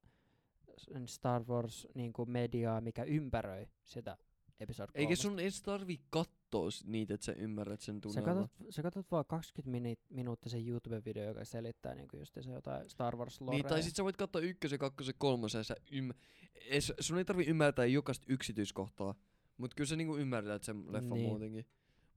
s- 0.78 0.90
Star 1.06 1.44
Wars 1.48 1.88
niinku 1.96 2.26
mediaa, 2.26 2.82
mikä 2.82 3.04
ympäröi 3.04 3.68
sitä 3.86 4.18
Episode 4.60 4.88
3. 4.92 5.00
Eikä 5.04 5.16
sun 5.16 5.40
edes 5.40 5.62
tarvii 5.62 6.00
kattoo 6.10 6.72
s- 6.72 6.86
niitä, 6.86 7.14
että 7.14 7.26
sä 7.26 7.32
ymmärrät 7.34 7.82
sen 7.82 7.96
Sä 7.96 8.02
tunnelman. 8.02 8.36
katot, 8.36 8.52
sä 8.74 8.82
katot 8.82 9.12
vaan 9.12 9.26
20 9.26 9.72
minu- 9.72 10.06
minuuttisen 10.10 10.62
YouTube-video, 10.68 11.24
joka 11.28 11.46
selittää 11.46 11.96
niinku 11.96 12.18
just 12.18 12.38
se 12.42 12.52
jotain 12.52 12.90
Star 12.90 13.16
Wars 13.18 13.42
lorea. 13.42 13.58
Niin, 13.58 13.66
tai 13.70 13.84
sit 13.84 13.96
sä 13.96 14.04
voit 14.04 14.18
katsoa 14.18 14.42
ykkösen, 14.42 14.80
kakkosen, 14.80 15.16
kolmosen, 15.18 15.60
ja 15.60 15.64
sä 15.64 15.76
ymm... 15.92 16.12
es, 16.56 16.94
sun 17.00 17.18
ei 17.18 17.26
tarvi 17.26 17.44
ymmärtää 17.44 17.86
jokaista 17.86 18.26
yksityiskohtaa, 18.30 19.16
mut 19.58 19.74
kyllä 19.76 19.88
sä 19.88 19.96
niinku 19.96 20.18
ymmärrät 20.18 20.64
sen 20.64 20.94
leffan 20.94 21.10
Niin. 21.18 21.30
muutenkin. 21.30 21.66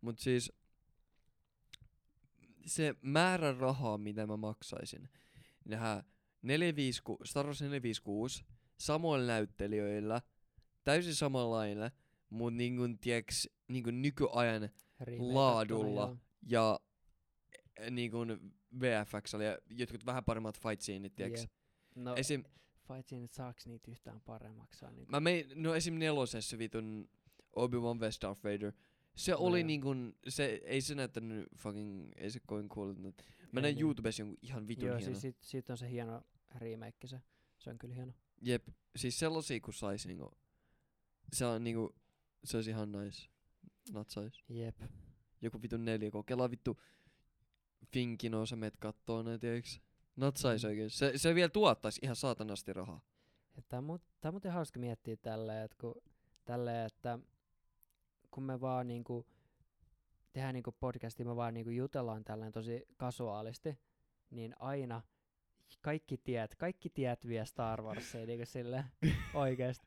Mut 0.00 0.18
siis 0.18 0.52
se 2.66 2.94
määrä 3.02 3.52
rahaa, 3.58 3.98
mitä 3.98 4.26
mä 4.26 4.36
maksaisin, 4.36 5.08
nähdään 5.64 6.02
456, 6.42 7.28
Star 7.30 7.46
Wars 7.46 7.60
456 7.60 8.44
samoilla 8.78 9.26
näyttelijöillä, 9.26 10.22
täysin 10.84 11.14
samanlailla, 11.14 11.90
mut 12.30 12.54
niinku, 12.54 12.82
tiiäks, 13.00 13.48
niinku 13.68 13.90
nykyajan 13.90 14.68
Remakeattuna, 15.00 15.34
laadulla. 15.34 16.02
joo. 16.02 16.16
ja 16.42 16.80
eh, 17.80 17.90
niinku 17.90 18.18
VFX 18.80 19.32
ja 19.32 19.58
jotkut 19.70 20.06
vähän 20.06 20.24
paremmat 20.24 20.60
fight 20.60 20.80
sceneit, 20.80 21.14
tiiäks. 21.16 21.40
Jep. 21.40 21.50
No, 21.94 22.14
Esim, 22.16 22.44
fight 22.88 23.06
scene, 23.06 23.26
saaks 23.28 23.66
niitä 23.66 23.90
yhtään 23.90 24.20
paremmaksi? 24.20 24.78
Se 24.78 24.86
on 24.86 24.96
Niinku, 24.96 25.10
mä 25.10 25.20
mein, 25.20 25.44
no 25.54 25.74
esim 25.74 25.94
nelosessa 25.98 26.58
vitun 26.58 27.08
Obi-Wan 27.56 28.00
vs 28.00 28.18
Darth 28.22 28.44
Vader. 28.44 28.72
Se 29.16 29.32
No 29.32 29.38
oli 29.38 29.60
joo. 29.60 29.66
niinkun, 29.66 30.14
se 30.28 30.44
ei 30.64 30.80
se 30.80 30.94
näyttänyt 30.94 31.46
fucking, 31.58 32.10
ei 32.16 32.30
se 32.30 32.40
kovin 32.46 32.68
cool. 32.68 32.94
Mä 33.52 33.60
näin 33.60 33.74
niin. 33.74 33.82
YouTubessa 33.82 34.23
jonkun 34.23 34.39
ihan 34.43 34.68
vitun 34.68 34.89
joo, 34.89 34.97
hieno. 34.97 35.06
siis 35.06 35.20
sit, 35.20 35.36
sit 35.40 35.70
on 35.70 35.78
se 35.78 35.90
hieno 35.90 36.23
remake 36.55 37.06
se. 37.06 37.20
Se 37.59 37.70
on 37.70 37.78
kyllä 37.78 37.94
hieno. 37.94 38.12
Jep, 38.43 38.68
siis 38.97 39.18
sellaisia 39.18 39.60
kun 39.60 39.74
sais 39.74 40.06
niinku, 40.06 40.39
se 41.32 41.47
on 41.47 41.64
niinku, 41.64 41.94
se 42.44 42.56
olisi 42.56 42.70
ihan 42.70 42.93
nice. 42.93 43.28
Natsais. 43.93 44.44
Jep. 44.48 44.81
Joku 45.43 45.62
vitun 45.62 45.85
neljä, 45.85 46.10
kun 46.10 46.24
kelaa 46.24 46.51
vittu 46.51 46.81
Finkino, 47.93 48.47
sä 48.47 48.56
meet 48.56 48.77
kattoo 48.77 49.23
ne, 49.23 49.39
tiiäks. 49.39 49.81
Natsais 50.16 50.62
Mm. 50.64 50.68
oikein. 50.68 50.90
Se, 50.90 51.12
se 51.16 51.35
vielä 51.35 51.48
tuottais 51.48 51.98
ihan 52.02 52.16
saatanasti 52.16 52.73
rahaa. 52.73 53.01
Tää, 53.68 53.78
on 53.78 53.85
mu- 53.85 54.02
tää 54.20 54.28
on 54.28 54.35
muuten 54.35 54.52
hauska 54.52 54.81
miettiä 54.81 55.16
tälleen, 55.16 55.64
että 55.64 55.77
kun, 55.81 55.94
tälleen, 56.44 56.86
että 56.86 57.18
kun 58.31 58.43
me 58.43 58.60
vaan 58.60 58.86
niinku 58.89 59.27
tehdään 60.36 60.54
niinku 60.54 60.72
podcastia, 60.80 61.26
me 61.26 61.36
vaan 61.36 61.54
niinku 61.54 61.70
jutellaan 61.70 62.24
tälleen 62.24 62.52
tosi 62.52 62.82
kasuaalisti, 62.96 63.78
niin 64.30 64.54
aina 64.58 65.02
kaikki 65.82 66.16
tiet, 66.16 66.54
kaikki 66.54 66.90
tiet 66.90 67.26
vie 67.28 67.44
Star 67.44 67.82
Warsia 67.82 68.26
niinku 68.26 68.46
sille 68.46 68.84
oikeesti. 69.34 69.86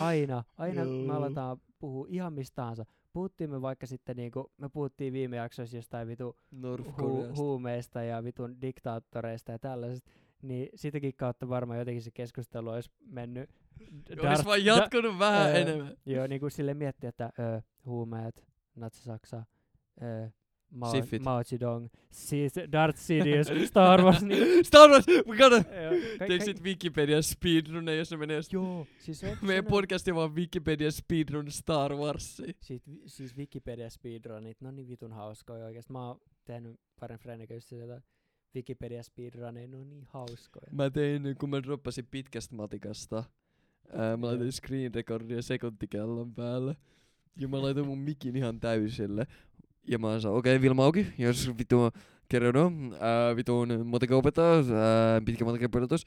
Aina, 0.00 0.44
aina 0.58 0.84
me 0.84 1.12
aletaan 1.14 1.56
puhua 1.78 2.06
ihan 2.08 2.32
mistä 2.32 2.54
tahansa. 2.54 2.86
Puhuttiin 3.12 3.50
me 3.50 3.62
vaikka 3.62 3.86
sitten 3.86 4.16
niinku, 4.16 4.52
me 4.58 4.68
puhuttiin 4.68 5.12
viime 5.12 5.36
jaksoissa 5.36 5.76
jostain 5.76 6.08
vitu 6.08 6.36
hu- 6.54 7.36
huumeista 7.36 8.02
ja 8.02 8.24
vitun 8.24 8.60
diktaattoreista 8.60 9.52
ja 9.52 9.58
tällaisesta, 9.58 10.10
niin 10.42 10.68
sitäkin 10.74 11.12
kautta 11.16 11.48
varmaan 11.48 11.78
jotenkin 11.78 12.02
se 12.02 12.10
keskustelu 12.10 12.68
olisi 12.68 12.90
mennyt 13.06 13.50
Olis 14.22 14.44
vaan 14.44 14.64
jatkunut 14.64 15.18
vähän 15.18 15.46
öö, 15.46 15.54
enemmän. 15.54 15.96
Joo, 16.06 16.26
niin 16.26 16.40
kuin 16.40 16.50
sille 16.50 16.74
miettiä, 16.74 17.08
että 17.08 17.32
ö, 17.38 17.62
huumeet, 17.86 18.46
Natsi-Saksa, 18.74 19.44
ö, 20.02 20.30
Mao, 20.70 20.90
Siffit. 20.90 21.22
Mao 21.22 21.44
Zedong, 21.44 21.88
siis 22.10 22.52
Darth 22.72 22.98
Sidious, 22.98 23.46
Star 23.68 24.02
Wars, 24.02 24.22
niin, 24.22 24.64
Star 24.64 24.90
Wars, 24.90 25.06
we 25.08 25.36
gotta... 25.36 25.56
joo, 25.74 25.92
ka- 26.18 26.26
Teekö 26.26 26.44
sit 26.44 26.62
Wikipedia 26.62 27.22
speedrun, 27.22 27.96
jos 27.98 28.10
ne 28.10 28.16
menee... 28.16 28.40
joo, 28.52 28.86
siis 28.98 29.24
on, 29.24 29.36
Meidän 29.42 29.64
podcasti 29.64 30.14
vaan 30.14 30.34
Wikipedia 30.34 30.90
speedrun 30.90 31.50
Star 31.50 31.92
Warsia. 31.94 32.46
Siitä, 32.60 32.90
vi- 32.90 33.02
siis 33.06 33.36
Wikipedia 33.36 33.90
speedrunit, 33.90 34.60
ne 34.60 34.68
on 34.68 34.76
niin 34.76 34.88
vitun 34.88 35.12
hauskoja 35.12 35.64
oikeesti. 35.64 35.92
Mä 35.92 36.08
oon 36.08 36.20
tehnyt 36.44 36.80
parin 37.00 37.18
friendin 37.18 37.48
kanssa 37.48 37.68
sitä 37.68 38.02
Wikipedia 38.54 39.02
speedruneja, 39.02 39.68
ne 39.68 39.76
on 39.76 39.88
niin 39.90 40.04
hauskoja. 40.08 40.66
Mä 40.72 40.90
tein, 40.90 41.34
kun 41.40 41.50
mä 41.50 41.62
droppasin 41.62 42.06
pitkästä 42.10 42.54
matikasta, 42.54 43.24
ää, 43.92 44.16
mä 44.16 44.26
laitoin 44.26 44.52
screen 44.52 44.94
recordia 44.94 45.42
sekuntikellon 45.42 46.34
päälle. 46.34 46.76
Ja 47.36 47.48
mä 47.48 47.62
laitoin 47.62 47.86
mun 47.86 47.98
mikin 47.98 48.36
ihan 48.36 48.60
täysille. 48.60 49.26
Ja 49.88 49.98
mä 49.98 50.20
sanoin, 50.20 50.38
okei, 50.38 50.56
okay, 50.56 50.62
Vilma 50.62 50.84
auki, 50.84 51.06
jos 51.18 51.50
vitu 51.58 51.76
kerrodo, 52.28 52.70
ää, 53.00 53.36
vitun 53.36 53.68
matikaopettaja, 53.84 54.48
ää, 54.56 55.20
pitkä 55.26 55.44
matikaopetus. 55.44 56.06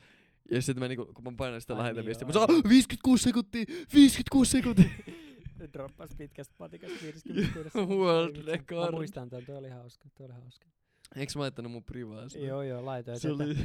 Ja 0.52 0.62
sitten 0.62 0.84
mä 0.84 0.88
niinku, 0.88 1.06
kun 1.14 1.24
mä 1.24 1.32
painan 1.38 1.62
sitä 1.62 1.74
Ai 1.74 1.80
lähetän 1.80 1.96
niin 1.96 2.06
viestiä, 2.06 2.28
mä 2.28 2.34
sanon, 2.34 2.62
56 2.70 3.24
sekuntia, 3.24 3.66
56 3.94 4.52
sekuntia. 4.52 4.90
Droppas 5.74 6.10
pitkästä 6.18 6.56
patikasta 6.58 6.98
56. 7.02 7.78
World 7.78 8.46
record. 8.46 8.92
Mä 8.92 8.92
muistan 8.92 9.30
tämän, 9.30 9.46
tuo 9.46 9.58
oli 9.58 9.70
hauska, 9.70 10.10
tuo 10.18 10.26
oli 10.26 10.34
hauska. 10.34 10.68
Eiks 11.16 11.36
mä 11.36 11.42
laittanut 11.42 11.72
mun 11.72 11.84
privaa 11.84 12.30
sitä? 12.30 12.46
Joo, 12.46 12.62
joo, 12.62 12.86
laitoin 12.86 13.20
Se 13.20 13.32
oli, 13.32 13.58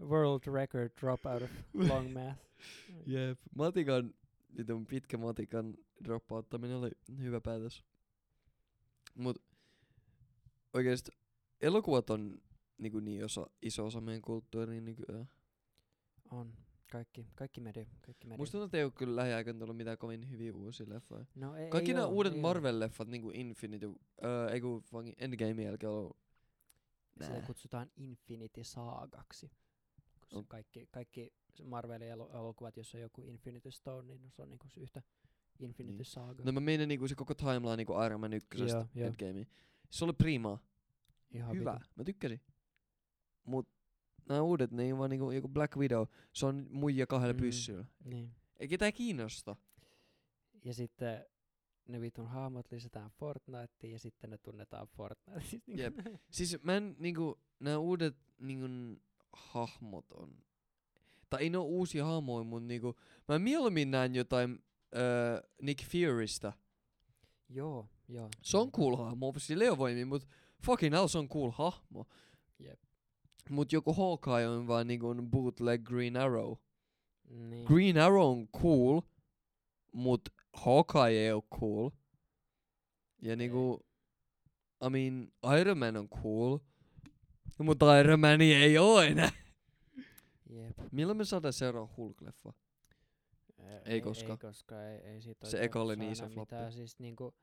World 0.00 0.40
record 0.54 0.90
drop 1.00 1.26
out 1.26 1.42
of 1.42 1.50
long 1.74 2.12
math. 2.12 2.40
jep. 3.06 3.38
Matikan, 3.54 4.14
vitun 4.56 4.86
pitkä 4.86 5.16
matikan 5.16 5.74
droppauttaminen 6.04 6.76
oli 6.76 6.90
hyvä 7.18 7.40
päätös. 7.40 7.84
Mut 9.14 9.42
oikeesti 10.74 11.10
elokuvat 11.60 12.10
on 12.10 12.38
niinku 12.78 13.00
niin 13.00 13.24
osa, 13.24 13.46
iso 13.62 13.86
osa 13.86 14.00
meidän 14.00 14.22
kulttuuriin 14.22 14.84
nykyään. 14.84 15.28
On. 16.30 16.52
Kaikki, 16.92 17.26
kaikki 17.34 17.60
media, 17.60 17.86
kaikki 18.06 18.26
media. 18.26 18.38
Musta 18.38 18.52
tuntuu, 18.52 18.64
että 18.64 18.76
ei 18.78 18.84
oo 18.84 18.90
kyllä 18.90 19.16
lähiaikoina 19.16 19.58
tullut 19.58 19.76
mitään 19.76 19.98
kovin 19.98 20.30
hyviä 20.30 20.52
uusia 20.54 20.86
leffoja. 20.88 21.24
no, 21.34 21.56
ei, 21.56 21.70
Kaikki 21.70 21.90
ei 21.90 21.94
nämä 21.94 22.06
oo, 22.06 22.12
uudet 22.12 22.34
ei. 22.34 22.40
Marvel-leffat, 22.40 23.08
niinku 23.08 23.30
Infinity, 23.34 23.92
öö, 24.24 24.48
ei 24.48 24.60
kun 24.60 24.84
Endgame 25.18 25.62
jälkeen 25.62 25.90
ollut 25.90 26.16
Sitä 27.22 27.40
kutsutaan 27.46 27.90
Infinity 27.96 28.64
Saagaksi. 28.64 29.50
Kun 30.30 30.38
On. 30.38 30.46
kaikki, 30.48 30.88
kaikki 30.90 31.32
Marvelin 31.64 32.08
elo- 32.08 32.30
elokuvat, 32.38 32.76
jos 32.76 32.94
on 32.94 33.00
joku 33.00 33.22
Infinity 33.24 33.70
Stone, 33.70 34.14
niin 34.16 34.30
se 34.30 34.42
on 34.42 34.50
niinku 34.50 34.68
se 34.68 34.80
yhtä 34.80 35.02
Infinity 35.58 35.96
Niin. 35.96 36.04
Saga. 36.04 36.42
No 36.44 36.52
mä 36.52 36.60
meinin 36.60 36.88
niinku 36.88 37.08
se 37.08 37.14
koko 37.14 37.34
timeline 37.34 37.76
niinku 37.76 37.92
Iron 38.06 38.20
Man 38.20 38.32
ykkösestä 38.32 38.76
Joo, 38.78 38.86
joo. 38.94 39.06
Endgameen. 39.08 39.46
Se 39.92 40.04
oli 40.04 40.12
prima. 40.12 40.58
Ihan 41.30 41.56
Hyvä. 41.56 41.72
vitu. 41.74 41.84
Mä 41.96 42.04
tykkäsin. 42.04 42.40
Mut 43.44 43.68
nämä 44.28 44.42
uudet, 44.42 44.70
ne 44.70 44.82
ei 44.82 44.96
vaan 44.98 45.10
niinku 45.10 45.30
joku 45.30 45.48
Black 45.48 45.76
Widow. 45.76 46.06
Se 46.32 46.46
on 46.46 46.66
muija 46.70 47.06
kahdella 47.06 47.32
Mm. 47.34 47.40
pyssyllä. 47.40 47.84
Niin. 48.04 48.34
Ei 48.56 48.68
ketään 48.68 48.92
kiinnosta. 48.92 49.56
Ja 50.64 50.74
sitten 50.74 51.24
ne 51.88 52.00
vitun 52.00 52.26
hahmot 52.28 52.72
lisätään 52.72 53.10
Fortniteen 53.10 53.92
ja 53.92 53.98
sitten 53.98 54.30
ne 54.30 54.38
tunnetaan 54.38 54.86
Fortniteista. 54.86 55.56
Jep. 55.66 55.94
Siis 56.30 56.62
mä 56.62 56.76
en 56.76 56.96
niinku, 56.98 57.40
nämä 57.60 57.78
uudet 57.78 58.16
niinku 58.38 58.66
hahmot 59.32 60.12
on. 60.12 60.36
Tai 61.30 61.42
ei 61.42 61.50
ne 61.50 61.58
oo 61.58 61.64
uusia 61.64 62.04
hahmoja, 62.04 62.44
mut 62.44 62.64
niinku, 62.64 62.96
mä 63.28 63.38
mieluummin 63.38 63.90
näen 63.90 64.14
jotain 64.14 64.58
öö, 64.96 65.42
Nick 65.62 65.84
Furystä. 65.84 66.52
Joo, 67.54 67.88
joo. 68.08 68.28
Se 68.42 68.56
on 68.56 68.72
cool 68.72 68.96
hahmo, 68.96 69.32
sillä 69.38 69.64
ei 69.64 69.70
oo 69.70 69.78
voimia, 69.78 70.06
mut 70.06 70.26
fucking 70.66 70.94
hell 70.94 71.06
se 71.06 71.18
on 71.18 71.28
cool 71.28 71.50
hahmo. 71.50 72.06
Jep. 72.58 72.80
Mut 73.50 73.72
joku 73.72 73.92
Hawkeye 73.92 74.48
on 74.48 74.66
vaan 74.66 74.86
niinku 74.86 75.14
bootleg 75.30 75.82
Green 75.82 76.16
Arrow. 76.16 76.54
Niin. 77.28 77.64
Green 77.64 77.98
Arrow 77.98 78.30
on 78.30 78.48
cool, 78.48 79.00
mut 79.92 80.28
Hawkeye 80.54 81.18
ei 81.18 81.32
oo 81.32 81.42
cool. 81.60 81.90
Ja 83.22 83.36
niinku, 83.36 83.86
I 84.86 84.90
mean, 84.90 85.32
Iron 85.60 85.78
Man 85.78 85.96
on 85.96 86.08
cool, 86.08 86.58
mutta 87.58 88.00
Iron 88.00 88.20
Man 88.20 88.40
ei 88.40 88.78
oo 88.78 89.00
enää. 89.00 89.32
Jep. 90.50 90.78
Milloin 90.92 91.18
me 91.18 91.24
saadaan 91.24 91.52
seuraava 91.52 91.88
Hulk-leffa? 91.96 92.52
Ei 93.84 94.00
koskaan. 94.00 94.30
Ei 94.30 94.36
koska 94.38 94.88
ei, 94.88 94.98
ei 94.98 95.20
siitä 95.20 95.46
Se 95.50 95.62
eka 95.64 95.82
oli 95.82 95.96
niin 95.96 96.12
iso 96.12 96.24
floppi. 96.28 96.40
mitään. 96.40 96.72
Siis 96.72 96.98
niinku, 96.98 97.34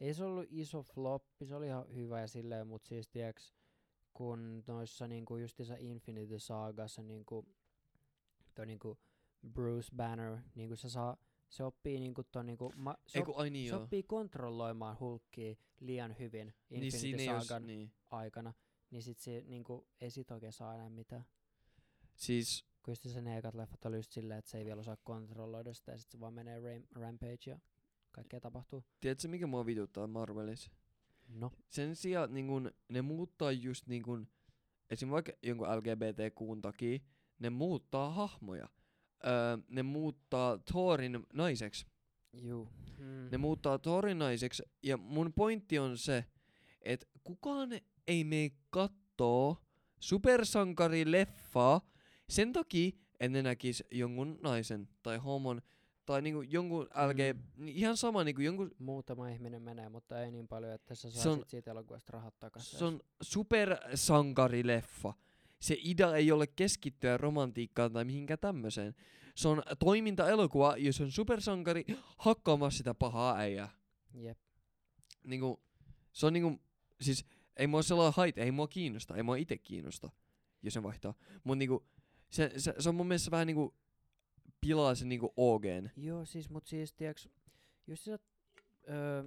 ei 0.00 0.14
se 0.14 0.24
ollut 0.24 0.46
iso 0.50 0.82
floppi, 0.82 1.46
se 1.46 1.54
oli 1.54 1.66
ihan 1.66 1.94
hyvä 1.94 2.20
ja 2.20 2.26
silleen, 2.28 2.66
mut 2.66 2.84
siis 2.84 3.08
tiiäks, 3.08 3.54
kun 4.12 4.64
noissa 4.66 5.08
niinku 5.08 5.36
justiinsa 5.36 5.74
Infinity 5.78 6.38
Sagassa 6.38 7.02
niinku, 7.02 7.46
toi 8.54 8.66
niinku 8.66 8.98
Bruce 9.52 9.88
Banner, 9.96 10.38
niinku 10.54 10.76
se 10.76 10.88
saa, 10.90 11.16
se 11.48 11.64
oppii 11.64 12.00
niinku 12.00 12.22
ton 12.24 12.46
niinku, 12.46 12.72
ma, 12.76 12.94
se, 13.06 13.18
Ei 13.18 13.22
op, 13.22 13.26
kun, 13.26 13.34
ai 13.36 13.50
niin 13.50 13.68
se 13.68 13.74
joo. 13.74 13.82
oppii 13.82 14.02
kontrolloimaan 14.02 14.96
Hulkkia 15.00 15.54
liian 15.80 16.16
hyvin 16.18 16.54
Niin 16.70 16.82
Infinity 16.84 16.98
siinä 16.98 17.22
ei 17.22 17.28
oo, 17.28 17.40
s- 17.40 17.46
Sagan 17.46 17.66
niin. 17.66 17.92
aikana, 18.10 18.54
niin 18.90 19.02
sit 19.02 19.18
se 19.18 19.42
niinku, 19.46 19.86
ei 20.00 20.10
sit 20.10 20.30
oikein 20.30 20.52
saa 20.52 20.74
enää 20.74 20.90
mitään. 20.90 21.24
Siis, 22.16 22.64
Kun 22.84 22.92
just 22.92 23.08
se 23.08 23.20
ne 23.20 23.38
ekat 23.38 23.54
leffat 23.54 23.84
oli 23.84 23.96
just 23.96 24.12
silleen, 24.12 24.38
että 24.38 24.50
se 24.50 24.58
ei 24.58 24.64
vielä 24.64 24.80
osaa 24.80 24.96
kontrolloida 25.04 25.74
sitä 25.74 25.92
ja 25.92 25.98
sit 25.98 26.10
se 26.10 26.20
vaan 26.20 26.34
menee 26.34 26.60
ram- 26.60 27.00
rampage 27.00 27.50
ja 27.50 27.58
kaikkea 28.12 28.40
tapahtuu. 28.40 28.84
tiedätkö 29.00 29.28
mikä 29.28 29.46
mua 29.46 29.66
vituttaa 29.66 30.06
Marvelissa? 30.06 30.70
No. 31.28 31.52
Sen 31.68 31.96
sijaan 31.96 32.34
niin 32.34 32.46
kun, 32.46 32.70
ne 32.88 33.02
muuttaa 33.02 33.52
just 33.52 33.86
niin 33.86 34.02
kun, 34.02 34.28
esim. 34.90 35.10
vaikka 35.10 35.32
jonkun 35.42 35.68
LGBTQn 35.68 36.62
takia, 36.62 36.98
ne 37.38 37.50
muuttaa 37.50 38.10
hahmoja. 38.10 38.68
Öö, 39.26 39.58
ne 39.68 39.82
muuttaa 39.82 40.58
Thorin 40.58 41.26
naiseksi. 41.32 41.86
Juu. 42.32 42.68
Mm. 42.98 43.28
Ne 43.32 43.38
muuttaa 43.38 43.78
Thorin 43.78 44.18
naiseksi. 44.18 44.62
Ja 44.82 44.96
mun 44.96 45.32
pointti 45.32 45.78
on 45.78 45.98
se, 45.98 46.24
että 46.82 47.06
kukaan 47.24 47.70
ei 48.06 48.24
mene 48.24 48.50
kattoo 48.70 49.56
supersankarileffaa 50.00 51.80
sen 52.34 52.52
takia, 52.52 52.88
että 53.20 53.28
ne 53.28 53.42
näkis 53.42 53.84
jonkun 53.90 54.38
naisen 54.42 54.88
tai 55.02 55.16
homon 55.18 55.62
tai 56.06 56.22
niinku 56.22 56.42
jonkun 56.42 56.82
LG, 56.86 57.36
Mm. 57.56 57.68
ihan 57.68 57.96
sama 57.96 58.24
niinku 58.24 58.40
jonkun 58.42 58.70
Muutama 58.78 59.28
ihminen 59.28 59.62
menee, 59.62 59.88
mutta 59.88 60.22
ei 60.22 60.30
niin 60.30 60.48
paljon, 60.48 60.72
että 60.72 60.94
sä 60.94 61.10
Se 61.10 61.20
saa 61.20 61.32
on- 61.32 61.44
siitä 61.46 61.70
elokuvasta 61.70 62.12
rahat 62.12 62.38
takaisin. 62.40 62.78
Se 62.78 62.84
on 62.84 63.00
supersankarileffa. 63.22 65.12
Se 65.60 65.76
idea 65.78 66.16
ei 66.16 66.32
ole 66.32 66.46
keskittyä 66.46 67.16
romantiikkaan 67.16 67.92
tai 67.92 68.04
mihinkään 68.04 68.38
tämmöiseen. 68.38 68.94
Se 69.34 69.48
on 69.48 69.62
toimintaelokuva, 69.78 70.76
jos 70.76 71.00
on 71.00 71.10
supersankari 71.10 71.84
hakkaamassa 72.18 72.78
sitä 72.78 72.94
pahaa 72.94 73.36
äijää. 73.36 73.68
Jep. 74.14 74.38
Niinku, 75.24 75.60
se 76.12 76.26
on 76.26 76.32
niinku, 76.32 76.60
siis 77.00 77.24
ei 77.56 77.66
mua 77.66 77.82
sellainen 77.82 78.14
hait, 78.16 78.38
ei 78.38 78.50
mua 78.50 78.68
kiinnosta, 78.68 79.16
ei 79.16 79.22
mua 79.22 79.36
itse 79.36 79.58
kiinnosta, 79.58 80.10
jos 80.62 80.74
se 80.74 80.82
vaihtaa. 80.82 81.14
Mut 81.44 81.58
niinku, 81.58 81.86
se, 82.34 82.52
se, 82.56 82.74
se 82.78 82.88
on 82.88 82.94
mun 82.94 83.06
mielestä 83.06 83.30
vähän 83.30 83.46
niinku 83.46 83.74
pilaa 84.60 84.94
sen 84.94 85.08
niinku 85.08 85.32
OGn. 85.36 85.88
Joo, 85.96 86.24
siis, 86.24 86.50
mut 86.50 86.66
siis, 86.66 86.92
tiiäks, 86.92 87.28
jos 87.86 88.04
sä, 88.04 88.18
öö, 88.88 89.24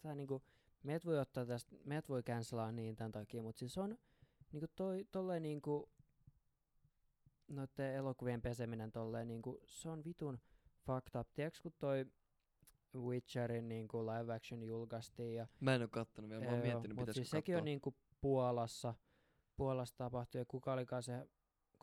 tää 0.00 0.14
niinku, 0.14 0.42
meet 0.82 1.06
voi 1.06 1.18
ottaa 1.18 1.46
tästä, 1.46 1.76
meet 1.84 2.08
voi 2.08 2.22
cancelaa 2.22 2.72
niin 2.72 2.96
tän 2.96 3.12
takia, 3.12 3.42
mut 3.42 3.56
siis 3.56 3.78
on, 3.78 3.98
niinku 4.52 4.66
toi, 4.76 5.06
tolleen 5.12 5.42
niinku, 5.42 5.90
noitten 7.48 7.94
elokuvien 7.94 8.42
peseminen 8.42 8.92
tolleen 8.92 9.28
niinku, 9.28 9.60
se 9.66 9.88
on 9.88 10.04
vitun 10.04 10.38
fucked 10.86 11.20
up. 11.20 11.28
Tiiäks, 11.34 11.60
kun 11.60 11.72
toi 11.78 12.06
Witcherin 12.96 13.68
niinku 13.68 14.06
live 14.06 14.34
action 14.34 14.62
julkaistiin 14.62 15.34
ja 15.34 15.46
Mä 15.60 15.74
en 15.74 15.82
oo 15.82 15.88
kattonut 15.88 16.30
vielä, 16.30 16.44
mä 16.44 16.50
oon 16.50 16.60
miettinyt 16.60 16.96
pitäisikö 16.96 17.12
siis 17.12 17.30
sekin 17.30 17.56
on 17.56 17.64
niinku 17.64 17.94
Puolassa, 18.20 18.94
Puolassa 19.56 19.96
tapahtui 19.96 20.40
ja 20.40 20.44
kuka 20.44 20.72
olikaan 20.72 21.02
se, 21.02 21.28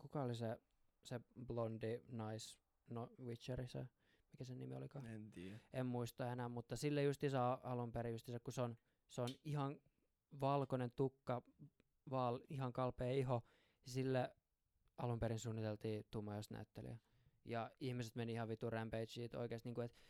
kuka 0.02 0.22
oli 0.22 0.34
se, 0.34 0.60
se 1.04 1.20
blondi 1.46 2.00
nais, 2.08 2.58
no 2.90 3.10
Witcheri 3.24 3.68
se, 3.68 3.88
mikä 4.32 4.44
sen 4.44 4.58
nimi 4.58 4.74
olikaan, 4.74 5.06
En 5.06 5.32
tiedä. 5.32 5.60
en 5.72 5.86
muista 5.86 6.32
enää, 6.32 6.48
mutta 6.48 6.76
sille 6.76 7.02
justiinsa 7.02 7.58
alun 7.62 7.92
perin 7.92 8.12
justiinsa, 8.12 8.40
kun 8.40 8.52
se 8.52 8.62
on, 8.62 8.76
se 9.08 9.22
on 9.22 9.28
ihan 9.44 9.80
valkoinen 10.40 10.90
tukka, 10.90 11.42
vaal, 12.10 12.38
ihan 12.50 12.72
kalpea 12.72 13.12
iho, 13.12 13.42
ja 13.86 13.92
sille 13.92 14.36
alun 14.98 15.18
perin 15.18 15.38
suunniteltiin 15.38 16.04
tummajosnäyttelijä. 16.10 16.98
Ja 17.44 17.70
ihmiset 17.80 18.16
meni 18.16 18.32
ihan 18.32 18.48
vitu 18.48 18.70
rampageit 18.70 19.34
oikeesti 19.34 19.68
niinku, 19.68 19.80
että 19.80 20.00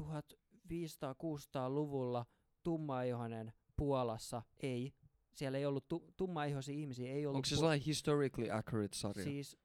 1500-600-luvulla 0.00 2.26
tummaihoinen 2.62 3.52
Puolassa 3.76 4.42
ei, 4.60 4.94
siellä 5.34 5.58
ei 5.58 5.66
ollut 5.66 5.88
tu- 5.88 6.12
tummaihoisia 6.16 6.74
ihmisiä, 6.74 7.12
ei 7.12 7.26
ollut 7.26 7.36
Onko 7.36 7.46
se 7.46 7.56
sellainen 7.56 7.84
historically 7.86 8.50
accurate 8.50 8.96
sarja? 8.96 9.24
Siis 9.24 9.58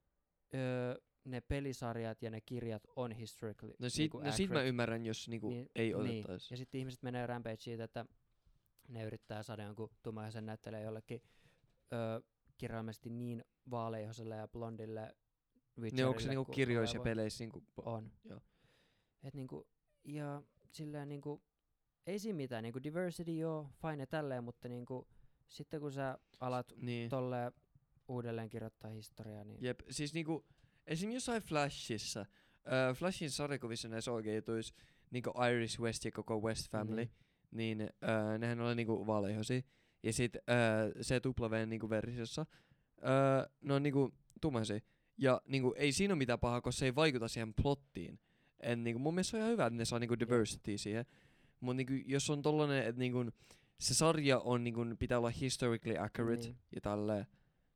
öö, 0.53 0.95
ne 1.25 1.41
pelisarjat 1.41 2.21
ja 2.21 2.29
ne 2.31 2.41
kirjat 2.41 2.83
on 2.95 3.11
historically 3.11 3.73
no 3.79 3.89
sit, 3.89 3.97
niinku 3.99 4.19
no 4.19 4.31
sit 4.31 4.49
mä 4.49 4.53
accurate. 4.53 4.67
ymmärrän, 4.69 5.05
jos 5.05 5.27
niinku 5.27 5.49
Niin, 5.49 5.69
ei 5.75 5.93
niin. 5.93 5.95
otettais. 5.95 6.51
Ja 6.51 6.57
sitten 6.57 6.79
ihmiset 6.79 7.03
menee 7.03 7.27
rampage 7.27 7.57
siitä, 7.59 7.83
että 7.83 8.05
ne 8.87 9.03
yrittää 9.03 9.43
saada 9.43 9.63
jonkun 9.63 9.89
tummaihoisen 10.03 10.45
näyttelijä 10.45 10.81
jollekin 10.81 11.21
öö, 11.93 12.19
kirjaimellisesti 12.57 13.09
niin 13.09 13.43
vaaleihoiselle 13.69 14.35
ja 14.35 14.47
blondille 14.47 15.01
Niin 15.01 15.07
onko 15.85 15.95
se 15.95 16.05
Witcherille, 16.05 16.29
niinku 16.29 16.51
kirjoissa 16.51 16.97
ja 16.97 17.03
peleissä 17.03 17.43
niinku... 17.43 17.63
On. 17.77 18.11
Joo. 18.23 18.41
Et 19.23 19.33
niinku, 19.33 19.67
ja 20.03 20.43
silleen 20.71 21.09
niinku, 21.09 21.43
ei 22.07 22.19
siinä 22.19 22.37
mitään, 22.37 22.63
niinku 22.63 22.83
diversity 22.83 23.31
joo, 23.31 23.69
fine 23.81 24.03
ja 24.03 24.07
tälleen, 24.07 24.43
mutta 24.43 24.67
niinku, 24.69 25.07
sitten 25.47 25.79
kun 25.79 25.91
sä 25.91 26.17
alat 26.39 26.73
Niin. 26.77 27.09
tolleen 27.09 27.51
uudelleen 28.07 28.49
kirjoittaa 28.49 28.91
historiaa, 28.91 29.43
niin 29.43 29.57
Jep, 29.61 29.79
siis 29.89 30.13
niinku, 30.13 30.45
esim. 30.87 31.11
jossain 31.11 31.41
Flashissa, 31.41 32.19
äh, 32.21 32.95
Flashin 32.95 33.31
sarjakuvissa 33.31 33.87
näissä 33.87 34.11
oikein 34.11 34.35
jutuissa, 34.35 34.73
niinku 35.11 35.31
Iris 35.51 35.79
West 35.79 36.05
ja 36.05 36.11
koko 36.11 36.39
West 36.41 36.71
Family, 36.71 36.95
Niin. 36.95 37.09
niin, 37.51 37.81
äh, 37.81 38.39
nehän 38.39 38.61
oli 38.61 38.75
niinku 38.75 39.07
vaaleihosia. 39.07 39.61
Ja 40.03 40.13
sit 40.13 40.35
äh, 40.35 40.43
se 41.01 41.21
W 41.41 41.65
niinku 41.65 41.89
versiossa, 41.89 42.41
äh, 43.03 43.51
ne 43.61 43.73
on 43.73 43.83
niinku 43.83 44.13
tummaisia. 44.41 44.79
Ja 45.17 45.41
niinku, 45.47 45.73
ei 45.77 45.91
siinä 45.91 46.13
ole 46.13 46.17
mitään 46.17 46.39
pahaa, 46.39 46.61
koska 46.61 46.79
se 46.79 46.85
ei 46.85 46.95
vaikuta 46.95 47.27
siihen 47.27 47.53
plottiin. 47.53 48.19
En, 48.59 48.83
niinku, 48.83 48.99
mun 48.99 49.13
mielestä 49.13 49.31
se 49.31 49.37
on 49.37 49.41
ihan 49.41 49.51
hyvä, 49.51 49.65
että 49.65 49.77
ne 49.77 49.85
saa 49.85 49.99
niinku 49.99 50.19
diversity 50.19 50.77
siihen. 50.77 51.05
Mut 51.59 51.75
niinku, 51.75 51.93
jos 52.05 52.29
on 52.29 52.41
tollanen, 52.41 52.85
että 52.85 52.99
niinku, 52.99 53.25
se 53.79 53.93
sarja 53.93 54.39
on 54.39 54.63
niinku, 54.63 54.81
pitää 54.99 55.17
olla 55.17 55.29
historically 55.29 55.97
accurate 55.97 56.41
Niin. 56.41 56.57
ja 56.75 56.81
tälleen, 56.81 57.25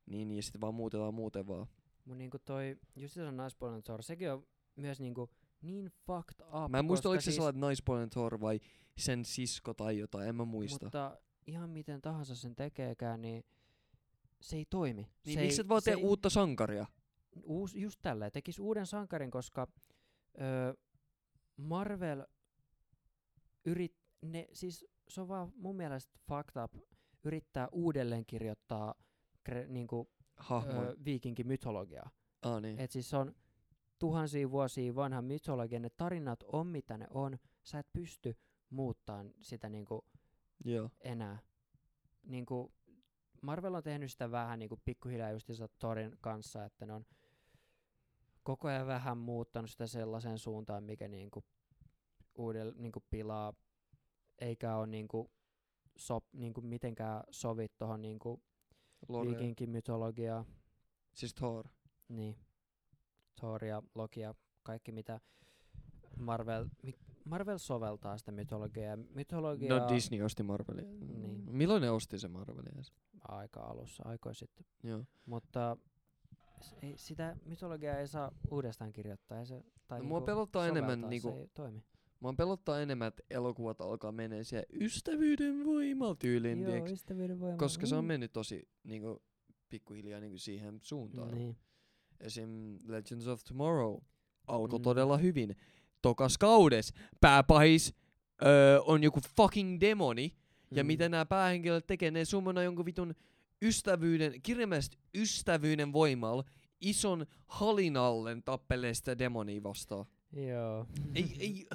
niin, 0.06 0.28
niin 0.28 0.42
sitten 0.42 0.60
vaan 0.60 0.74
muutetaan 0.74 1.14
muuten 1.14 1.46
vaan. 1.46 1.66
Mut 2.04 2.18
niinku 2.18 2.38
toi, 2.38 2.76
just 2.96 3.14
se 3.14 3.30
naispuolinen 3.30 3.82
Thor, 3.82 4.02
sekin 4.02 4.32
on 4.32 4.46
myös 4.76 5.00
niinku 5.00 5.30
niin 5.62 5.90
fucked 6.06 6.40
up. 6.64 6.70
Mä 6.70 6.78
en 6.78 6.84
muista, 6.84 7.08
oliko 7.08 7.20
se 7.20 7.24
siis, 7.24 7.36
sellainen 7.36 7.60
naispuolinen 7.60 8.10
Thor 8.10 8.40
vai 8.40 8.60
sen 8.96 9.24
sisko 9.24 9.74
tai 9.74 9.98
jotain, 9.98 10.28
en 10.28 10.34
mä 10.36 10.44
muista. 10.44 10.84
Mutta 10.86 11.18
ihan 11.46 11.70
miten 11.70 12.00
tahansa 12.00 12.34
sen 12.34 12.56
tekeekään, 12.56 13.22
niin 13.22 13.44
se 14.40 14.56
ei 14.56 14.64
toimi. 14.70 15.02
niin 15.02 15.34
se 15.34 15.40
miksi 15.40 15.60
ei, 15.60 15.64
et 15.64 15.68
vaan 15.68 15.80
se 15.82 15.84
tee 15.90 15.94
ei- 15.98 16.04
uutta 16.04 16.30
sankaria? 16.30 16.86
uus, 17.42 17.74
just 17.74 17.98
tällä, 18.02 18.30
tekis 18.30 18.58
uuden 18.58 18.86
sankarin, 18.86 19.30
koska 19.30 19.66
öö, 20.40 20.74
Marvel 21.56 22.26
yrit, 23.64 23.94
ne, 24.22 24.48
siis 24.52 24.86
se 25.08 25.20
on 25.20 25.28
vaan 25.28 25.52
mun 25.56 25.76
mielestä 25.76 26.18
fucked 26.28 26.62
up 26.64 26.74
yrittää 27.24 27.68
uudelleen 27.72 28.26
kirjoittaa 28.26 28.94
kre, 29.44 29.66
niinku, 29.68 30.10
öö, 30.50 30.94
viikinkimytologiaa. 31.04 32.10
ah, 32.42 32.62
niin. 32.62 32.78
Et 32.78 32.90
siis 32.90 33.10
se 33.10 33.16
on 33.16 33.34
tuhansia 33.98 34.50
vuosia 34.50 34.94
vanha 34.94 35.22
mytologia, 35.22 35.80
ne 35.80 35.90
tarinat 35.90 36.42
on 36.42 36.66
mitä 36.66 36.98
ne 36.98 37.06
on, 37.10 37.38
sä 37.62 37.78
et 37.78 37.92
pysty 37.92 38.36
muuttaan 38.70 39.34
sitä 39.40 39.68
niinku 39.68 40.04
Joo. 40.64 40.90
enää. 41.00 41.38
Niinku, 42.22 42.72
Marvel 43.42 43.74
on 43.74 43.82
tehnyt 43.82 44.10
sitä 44.10 44.30
vähän 44.30 44.58
niinku 44.58 44.78
pikkuhiljaa 44.84 45.30
justiinsa 45.30 45.68
Thorin 45.78 46.16
kanssa, 46.20 46.64
että 46.64 46.86
ne 46.86 46.92
on 46.92 47.06
koko 48.42 48.68
ajan 48.68 48.86
vähän 48.86 49.18
muuttanut 49.18 49.70
sitä 49.70 49.86
sellaiseen 49.86 50.38
suuntaan, 50.38 50.84
mikä 50.84 51.08
niinku 51.08 51.44
uudel, 52.34 52.72
niinku 52.76 53.04
pilaa, 53.10 53.52
eikä 54.40 54.76
ole 54.76 54.86
niinku 54.86 55.30
sop, 55.96 56.24
niinku 56.32 56.60
mitenkään 56.60 57.22
sovi 57.30 57.66
tuohon 57.78 58.02
niinku 58.02 58.42
Lore. 59.08 59.28
viikinkimytologiaan. 59.30 60.44
Siis 61.14 61.34
Thor. 61.34 61.68
Niin. 62.08 62.36
Thor 63.36 63.64
ja 63.64 63.82
Loki 63.94 64.20
ja 64.20 64.34
kaikki 64.62 64.92
mitä 64.92 65.20
Marvel, 66.16 66.66
Marvel 67.24 67.58
soveltaa 67.58 68.18
sitä 68.18 68.32
mytologiaa. 68.32 68.96
Mytologiaa 68.96 69.78
No 69.78 69.88
Disney 69.88 70.22
osti 70.22 70.42
Marvelia. 70.42 70.84
Niin. 70.84 71.44
Milloin 71.56 71.82
ne 71.82 71.90
osti 71.90 72.18
se 72.18 72.28
Marvelia? 72.28 72.82
aika 73.28 73.60
alussa, 73.60 74.02
aikoja 74.06 74.34
sitten. 74.34 74.66
Joo. 74.82 75.04
Mutta 75.26 75.76
ei, 76.82 76.98
sitä 76.98 77.36
mytologiaa 77.44 77.96
ei 77.96 78.08
saa 78.08 78.32
uudestaan 78.50 78.92
kirjoittaa. 78.92 79.38
Ei 79.38 79.46
se, 79.46 79.64
tai 79.88 79.98
No, 79.98 80.02
niinku 80.02 80.08
mua 80.08 80.20
pelottaa 80.20 80.66
enemmän 80.66 81.00
niinku- 81.00 81.28
Se 81.30 81.40
ei 81.40 81.48
toimi. 81.54 81.82
Mua 82.20 82.32
pelottaa 82.32 82.80
enemmän, 82.80 83.08
että 83.08 83.22
elokuvat 83.30 83.80
alkaa 83.80 84.12
menee 84.12 84.44
siellä 84.44 84.66
ystävyyden 84.80 85.64
voimalla 85.64 86.14
tyyliin, 86.14 86.62
Joo, 86.62 86.70
tiiäks? 86.70 86.92
ystävyyden 86.92 87.40
voima. 87.40 87.56
koska 87.56 87.86
se 87.86 87.94
on 87.96 88.04
Mm. 88.04 88.08
mennyt 88.08 88.32
tosi 88.32 88.68
niinku, 88.84 89.22
pikkuhiljaa 89.68 90.20
niinku, 90.20 90.38
siihen 90.38 90.78
suuntaan. 90.82 91.34
Niin. 91.34 91.56
Esim. 92.20 92.78
Legends 92.86 93.26
of 93.26 93.44
Tomorrow 93.44 93.96
alkoi 94.46 94.78
Mm. 94.78 94.82
todella 94.82 95.16
hyvin. 95.16 95.56
Tokas 96.02 96.38
kaudes 96.38 96.92
pääpahis 97.20 97.94
öö, 98.46 98.80
on 98.80 99.02
joku 99.02 99.20
fucking 99.36 99.80
demoni, 99.80 100.36
ja 100.70 100.84
Mm. 100.84 100.86
mitä 100.86 101.08
nämä 101.08 101.26
päähenkilöt 101.26 101.86
tekee, 101.86 102.10
ne 102.10 102.24
summona 102.24 102.62
jonkun 102.62 102.84
vitun 102.86 103.14
ystävyyden, 103.62 104.42
kirjaimellisesti 104.42 104.98
ystävyyden 105.14 105.92
voimalla 105.92 106.44
ison 106.80 107.26
halinallen 107.46 108.42
tappelee 108.42 108.94
sitä 108.94 109.18
demonia 109.18 109.62
vastaan. 109.62 110.04
Joo. 110.32 110.86
ei, 111.14 111.36
ei, 111.38 111.66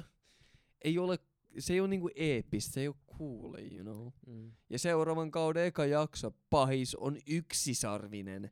ei 0.84 0.98
ole, 0.98 1.18
se 1.58 1.72
ei 1.72 1.80
ole 1.80 1.88
niinku 1.88 2.10
eeppistä, 2.14 2.72
se 2.72 2.80
ei 2.80 2.88
ole 2.88 2.96
cool, 3.18 3.54
you 3.72 3.82
know. 3.82 4.08
Mm. 4.26 4.52
Ja 4.70 4.78
seuraavan 4.78 5.30
kauden 5.30 5.64
eka 5.66 5.86
jakso, 5.86 6.30
pahis 6.50 6.94
on 6.94 7.18
yksisarvinen, 7.26 8.50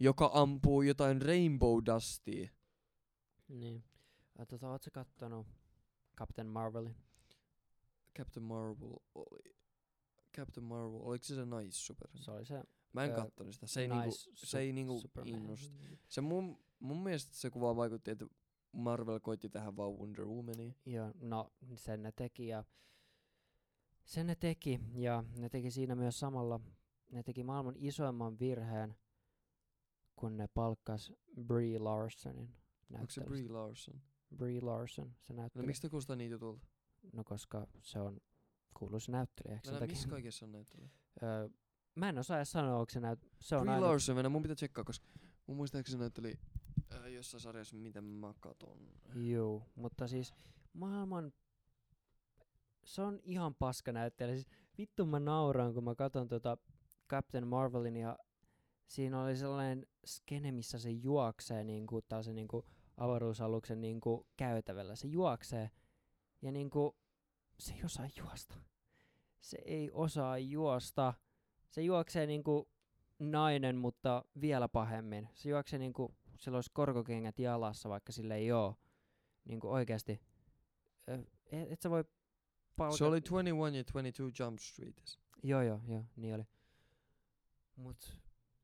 joka 0.00 0.30
ampuu 0.34 0.82
jotain 0.82 1.22
Rainbow 1.22 1.78
Dustia. 1.86 2.48
Niin. 3.48 3.84
Ä, 4.40 4.46
Tota, 4.46 4.70
ootko 4.70 4.90
kattonut 4.92 5.46
Captain 6.16 6.46
Marvelin? 6.46 6.96
Captain 8.18 8.44
Marvel 8.44 8.96
oli... 9.14 9.54
Captain 10.36 10.64
Marvel, 10.64 11.00
oliko 11.02 11.24
se 11.24 11.34
se 11.34 11.44
naissuper? 11.44 12.08
Se 12.14 12.30
oli 12.30 12.46
se 12.46 12.62
Mä 12.92 13.04
en 13.04 13.10
Ö, 13.10 13.14
kattonut 13.14 13.54
sitä, 13.54 13.66
se 13.66 13.80
ei, 13.80 13.88
niinku, 13.88 14.04
nice 14.04 14.30
se 14.34 14.58
ei 14.58 14.72
niinku 14.72 15.02
innosta. 15.24 15.76
Se 16.08 16.20
mun, 16.20 16.58
mun 16.80 17.02
mielestä 17.02 17.36
se 17.36 17.50
kuva 17.50 17.76
vaikutti, 17.76 18.10
että 18.10 18.26
Marvel 18.72 19.20
koitti 19.20 19.48
tähän 19.48 19.76
vaan 19.76 19.92
Wonder 19.92 20.24
Womania. 20.26 20.72
Joo, 20.86 21.12
no 21.20 21.52
sen 21.74 22.02
ne 22.02 22.12
teki 22.12 22.46
ja 22.46 22.64
sen 24.04 24.26
ne 24.26 24.34
teki 24.34 24.80
ja 24.94 25.24
ne 25.36 25.48
teki 25.48 25.70
siinä 25.70 25.94
myös 25.94 26.18
samalla, 26.20 26.60
ne 27.12 27.22
teki 27.22 27.44
maailman 27.44 27.74
isoimman 27.76 28.38
virheen, 28.38 28.96
kun 30.16 30.36
ne 30.36 30.48
palkkas 30.54 31.12
Brie 31.46 31.78
Larsonin 31.78 32.54
Onko 32.94 33.10
se. 33.10 33.24
Brie 33.24 33.48
Larson? 33.48 34.00
Brie 34.36 34.60
Larson, 34.60 35.14
se 35.20 35.32
No 35.32 35.36
näytteli. 35.42 35.66
miksi 35.66 35.82
te 35.82 35.88
kuulostaa 35.88 36.16
niin 36.16 36.30
jutulta? 36.30 36.66
No 37.12 37.24
koska 37.24 37.66
se 37.82 38.00
on 38.00 38.20
kuuluisa 38.74 39.12
näyttelijä, 39.12 39.60
Mä 39.66 39.72
takia? 39.72 39.86
missä 39.86 40.08
kaikessa 40.08 40.46
on 40.46 40.52
näyttely? 40.52 40.88
Öö, 41.22 41.48
mä 41.94 42.08
en 42.08 42.18
osaa 42.18 42.36
edes 42.36 42.52
sanoa, 42.52 42.78
onko 42.78 42.90
se 42.90 43.00
näyt... 43.00 43.18
Se 43.40 43.56
on 43.56 43.62
Brie 43.62 43.74
aina... 43.74 43.86
Larson, 43.86 44.16
mennä, 44.16 44.28
mun 44.28 44.42
pitää 44.42 44.54
tsekkaa, 44.54 44.84
koska 44.84 45.06
mun 45.46 45.56
muistaakseni 45.56 45.92
se 45.92 45.98
näytteli 45.98 46.38
jossain 47.14 47.40
sarjassa, 47.40 47.76
mitä 47.76 48.00
mä 48.00 48.34
katon. 48.40 48.78
Juu, 49.14 49.62
mutta 49.74 50.08
siis 50.08 50.34
maailman... 50.72 51.32
Se 52.84 53.02
on 53.02 53.20
ihan 53.24 53.54
paska 53.54 53.92
näyttelijä. 53.92 54.36
Siis 54.36 54.48
vittu 54.78 55.06
mä 55.06 55.20
nauraan, 55.20 55.74
kun 55.74 55.84
mä 55.84 55.94
katson 55.94 56.28
tota 56.28 56.56
Captain 57.10 57.46
Marvelin 57.46 57.96
ja 57.96 58.18
siinä 58.86 59.22
oli 59.22 59.36
sellainen 59.36 59.86
skene, 60.06 60.52
missä 60.52 60.78
se 60.78 60.90
juoksee 60.90 61.64
niinku 61.64 62.02
tällaisen 62.02 62.34
niinku 62.34 62.64
avaruusaluksen 62.96 63.80
niinku 63.80 64.26
käytävällä. 64.36 64.96
Se 64.96 65.08
juoksee 65.08 65.70
ja 66.42 66.52
niinku 66.52 66.96
se 67.58 67.72
ei 67.72 67.84
osaa 67.84 68.08
juosta. 68.18 68.54
Se 69.40 69.58
ei 69.64 69.90
osaa 69.92 70.38
juosta. 70.38 71.14
Se 71.70 71.82
juoksee 71.82 72.26
niinku 72.26 72.68
nainen, 73.18 73.76
mutta 73.76 74.24
vielä 74.40 74.68
pahemmin. 74.68 75.28
Se 75.34 75.48
juoksee 75.48 75.78
niinku, 75.78 76.14
sillä 76.38 76.56
olisi 76.56 76.70
korkokengät 76.72 77.38
jalassa, 77.38 77.88
vaikka 77.88 78.12
sillä 78.12 78.34
ei 78.34 78.52
oo. 78.52 78.74
Niinku 79.44 79.68
oikeesti. 79.70 80.20
Ö, 81.08 81.14
et, 81.46 81.72
et 81.72 81.80
sä 81.82 81.90
voi 81.90 82.04
palkata... 82.76 82.98
Se 82.98 83.04
oli 83.04 83.20
21 83.20 83.78
ja 83.78 83.84
22 83.84 84.42
Jump 84.42 84.58
Street. 84.58 85.18
Joo, 85.42 85.62
joo, 85.62 85.80
joo, 85.88 86.04
niin 86.16 86.34
oli. 86.34 86.44
Mut 87.76 88.20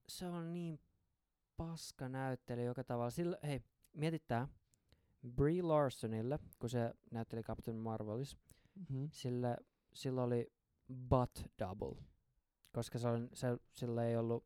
se 0.08 0.26
on 0.26 0.52
niin 0.52 0.80
paska 1.56 2.08
näyttely 2.08 2.64
joka 2.64 2.84
tavalla. 2.84 3.10
Sillä, 3.10 3.38
hei, 3.42 3.60
mietit 3.92 4.26
tää. 4.26 4.48
Brie 5.34 5.62
Larsonille, 5.62 6.38
kun 6.58 6.70
se 6.70 6.94
näytteli 7.10 7.42
Captain 7.42 7.76
Marvelis, 7.76 8.36
Mm-hmm. 8.74 9.08
sillä, 9.12 9.56
sillä 9.92 10.22
oli 10.22 10.52
butt 11.08 11.38
double. 11.58 12.02
Koska 12.72 12.98
se, 12.98 13.08
on, 13.08 13.28
se, 13.32 13.46
sillä 13.72 14.04
ei 14.04 14.16
ollut, 14.16 14.44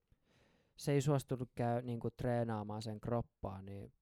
se 0.78 0.92
ei 0.92 1.00
suostunut 1.00 1.50
käy 1.54 1.82
niinku 1.82 2.10
treenaamaan 2.10 2.82
sen 2.82 3.00
kroppaa, 3.00 3.62
niin 3.62 3.92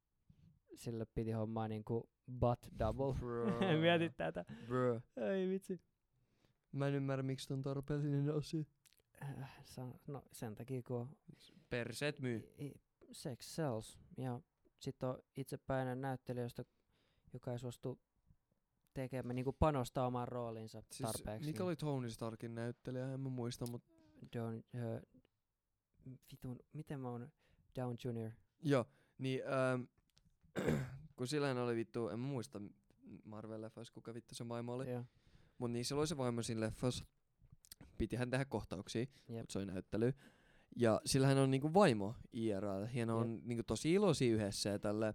sille 0.74 1.06
piti 1.14 1.30
hommaa 1.32 1.68
niinku 1.68 2.10
butt 2.40 2.66
double. 2.78 3.14
Mietit 3.80 4.16
tätä. 4.16 4.44
Bruh. 4.66 5.02
Ei 5.16 5.48
vitsi. 5.48 5.80
Mä 6.72 6.88
en 6.88 6.94
ymmärrä, 6.94 7.22
miksi 7.22 7.48
ton 7.48 7.62
tarpeellinen 7.62 8.34
asia. 8.34 8.64
Äh, 9.22 9.62
on- 9.78 10.00
no 10.06 10.22
sen 10.32 10.54
takia 10.54 10.82
kun 10.82 10.96
on 10.96 11.08
Perseet 11.70 12.20
myy. 12.20 12.54
sex 13.12 13.44
sells. 13.54 13.98
Ja 14.16 14.40
sitten 14.80 15.08
on 15.08 15.18
itsepäinen 15.36 16.00
näyttelijöistä, 16.00 16.64
joka 17.32 17.52
ei 17.52 17.58
suostu 17.58 18.00
tekemään, 18.94 19.36
niinku 19.36 19.52
panostaa 19.52 20.06
omaan 20.06 20.28
rooliinsa 20.28 20.82
Siis 20.90 21.12
tarpeeksi. 21.12 21.46
mikä 21.48 21.64
oli 21.64 21.76
Tony 21.76 22.10
Starkin 22.10 22.54
näyttelijä, 22.54 23.12
en 23.12 23.20
mä 23.20 23.28
muista, 23.28 23.66
mutta 23.70 23.94
Down, 24.36 24.56
uh, 24.56 25.15
vitun, 26.32 26.58
miten 26.72 27.00
mä 27.00 27.08
oon 27.10 27.32
Down 27.76 27.96
Junior? 28.04 28.30
joo, 28.62 28.84
niin 29.18 29.40
ähm, 29.46 29.82
kun 31.16 31.26
sillähän 31.28 31.58
oli 31.58 31.76
vittu, 31.76 32.08
en 32.08 32.18
muista 32.18 32.60
Marvel-leffas, 33.24 33.90
kuka 33.94 34.14
vittu 34.14 34.34
se 34.34 34.48
vaimo 34.48 34.72
oli, 34.74 34.90
Joo. 34.90 35.04
mut 35.58 35.70
niin 35.70 35.84
silloin 35.84 36.08
se 36.08 36.16
vaimo 36.16 36.42
siinä 36.42 36.60
leffassa, 36.60 37.04
pitihän 37.98 38.30
tehdä 38.30 38.44
kohtauksia, 38.44 39.06
Jep. 39.28 39.40
mut 39.40 39.50
se 39.50 39.58
oli 39.58 39.66
näyttely. 39.66 40.12
Ja 40.76 41.00
sillähän 41.06 41.38
on 41.38 41.50
niinku 41.50 41.74
vaimo 41.74 42.14
IRL, 42.32 42.66
ja 42.68 42.86
ne 42.86 43.00
Jep. 43.00 43.08
on 43.10 43.40
niinku 43.44 43.62
tosi 43.62 43.92
iloisia 43.92 44.34
yhdessä 44.34 44.70
ja 44.70 44.78
tällä. 44.78 45.14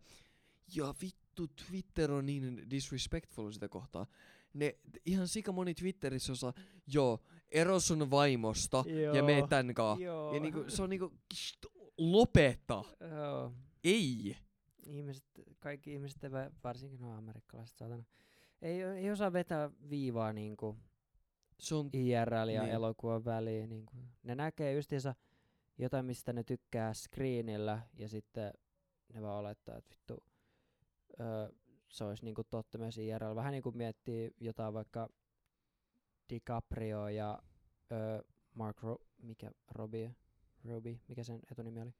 Ja 0.75 0.93
vittu 1.01 1.47
Twitter 1.47 2.11
on 2.11 2.25
niin 2.25 2.69
disrespectful 2.69 3.51
sitä 3.51 3.69
kohtaa. 3.69 4.05
Ne 4.53 4.79
ihan 5.05 5.27
sika 5.27 5.51
moni 5.51 5.73
Twitterissä 5.73 6.31
osaa, 6.31 6.53
joo, 6.87 7.19
ero 7.51 7.79
sun 7.79 8.11
vaimosta 8.11 8.83
ja 9.15 9.23
mene 9.23 9.47
tän 9.47 9.73
kaa. 9.73 9.97
Joo. 9.99 10.33
Ja 10.33 10.39
niinku, 10.39 10.63
se 10.67 10.83
on 10.83 10.89
niinku, 10.89 11.13
kst, 11.33 11.65
lopeta, 11.97 12.83
Joo. 13.11 13.51
ei. 13.83 14.37
ihmiset, 14.85 15.23
kaikki 15.59 15.93
ihmiset, 15.93 16.19
varsinkin 16.63 17.01
nuo 17.01 17.13
amerikkalaiset 17.15 17.77
saatana, 17.77 18.03
ei, 18.61 18.81
ei 18.81 19.11
osaa 19.11 19.33
vetää 19.33 19.69
viivaa 19.89 20.33
niinku 20.33 20.77
Se 21.59 21.75
on, 21.75 21.89
IRL 21.93 22.47
ja 22.53 22.63
Niin. 22.63 22.73
elokuvan 22.73 23.25
väliin. 23.25 23.69
Niinku. 23.69 23.93
Ne 24.23 24.35
näkee 24.35 24.73
justiinsa 24.73 25.15
jotain, 25.77 26.05
mistä 26.05 26.33
ne 26.33 26.43
tykkää 26.43 26.93
screenillä 26.93 27.81
ja 27.97 28.09
sitten 28.09 28.53
ne 29.13 29.21
vaan 29.21 29.39
olettaa, 29.39 29.77
että 29.77 29.89
vittu 29.95 30.23
öö, 31.19 31.49
se 31.89 32.03
olisi 32.03 32.25
niinku 32.25 32.43
totta 32.43 32.77
myös 32.77 32.97
IRL. 32.97 33.35
Vähän 33.35 33.51
niinku 33.51 33.71
miettii 33.71 34.31
jotain 34.39 34.73
vaikka 34.73 35.09
DiCaprio 36.31 37.07
ja 37.07 37.39
öö, 37.91 38.21
Mark 38.53 38.77
Ro- 38.83 39.05
mikä 39.21 39.51
Robbie, 39.71 40.15
Robbie, 40.65 40.99
mikä 41.07 41.23
sen 41.23 41.39
etunimi 41.51 41.81
oli? 41.81 41.93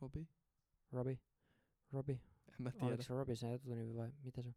Robi? 0.00 0.28
Robbie? 0.92 1.18
Robbie? 1.92 2.20
En 2.48 2.54
mä 2.58 2.70
tiedä. 2.70 2.86
Oliko 2.86 3.02
se 3.02 3.14
Robbie 3.14 3.36
sen 3.36 3.52
etunimi 3.52 3.96
vai 3.96 4.12
mitä 4.22 4.42
se 4.42 4.48
on? 4.48 4.54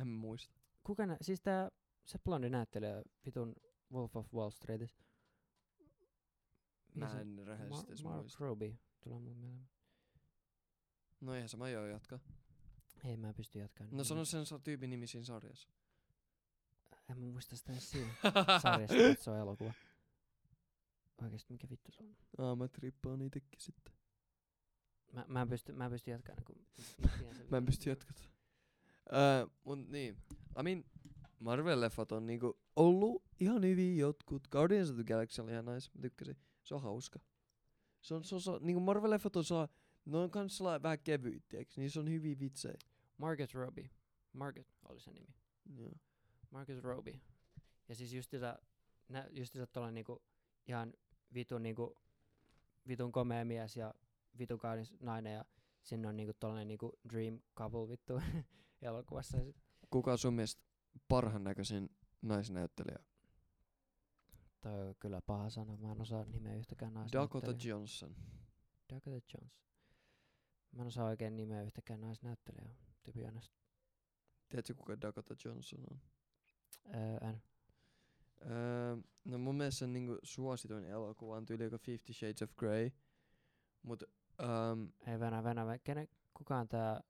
En 0.00 0.08
muista. 0.08 0.54
Kuka 0.84 1.06
nä- 1.06 1.16
siis 1.20 1.40
tää, 1.40 1.70
se 2.04 2.18
blondi 2.24 2.50
näyttelijä 2.50 3.02
vitun 3.26 3.54
Wolf 3.92 4.16
of 4.16 4.34
Wall 4.34 4.50
Streetissa. 4.50 5.02
Mikä 6.94 7.06
Mä 7.06 7.12
se- 7.12 7.20
en 7.20 7.46
rehellisesti 7.46 7.92
Mar- 7.92 8.02
Mark 8.02 8.20
muista. 8.22 8.44
Robbie 8.44 8.78
tulee 9.00 9.18
mun 9.18 9.36
mieleen. 9.36 9.68
No 11.20 11.34
eihän 11.34 11.48
se 11.48 11.56
mä 11.56 11.68
joo 11.70 11.86
jatka. 11.86 12.18
Ei 13.04 13.16
mä 13.16 13.34
pysty 13.34 13.58
jatkamaan. 13.58 13.96
No 13.96 14.04
sano 14.04 14.24
sen 14.24 14.46
sa- 14.46 14.58
tyypin 14.58 14.90
nimi 14.90 15.06
siinä 15.06 15.24
sarjassa. 15.24 15.68
En 17.10 17.18
mä 17.18 17.26
muista 17.26 17.56
sitä 17.56 17.72
edes 17.72 17.90
siinä 17.90 18.10
sarjassa, 18.62 18.96
että 18.96 19.24
se 19.24 19.30
on 19.30 19.38
elokuva. 19.38 19.72
Oikeesti 21.22 21.52
mikä 21.52 21.70
vittu 21.70 21.92
se 21.92 22.02
on? 22.02 22.16
Aa, 22.38 22.56
mä 22.56 22.68
trippaan 22.68 23.22
itekin 23.22 23.60
sitten. 23.60 23.94
Mä, 25.12 25.24
mä 25.28 25.42
en 25.42 25.48
pysty, 25.48 25.72
mä 25.72 25.84
en 25.84 25.90
pysty 25.90 26.10
jatkamaan, 26.10 26.44
kun 26.44 26.66
mä 27.50 27.56
en 27.56 27.64
pysty 27.64 27.90
jatkaa. 27.90 28.16
Öö, 29.12 29.46
mut 29.64 29.88
niin. 29.88 30.16
I 30.58 30.62
mean, 30.62 30.84
Marvel-leffat 31.40 32.12
on 32.16 32.26
niinku 32.26 32.58
ollut 32.76 33.24
ihan 33.40 33.62
hyviä 33.64 33.94
jotkut. 33.94 34.48
Guardians 34.48 34.90
of 34.90 34.96
the 34.96 35.04
Galaxy 35.04 35.42
oli 35.42 35.52
ihan 35.52 35.64
nice, 35.64 35.90
mä 35.94 36.02
tykkäsin. 36.02 36.36
Se 36.64 36.74
on 36.74 36.82
hauska. 36.82 37.18
Se 38.00 38.14
on, 38.14 38.24
se 38.24 38.34
on, 38.34 38.40
se 38.40 38.50
on 38.50 38.66
niinku 38.66 38.80
Marvel-leffat 38.92 39.36
on 39.36 39.44
saa, 39.44 39.68
ne 40.04 40.18
on 40.18 40.30
kans 40.30 40.56
sellainen 40.56 40.82
vähän 40.82 40.98
kevyitä, 40.98 41.56
eiks? 41.56 41.78
Niissä 41.78 42.00
on 42.00 42.10
hyviä 42.10 42.38
vitsejä. 42.38 42.78
Margaret 43.18 43.54
Robbie. 43.54 43.90
Margaret 44.32 44.74
oli 44.88 45.00
se 45.00 45.10
nimi. 45.10 45.34
Joo. 45.76 45.92
Marcus 46.50 46.82
Robbie. 46.82 47.20
Ja 47.88 47.94
siis 47.94 48.12
justiinsa, 48.12 48.58
nä, 49.08 49.28
justiinsa 49.30 49.66
tollanen 49.66 49.94
niinku 49.94 50.22
ihan 50.66 50.94
vitun 51.34 51.62
niinku, 51.62 51.96
vitun 52.88 53.12
komea 53.12 53.44
mies 53.44 53.76
ja 53.76 53.94
vitun 54.38 54.58
kaunis 54.58 54.94
nainen 55.00 55.34
ja 55.34 55.44
sinne 55.82 56.08
on 56.08 56.16
niinku 56.16 56.32
tollanen 56.40 56.68
niinku 56.68 56.92
dream 57.12 57.40
couple 57.56 57.88
vittu 57.88 58.20
elokuvassa. 58.82 59.38
Kuka 59.90 60.12
on 60.12 60.18
sun 60.18 60.34
mielestä 60.34 60.62
parhaan 61.08 61.44
näköisin 61.44 61.90
naisnäyttelijä? 62.22 62.98
toi 64.60 64.88
on 64.88 64.94
kyllä 65.00 65.20
paha 65.20 65.50
sana, 65.50 65.76
mä 65.76 65.92
en 65.92 66.00
osaa 66.00 66.24
nimeä 66.24 66.56
yhtäkään 66.56 66.94
Dakota 66.94 67.46
naisnäyttelijää. 67.46 67.68
Johnson. 67.68 68.16
Dakota 68.94 69.16
Jones. 69.34 69.62
Mä 70.72 70.82
en 70.82 70.86
osaa 70.88 71.06
oikein 71.06 71.36
nimeä 71.36 71.62
yhtäkään 71.62 72.00
naisnäyttelijää, 72.00 72.74
to 73.02 73.12
be 73.12 73.24
honest. 73.24 73.52
Tiedätkö 74.48 74.74
kuka 74.74 75.00
Dakota 75.00 75.34
Johnson 75.44 75.84
on? 75.90 76.00
Öö. 76.94 77.32
Öö, 78.50 78.96
no 79.24 79.38
mun 79.38 79.54
mielestä 79.54 79.78
sen 79.78 79.92
niinku 79.92 80.18
suosituin 80.22 80.84
elokuva 80.84 81.36
on 81.36 81.46
tyyli 81.46 81.64
joka 81.64 81.78
Fifty 81.78 82.12
Shades 82.12 82.42
of 82.42 82.56
Grey. 82.56 82.90
Mut 83.82 84.02
um, 84.02 84.92
Ei 85.06 85.20
venä, 85.20 85.44
venä, 85.44 85.66
venä. 85.66 85.78
Kenen, 85.78 86.08
kuka 86.34 86.56
on 86.56 86.68
tää 86.68 87.00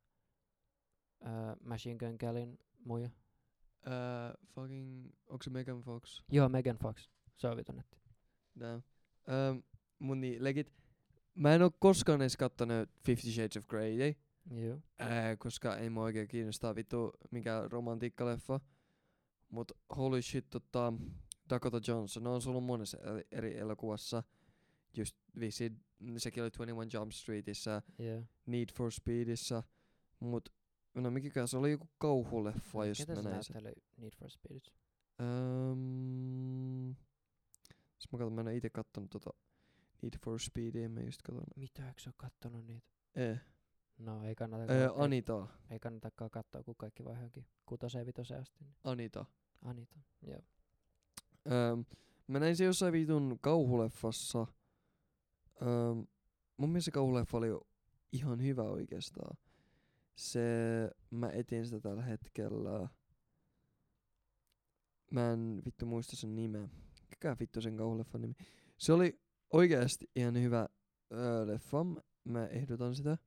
öö, 1.27 1.31
Machine 1.65 1.99
Gun 1.99 2.19
Kellin 2.19 2.59
muija? 2.85 3.11
öö, 3.87 3.93
fucking, 4.47 5.13
onko 5.27 5.43
se 5.43 5.51
Megan 5.51 5.81
Fox? 5.81 6.23
Joo, 6.33 6.49
Megan 6.49 6.77
Fox. 6.77 7.09
Se 7.37 7.49
on 7.49 7.57
vitun. 7.57 7.85
Damn. 8.61 8.83
Öö, 9.29 9.55
mun 9.99 10.21
niin, 10.21 10.45
legit, 10.45 10.73
mä 11.35 11.55
en 11.55 11.63
oo 11.63 11.71
koskaan 11.79 12.21
edes 12.21 12.37
kattonut 12.37 12.89
Fifty 13.05 13.31
Shades 13.31 13.57
of 13.57 13.67
Grey, 13.67 14.03
ei? 14.03 14.17
Joo. 14.51 14.79
Ää, 14.99 15.37
koska 15.37 15.77
ei 15.77 15.91
mua 15.91 16.05
oikein 16.05 16.29
kiinnostaa 16.29 16.75
vittu 16.75 17.13
mikä 17.31 17.63
romantiikkaleffa. 17.71 18.61
Mut 19.51 19.73
holy 19.97 20.23
shit, 20.23 20.51
tota, 20.51 20.93
Dakota 21.51 21.81
Johnson 21.89 22.27
on 22.27 22.41
ollut 22.47 22.65
monessa 22.65 22.99
eri- 23.33 23.59
elokuvassa. 23.59 24.23
Just 24.97 25.17
vissi, 25.41 25.73
sekin 26.19 26.43
oli 26.43 26.51
21 26.51 26.97
Jump 26.97 27.13
Streetissä, 27.13 27.83
Joo. 27.99 28.23
Need 28.47 28.69
for 28.75 28.93
Speedissä. 28.93 29.63
Mut, 30.21 30.49
no 30.95 31.11
mikä 31.11 31.47
se 31.47 31.57
oli 31.57 31.71
joku 31.71 31.89
kauhuleffa, 31.99 32.79
Ketä 32.99 33.15
mä 33.15 33.23
se 33.23 33.29
näin 33.29 33.45
sen. 33.45 33.55
näytteli 33.55 33.85
Need 33.97 34.13
for 34.19 34.31
Speedissä? 34.31 34.73
Um, 35.21 36.89
mä 38.13 38.19
katson, 38.19 38.33
mä 38.33 38.41
en 38.41 38.49
ite 38.57 38.71
kattonut 38.71 39.11
tota 39.11 39.31
Need 40.03 40.13
for 40.25 40.41
Speedia, 40.41 40.89
mä 40.89 41.01
just 41.01 41.23
katon. 41.23 41.43
Mitä, 41.57 41.89
eikö 41.89 42.01
sä 42.01 42.11
oo 42.11 42.15
kattonut 42.17 42.67
niitä? 42.67 42.87
Eh, 43.15 43.41
No 43.99 44.25
ei 44.25 44.35
kannata, 44.35 44.73
öö, 44.73 44.83
ei, 44.83 44.95
Anita, 44.97 45.47
ei 45.71 45.79
kannatakaan 45.79 46.31
katsoa, 46.31 46.63
kun 46.63 46.75
kaikki 46.79 47.05
vai 47.05 47.15
johonkin 47.15 47.47
kutoseen 47.67 48.07
vitoseen 48.07 48.41
asti. 48.41 48.65
Niin. 48.65 48.75
Anita. 48.85 49.25
Anita, 49.63 49.97
joo. 50.23 50.43
Öö, 51.51 51.77
mä 52.27 52.39
näin 52.39 52.57
se 52.57 52.65
jossain 52.65 52.93
vitun 52.93 53.39
kauhuleffassa. 53.41 54.47
Öö, 55.63 55.95
mun 56.57 56.71
mielestä 56.71 56.91
kauhuleffa 56.91 57.39
oli 57.39 57.49
ihan 58.13 58.43
hyvä 58.43 58.63
oikeastaan. 58.63 59.37
Se, 60.15 60.41
mä 61.11 61.31
etin 61.31 61.65
sitä 61.65 61.81
tällä 61.81 62.03
hetkellä. 62.03 62.89
Mä 65.11 65.33
en 65.33 65.63
vittu 65.65 65.87
muista 65.87 66.17
sen 66.17 66.35
nimeä. 66.35 66.69
Mikä 67.11 67.37
vittu 67.41 67.61
sen 67.61 67.77
kauhuleffan 67.77 68.21
nimi? 68.21 68.35
Se 68.79 68.93
oli 68.93 69.21
oikeasti 69.53 70.11
ihan 70.17 70.43
hyvä 70.43 70.69
öö, 71.13 71.47
leffa. 71.47 71.87
Mä 72.25 72.47
ehdotan 72.47 72.95
sitä 72.95 73.19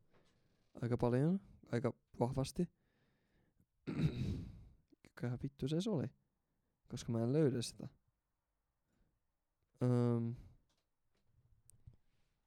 aika 0.81 0.97
paljon, 0.97 1.39
aika 1.71 1.93
vahvasti. 2.19 2.69
Mikä 5.03 5.37
vittu 5.43 5.67
se 5.67 5.81
se 5.81 5.89
oli? 5.89 6.07
Koska 6.87 7.11
mä 7.11 7.23
en 7.23 7.33
löydä 7.33 7.61
sitä. 7.61 7.87
Öm. 9.83 10.35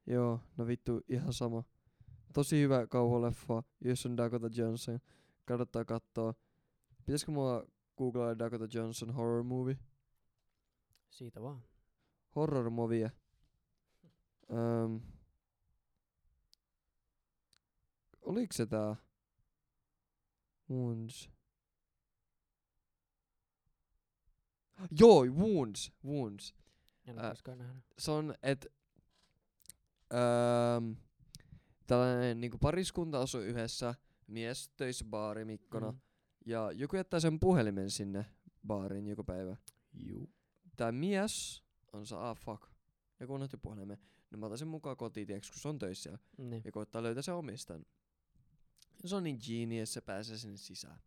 Joo, 0.06 0.40
no 0.56 0.66
vittu 0.66 1.00
ihan 1.08 1.32
sama. 1.32 1.64
Tosi 2.32 2.60
hyvä 2.60 2.86
kauhuleffa, 2.86 3.62
jos 3.80 4.06
on 4.06 4.16
Dakota 4.16 4.50
Johnson. 4.54 5.00
Kannattaa 5.44 5.84
katsoa. 5.84 6.34
Pitäisikö 7.06 7.32
mua 7.32 7.66
googlaa 7.96 8.38
Dakota 8.38 8.66
Johnson 8.72 9.10
horror 9.10 9.42
movie? 9.42 9.78
Siitä 11.10 11.42
vaan. 11.42 11.62
Horror 12.36 12.70
movie. 12.70 13.12
Öm. 14.52 15.13
Oliko 18.24 18.52
se 18.52 18.66
tää? 18.66 18.96
Wounds. 20.70 21.30
Joo, 25.00 25.24
Wounds. 25.26 25.92
Wounds. 26.04 26.54
En 27.06 27.18
ole 27.18 27.28
koskaan 27.30 27.58
nähnyt. 27.58 27.84
se 27.98 28.10
on, 28.10 28.34
että 28.42 28.68
öö, 30.12 30.94
tällainen 31.86 32.40
niinku 32.40 32.58
pariskunta 32.58 33.20
asuu 33.20 33.40
yhdessä, 33.40 33.94
mies 34.26 34.68
töissä 34.76 35.04
baarimikkona, 35.04 35.92
mm. 35.92 35.98
Ja 36.46 36.72
joku 36.72 36.96
jättää 36.96 37.20
sen 37.20 37.40
puhelimen 37.40 37.90
sinne 37.90 38.26
baariin 38.66 39.06
joku 39.06 39.24
päivä. 39.24 39.56
Juu. 39.92 40.30
Tää 40.76 40.92
mies 40.92 41.62
on 41.92 42.06
se, 42.06 42.16
ah 42.16 42.36
fuck, 42.36 42.62
joku 43.20 43.34
unohti 43.34 43.56
puhelimen. 43.56 43.98
No 44.30 44.38
mä 44.38 44.46
otan 44.46 44.58
sen 44.58 44.68
mukaan 44.68 44.96
kotiin, 44.96 45.26
tiiäks, 45.26 45.50
kun 45.50 45.60
se 45.60 45.68
on 45.68 45.78
töissä 45.78 46.02
siellä, 46.02 46.18
Niin. 46.38 46.62
ja 46.64 46.72
koittaa 46.72 47.02
löytää 47.02 47.22
sen 47.22 47.34
omistan. 47.34 47.86
Se 49.04 49.16
on 49.16 49.22
niin 49.22 49.38
genius, 49.46 49.92
se 49.92 50.00
pääsee 50.00 50.36
sinne 50.38 50.56
sisään. 50.56 51.00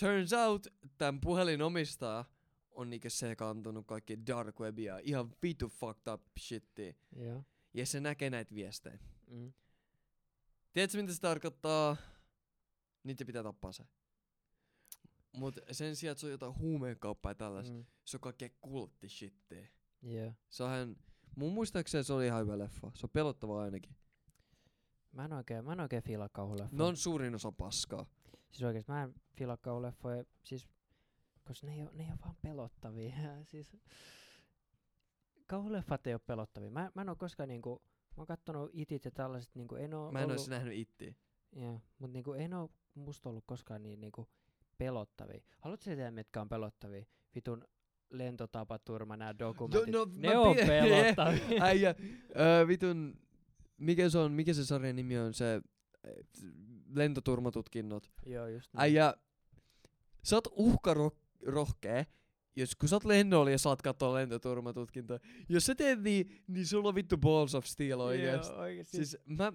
Turns 0.00 0.32
out, 0.32 0.66
tämän 0.98 1.20
puhelin 1.20 1.62
omistaja 1.62 2.24
on 2.70 2.90
niinkö 2.90 3.10
sekaantunut 3.10 3.86
kaikki 3.86 4.26
dark 4.26 4.60
webia, 4.60 4.98
ihan 4.98 5.32
vitu 5.42 5.68
fucked 5.68 6.12
up 6.12 6.22
shittiä. 6.38 6.94
Joo. 7.16 7.44
Ja 7.74 7.86
se 7.86 8.00
näkee 8.00 8.30
näitä 8.30 8.54
viestejä. 8.54 8.98
Mm. 9.26 9.52
Tiedätkö 10.72 11.02
mitä 11.02 11.14
se 11.14 11.20
tarkoittaa? 11.20 11.96
Niitä 13.04 13.24
pitää 13.24 13.42
tappaa 13.42 13.72
se. 13.72 13.84
Mut 15.32 15.58
sen 15.70 15.96
sijaan, 15.96 16.12
että 16.12 16.20
se 16.20 16.26
on 16.26 16.32
jotain 16.32 16.58
huumekauppaa 16.58 17.30
ja 17.30 17.34
tällaista, 17.34 17.74
mm. 17.74 17.84
Se 18.04 18.16
on 18.16 18.20
kaikkea 18.20 18.48
kultti 18.60 19.08
shittiä. 19.08 19.68
Joo. 20.02 20.32
Se 20.50 20.62
on 20.62 20.70
ihan, 20.70 20.96
mun 21.36 21.52
muistaakseni 21.52 22.04
se 22.04 22.12
oli 22.12 22.26
ihan 22.26 22.42
hyvä 22.42 22.58
leffa. 22.58 22.90
Se 22.94 23.06
on 23.06 23.10
pelottava 23.10 23.62
ainakin. 23.62 23.96
Mä 25.12 25.24
en 25.24 25.32
oikein, 25.32 25.64
mä 25.64 25.72
en 25.72 25.80
oikein 25.80 26.02
fiilaa 26.02 26.28
kauhuleffoja. 26.28 26.78
Ne 26.78 26.84
on 26.84 26.96
suurin 26.96 27.34
osa 27.34 27.52
paskaa. 27.52 28.06
Siis 28.50 28.62
oikeesti 28.62 28.92
mä 28.92 29.02
en 29.02 29.14
fiilaa 29.36 29.56
kauhuleffoja, 29.56 30.24
siis, 30.42 30.68
koska 31.44 31.66
ne 31.66 31.74
ei 31.74 31.82
oo, 31.82 31.90
ne 31.92 32.04
ei 32.04 32.10
oo 32.10 32.16
vaan 32.24 32.36
pelottavia. 32.42 33.14
siis, 33.50 33.76
kauhuleffat 35.46 36.06
ei 36.06 36.12
oo 36.12 36.18
pelottavia. 36.18 36.70
Mä, 36.70 36.90
mä 36.94 37.02
en 37.02 37.08
oo 37.08 37.16
koskaan 37.16 37.48
niinku 37.48 37.82
mä 38.16 38.20
oon 38.20 38.26
kattonut 38.26 38.70
itit 38.72 39.04
ja 39.04 39.10
tällaiset, 39.10 39.54
niinku 39.54 39.74
en 39.74 39.94
oo 39.94 40.12
Mä 40.12 40.18
en 40.18 40.24
ollut, 40.24 40.38
ois 40.38 40.48
nähnyt 40.48 40.74
ittiä. 40.74 41.14
Joo, 41.52 41.80
mut 41.98 42.12
niinku 42.12 42.32
en 42.32 42.54
oo 42.54 42.70
musta 42.94 43.28
ollut 43.28 43.44
koskaan 43.46 43.82
niin 43.82 44.00
niinku 44.00 44.28
pelottavia. 44.78 45.40
Haluatko 45.58 45.84
sä 45.84 45.90
tietää, 45.90 46.10
mitkä 46.10 46.40
on 46.40 46.48
pelottavia? 46.48 47.04
Vitun 47.34 47.64
lentotapaturma, 48.10 49.16
nää 49.16 49.38
dokumentit. 49.38 49.94
no, 49.94 50.06
ne 50.16 50.34
mä 50.34 50.40
on 50.40 50.56
pidän- 50.56 50.66
pelottavia. 50.66 51.62
Äijä, 51.68 51.94
vitun, 52.68 53.18
mikä 53.78 54.08
se 54.08 54.18
on, 54.18 54.32
mikä 54.32 54.54
se 54.54 54.64
sarjan 54.64 54.96
nimi 54.96 55.18
on, 55.18 55.34
se 55.34 55.54
äh, 55.54 56.12
lentoturmatutkinnot. 56.94 58.10
Joo, 58.26 58.46
just 58.46 58.72
niin. 58.72 58.80
Äijä, 58.80 59.14
sä 60.22 60.36
oot 60.36 60.48
uhkarohkee, 60.50 62.06
jos 62.56 62.76
kun 62.76 62.88
sä 62.88 62.96
oot 62.96 63.04
lennolla 63.04 63.50
ja 63.50 63.58
saat 63.58 63.82
katsoa 63.82 64.14
lentoturmatutkintoa. 64.14 65.18
Jos 65.48 65.66
sä 65.66 65.74
teet 65.74 66.02
niin, 66.02 66.42
niin 66.48 66.66
sulla 66.66 66.88
on 66.88 66.94
vittu 66.94 67.18
balls 67.18 67.54
of 67.54 67.64
steel 67.64 68.00
oikeesti. 68.00 68.52
Joo, 68.52 68.60
oikeesti. 68.60 68.96
Siis 68.96 69.16
mä, 69.26 69.52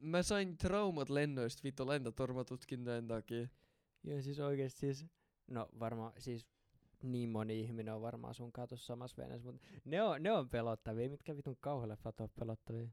mä 0.00 0.22
sain 0.22 0.58
traumat 0.58 1.10
lennoista 1.10 1.60
vittu 1.64 1.88
lentoturmatutkintojen 1.88 3.08
takia. 3.08 3.48
Joo, 4.04 4.22
siis 4.22 4.40
oikeesti 4.40 4.80
siis, 4.80 5.06
no 5.46 5.68
varmaan 5.80 6.12
siis 6.18 6.46
niin 7.02 7.28
moni 7.30 7.60
ihminen 7.60 7.94
on 7.94 8.02
varmaan 8.02 8.34
sun 8.34 8.52
tuossa 8.52 8.86
samassa 8.86 9.22
veneessä, 9.22 9.52
mutta 9.52 9.66
ne 9.84 10.02
on, 10.02 10.22
ne 10.22 10.32
on 10.32 10.48
pelottavia. 10.48 11.10
Mitkä 11.10 11.36
vitun 11.36 11.56
kauhuleffat 11.60 12.20
on 12.20 12.28
pelottavia? 12.40 12.88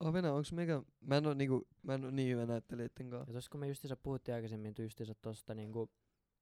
Avena, 0.00 0.32
onks 0.34 0.52
meikä, 0.52 0.82
mä 1.00 1.16
en 1.16 1.26
oo 1.26 1.34
niinku, 1.34 1.66
mä 1.82 1.94
en 1.94 2.04
oo 2.04 2.10
niin 2.10 2.28
hyvä 2.36 2.46
näyttelijöitten 2.46 3.10
kanssa. 3.10 3.30
Ja 3.30 3.34
tossa 3.34 3.50
kun 3.50 3.60
me 3.60 3.68
justiinsa 3.68 3.96
puhuttiin 3.96 4.34
aikaisemmin 4.34 4.74
justiinsa 4.78 5.14
tosta 5.14 5.54
niinku, 5.54 5.90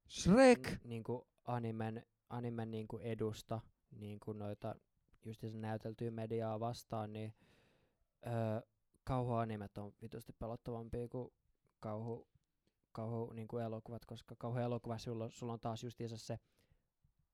Shrek! 0.09 0.69
n- 0.69 0.79
niinku 0.85 1.29
animen, 1.45 2.07
animen 2.31 2.71
niinku 2.71 2.99
edusta, 2.99 3.61
niinku 3.91 4.33
noita 4.33 4.75
justiinsa 5.25 5.59
näyteltyä 5.59 6.11
mediaa 6.11 6.61
vastaan, 6.61 7.13
niin 7.13 7.35
öö, 8.27 8.61
kauhuanimet 9.05 9.79
on 9.79 9.93
vitusti 10.03 10.33
pelottavampia 10.33 11.09
kuin 11.09 11.33
kauhu, 11.81 12.29
kauhu 12.93 13.33
niinku 13.33 13.59
elokuvat, 13.59 14.05
koska 14.05 14.35
kauhuelokuva 14.39 14.99
sulla, 14.99 15.31
sulla 15.31 15.53
on 15.53 15.61
taas 15.61 15.85
justiinsa 15.85 16.17
se, 16.17 16.39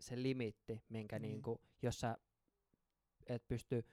se 0.01 0.23
limitti, 0.23 0.83
minkä 0.89 1.19
Mm. 1.19 1.23
niinku, 1.23 1.61
jos 1.83 2.01
sä 2.01 2.17
et 3.27 3.49
pysty 3.49 3.85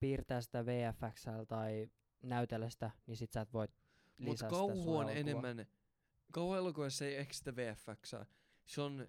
piirtämään 0.00 0.42
sitä 0.42 0.66
VFX 0.66 1.24
tai 1.48 1.90
näytellä 2.22 2.70
sitä, 2.70 2.90
niin 3.06 3.16
sit 3.16 3.32
sä 3.32 3.40
et 3.40 3.52
voi 3.52 3.68
Mut 4.18 4.32
lisää 4.32 4.48
sitä 4.48 4.50
kauhu 4.50 4.96
on 4.96 5.10
enemmän, 5.10 5.66
kauhuelokuvassa 6.32 7.04
ei 7.04 7.16
ehkä 7.16 7.32
sitä 7.32 7.56
VFXää. 7.56 8.26
Se 8.66 8.82
on, 8.82 9.08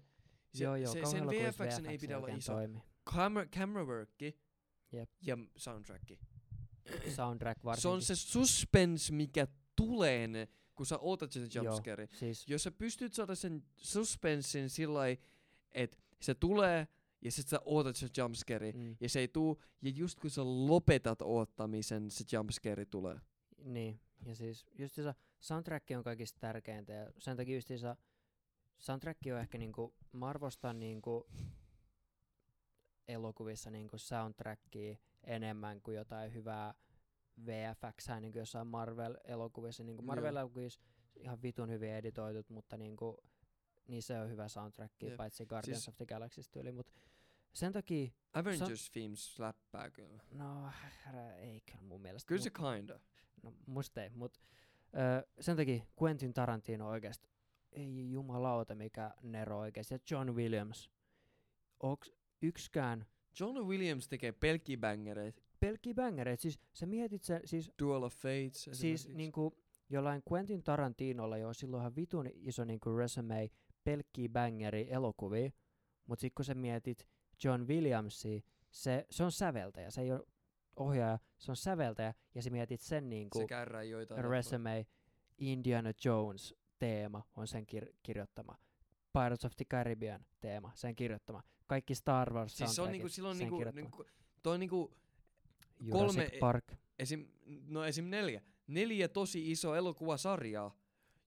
se, 0.54 0.64
joo, 0.64 0.76
joo, 0.76 0.92
se, 0.92 1.00
sen 1.04 1.26
VFXn 1.26 1.86
ei 1.86 1.96
VFX 1.96 2.00
pidä 2.00 2.18
olla 2.18 2.28
iso. 2.28 2.52
Toimi. 2.52 2.82
Camera, 3.06 3.46
camera 3.46 3.84
workki 3.84 4.38
Jep. 4.92 5.10
ja 5.22 5.38
soundtracki. 5.56 6.18
Soundtrack 7.14 7.64
varsinkin. 7.64 7.82
Se 7.82 7.88
on 7.88 8.02
se 8.02 8.16
suspense, 8.16 9.12
mikä 9.12 9.46
tulee, 9.76 10.28
kun 10.74 10.86
sä 10.86 10.98
ootat 10.98 11.32
sen 11.32 11.48
jumpscare. 11.54 12.08
Siis, 12.12 12.48
Jos 12.48 12.62
sä 12.62 12.70
pystyt 12.70 13.14
saada 13.14 13.34
sen 13.34 13.64
suspenssin 13.76 14.70
sillä 14.70 15.00
että 15.72 15.96
se 16.22 16.34
tulee 16.34 16.88
ja 17.22 17.32
sit 17.32 17.48
sä 17.48 17.60
ootat 17.64 17.96
sen 17.96 18.08
jumpscare 18.18 18.72
mm, 18.72 18.96
ja 19.00 19.08
se 19.08 19.20
ei 19.20 19.28
tuu, 19.28 19.62
ja 19.82 19.90
just 19.90 20.20
kun 20.20 20.30
sä 20.30 20.42
lopetat 20.44 21.22
oottamisen, 21.22 22.10
se 22.10 22.24
jumpscare 22.32 22.84
tulee. 22.84 23.20
niin, 23.64 24.00
ja 24.26 24.34
siis 24.34 24.66
justiinsa 24.78 25.14
soundtrack 25.40 25.90
on 25.96 26.04
kaikista 26.04 26.40
tärkeintä 26.40 26.92
ja 26.92 27.10
sen 27.18 27.36
takia 27.36 27.54
justiinsa 27.54 27.96
soundtrack 28.78 29.20
on 29.32 29.40
ehkä 29.40 29.58
niinku, 29.58 29.94
mä 30.12 30.26
arvostan 30.26 30.78
niinku 30.78 31.26
elokuvissa 33.08 33.70
niinku 33.70 33.98
soundtrackia 33.98 34.96
enemmän 35.24 35.80
kuin 35.82 35.96
jotain 35.96 36.34
hyvää 36.34 36.74
VFX, 37.46 38.08
niin 38.20 38.32
kuin 38.32 38.40
jossain 38.40 38.66
Marvel-elokuvissa. 38.66 39.84
Niin 39.84 39.96
kuin. 39.96 40.06
Marvel-elokuvissa 40.06 40.80
ihan 41.16 41.42
vitun 41.42 41.70
hyvin 41.70 41.90
editoidut, 41.90 42.50
mutta 42.50 42.76
niinku, 43.88 43.92
niissä 43.92 44.22
on 44.22 44.30
hyvä 44.30 44.48
soundtrack, 44.48 45.02
Jep. 45.02 45.16
paitsi 45.16 45.46
Guardians 45.46 45.78
Siis- 45.84 45.88
of 45.88 45.96
the 45.96 46.06
Galaxy 46.06 46.40
tyyli, 46.50 46.72
mutta 46.72 46.92
sen 47.52 47.72
takia, 47.72 48.10
Avengers 48.32 48.90
themes 48.90 49.38
läppää 49.38 49.90
kyllä. 49.90 50.22
no 50.32 50.70
ei 51.38 51.60
kyllä 51.60 51.82
mun 51.82 52.00
mielestä. 52.02 52.28
Kyllä 52.28 52.42
se 52.42 52.50
kinda. 52.50 53.00
No 53.42 53.52
musta 53.66 54.02
ei, 54.02 54.10
mut 54.10 54.40
öö, 54.96 55.22
sen 55.40 55.56
takia 55.56 55.84
Quentin 56.02 56.34
Tarantino 56.34 56.88
oikeesti, 56.88 57.28
ei 57.72 58.10
jumalauta 58.10 58.74
mikä 58.74 59.14
Nero 59.22 59.58
oikeesti, 59.58 59.94
ja 59.94 59.98
John 60.10 60.30
Williams. 60.30 60.90
Onks 61.80 62.12
ykskään 62.42 63.06
John 63.40 63.58
Williams 63.66 64.08
tekee 64.08 64.32
pelkkiä 64.32 64.76
bangereita. 64.76 65.42
pelkkiä 65.60 65.94
bängereitä, 65.94 66.42
siis 66.42 66.58
sä 66.72 66.86
mietit 66.86 67.22
sen, 67.24 67.40
siis, 67.44 67.72
Duel 67.82 68.02
of 68.02 68.14
Fates 68.14 68.68
siis 68.72 69.08
niinku 69.08 69.56
jollain 69.90 70.22
Quentin 70.32 70.62
Tarantinolla 70.62 71.38
jo 71.38 71.54
silloin 71.54 71.80
ihan 71.80 71.96
vitun 71.96 72.26
iso 72.34 72.64
niinku 72.64 72.96
resume, 72.96 73.50
pelkkiä 73.88 74.28
bängeri 74.28 74.86
elokuvia, 74.90 75.50
mut 76.06 76.18
sit 76.18 76.32
kun 76.34 76.44
sä 76.44 76.54
mietit 76.54 77.06
John 77.44 77.62
Williamsia, 77.62 78.40
se, 78.70 79.06
se 79.10 79.24
on 79.24 79.32
säveltäjä, 79.32 79.90
se 79.90 80.00
ei 80.00 80.12
ole 80.12 80.26
ohjaaja, 80.76 81.18
se 81.38 81.52
on 81.52 81.56
säveltäjä, 81.56 82.14
ja 82.34 82.42
sä 82.42 82.50
mietit 82.50 82.80
sen 82.80 83.10
se 83.38 83.46
kärrää 83.46 83.82
joitain. 83.82 84.16
leffoja. 84.18 84.30
resume, 84.30 84.86
Indiana 85.38 85.92
Jones 86.04 86.54
teema 86.78 87.22
on 87.36 87.46
sen 87.46 87.66
kir- 87.74 87.92
kirjoittama. 88.02 88.56
Pirates 89.12 89.44
of 89.44 89.52
the 89.56 89.64
Caribbean 89.64 90.26
teema, 90.40 90.72
sen 90.74 90.96
kirjoittama. 90.96 91.42
Kaikki 91.66 91.94
Star 91.94 92.32
Wars 92.32 92.56
Siis 92.56 92.74
se 92.74 92.82
on 92.82 92.92
niinku, 92.92 93.08
silloin 93.08 93.36
sen 93.36 93.50
niinku, 93.50 93.70
niinku, 93.74 94.04
toi 94.42 94.54
on 94.54 94.60
niinku, 94.60 94.94
Jurassic 95.80 96.20
kolme- 96.20 96.38
Park. 96.40 96.64
esim, 96.98 97.28
no 97.66 97.84
esim 97.84 98.04
neljä. 98.04 98.42
Neljä 98.66 99.08
tosi 99.08 99.50
iso 99.50 99.74
elokuvasarjaa, 99.74 100.76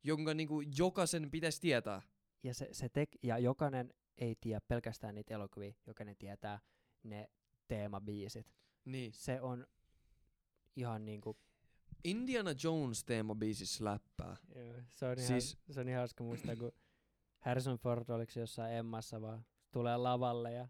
jonka 0.03 0.33
niinku 0.33 0.61
jokaisen 0.77 1.31
pitäisi 1.31 1.61
tietää. 1.61 2.01
Ja, 2.43 2.53
se, 2.53 2.69
se 2.71 2.87
tek- 2.87 3.19
ja 3.23 3.37
jokainen 3.37 3.93
ei 4.17 4.35
tiedä 4.41 4.61
pelkästään 4.67 5.15
niitä 5.15 5.33
elokuvia, 5.33 5.73
jokainen 5.87 6.15
tietää 6.15 6.59
ne 7.03 7.29
teemabiisit. 7.67 8.53
Niin. 8.85 9.13
Se 9.13 9.41
on 9.41 9.67
ihan 10.75 11.05
niinku, 11.05 11.37
Indiana 12.03 12.51
Jones 12.63 13.03
teemabiisissä 13.03 13.85
läppää. 13.85 14.35
se 14.93 15.05
on, 15.05 15.13
ihan, 15.19 15.27
Siis- 15.27 15.57
se 15.71 15.79
on 15.79 15.89
ihan 15.89 15.99
hauska 15.99 16.23
muistaa, 16.23 16.55
kun 16.55 16.71
Harrison 17.39 17.77
Ford 17.77 18.09
oliko 18.09 18.31
jossain 18.35 18.73
Emmassa 18.73 19.21
vaan 19.21 19.45
tulee 19.71 19.97
lavalle 19.97 20.51
ja 20.53 20.67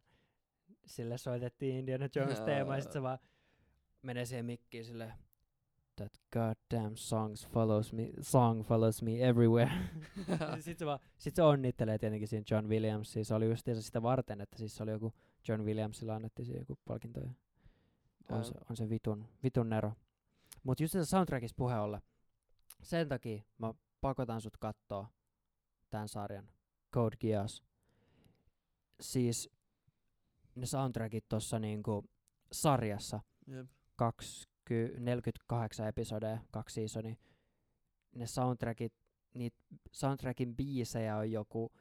sille 0.86 1.18
soitettiin 1.18 1.76
Indiana 1.76 2.10
Jones 2.16 2.40
teema 2.40 2.76
ja 2.76 2.82
sit 2.82 2.92
se 2.92 3.02
vaan 3.02 3.20
menee 4.02 4.26
siihen 4.26 4.46
mikkiin 4.46 4.86
sille 4.86 5.14
That 5.96 6.12
goddamn 6.34 6.96
songs 6.96 7.48
follows 7.48 7.94
me, 7.94 8.10
song 8.22 8.64
follows 8.64 9.02
me 9.02 9.12
everywhere. 9.28 9.72
sitten 10.60 10.78
se, 10.78 10.86
vaan, 10.86 11.00
sit 11.18 11.36
se 11.36 11.44
onnittelee 11.44 11.98
tietenkin 11.98 12.28
siinä 12.28 12.46
John 12.52 12.70
Williamsia. 12.70 13.26
Se 13.26 13.34
oli 13.34 13.50
just 13.50 13.68
sitä 13.80 14.02
varten, 14.02 14.42
että 14.42 14.58
siis 14.58 14.76
se 14.76 14.84
oli 14.84 14.92
joku 14.92 15.14
John 15.48 15.62
Williamsilla 15.62 16.16
annettiin 16.16 16.46
siihen 16.46 16.62
joku 16.62 16.80
palkinto. 16.86 17.20
ja 17.20 17.30
On 18.30 18.46
se, 18.46 18.54
on 18.70 18.76
se 18.76 18.90
vitun, 18.90 19.28
vitun 19.44 19.70
nero. 19.70 19.94
Mut 20.64 20.80
just 20.80 20.92
tässä 20.92 21.10
soundtrackissa 21.10 21.56
puhe 21.58 21.80
olla. 21.80 22.02
Sen 22.84 23.10
takia 23.10 23.44
mä 23.58 23.74
pakotan 24.02 24.42
sut 24.42 24.58
kattoo 24.58 25.08
tämän 25.90 26.08
sarjan. 26.08 26.50
Code 26.94 27.18
Geass. 27.18 27.64
Siis 29.02 29.50
ne 30.56 30.66
soundtrackit 30.66 31.26
tossa 31.30 31.60
niinku 31.60 32.04
sarjassa 32.52 33.20
Jep. 33.48 33.68
20, 33.96 34.51
48 34.70 35.88
episodia, 35.88 36.40
kaksi 36.52 36.74
seasonia. 36.74 37.16
Ne 38.16 38.28
soundtrackit, 38.28 38.94
niitä 39.34 39.58
soundtrackin 39.92 40.56
biisejä 40.56 41.18
on 41.18 41.32
joku, 41.32 41.72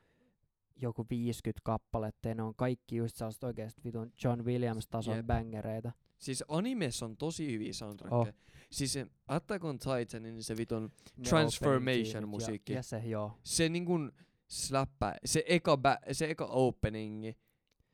joku 0.77 1.07
50 1.11 1.61
kappaletta 1.65 2.29
ja 2.29 2.35
ne 2.35 2.43
on 2.43 2.55
kaikki 2.55 2.97
just 2.97 3.17
sellaiset 3.17 3.45
oikeesti 3.45 3.81
vitun 3.85 4.13
John 4.25 4.41
Williams-tason 4.45 5.17
Jep. 5.17 5.27
bangereita. 5.27 5.93
Siis 6.19 6.45
animes 6.49 7.03
on 7.03 7.17
tosi 7.17 7.53
hyviä 7.53 7.73
soundtrackeja. 7.73 8.21
Oh. 8.21 8.29
Siis 8.71 8.93
se 8.93 9.07
Attack 9.27 9.65
on 9.65 9.79
Titanin 9.79 10.43
se 10.43 10.57
vitun, 10.57 10.91
Ne 11.17 11.25
Transformation 11.29 12.29
musiikki. 12.29 12.73
Ja, 12.73 12.79
ja 12.79 12.83
se, 12.83 12.99
joo. 12.99 13.39
se 13.45 13.69
niinkun 13.69 14.13
släppää, 14.49 15.17
se 15.25 15.45
eka, 15.47 15.77
bä, 15.77 15.99
se 16.13 16.31
eka 16.31 16.45
openingi, 16.47 17.37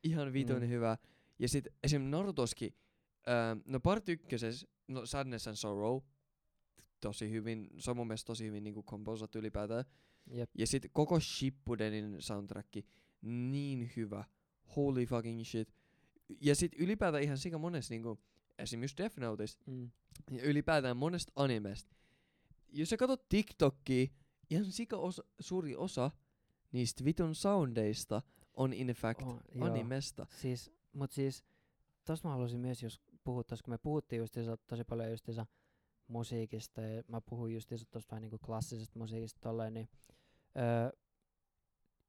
ihan 0.03 0.33
vitun 0.33 0.61
Mm. 0.61 0.67
hyvä. 0.69 0.97
Ja 1.39 1.47
sit 1.49 1.67
esim. 1.83 2.01
Narutoski, 2.01 2.75
ää, 3.27 3.57
no 3.65 3.79
part 3.79 4.09
ykköses, 4.09 4.67
no 4.87 5.05
Sadness 5.05 5.47
and 5.47 5.55
Sorrow, 5.55 6.01
tosi 7.01 7.31
hyvin, 7.31 7.69
se 7.77 7.91
on 7.91 7.97
mun 7.97 8.07
mielestä 8.07 8.27
tosi 8.27 8.45
hyvin 8.45 8.63
niinku 8.63 8.83
komposattu 8.83 9.37
ylipäätään. 9.39 9.85
Jep. 10.31 10.49
Ja 10.57 10.67
sit 10.67 10.85
koko 10.93 11.19
Shippudenin 11.19 12.15
soundtracki, 12.19 12.85
niin 13.21 13.91
hyvä. 13.95 14.23
Holy 14.75 15.05
fucking 15.05 15.43
shit. 15.45 15.73
Ja 16.41 16.55
sit 16.55 16.71
ylipäätään 16.79 17.23
ihan 17.23 17.37
sika 17.37 17.57
monessa 17.57 17.93
niinku, 17.93 18.19
esim. 18.57 18.81
just 18.81 18.97
Death 18.97 19.17
Noteista, 19.19 19.63
Mm. 19.71 19.91
ja 20.31 20.43
ylipäätään 20.43 20.97
monesta 20.97 21.31
animesta. 21.35 21.95
Jos 22.69 22.89
sä 22.89 22.97
katsot 22.97 23.29
TikTokia, 23.29 24.07
ihan 24.49 24.65
sika 24.71 24.97
osa, 24.97 25.23
suuri 25.39 25.75
osa 25.75 26.11
niistä 26.71 27.05
vitun 27.05 27.35
soundeista 27.35 28.21
on 28.53 28.73
in 28.73 28.87
fact 28.87 29.21
Oh, 29.21 29.39
joo. 29.55 29.65
animesta. 29.67 30.25
Siis, 30.29 30.71
mut 30.93 31.11
siis, 31.11 31.43
tossa 32.05 32.27
mä 32.27 32.31
haluaisin 32.31 32.59
myös, 32.59 32.83
jos 32.83 33.01
puhua, 33.27 33.43
koska 33.43 33.71
me 33.71 33.77
puhuttiin 33.77 34.19
justiinsa 34.19 34.57
tosi 34.57 34.83
paljon 34.83 35.09
justiinsa 35.09 35.45
musiikista 36.07 36.81
ja 36.81 37.03
mä 37.07 37.21
puhuin 37.21 37.53
justiinsa 37.53 37.85
tuosta 37.91 38.11
vähän 38.11 38.21
niinku 38.21 38.37
klassisesta 38.37 38.99
musiikista 38.99 39.39
tolleen, 39.41 39.73
niin 39.73 39.89
öö, 40.57 40.89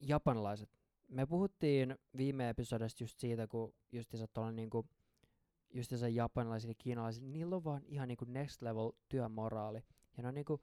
japanilaiset. 0.01 0.71
Me 1.09 1.27
puhuttiin 1.27 1.99
viime 2.17 2.49
episodista 2.49 3.05
just 3.05 3.19
siitä, 3.19 3.47
kun 3.47 3.75
justiinsa 3.93 4.27
tuolla 4.33 4.53
niinku 4.53 4.87
justiinsa 5.75 6.09
japanilaisilla 6.09 6.71
ja 6.71 6.75
kiinalaisilla, 6.79 7.29
niillä 7.29 7.57
on 7.57 7.65
vaan 7.65 7.83
ihan 7.87 8.09
niinku 8.09 8.25
next 8.25 8.63
level 8.63 8.93
työmoraali. 9.09 9.83
Ja 10.17 10.23
ne 10.23 10.29
on 10.29 10.35
niinku, 10.35 10.61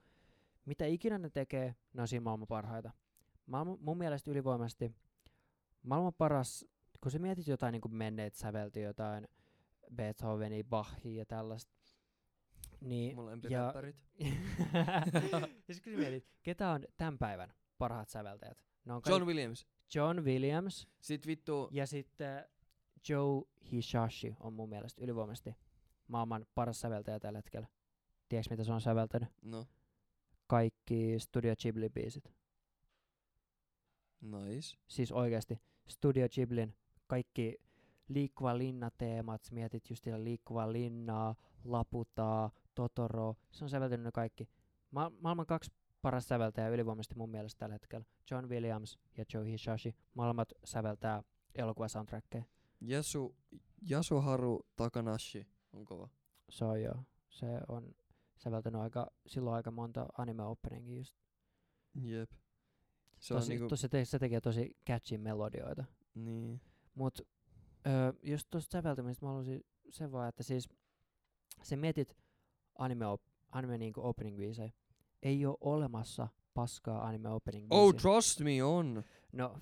mitä 0.64 0.86
ikinä 0.86 1.18
ne 1.18 1.30
tekee, 1.30 1.74
ne 1.92 2.02
on 2.02 2.08
siinä 2.08 2.24
maailman 2.24 2.48
parhaita. 2.48 2.90
Maailman, 3.46 3.78
mun 3.80 3.98
mielestä 3.98 4.30
ylivoimaisesti 4.30 4.94
maailman 5.82 6.14
paras, 6.14 6.64
kun 7.00 7.12
sä 7.12 7.18
mietit 7.18 7.46
jotain 7.46 7.72
niinku 7.72 7.88
menneet 7.88 8.34
sävelty 8.34 8.80
jotain 8.80 9.28
Beethovenia, 9.94 10.64
Bachia 10.64 11.18
ja 11.18 11.26
tällaista, 11.26 11.72
niin 12.80 13.16
Mun 13.16 13.40
ja- 13.50 13.74
siis 15.66 15.80
kun 15.80 15.92
sä 15.92 15.98
mietit, 15.98 16.26
ketä 16.42 16.70
on 16.70 16.84
tämän 16.96 17.18
päivän 17.18 17.52
parhaat 17.78 18.08
säveltäjät? 18.08 18.64
Ne 18.84 18.92
on 18.92 19.02
John 19.06 19.26
Williams. 19.26 19.66
John 19.94 20.20
Williams 20.24 20.88
Sit 21.00 21.26
vittu, 21.26 21.68
ja 21.72 21.86
sitten 21.86 22.44
Joe 23.08 23.42
Hisaishi 23.72 24.34
on 24.40 24.52
mun 24.52 24.68
mielestä 24.68 25.02
ylivoimaisesti 25.04 25.56
maailman 26.08 26.46
paras 26.54 26.80
säveltäjä 26.80 27.20
tällä 27.20 27.38
hetkellä. 27.38 27.66
Tiedätkö 28.28 28.52
mitä 28.54 28.64
se 28.64 28.72
on 28.72 28.80
säveltänyt? 28.80 29.28
no, 29.42 29.66
Kaikki 30.46 31.18
Studio 31.18 31.54
Ghibli-biisit. 31.54 32.30
nice. 34.20 34.76
Siis 34.88 35.12
oikeasti 35.12 35.60
Studio 35.88 36.28
Ghiblin 36.28 36.74
kaikki 37.06 37.56
liikkuva 38.08 38.58
linna-teemat, 38.58 39.44
sä 39.44 39.54
mietit 39.54 39.90
just 39.90 40.06
liikkuvaa 40.06 40.72
linnaa, 40.72 41.34
Laputaa, 41.64 42.50
Totoro, 42.74 43.34
se 43.50 43.64
on 43.64 43.70
säveltänyt 43.70 44.04
ne 44.04 44.12
kaikki. 44.12 44.48
Ma- 44.90 45.12
maailman 45.20 45.46
kaksi 45.46 45.70
paras 46.02 46.28
säveltäjää 46.28 46.68
ylivoimaisesti 46.68 47.14
mun 47.14 47.30
mielestä 47.30 47.58
tällä 47.58 47.72
hetkellä. 47.72 48.04
John 48.30 48.48
Williams 48.48 48.98
ja 49.16 49.24
Joe 49.34 49.46
Hisaishi. 49.46 49.94
Molemmat 50.14 50.52
säveltää 50.64 51.22
elokuvasoundtrackeja. 51.54 52.44
Yasu, 52.90 53.36
Yasuharu 53.90 54.60
Takanashi 54.76 55.46
on 55.72 55.84
kova. 55.84 56.08
Se 56.50 56.64
on 56.64 56.82
joo. 56.82 57.02
Se 57.28 57.46
on 57.68 57.94
säveltänyt 58.36 58.80
aika, 58.80 59.10
silloin 59.26 59.56
aika 59.56 59.70
monta 59.70 60.06
anime 60.18 60.42
openingia 60.42 60.96
just. 60.98 61.14
Jep. 61.94 62.30
Se 63.20 63.34
on 63.34 63.40
Tosi, 63.40 63.52
niinku, 63.52 63.68
tosi, 63.68 63.88
se 64.04 64.18
tekee 64.18 64.40
tosi 64.40 64.76
catchy 64.86 65.18
melodioita. 65.18 65.84
niin. 66.14 66.60
Mut 66.94 67.20
öö, 67.86 68.12
jos 68.22 68.46
tuosta 68.46 68.72
säveltämisestä 68.72 69.24
mä 69.26 69.28
haluaisin 69.28 69.64
sen 69.90 70.12
vaan, 70.12 70.28
että 70.28 70.42
siis 70.42 70.68
se 71.62 71.76
mietit 71.76 72.16
anime, 72.78 73.06
op, 73.06 73.22
anime 73.52 73.78
niinku 73.78 74.00
opening 74.06 74.38
biisejä. 74.38 74.70
Ei 75.22 75.46
oo 75.46 75.56
olemassa 75.60 76.28
paskaa 76.54 77.06
anime 77.06 77.28
opening 77.28 77.66
Oh, 77.70 77.92
biisiä. 77.92 78.00
trust 78.02 78.40
me 78.40 78.62
on. 78.64 79.04
No, 79.32 79.58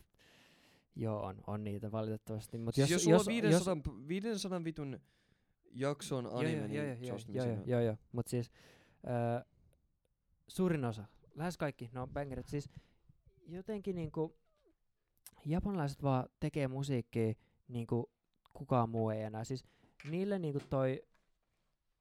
joo 0.96 1.22
on, 1.22 1.40
on 1.46 1.64
niitä 1.64 1.92
valitettavasti. 1.92 2.58
Mut 2.58 2.74
Siis 2.74 2.90
jos, 2.90 3.06
jos, 3.06 3.26
jos, 3.26 3.42
jos, 3.52 3.68
on 3.68 3.82
500, 3.84 4.08
500 4.08 4.64
vitun 4.64 5.00
jakson 5.70 6.26
anime, 6.32 6.52
joo, 6.56 6.66
niin 6.66 6.74
joo, 6.74 6.86
joo, 6.86 6.96
trust 7.06 7.28
me 7.28 7.34
joo, 7.34 7.44
siinä 7.44 7.62
joo, 7.66 7.66
joo, 7.66 7.80
joo, 7.80 7.96
mut 8.12 8.26
siis 8.26 8.50
öö, 9.06 9.44
suurin 10.48 10.84
osa, 10.84 11.04
lähes 11.34 11.56
kaikki, 11.56 11.90
no 11.92 12.06
bangerit, 12.06 12.46
siis 12.46 12.70
jotenkin 13.46 13.94
niinku 13.96 14.36
japanilaiset 15.44 16.02
vaan 16.02 16.28
tekee 16.40 16.68
musiikkia 16.68 17.34
niinku 17.68 18.12
kukaan 18.52 18.90
muu 18.90 19.10
ei 19.10 19.22
enää. 19.22 19.44
Siis 19.44 19.64
niille 20.10 20.38
niinku 20.38 20.60
toi, 20.70 21.02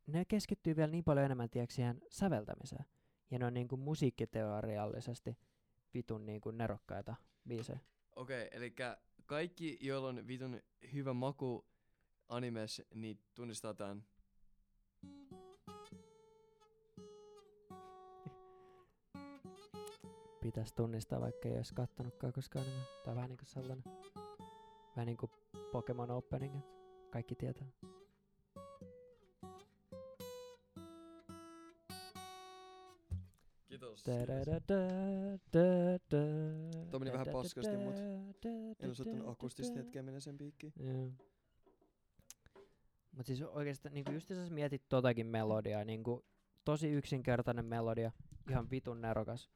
ne 0.08 0.26
keskittyy 0.26 0.76
vielä 0.76 0.92
niin 0.92 1.04
paljon 1.04 1.26
enemmän 1.26 1.50
tiedätkö, 1.50 1.74
siihen 1.74 2.02
säveltämiseen. 2.10 2.86
Ja 3.32 3.40
ne 3.40 3.46
on 3.46 3.54
niinku 3.54 3.78
musiikkiteoriallisesti 3.78 5.38
vitun 5.94 6.26
niinku 6.26 6.52
nerokkaita 6.52 7.16
biisejä. 7.48 7.80
Okei, 8.16 8.48
okay, 8.48 8.58
eli 8.58 8.76
kaikki, 9.26 9.78
joilla 9.82 10.08
on 10.08 10.28
vitun 10.28 10.62
hyvä 10.94 11.14
maku 11.14 11.66
animes, 12.30 12.82
niin 12.94 13.20
tunnistaa 13.36 13.74
tämän. 13.74 14.04
Pitäis 20.42 20.74
tunnistaa, 20.74 21.22
vaikka 21.22 21.50
ei 21.50 21.58
olisi 21.58 21.74
kattonutkaan 21.74 22.34
koskaan 22.34 22.66
enemmän. 22.66 22.88
Tai 23.06 23.16
vähän 23.16 23.30
niinku 23.30 23.46
sellainen. 23.46 23.84
Vähän 24.96 25.06
niinku 25.06 25.30
Pokemon 25.74 26.12
Opening, 26.12 26.56
et 26.56 27.10
kaikki 27.12 27.36
tietää. 27.36 27.68
Kiitos. 33.68 34.04
Tuo 36.92 37.00
meni 37.00 37.14
vähän 37.14 37.28
paskasti, 37.32 37.78
mut 37.78 37.96
En 38.80 38.92
osattanut 38.92 39.30
akustista 39.30 39.78
hetkeä 39.78 40.04
mennä 40.04 40.20
sen 40.20 40.38
piikkiin. 40.38 40.74
Joo. 40.80 41.12
Mut 43.12 43.26
siis 43.26 43.42
oikeastaan 43.42 43.94
niinku 43.94 44.12
just 44.12 44.30
jos 44.30 44.52
mietit 44.52 44.90
totakin 44.90 45.28
melodiaa, 45.28 45.84
niinku 45.84 46.26
tosi 46.66 46.90
yksinkertainen 46.90 47.66
melodia, 47.66 48.12
ihan 48.50 48.70
vitun 48.72 49.02
nerokas. 49.02 49.50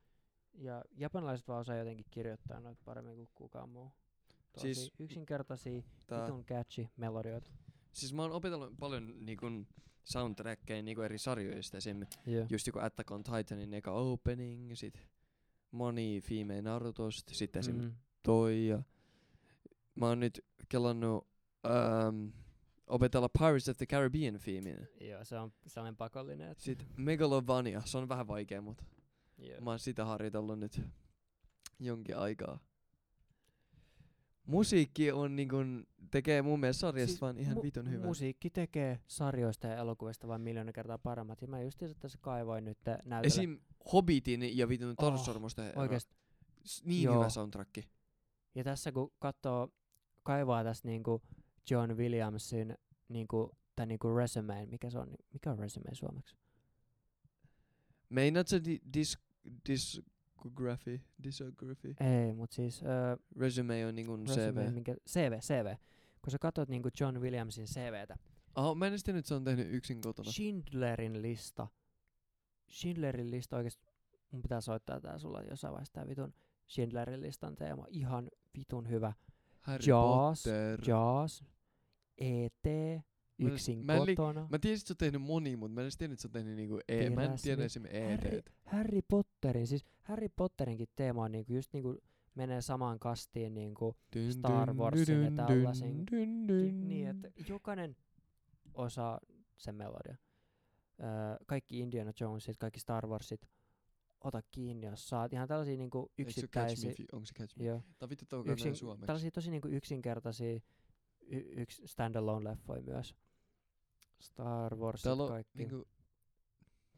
Ja 0.54 0.86
japanilaiset 0.92 1.48
vaan 1.48 1.62
osaa 1.62 1.76
jotenkin 1.76 2.06
kirjoittaa 2.12 2.60
noita 2.60 2.82
paremmin 2.86 3.16
kuin 3.16 3.30
kukaan 3.36 3.70
muu. 3.70 3.92
Tosi 4.58 4.74
Siis- 4.76 4.92
yksinkertaisia, 5.00 5.82
Tää, 6.08 6.22
vitun 6.26 6.46
catchy 6.46 6.88
melodioita. 6.98 7.50
siis 7.92 8.14
mä 8.14 8.22
oon 8.22 8.32
opetellut 8.32 8.74
paljon 8.80 9.26
niinkun 9.26 9.68
soundtrackeja 10.04 10.84
niinku 10.84 11.02
eri 11.02 11.18
sarjoista 11.18 11.78
esim. 11.78 12.06
Joo. 12.26 12.46
Just 12.50 12.68
joku 12.68 12.80
Attack 12.80 13.12
on 13.12 13.24
Titanin 13.24 13.74
eka 13.74 13.92
opening, 13.92 14.72
sit 14.76 15.08
moni 15.72 16.22
Female 16.22 16.62
Narutosta, 16.62 17.36
sitten 17.36 17.60
esim. 17.60 17.76
Mm. 17.82 17.94
toi 18.24 18.68
ja 18.68 18.84
mä 19.96 20.08
oon 20.08 20.20
nyt 20.20 20.46
kelannut 20.70 21.28
ähm, 21.66 22.28
opetella 22.88 23.30
Pirates 23.30 23.70
of 23.70 23.78
the 23.78 23.86
Caribbean 23.86 24.40
themein. 24.44 24.88
Joo, 25.02 25.26
se 25.26 25.38
on 25.40 25.54
sellainen 25.68 25.98
pakollinen. 25.98 26.52
Että 26.52 26.64
Sitten 26.64 26.88
Megalovania, 26.98 27.82
se 27.86 27.98
on 27.98 28.10
vähän 28.10 28.28
vaikea, 28.28 28.62
mutta 28.62 28.84
Joo. 29.38 29.62
mä 29.62 29.70
oon 29.70 29.80
sitä 29.80 30.06
harjoitellut 30.06 30.60
nyt 30.60 30.82
jonkin 31.80 32.18
aikaa. 32.18 32.60
Musiikki 34.48 35.12
on 35.12 35.36
niinkun, 35.36 35.88
tekee 36.12 36.42
mun 36.42 36.60
mielestä 36.60 36.80
sarjasta 36.80 37.08
Siis 37.10 37.22
vaan 37.22 37.38
ihan 37.38 37.58
mu- 37.58 37.62
vitun 37.64 37.92
hyvä. 37.92 38.06
Musiikki 38.06 38.50
tekee 38.50 39.00
sarjoista 39.08 39.68
ja 39.68 39.76
elokuvista 39.76 40.28
vain 40.28 40.42
miljoona 40.42 40.72
kertaa 40.74 40.98
paremmat. 40.98 41.42
Ja 41.42 41.48
mä 41.48 41.62
just 41.62 41.84
tässä 42.00 42.18
kaivoin 42.22 42.66
nyt 42.66 42.78
näytellä. 42.86 43.22
Esim. 43.22 43.60
Hobbitin 43.94 44.58
ja 44.58 44.70
vitun 44.70 44.96
Oh, 44.98 45.10
Tarsormusten 45.12 45.68
ero. 45.68 45.82
Oikeesti. 45.82 46.16
Niin 46.86 47.04
Joo. 47.04 47.16
hyvä 47.16 47.30
soundtrack. 47.30 47.78
Ja 48.56 48.64
tässä 48.64 48.92
kun 48.92 49.12
katsoo, 49.20 49.74
kaivaa 50.24 50.64
tästä 50.64 50.88
niinku 50.88 51.22
John 51.70 51.92
Williamsin 51.98 52.78
niinku, 53.10 53.52
tai 53.76 53.86
niinku 53.86 54.16
resume, 54.16 54.66
mikä 54.66 54.90
se 54.90 55.00
on, 55.00 55.16
mikä 55.34 55.52
on 55.52 55.60
resume 55.60 55.96
suomeksi? 55.96 56.36
Meinaat 58.10 58.48
sä 58.48 58.64
di- 58.64 58.80
dis, 58.94 59.18
discography, 60.44 61.02
discography? 61.24 61.96
Ei, 62.00 62.34
mut 62.34 62.52
siis 62.52 62.84
öö, 62.84 63.18
Resume 63.40 63.86
on 63.88 63.96
niinkun 63.96 64.28
resume, 64.28 64.66
CV. 64.66 64.74
Minkä, 64.74 64.96
CV, 65.10 65.40
CV. 65.40 65.76
Kun 66.22 66.32
sä 66.32 66.38
katsot 66.40 66.70
niinku 66.70 66.90
John 67.00 67.18
Williamsin 67.18 67.66
CVtä, 67.66 68.18
Oh, 68.56 68.76
mä 68.76 68.88
en 68.88 68.94
tiennyt, 69.06 69.20
että 69.20 69.28
se 69.28 69.36
on 69.36 69.44
tehnyt 69.44 69.68
yksin 69.72 70.02
kotona. 70.02 70.32
Schindlerin 70.32 71.22
lista, 71.22 71.68
Schindlerin 72.72 73.32
lista 73.32 73.58
oikeesti, 73.58 73.88
mun 74.32 74.42
pitää 74.42 74.62
soittaa 74.62 75.02
tää 75.02 75.18
sulla 75.18 75.42
jossain 75.42 75.72
vaiheessa 75.72 75.94
tää 75.94 76.08
vitun 76.08 76.34
Schindlerin 76.68 77.22
listan 77.22 77.56
teema, 77.56 77.86
ihan 77.90 78.30
vitun 78.58 78.90
hyvä. 78.90 79.14
Harry 79.62 79.84
Jaws, 79.88 80.44
Potter. 80.44 80.80
Jaws, 80.88 81.44
E.T., 82.18 82.68
yksin 83.40 83.86
mä 83.86 83.94
en 83.96 84.06
li- 84.06 84.16
kotona. 84.16 84.48
Mä 84.52 84.60
tiesin, 84.60 84.82
että 84.84 84.88
sä 84.88 84.92
oot 84.92 84.98
tehnyt 84.98 85.22
moni, 85.22 85.56
mutta 85.56 85.76
mä 85.76 85.82
en 85.82 85.86
edes 85.86 85.98
tiennyt, 85.98 86.14
että 86.16 86.22
sä 86.22 86.28
oot 86.28 86.32
tehnyt 86.34 86.56
niinku 86.56 86.80
e- 86.88 87.10
Mä 87.10 87.24
en 87.24 87.32
tiedä 87.42 87.64
esim. 87.66 87.84
Harry, 87.84 88.38
ET. 88.38 88.54
Harry 88.66 89.00
Potterin, 89.08 89.68
siis 89.68 89.86
Harry 90.04 90.30
Potterinkin 90.36 90.88
teema 90.96 91.24
on 91.24 91.32
niinku 91.32 91.54
just 91.54 91.74
niinku 91.74 91.98
menee 92.36 92.62
samaan 92.62 93.00
kastiin 93.00 93.54
niinku 93.54 93.96
Dyn, 94.16 94.34
Star 94.34 94.68
dyn, 94.68 94.78
Warsin 94.78 95.16
ja 95.16 95.22
dyn, 95.26 95.36
tällaisin. 95.36 96.04
dyn, 96.12 96.44
Ty- 96.44 96.48
dyn. 96.48 96.88
niin, 96.88 97.08
että 97.08 97.30
jokainen 97.50 97.96
osaa 98.74 99.20
sen 99.58 99.76
melodia. 99.76 100.16
Öö, 101.00 101.08
kaikki 101.48 101.80
Indiana 101.80 102.12
Jonesit, 102.20 102.58
kaikki 102.58 102.80
Star 102.80 103.08
Warsit, 103.08 103.48
ota 104.24 104.42
kiinni, 104.52 104.88
jos 104.88 105.10
saat. 105.10 105.34
Ihan 105.34 105.48
tällaisia 105.48 105.78
niinku 105.78 106.12
yksittäisiä. 106.18 106.90
You- 107.00 107.06
Onko 107.12 107.26
se 107.26 107.34
Catch 107.34 107.58
Me? 107.58 107.66
Joo, 107.66 107.82
Tää 108.00 108.10
vittu 108.10 108.26
toukaa 108.30 108.54
yksin, 108.54 108.66
näin 108.70 108.76
suomeksi. 108.76 109.06
tällaisia 109.06 109.32
tosi 109.32 109.52
niinku 109.52 109.68
yksinkertaisia 109.68 110.60
y- 111.22 111.62
yks 111.62 111.82
standalone-leffoja 111.86 112.82
myös. 112.82 113.16
Star 114.20 114.76
Täällä 115.04 115.24
on 115.24 115.30
kaikki, 115.30 115.58
niinku... 115.58 115.88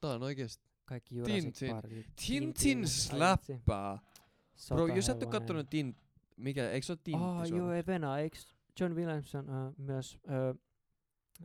Tää 0.02 0.12
on 0.12 0.24
oikeesti 0.24 0.70
kaikki 0.86 1.16
Jurassic 1.16 1.44
Tintin. 1.44 1.76
Parkit. 1.76 2.08
Tintin 2.28 2.80
ai 2.80 2.88
släppää. 2.88 4.00
Bro, 4.70 4.88
jos 4.88 5.10
et 5.10 5.24
oo 5.24 5.30
kattonut 5.30 5.70
Tint... 5.70 5.98
Mikä, 6.38 6.70
eikö 6.72 6.86
se 6.86 6.94
oo 6.94 6.98
Tintti 7.04 7.24
Ah, 7.24 7.50
joo, 7.50 7.72
ei 7.72 7.84
Venä, 7.88 8.18
eiks 8.18 8.56
John 8.80 8.96
Williamson 8.96 9.46
uh, 9.50 9.74
myös 9.78 10.20
uh, 10.24 10.62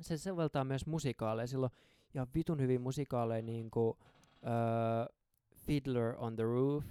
se 0.01 0.19
soveltaa 0.19 0.65
myös 0.65 0.87
musikaaleja. 0.87 1.47
Silloin 1.47 1.73
ihan 2.15 2.29
vitun 2.35 2.61
hyvin 2.61 2.81
musikaaleja 2.81 3.43
niinku 3.43 3.99
öö, 4.47 5.17
Fiddler 5.55 6.15
on 6.19 6.37
the 6.37 6.43
Roof 6.43 6.85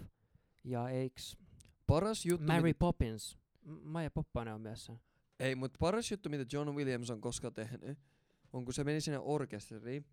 ja 0.63 0.89
eiks 0.89 1.37
Paras 1.87 2.25
juttu, 2.25 2.47
Mary 2.47 2.61
mitä, 2.61 2.79
Poppins. 2.79 3.37
Maija 3.83 4.11
Poppanen 4.11 4.53
on 4.53 4.61
myös 4.61 4.85
sen. 4.85 4.99
ei, 5.39 5.55
mutta 5.55 5.77
paras 5.79 6.11
juttu, 6.11 6.29
mitä 6.29 6.45
John 6.53 6.75
Williams 6.75 7.09
on 7.09 7.21
koskaan 7.21 7.53
tehnyt, 7.53 7.99
on 8.53 8.65
kun 8.65 8.73
se 8.73 8.83
meni 8.83 9.01
sinne 9.01 9.19
orkesteriin, 9.19 10.05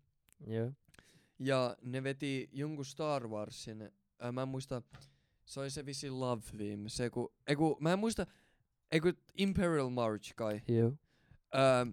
Joo. 0.47 0.71
ja 1.39 1.77
ne 1.81 2.03
veti 2.03 2.49
jonkun 2.51 2.85
Star 2.85 3.27
Warsin, 3.27 3.89
ää, 4.19 4.31
mä 4.31 4.41
en 4.41 4.47
muista, 4.47 4.81
se 5.45 5.59
oli 5.59 5.69
se 5.69 5.85
visi 5.85 6.09
Love 6.09 6.41
Theme, 6.57 6.89
se 6.89 7.09
ku, 7.09 7.33
ei 7.47 7.55
ku, 7.55 7.77
mä 7.79 7.93
en 7.93 7.99
muista, 7.99 8.25
ei 8.91 8.99
ku 8.99 9.11
Imperial 9.37 9.89
March 9.89 10.33
kai. 10.35 10.61
Joo. 10.67 10.93
Ää, 11.51 11.87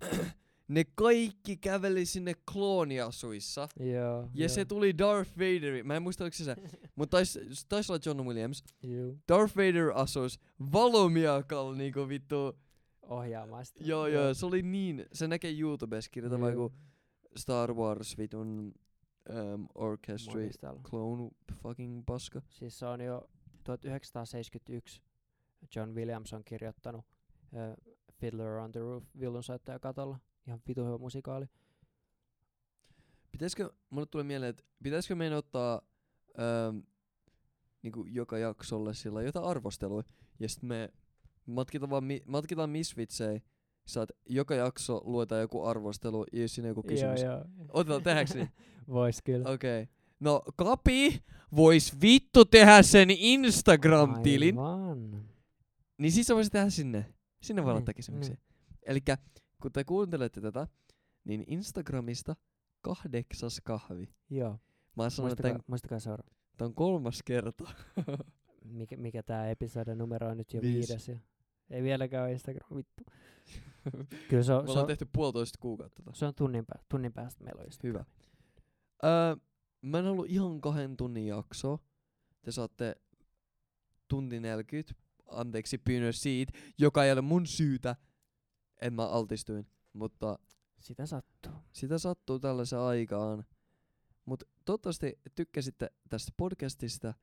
ne 0.68 0.84
kaikki 0.94 1.56
käveli 1.56 2.06
sinne 2.06 2.34
klooniasuissa. 2.52 3.68
Joo. 3.80 4.30
Ja 4.34 4.48
se 4.48 4.64
tuli 4.64 4.98
Darth 4.98 5.30
Vader, 5.38 5.84
mä 5.84 5.96
en 5.96 6.02
muista 6.02 6.24
oliko 6.24 6.36
se 6.36 6.44
se, 6.44 6.56
mutta 6.96 7.16
taisi 7.16 7.40
tais 7.68 7.90
olla 7.90 8.00
John 8.06 8.26
Williams. 8.26 8.64
Joo. 8.82 9.14
Darth 9.28 9.56
Vader 9.56 9.92
asuis 9.94 10.40
valomiakalla 10.72 11.76
niinku 11.76 12.08
vittu. 12.08 12.58
Ohjaamaan 13.08 13.64
sitä. 13.64 13.84
Joo 13.84 14.06
joo, 14.06 14.34
se 14.34 14.46
oli 14.46 14.62
niin, 14.62 15.06
se 15.12 15.28
näkee 15.28 15.58
YouTubessa 15.58 16.10
kirjoita 16.10 16.36
Joo. 16.36 16.42
vaiku 16.46 16.72
Star 17.36 17.74
Wars 17.74 18.18
vitun 18.18 18.74
um, 19.54 19.68
orchestra 19.74 20.34
Monistella. 20.34 20.80
clone 20.82 21.30
fucking 21.62 22.02
paska. 22.06 22.42
Siis 22.48 22.78
se 22.78 22.86
on 22.86 23.00
jo 23.00 23.30
1971 23.64 25.02
John 25.76 25.94
Williams 25.94 26.32
on 26.32 26.44
kirjoittanut 26.44 27.04
uh, 27.52 27.94
Fiddler 28.12 28.52
on 28.52 28.72
the 28.72 28.80
Roof 28.80 29.04
viulunsoittaja 29.20 29.78
katolla. 29.78 30.18
Ihan 30.46 30.60
vitu 30.68 30.84
hyvä 30.84 30.98
musikaali. 30.98 31.46
Pitäisikö, 33.32 33.70
mulle 33.90 34.06
tulee 34.06 34.24
mieleen, 34.24 34.50
että 34.50 34.64
pitäisikö 34.82 35.14
meidän 35.14 35.38
ottaa 35.38 35.82
um, 36.70 36.82
niinku 37.82 38.04
joka 38.04 38.38
jaksolle 38.38 38.94
sillä 38.94 39.22
jotain 39.22 39.44
arvostelua 39.44 40.02
ja 40.40 40.48
sitten 40.48 40.68
me 40.68 40.92
matkitaan 41.46 41.90
vaan 41.90 42.04
mi- 42.04 42.22
matkitaan 42.26 42.70
misvitsejä. 42.70 43.40
Saat 43.86 44.08
joka 44.28 44.54
jakso 44.54 45.00
luetaan 45.04 45.40
joku 45.40 45.64
arvostelu 45.64 46.24
ja 46.32 46.40
jos 46.42 46.54
siinä 46.54 46.68
joku 46.68 46.82
kysymys. 46.82 47.22
Joo, 47.22 47.32
joo. 47.32 47.44
Otetaan 47.72 48.02
tehdäänkö 48.02 48.34
niin? 48.34 48.48
Vois 48.94 49.22
kyllä. 49.22 49.50
Okei. 49.50 49.82
Okay. 49.82 49.94
No 50.20 50.42
Kapi 50.56 51.22
vois 51.56 52.00
vittu 52.02 52.44
tehdä 52.44 52.82
sen 52.82 53.08
Instagram-tilin. 53.10 54.58
Aivan. 54.58 55.24
Niin 55.98 56.12
siis 56.12 56.26
sä 56.26 56.34
voisit 56.34 56.52
tehdä 56.52 56.70
sinne. 56.70 57.14
Sinne 57.42 57.62
voi 57.62 57.70
Niin, 57.70 57.74
laittaa 57.74 57.94
kysymyksiä. 57.94 58.34
niin. 58.34 58.78
Elikkä 58.82 59.18
kun 59.62 59.72
te 59.72 59.84
kuuntelette 59.84 60.40
tätä, 60.40 60.66
niin 61.24 61.44
Instagramista 61.46 62.36
kahdeksas 62.80 63.60
kahvi. 63.64 64.08
Joo. 64.30 64.58
Mä 64.96 65.06
että 65.06 65.22
Muistakaa, 65.22 65.50
tän, 65.52 65.60
muistakaa 65.66 65.98
seuraa. 65.98 66.26
on 66.60 66.74
kolmas 66.74 67.22
kerta. 67.24 67.64
Mikä, 68.64 68.96
mikä 68.96 69.22
tää 69.22 69.50
episodin 69.50 69.98
numero 69.98 70.28
on 70.28 70.36
nyt 70.36 70.54
jo 70.54 70.62
Viisi. 70.62 70.88
viides. 70.88 71.08
Ja 71.08 71.16
ei 71.70 71.82
vieläkään 71.82 72.24
ole 72.24 72.32
Instagram, 72.32 72.76
vittu. 72.76 73.04
Kyllä 74.28 74.42
se 74.42 74.52
on, 74.52 74.64
Me 74.64 74.72
se 74.72 74.78
on, 74.78 74.86
tehty 74.86 75.06
puolitoista 75.12 75.58
kuukautta. 75.60 76.02
se 76.12 76.26
on 76.26 76.34
tunnin, 76.34 76.66
pää, 76.66 76.82
tunnin 76.88 77.12
päästä 77.12 77.44
meillä 77.44 77.60
on 77.60 77.66
Instagram. 77.66 77.88
Hyvä. 77.88 78.04
Öö, 79.04 79.36
mä 79.82 79.98
en 79.98 80.06
ollut 80.06 80.26
ihan 80.28 80.60
kahden 80.60 80.96
tunnin 80.96 81.26
jakso. 81.26 81.78
Te 82.42 82.52
saatte 82.52 82.96
tunti 84.08 84.40
40. 84.40 84.94
Anteeksi 85.26 85.78
pyynnö 85.78 86.12
siitä, 86.12 86.58
joka 86.78 87.04
ei 87.04 87.12
ole 87.12 87.20
mun 87.20 87.46
syytä, 87.46 87.96
että 88.80 88.90
mä 88.90 89.06
altistuin. 89.08 89.66
Mutta 89.92 90.38
Sitä 90.78 91.06
sattuu. 91.06 91.52
sitä 91.72 91.98
sattuu 91.98 92.38
tällaisen 92.38 92.78
aikaan. 92.78 93.44
Mutta 94.24 94.46
toivottavasti 94.64 95.20
tykkäsitte 95.34 95.90
tästä 96.08 96.32
podcastista, 96.36 97.14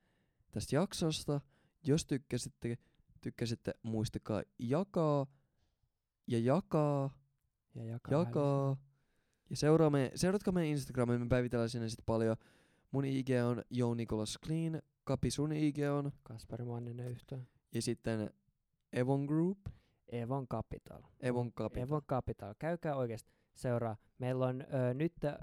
tästä 0.50 0.76
jaksosta. 0.76 1.40
Jos 1.86 2.06
tykkäsitte, 2.06 2.78
tykkäsitte 3.24 3.74
muistakaa 3.82 4.42
jakaa 4.58 5.26
ja 6.26 6.38
jakaa 6.38 7.10
Ja 7.74 7.84
jakaa. 7.84 8.18
jakaa. 8.18 8.76
Ja 9.50 9.56
seuraa 9.56 9.90
me, 9.90 10.10
seuratkaa 10.14 10.52
meidän 10.52 10.70
Instagramia, 10.70 11.18
me 11.18 11.26
päivitellään 11.28 11.70
sinne 11.70 11.88
sit 11.88 12.00
paljon. 12.06 12.36
Mun 12.90 13.04
IG 13.04 13.28
on 13.48 13.62
Jo 13.70 13.94
Nicholas 13.94 14.38
Clean, 14.46 14.82
Kapi 15.04 15.30
sun 15.30 15.52
IG 15.52 15.76
on, 15.98 16.12
Kasperi 16.22 16.64
Manninen 16.64 17.08
yhtään. 17.10 17.46
ja 17.74 17.82
sitten 17.82 18.30
Evon 18.92 19.24
Group, 19.24 19.58
Evon 20.12 20.48
Capital. 20.48 21.02
Evon 21.20 21.52
Capital. 21.52 21.82
Evon 21.88 22.02
Capital. 22.08 22.54
Käykää 22.58 22.96
oikeasti 22.96 23.32
seuraa. 23.54 23.96
Meillä 24.18 24.46
on 24.46 24.62
ö, 24.62 24.94
nyt 24.94 25.12
ö, 25.24 25.34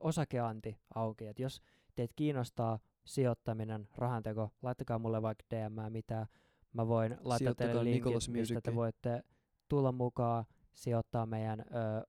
osakeanti 0.00 0.78
auki, 0.94 1.26
että 1.26 1.42
jos 1.42 1.62
teitä 1.94 2.12
kiinnostaa 2.16 2.78
sijoittaminen, 3.04 3.88
rahanteko, 3.96 4.50
laittakaa 4.62 4.98
mulle 4.98 5.22
vaikka 5.22 5.44
DM 5.50 5.92
mitä. 5.92 6.26
Mä 6.72 6.88
voin 6.88 7.16
laittaa 7.20 7.54
teille 7.54 7.84
linkit, 7.84 8.28
mistä 8.28 8.60
te 8.60 8.74
voitte 8.74 9.22
tulla 9.68 9.92
mukaan, 9.92 10.44
sijoittaa 10.74 11.26
meidän, 11.26 11.60
ö, 11.60 12.06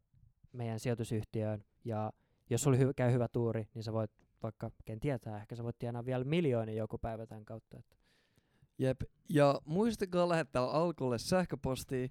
meidän 0.53 0.79
sijoitusyhtiöön. 0.79 1.63
Ja 1.85 2.13
jos 2.49 2.63
sulla 2.63 2.77
hy- 2.77 2.93
käy 2.95 3.11
hyvä 3.11 3.27
tuuri, 3.27 3.67
niin 3.73 3.83
sä 3.83 3.93
voit 3.93 4.11
vaikka, 4.43 4.71
ken 4.85 4.99
tietää, 4.99 5.37
ehkä 5.37 5.55
sä 5.55 5.63
voit 5.63 5.79
tienaa 5.79 6.05
vielä 6.05 6.23
miljoonia 6.23 6.75
joku 6.75 6.97
päivä 6.97 7.25
tämän 7.25 7.45
kautta. 7.45 7.77
Että. 7.79 7.95
Jep. 8.77 9.01
Ja 9.29 9.61
muistakaa 9.65 10.29
lähettää 10.29 10.63
alkulle 10.63 11.17
sähköpostia, 11.17 12.07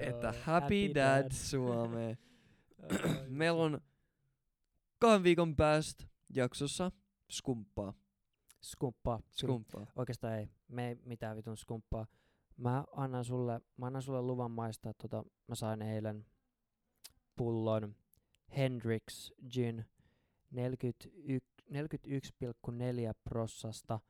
että 0.00 0.34
Happy 0.42 0.94
Dad 0.94 1.30
Suomeen. 1.50 2.18
Meillä 3.28 3.62
on 3.62 3.80
kahden 4.98 5.22
viikon 5.22 5.56
päästä 5.56 6.04
jaksossa 6.34 6.90
skumppaa. 7.30 7.94
Skumppaa. 8.62 9.20
Skumppaa. 9.30 9.86
Oikeastaan 9.96 10.38
ei. 10.38 10.50
Me 10.68 10.88
ei 10.88 10.94
mitään 11.04 11.36
vitun 11.36 11.56
skumppaa. 11.56 12.06
Mä 12.56 12.84
annan 12.92 13.24
sulle, 13.24 13.60
mä 13.76 13.86
annan 13.86 14.02
sulle 14.02 14.22
luvan 14.22 14.50
maistaa 14.50 14.92
tota, 14.94 15.24
mä 15.48 15.54
sain 15.54 15.82
eilen 15.82 16.26
pullon 17.36 17.96
Hendrix 18.56 19.30
Gin 19.50 19.84
41 20.50 21.10
41,4 21.72 23.14
prossasta 23.24 24.00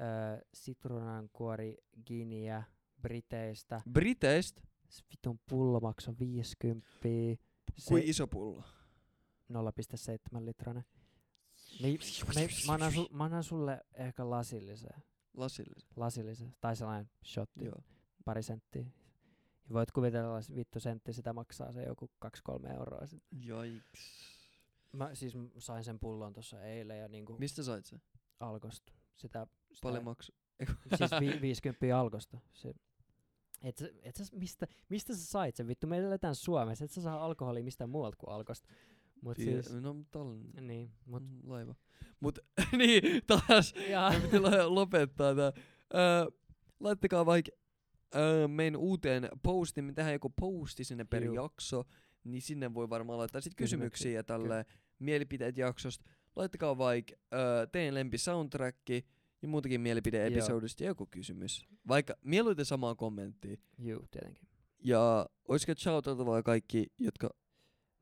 öö, 0.00 0.40
sitruunankuori 0.54 1.76
giniä 2.06 2.62
Briteistä. 3.02 3.80
Briteistä, 3.92 4.62
vitun 5.10 5.38
pullo 5.48 5.80
maksoi 5.80 6.14
50. 6.18 6.88
Se 7.78 7.88
kuin 7.88 8.02
iso 8.02 8.26
pullo. 8.26 8.62
0,7 9.52 10.44
litrainen. 10.44 10.84
Me, 11.80 11.88
me, 12.34 12.48
mä, 12.66 12.72
annan 12.74 12.92
sul, 12.92 13.08
mä 13.12 13.24
annan 13.24 13.44
sulle 13.44 13.80
ehkä 13.94 14.30
lasillisen. 14.30 15.02
Lasillinen. 15.36 15.82
lasillisen, 15.96 16.54
tai 16.60 16.76
sellainen 16.76 17.10
shotti, 17.24 17.64
Joo. 17.64 17.82
pari 18.24 18.42
senttiä. 18.42 18.82
Ja 19.68 19.74
voit 19.74 19.90
kuvitella, 19.92 20.38
että 20.38 20.54
vittu 20.54 20.80
sentti 20.80 21.12
sitä 21.12 21.32
maksaa 21.32 21.72
se 21.72 21.82
joku 21.82 22.10
2-3 22.26 22.72
euroa. 22.72 23.06
Sit. 23.06 23.22
Jaiks. 23.30 24.32
Mä 24.92 25.14
siis 25.14 25.32
sain 25.58 25.84
sen 25.84 25.98
pullon 26.00 26.32
tuossa 26.32 26.64
eilen 26.64 26.98
ja 26.98 27.08
niinku 27.08 27.36
Mistä 27.38 27.62
sait 27.62 27.84
sen? 27.86 28.02
alkosta. 28.40 28.92
Sitä, 29.16 29.46
sitä 29.72 29.82
Paljon 29.82 30.04
maksu. 30.04 30.32
siis 30.96 31.10
vi, 31.20 31.40
50 31.40 31.98
alkosta. 32.00 32.38
Se, 32.52 32.74
et 33.62 33.76
sä, 33.78 33.88
et 34.02 34.16
sä, 34.16 34.24
mistä, 34.32 34.66
mistä 34.88 35.14
sä 35.14 35.24
sait 35.26 35.56
sen? 35.56 35.66
Vittu, 35.68 35.86
me 35.86 35.98
eletään 35.98 36.34
Suomessa. 36.34 36.84
Et 36.84 36.90
sä 36.90 37.02
saa 37.02 37.24
alkoholia 37.24 37.64
mistään 37.64 37.90
muualta 37.90 38.16
kuin 38.16 38.30
alkosta. 38.34 38.68
Mut 39.22 39.38
Pie- 39.38 39.42
siis, 39.44 39.72
No, 39.72 39.96
tällainen. 40.10 40.66
niin, 40.66 40.90
mut, 41.06 41.22
laiva. 41.44 41.74
Mut 42.20 42.38
niin, 42.78 43.02
taas 43.26 43.74
me 44.12 44.20
piti 44.20 44.38
lopettaa 44.66 45.34
tää. 45.34 45.52
Öö, 45.94 46.30
laittakaa 46.80 47.26
vaikka 47.26 47.52
öö, 48.16 48.48
meidän 48.48 48.76
uuteen 48.76 49.28
postiin, 49.42 49.84
me 49.84 49.92
tehdään 49.92 50.12
joku 50.12 50.30
posti 50.40 50.84
sinne 50.84 51.04
per 51.04 51.24
Juu. 51.24 51.34
jakso, 51.34 51.84
niin 52.24 52.42
sinne 52.42 52.74
voi 52.74 52.90
varmaan 52.90 53.18
laittaa 53.18 53.40
sit 53.40 53.54
Kysymyksiä, 53.54 53.90
kysymyksiä 53.90 54.18
ja 54.18 54.24
tälle 54.24 54.64
mielipiteet 54.98 55.58
jaksosta. 55.58 56.04
Laittakaa 56.36 56.78
vaikka 56.78 57.14
öö, 57.34 57.66
teidän 57.66 57.94
lempi 57.94 58.18
soundtrack 58.18 58.78
ja 59.42 59.48
muutakin 59.48 59.80
mielipide-episodista 59.80 60.82
ja 60.84 60.90
joku 60.90 61.06
kysymys. 61.06 61.66
Vaikka 61.88 62.14
mieluiten 62.24 62.64
samaa 62.64 62.94
kommenttia. 62.94 63.56
juu, 63.78 64.06
tietenkin. 64.10 64.48
Ja 64.84 65.26
olisiko 65.48 65.72
shoutoutavaa 65.78 66.42
kaikki, 66.42 66.86
jotka... 66.98 67.30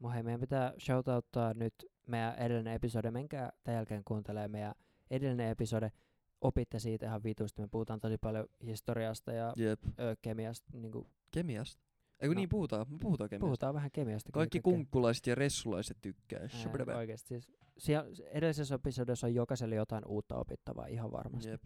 Mä 0.00 0.10
hei, 0.10 0.22
meidän 0.22 0.40
pitää 0.40 0.72
shoutouttaa 0.78 1.54
nyt 1.54 1.74
meidän 2.06 2.34
edellinen 2.34 2.74
episode. 2.74 3.10
Menkää 3.10 3.52
tämän 3.64 3.76
jälkeen 3.76 4.02
kuuntelee 4.04 4.48
meidän 4.48 4.74
edellinen 5.10 5.48
episode. 5.48 5.92
Opitte 6.40 6.78
siitä 6.78 7.06
ihan 7.06 7.22
vitusti. 7.24 7.62
Me 7.62 7.68
puhutaan 7.68 8.00
tosi 8.00 8.18
paljon 8.18 8.46
historiasta 8.66 9.32
ja 9.32 9.52
Jep. 9.56 9.82
ö, 10.00 10.16
kemiasta. 10.22 10.70
Niin 10.72 10.92
kuin 10.92 11.06
Kemiasta. 11.30 11.82
Eikö 12.20 12.34
No. 12.34 12.38
niin 12.38 12.48
puhutaan? 12.48 12.86
Me 12.90 12.98
puhutaan 12.98 13.30
kemiasta. 13.30 13.46
puhutaan 13.46 13.74
vähän 13.74 13.90
kemiasta. 13.90 14.32
Kaikki 14.32 14.60
kunkkulaiset 14.60 15.26
ja 15.26 15.34
ressulaiset 15.34 15.96
tykkää. 16.00 16.48
Shabadaba. 16.48 16.96
Oikeasti 16.96 17.28
siis. 17.28 17.48
Siellä, 17.78 18.10
edellisessä 18.30 18.74
episodessa 18.74 19.26
on 19.26 19.34
jokaiselle 19.34 19.74
jotain 19.74 20.04
uutta 20.06 20.36
opittavaa 20.36 20.86
ihan 20.86 21.12
varmasti. 21.12 21.48
Jep. 21.50 21.62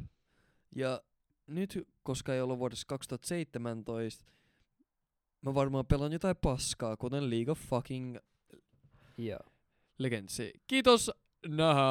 Ja 0.76 1.02
nyt, 1.46 1.88
koska 2.02 2.34
ei 2.34 2.40
ollut 2.40 2.58
vuodessa 2.58 2.84
2017, 2.88 4.24
mä 5.44 5.54
varmaan 5.54 5.86
pelaan 5.86 6.12
jotain 6.12 6.36
paskaa, 6.36 6.96
kuten 6.96 7.30
League 7.30 7.52
of 7.52 7.60
fucking 7.60 8.16
yeah. 9.18 9.40
Legendsi. 9.98 10.52
Kiitos, 10.66 11.10
nähdään! 11.48 11.84